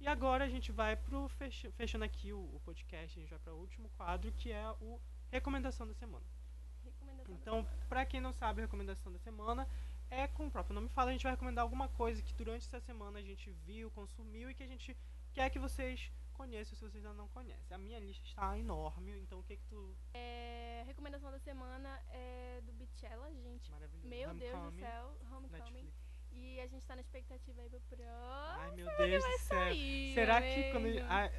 E 0.00 0.06
agora 0.06 0.44
a 0.44 0.48
gente 0.48 0.70
vai 0.72 0.96
pro. 0.96 1.28
Fech 1.28 1.70
fechando 1.72 2.04
aqui 2.04 2.32
o, 2.32 2.38
o 2.38 2.60
podcast, 2.64 3.18
a 3.18 3.20
gente 3.20 3.30
vai 3.30 3.38
para 3.38 3.54
o 3.54 3.58
último 3.58 3.88
quadro, 3.90 4.30
que 4.32 4.52
é 4.52 4.70
o 4.80 5.00
Recomendação 5.30 5.86
da 5.86 5.94
Semana. 5.94 6.24
Recomendação 6.84 7.34
da 7.34 7.40
Então, 7.40 7.66
pra 7.88 8.04
quem 8.04 8.20
não 8.20 8.32
sabe, 8.32 8.60
recomendação 8.60 9.12
da 9.12 9.18
semana 9.18 9.68
é 10.10 10.26
com 10.28 10.46
o 10.46 10.50
próprio 10.50 10.74
nome 10.74 10.88
fala, 10.88 11.10
a 11.10 11.12
gente 11.12 11.22
vai 11.22 11.32
recomendar 11.32 11.62
alguma 11.62 11.88
coisa 11.88 12.22
que 12.22 12.32
durante 12.34 12.66
essa 12.66 12.80
semana 12.80 13.18
a 13.18 13.22
gente 13.22 13.50
viu, 13.66 13.90
consumiu 13.90 14.50
e 14.50 14.54
que 14.54 14.62
a 14.62 14.66
gente 14.66 14.96
quer 15.32 15.50
que 15.50 15.58
vocês 15.58 16.12
conheçam 16.36 16.74
se 16.76 16.80
vocês 16.82 16.96
ainda 17.04 17.12
não 17.14 17.28
conhecem. 17.28 17.74
A 17.74 17.78
minha 17.78 17.98
lista 17.98 18.24
está 18.26 18.58
enorme, 18.58 19.18
então 19.18 19.38
o 19.40 19.42
que 19.42 19.56
que 19.56 19.64
tu 19.66 19.96
É, 20.14 20.82
recomendação 20.86 21.30
da 21.30 21.38
semana 21.38 22.00
é 22.10 22.60
do 22.66 22.72
Beachella, 22.72 23.32
gente. 23.34 23.70
maravilhoso. 23.70 24.08
Meu 24.08 24.34
Deus 24.34 24.62
do 24.64 24.78
céu, 24.78 25.16
Homecoming. 25.32 25.50
Netflix. 25.82 26.06
E 26.32 26.60
a 26.60 26.66
gente 26.66 26.86
tá 26.86 26.94
na 26.94 27.00
expectativa 27.00 27.60
aí 27.62 27.70
pro 27.70 27.80
próximo. 27.80 28.10
Ai, 28.60 28.70
meu 28.76 28.86
Deus 28.98 29.24
do 29.24 29.30
céu. 29.38 29.38
sair, 29.58 30.14
Será 30.14 30.42
que 30.42 30.70
quando 30.72 30.86
ah, 31.08 31.30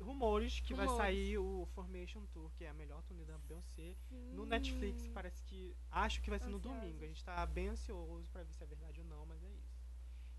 rumores 0.00 0.60
que 0.60 0.74
vai 0.74 0.86
Rumores. 0.86 1.06
sair 1.06 1.38
o 1.38 1.66
Formation 1.74 2.26
Tour, 2.26 2.50
que 2.56 2.64
é 2.64 2.68
a 2.68 2.74
melhor 2.74 3.02
turnê 3.04 3.24
da 3.24 3.38
Beyoncé, 3.38 3.96
no. 4.10 4.44
Netflix, 4.44 5.06
parece 5.08 5.42
que 5.44 5.74
acho 5.90 6.20
que 6.20 6.28
vai 6.28 6.38
ser 6.38 6.48
no 6.50 6.58
domingo. 6.58 7.02
A 7.02 7.06
gente 7.06 7.24
tá 7.24 7.46
bem 7.46 7.68
ansioso 7.68 8.28
pra 8.30 8.42
ver 8.42 8.52
se 8.52 8.62
é 8.62 8.66
verdade 8.66 9.00
ou 9.00 9.06
não, 9.06 9.24
mas 9.24 9.42
é 9.42 9.48
isso. 9.48 9.74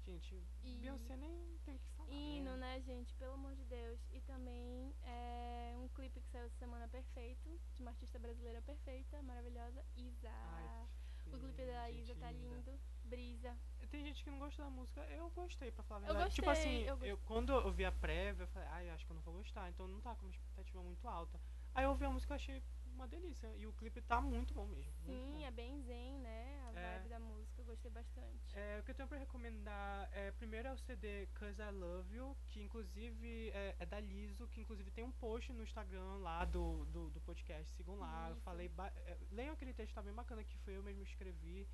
Gente, 0.05 0.35
E- 0.63 0.77
Beyoncé 0.77 1.17
nem 1.17 1.57
tem 1.65 1.73
o 1.75 1.79
que. 1.79 1.94
Hino, 2.09 2.55
né? 2.57 2.81
gente? 2.81 3.13
Pelo 3.15 3.33
amor 3.33 3.55
de 3.55 3.63
Deus. 3.65 3.99
E 4.11 4.21
também 4.21 4.93
é 5.03 5.75
um 5.77 5.87
clipe 5.89 6.19
que 6.21 6.29
saiu 6.29 6.45
essa 6.45 6.57
semana 6.57 6.87
perfeito, 6.87 7.59
de 7.73 7.81
uma 7.81 7.91
artista 7.91 8.19
brasileira 8.19 8.61
perfeita, 8.61 9.21
maravilhosa, 9.23 9.83
Isa. 9.95 10.29
Ai, 10.29 10.87
o 11.33 11.39
clipe 11.39 11.65
da 11.65 11.89
Isa 11.89 12.15
tá 12.15 12.31
lindo. 12.31 12.79
Brisa. 13.05 13.55
Tem 13.91 14.03
gente 14.03 14.23
que 14.23 14.31
não 14.31 14.39
gosta 14.39 14.63
da 14.63 14.69
música. 14.69 15.01
Eu 15.11 15.29
gostei, 15.29 15.71
pra 15.71 15.83
falar 15.83 15.99
a 15.99 16.09
Eu 16.09 16.13
verdade. 16.13 16.35
tipo 16.35 16.47
gostei, 16.47 16.89
assim, 16.89 16.89
eu 16.89 16.97
eu 17.05 17.17
quando 17.19 17.53
eu 17.53 17.71
vi 17.71 17.85
a 17.85 17.91
prévia, 17.91 18.43
eu 18.43 18.47
falei, 18.47 18.67
ai, 18.69 18.89
acho 18.89 19.05
que 19.05 19.11
eu 19.11 19.15
não 19.15 19.21
vou 19.21 19.35
gostar. 19.35 19.69
Então 19.69 19.87
não 19.87 20.01
tá 20.01 20.15
com 20.15 20.25
uma 20.25 20.31
expectativa 20.31 20.81
muito 20.81 21.07
alta. 21.07 21.39
Aí 21.73 21.85
eu 21.85 21.89
ouvi 21.91 22.05
a 22.05 22.09
música 22.09 22.33
e 22.33 22.35
achei 22.35 22.63
uma 22.95 23.07
delícia. 23.07 23.51
E 23.57 23.67
o 23.67 23.73
clipe 23.73 24.01
tá 24.01 24.19
muito 24.21 24.53
bom 24.53 24.65
mesmo. 24.65 24.91
Sim, 25.05 25.33
bom. 25.33 25.45
é 25.45 25.51
bem 25.51 25.79
zen, 25.81 26.19
né? 26.19 26.61
A 26.67 26.79
É. 26.79 26.97
vibe 26.97 27.09
da 27.09 27.19
música, 27.19 27.61
eu 27.61 27.65
gostei 27.65 27.91
bastante. 27.91 28.57
É, 28.57 28.79
o 28.79 28.83
que 28.83 28.91
eu 28.91 28.95
tenho 28.95 29.07
pra 29.07 29.17
recomendar 29.17 30.09
é 30.11 30.31
primeiro 30.31 30.67
é 30.67 30.73
o 30.73 30.77
CD 30.77 31.27
Cause 31.35 31.61
I 31.61 31.71
Love 31.71 32.15
You, 32.15 32.37
que 32.47 32.61
inclusive 32.61 33.49
é, 33.51 33.75
é 33.79 33.85
da 33.85 33.99
Liso, 33.99 34.47
que 34.47 34.59
inclusive 34.61 34.89
tem 34.91 35.03
um 35.03 35.11
post 35.11 35.51
no 35.53 35.63
Instagram 35.63 36.17
lá 36.17 36.43
do, 36.45 36.85
do, 36.85 37.09
do 37.11 37.21
podcast, 37.21 37.71
sigam 37.75 37.97
lá. 37.97 38.29
Eu 38.29 38.35
falei. 38.37 38.71
é, 39.05 39.17
leiam 39.31 39.53
aquele 39.53 39.73
texto, 39.73 39.93
tá 39.93 40.01
bem 40.01 40.13
bacana, 40.13 40.43
que 40.43 40.57
foi 40.59 40.75
eu 40.75 40.83
mesmo 40.83 41.03
que 41.03 41.11
escrevi. 41.11 41.67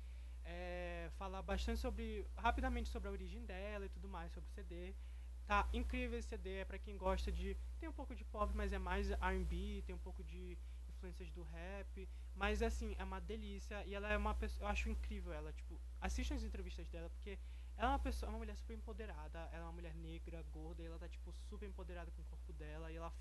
É, 0.44 1.08
falar 1.18 1.40
bastante 1.42 1.78
sobre. 1.80 2.26
rapidamente 2.36 2.88
sobre 2.88 3.08
a 3.08 3.12
origem 3.12 3.44
dela 3.44 3.86
e 3.86 3.88
tudo 3.88 4.08
mais, 4.08 4.32
sobre 4.32 4.48
o 4.50 4.52
CD. 4.52 4.94
Tá 5.46 5.68
incrível 5.72 6.18
esse 6.18 6.28
CD, 6.28 6.58
é 6.58 6.64
pra 6.64 6.78
quem 6.78 6.96
gosta 6.96 7.30
de. 7.30 7.56
Tem 7.78 7.88
um 7.88 7.92
pouco 7.92 8.14
de 8.14 8.24
pop, 8.24 8.52
mas 8.54 8.72
é 8.72 8.78
mais 8.78 9.10
RB, 9.10 9.82
tem 9.86 9.94
um 9.94 9.98
pouco 9.98 10.22
de 10.24 10.56
influências 11.02 11.30
do 11.32 11.42
rap. 11.42 12.08
Mas 12.34 12.62
assim, 12.62 12.94
é 12.98 13.04
uma 13.04 13.20
delícia. 13.20 13.84
E 13.86 13.94
ela 13.94 14.08
é 14.12 14.16
uma 14.16 14.34
pessoa. 14.34 14.66
Eu 14.66 14.68
acho 14.68 14.88
incrível 14.88 15.32
ela, 15.32 15.52
tipo, 15.52 15.80
assistam 16.00 16.34
as 16.36 16.44
entrevistas 16.44 16.88
dela, 16.88 17.10
porque 17.10 17.38
ela 17.76 17.88
é 17.88 17.92
uma 17.92 17.98
pessoa, 17.98 18.28
é 18.28 18.32
uma 18.32 18.38
mulher 18.38 18.56
super 18.56 18.74
empoderada, 18.74 19.38
ela 19.52 19.64
é 19.64 19.66
uma 19.66 19.72
mulher 19.72 19.94
negra, 19.94 20.42
gorda, 20.52 20.82
e 20.82 20.86
ela 20.86 20.98
tá, 20.98 21.08
tipo, 21.08 21.32
super 21.48 21.68
empoderada 21.68 22.10
com 22.10 22.22
o 22.22 22.24
corpo 22.26 22.52
dela, 22.52 22.92
e 22.92 22.96
ela 22.96 23.12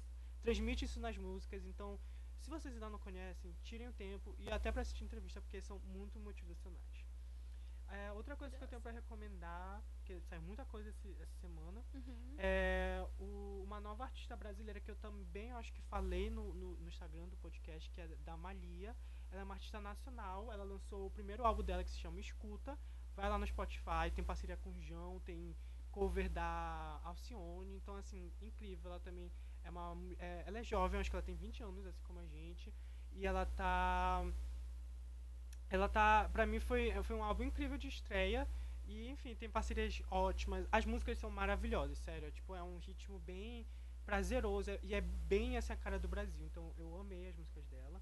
transmite 0.41 0.85
isso 0.85 0.99
nas 0.99 1.17
músicas, 1.17 1.65
então, 1.65 1.99
se 2.41 2.49
vocês 2.49 2.73
ainda 2.73 2.89
não 2.89 2.99
conhecem, 2.99 3.55
tirem 3.63 3.87
o 3.87 3.93
tempo 3.93 4.35
e 4.37 4.49
até 4.49 4.71
pra 4.71 4.81
assistir 4.81 5.03
entrevista, 5.03 5.41
porque 5.41 5.61
são 5.61 5.79
muito 5.79 6.19
motivacionais. 6.19 7.10
É, 7.91 8.11
outra 8.13 8.35
coisa 8.35 8.57
que 8.57 8.63
eu 8.63 8.67
tenho 8.67 8.81
pra 8.81 8.91
recomendar, 8.91 9.81
que 10.05 10.19
saiu 10.21 10.41
muita 10.41 10.65
coisa 10.65 10.89
esse- 10.89 11.15
essa 11.21 11.35
semana, 11.39 11.83
Uhum. 11.93 12.35
é 12.37 13.05
o- 13.19 13.63
uma 13.63 13.79
nova 13.79 14.03
artista 14.05 14.35
brasileira 14.35 14.79
que 14.79 14.89
eu 14.89 14.95
também 14.95 15.51
acho 15.51 15.71
que 15.73 15.81
falei 15.83 16.29
no, 16.29 16.53
no, 16.53 16.75
no 16.77 16.87
Instagram 16.89 17.27
do 17.27 17.37
podcast, 17.37 17.89
que 17.91 18.01
é 18.01 18.07
da 18.25 18.35
Malia. 18.37 18.95
Ela 19.31 19.41
é 19.41 19.43
uma 19.43 19.53
artista 19.55 19.79
nacional, 19.79 20.51
ela 20.51 20.63
lançou 20.63 21.05
o 21.07 21.11
primeiro 21.11 21.45
álbum 21.45 21.63
dela 21.63 21.83
que 21.83 21.89
se 21.89 21.99
chama 21.99 22.19
Escuta. 22.19 22.77
Vai 23.15 23.29
lá 23.29 23.37
no 23.37 23.45
Spotify, 23.47 24.09
tem 24.13 24.23
parceria 24.23 24.57
com 24.57 24.71
o 24.71 24.81
João, 24.81 25.19
tem 25.21 25.55
cover 25.91 26.29
da 26.29 26.99
Alcione, 27.03 27.75
então 27.75 27.95
assim, 27.97 28.31
incrível. 28.41 28.91
Ela 28.91 28.99
também 29.01 29.31
é 29.63 29.69
uma. 29.69 29.95
é- 30.17 30.43
ela 30.47 30.59
é 30.59 30.63
jovem, 30.63 30.99
acho 30.99 31.09
que 31.09 31.15
ela 31.15 31.23
tem 31.23 31.35
20 31.35 31.61
anos, 31.63 31.85
assim 31.85 32.01
como 32.03 32.19
a 32.19 32.25
gente. 32.25 32.73
E 33.13 33.25
ela 33.25 33.45
tá. 33.45 34.23
Ela 35.71 35.87
tá. 35.89 36.29
Pra 36.33 36.45
mim 36.45 36.59
foi, 36.59 36.91
foi 37.03 37.15
um 37.15 37.23
álbum 37.23 37.43
incrível 37.43 37.77
de 37.77 37.87
estreia. 37.87 38.47
E, 38.85 39.07
enfim, 39.09 39.33
tem 39.35 39.49
parcerias 39.49 40.01
ótimas. 40.11 40.67
As 40.71 40.85
músicas 40.85 41.17
são 41.17 41.29
maravilhosas, 41.29 41.97
sério. 41.99 42.27
É, 42.27 42.31
tipo, 42.31 42.53
é 42.55 42.61
um 42.61 42.77
ritmo 42.79 43.17
bem 43.19 43.65
prazeroso 44.05 44.69
é- 44.71 44.79
e 44.83 44.93
é 44.93 44.99
bem 45.01 45.55
essa 45.57 45.75
cara 45.75 45.97
do 45.97 46.07
Brasil. 46.07 46.45
Então 46.45 46.73
eu 46.77 46.99
amei 46.99 47.27
as 47.29 47.35
músicas 47.37 47.65
dela. 47.67 48.01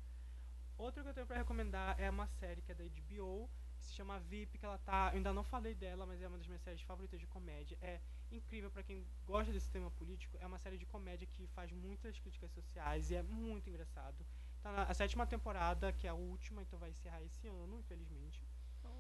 Outra 0.77 1.03
que 1.03 1.09
eu 1.09 1.13
tenho 1.13 1.27
pra 1.27 1.37
recomendar 1.37 1.95
é 1.99 2.09
uma 2.09 2.25
série 2.27 2.61
que 2.61 2.71
é 2.71 2.75
da 2.75 2.83
HBO, 2.83 3.49
que 3.77 3.85
se 3.85 3.93
chama 3.93 4.19
VIP, 4.19 4.57
que 4.57 4.65
ela 4.65 4.77
tá. 4.79 5.09
Eu 5.11 5.17
ainda 5.17 5.31
não 5.33 5.43
falei 5.43 5.75
dela, 5.75 6.05
mas 6.07 6.21
é 6.21 6.27
uma 6.27 6.37
das 6.37 6.47
minhas 6.47 6.61
séries 6.61 6.81
favoritas 6.81 7.19
de 7.19 7.27
comédia. 7.27 7.77
É 7.81 7.99
incrível 8.31 8.71
pra 8.71 8.81
quem 8.81 9.05
gosta 9.25 9.51
desse 9.53 9.69
tema 9.69 9.91
político. 9.91 10.37
É 10.39 10.47
uma 10.47 10.57
série 10.57 10.77
de 10.77 10.85
comédia 10.85 11.27
que 11.27 11.45
faz 11.47 11.71
muitas 11.71 12.17
críticas 12.17 12.51
sociais 12.51 13.11
e 13.11 13.15
é 13.15 13.21
muito 13.21 13.69
engraçado. 13.69 14.25
Tá 14.61 14.71
na 14.71 14.93
sétima 14.93 15.25
temporada, 15.25 15.91
que 15.93 16.05
é 16.05 16.09
a 16.09 16.13
última, 16.13 16.61
então 16.61 16.77
vai 16.79 16.89
encerrar 16.89 17.21
esse 17.23 17.47
ano, 17.47 17.79
infelizmente. 17.79 18.41
Então, 18.79 18.91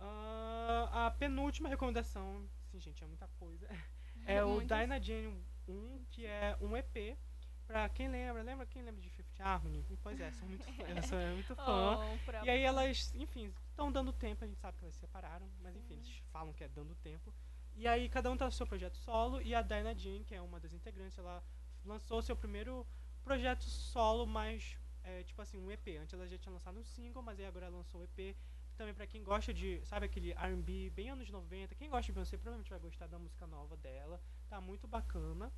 Ah, 0.00 1.06
a 1.06 1.10
penúltima 1.12 1.68
recomendação, 1.68 2.48
sim, 2.70 2.80
gente, 2.80 3.02
é 3.02 3.06
muita 3.06 3.28
coisa. 3.38 3.66
É 4.24 4.44
o. 4.44 4.60
Dyna 4.60 5.00
Jane 5.02 5.44
1, 5.66 6.04
que 6.10 6.24
é 6.26 6.56
um 6.60 6.76
EP. 6.76 7.18
Pra 7.66 7.88
quem 7.88 8.08
lembra, 8.08 8.42
lembra 8.42 8.66
quem 8.66 8.82
lembra 8.82 9.00
de 9.00 9.08
Fifth 9.10 9.40
Harmony? 9.40 9.84
Pois 10.02 10.20
é, 10.20 10.30
sou 10.32 10.46
muito 10.46 10.64
fã. 10.74 10.82
Eu 10.84 11.02
sou 11.02 11.18
muito 11.34 11.56
fã. 11.56 11.98
Oh, 11.98 12.44
E 12.44 12.50
aí 12.50 12.60
elas, 12.62 13.12
enfim, 13.14 13.52
estão 13.70 13.90
dando 13.90 14.12
tempo, 14.12 14.44
a 14.44 14.46
gente 14.46 14.60
sabe 14.60 14.78
que 14.78 14.84
elas 14.84 14.94
se 14.94 15.00
separaram, 15.00 15.48
mas 15.60 15.74
enfim, 15.74 15.94
eles 15.94 16.18
falam 16.30 16.52
que 16.52 16.62
é 16.62 16.68
dando 16.68 16.94
tempo. 16.96 17.34
E 17.74 17.88
aí 17.88 18.08
cada 18.08 18.30
um 18.30 18.36
tá 18.36 18.44
no 18.44 18.52
seu 18.52 18.66
projeto 18.66 18.96
solo 18.98 19.40
e 19.40 19.54
a 19.54 19.62
Dinah 19.62 19.94
Jean, 19.94 20.22
que 20.22 20.34
é 20.34 20.40
uma 20.42 20.60
das 20.60 20.72
integrantes, 20.72 21.18
ela 21.18 21.42
lançou 21.84 22.20
seu 22.22 22.36
primeiro 22.36 22.86
projeto 23.24 23.64
solo, 23.64 24.26
mas 24.26 24.76
é, 25.04 25.22
tipo 25.22 25.40
assim, 25.42 25.58
um 25.58 25.70
EP. 25.70 25.98
Antes 26.00 26.14
ela 26.14 26.26
já 26.26 26.38
tinha 26.38 26.52
lançado 26.52 26.78
um 26.78 26.84
single, 26.84 27.22
mas 27.22 27.38
aí 27.38 27.46
agora 27.46 27.66
ela 27.66 27.76
lançou 27.76 28.00
um 28.00 28.04
EP. 28.04 28.36
Também 28.76 28.94
pra 28.94 29.06
quem 29.06 29.22
gosta 29.22 29.52
de, 29.52 29.80
sabe 29.84 30.06
aquele 30.06 30.32
R&B 30.32 30.90
bem 30.90 31.10
anos 31.10 31.28
90, 31.30 31.74
quem 31.74 31.90
gosta 31.90 32.06
de 32.06 32.12
Beyoncé 32.12 32.36
provavelmente 32.36 32.70
vai 32.70 32.78
gostar 32.78 33.06
da 33.06 33.18
música 33.18 33.46
nova 33.46 33.76
dela. 33.76 34.20
Tá 34.48 34.60
muito 34.60 34.86
bacana. 34.86 35.52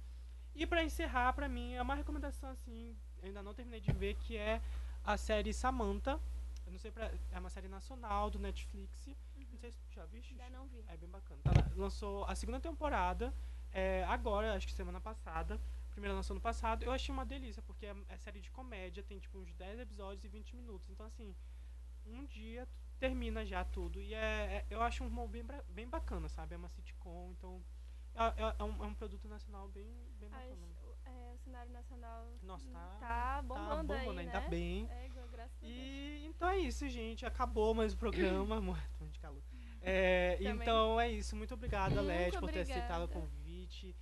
E 0.55 0.66
pra 0.66 0.82
encerrar, 0.82 1.32
pra 1.32 1.49
mim, 1.49 1.74
é 1.74 1.82
uma 1.82 1.95
recomendação 1.95 2.51
assim, 2.51 2.97
ainda 3.22 3.42
não 3.42 3.55
terminei 3.55 3.80
de 3.80 3.92
ver, 3.92 4.14
que 4.16 4.36
é 4.36 4.61
a 5.05 5.16
série 5.16 5.53
Samantha. 5.53 6.20
Eu 6.66 6.72
não 6.72 6.78
sei 6.78 6.90
pra. 6.90 7.12
É 7.30 7.38
uma 7.38 7.51
série 7.51 7.68
nacional 7.68 8.30
do 8.30 8.38
Netflix. 8.38 9.07
Não 9.53 9.59
sei 9.59 9.70
se 9.70 9.78
tu 9.78 9.92
já 9.92 10.05
viste. 10.07 10.32
Ainda 10.32 10.59
não 10.59 10.66
vi. 10.66 10.84
É 10.88 10.97
bem 10.97 11.09
bacana. 11.09 11.40
Tá 11.42 11.53
lançou 11.76 12.24
a 12.24 12.34
segunda 12.34 12.59
temporada 12.59 13.32
é, 13.72 14.05
agora, 14.05 14.55
acho 14.55 14.66
que 14.66 14.72
semana 14.72 15.01
passada. 15.01 15.61
Primeira 15.95 16.14
lançou 16.14 16.34
no 16.34 16.40
passado. 16.40 16.82
Eu 16.84 16.90
achei 16.90 17.12
uma 17.12 17.24
delícia, 17.24 17.62
porque 17.62 17.86
é, 17.86 17.95
é 18.09 18.16
série 18.16 18.40
de 18.40 18.51
comédia, 18.51 19.03
tem 19.03 19.18
tipo 19.20 19.38
uns 19.38 19.55
10 19.55 19.78
episódios 19.78 20.24
e 20.24 20.28
20 20.28 20.57
minutos. 20.57 20.90
Então, 20.90 21.07
assim, 21.07 21.34
um 22.05 22.26
dia 22.26 22.68
termina 22.99 23.47
já 23.47 23.64
tudo. 23.64 24.01
E 24.01 24.12
é, 24.12 24.18
é- 24.18 24.66
eu 24.70 24.82
acho 24.82 25.05
um 25.05 25.07
humor 25.07 25.28
bem, 25.28 25.45
bem 25.68 25.88
bacana, 25.88 26.28
sabe? 26.28 26.55
É 26.55 26.57
uma 26.57 26.68
sitcom, 26.68 27.30
então. 27.30 27.64
É, 28.16 28.42
é- 28.42 28.57
é 28.59 28.64
um, 28.64 28.84
é 28.84 28.86
um 28.88 28.95
produto 28.95 29.28
nacional 29.28 29.68
bem, 29.68 29.88
bem 30.18 30.28
bacana. 30.28 30.66
o, 31.32 31.38
cenário 31.38 31.72
nacional 31.72 32.32
Nossa, 32.42 32.68
tá- 32.70 32.97
tá 33.01 33.42
bombando 33.42 33.88
tá 33.88 33.95
aí, 33.95 34.01
bombando, 34.01 34.20
ainda 34.20 34.40
né? 34.40 34.49
bem. 34.49 34.88
E 35.62 36.24
então 36.26 36.49
é 36.49 36.59
isso, 36.59 36.88
gente. 36.88 37.26
Acabou 37.26 37.74
mais 37.74 37.92
o 37.92 37.97
programa. 37.97 38.61
Morto 38.62 39.07
de 39.11 39.18
calor. 39.20 39.42
Então 40.62 41.01
é 41.01 41.11
isso. 41.11 41.36
Muito 41.36 41.55
obrigada, 41.55 41.97
Muito 41.97 42.07
Led, 42.07 42.38
por 42.38 42.51
ter 42.51 42.61
aceitado 42.61 43.05
o 43.05 43.09
convite 43.09 43.95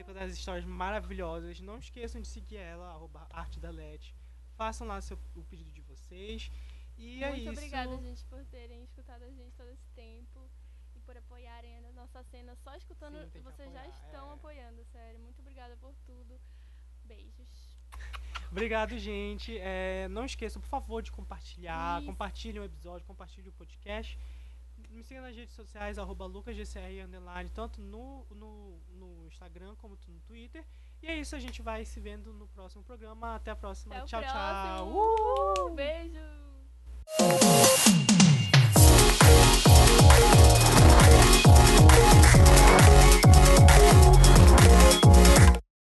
ter 0.00 0.04
contado 0.04 0.24
as 0.24 0.32
histórias 0.32 0.64
maravilhosas. 0.64 1.60
Não 1.60 1.78
esqueçam 1.78 2.20
de 2.20 2.28
seguir 2.28 2.56
ela, 2.56 2.90
arroba 2.90 3.26
arte 3.30 3.60
da 3.60 3.70
Led. 3.70 4.14
Façam 4.56 4.86
lá 4.86 5.00
seu, 5.00 5.18
o 5.34 5.42
pedido 5.44 5.70
de 5.70 5.80
vocês. 5.82 6.50
E 6.96 7.22
é 7.22 7.28
Muito 7.28 7.42
isso. 7.42 7.50
obrigada, 7.50 7.96
gente, 7.96 8.24
por 8.26 8.44
terem 8.46 8.82
escutado 8.84 9.22
a 9.22 9.30
gente 9.30 9.52
todo 9.56 9.70
esse 9.70 9.88
tempo 9.94 10.50
e 10.94 11.00
por 11.00 11.16
apoiarem 11.16 11.76
a 11.76 11.92
nossa 11.92 12.22
cena. 12.24 12.54
Só 12.56 12.74
escutando, 12.76 13.18
Sim, 13.24 13.30
tem 13.30 13.42
vocês 13.42 13.72
já 13.72 13.80
apoiar, 13.80 14.04
estão 14.04 14.30
é. 14.30 14.34
apoiando, 14.34 14.84
sério. 14.84 15.20
Muito 15.20 15.40
obrigada 15.40 15.76
por 15.76 15.94
tudo. 16.06 16.40
Beijos. 17.04 17.78
Obrigado, 18.50 18.98
gente. 18.98 19.56
É, 19.58 20.08
não 20.08 20.24
esqueçam, 20.24 20.60
por 20.60 20.68
favor, 20.68 21.02
de 21.02 21.12
compartilhar. 21.12 21.98
Isso. 21.98 22.06
Compartilhem 22.06 22.60
o 22.60 22.64
episódio, 22.64 23.06
compartilhem 23.06 23.48
o 23.48 23.52
podcast. 23.52 24.18
Me 24.90 25.02
siga 25.02 25.20
nas 25.20 25.34
redes 25.36 25.54
sociais, 25.54 25.98
arroba 25.98 26.26
lucasgcr, 26.26 27.04
underline, 27.04 27.48
tanto 27.50 27.80
no, 27.80 28.26
no, 28.30 28.80
no 28.90 29.26
Instagram 29.28 29.74
como 29.76 29.96
no 30.08 30.20
Twitter. 30.20 30.64
E 31.02 31.06
é 31.06 31.16
isso, 31.18 31.34
a 31.34 31.38
gente 31.38 31.62
vai 31.62 31.84
se 31.84 32.00
vendo 32.00 32.32
no 32.32 32.46
próximo 32.48 32.82
programa. 32.82 33.36
Até 33.36 33.50
a 33.50 33.56
próxima. 33.56 33.96
Até 33.96 34.06
tchau, 34.06 34.22
tchau. 34.22 35.68
Uh! 35.68 35.74
Beijo. 35.74 36.18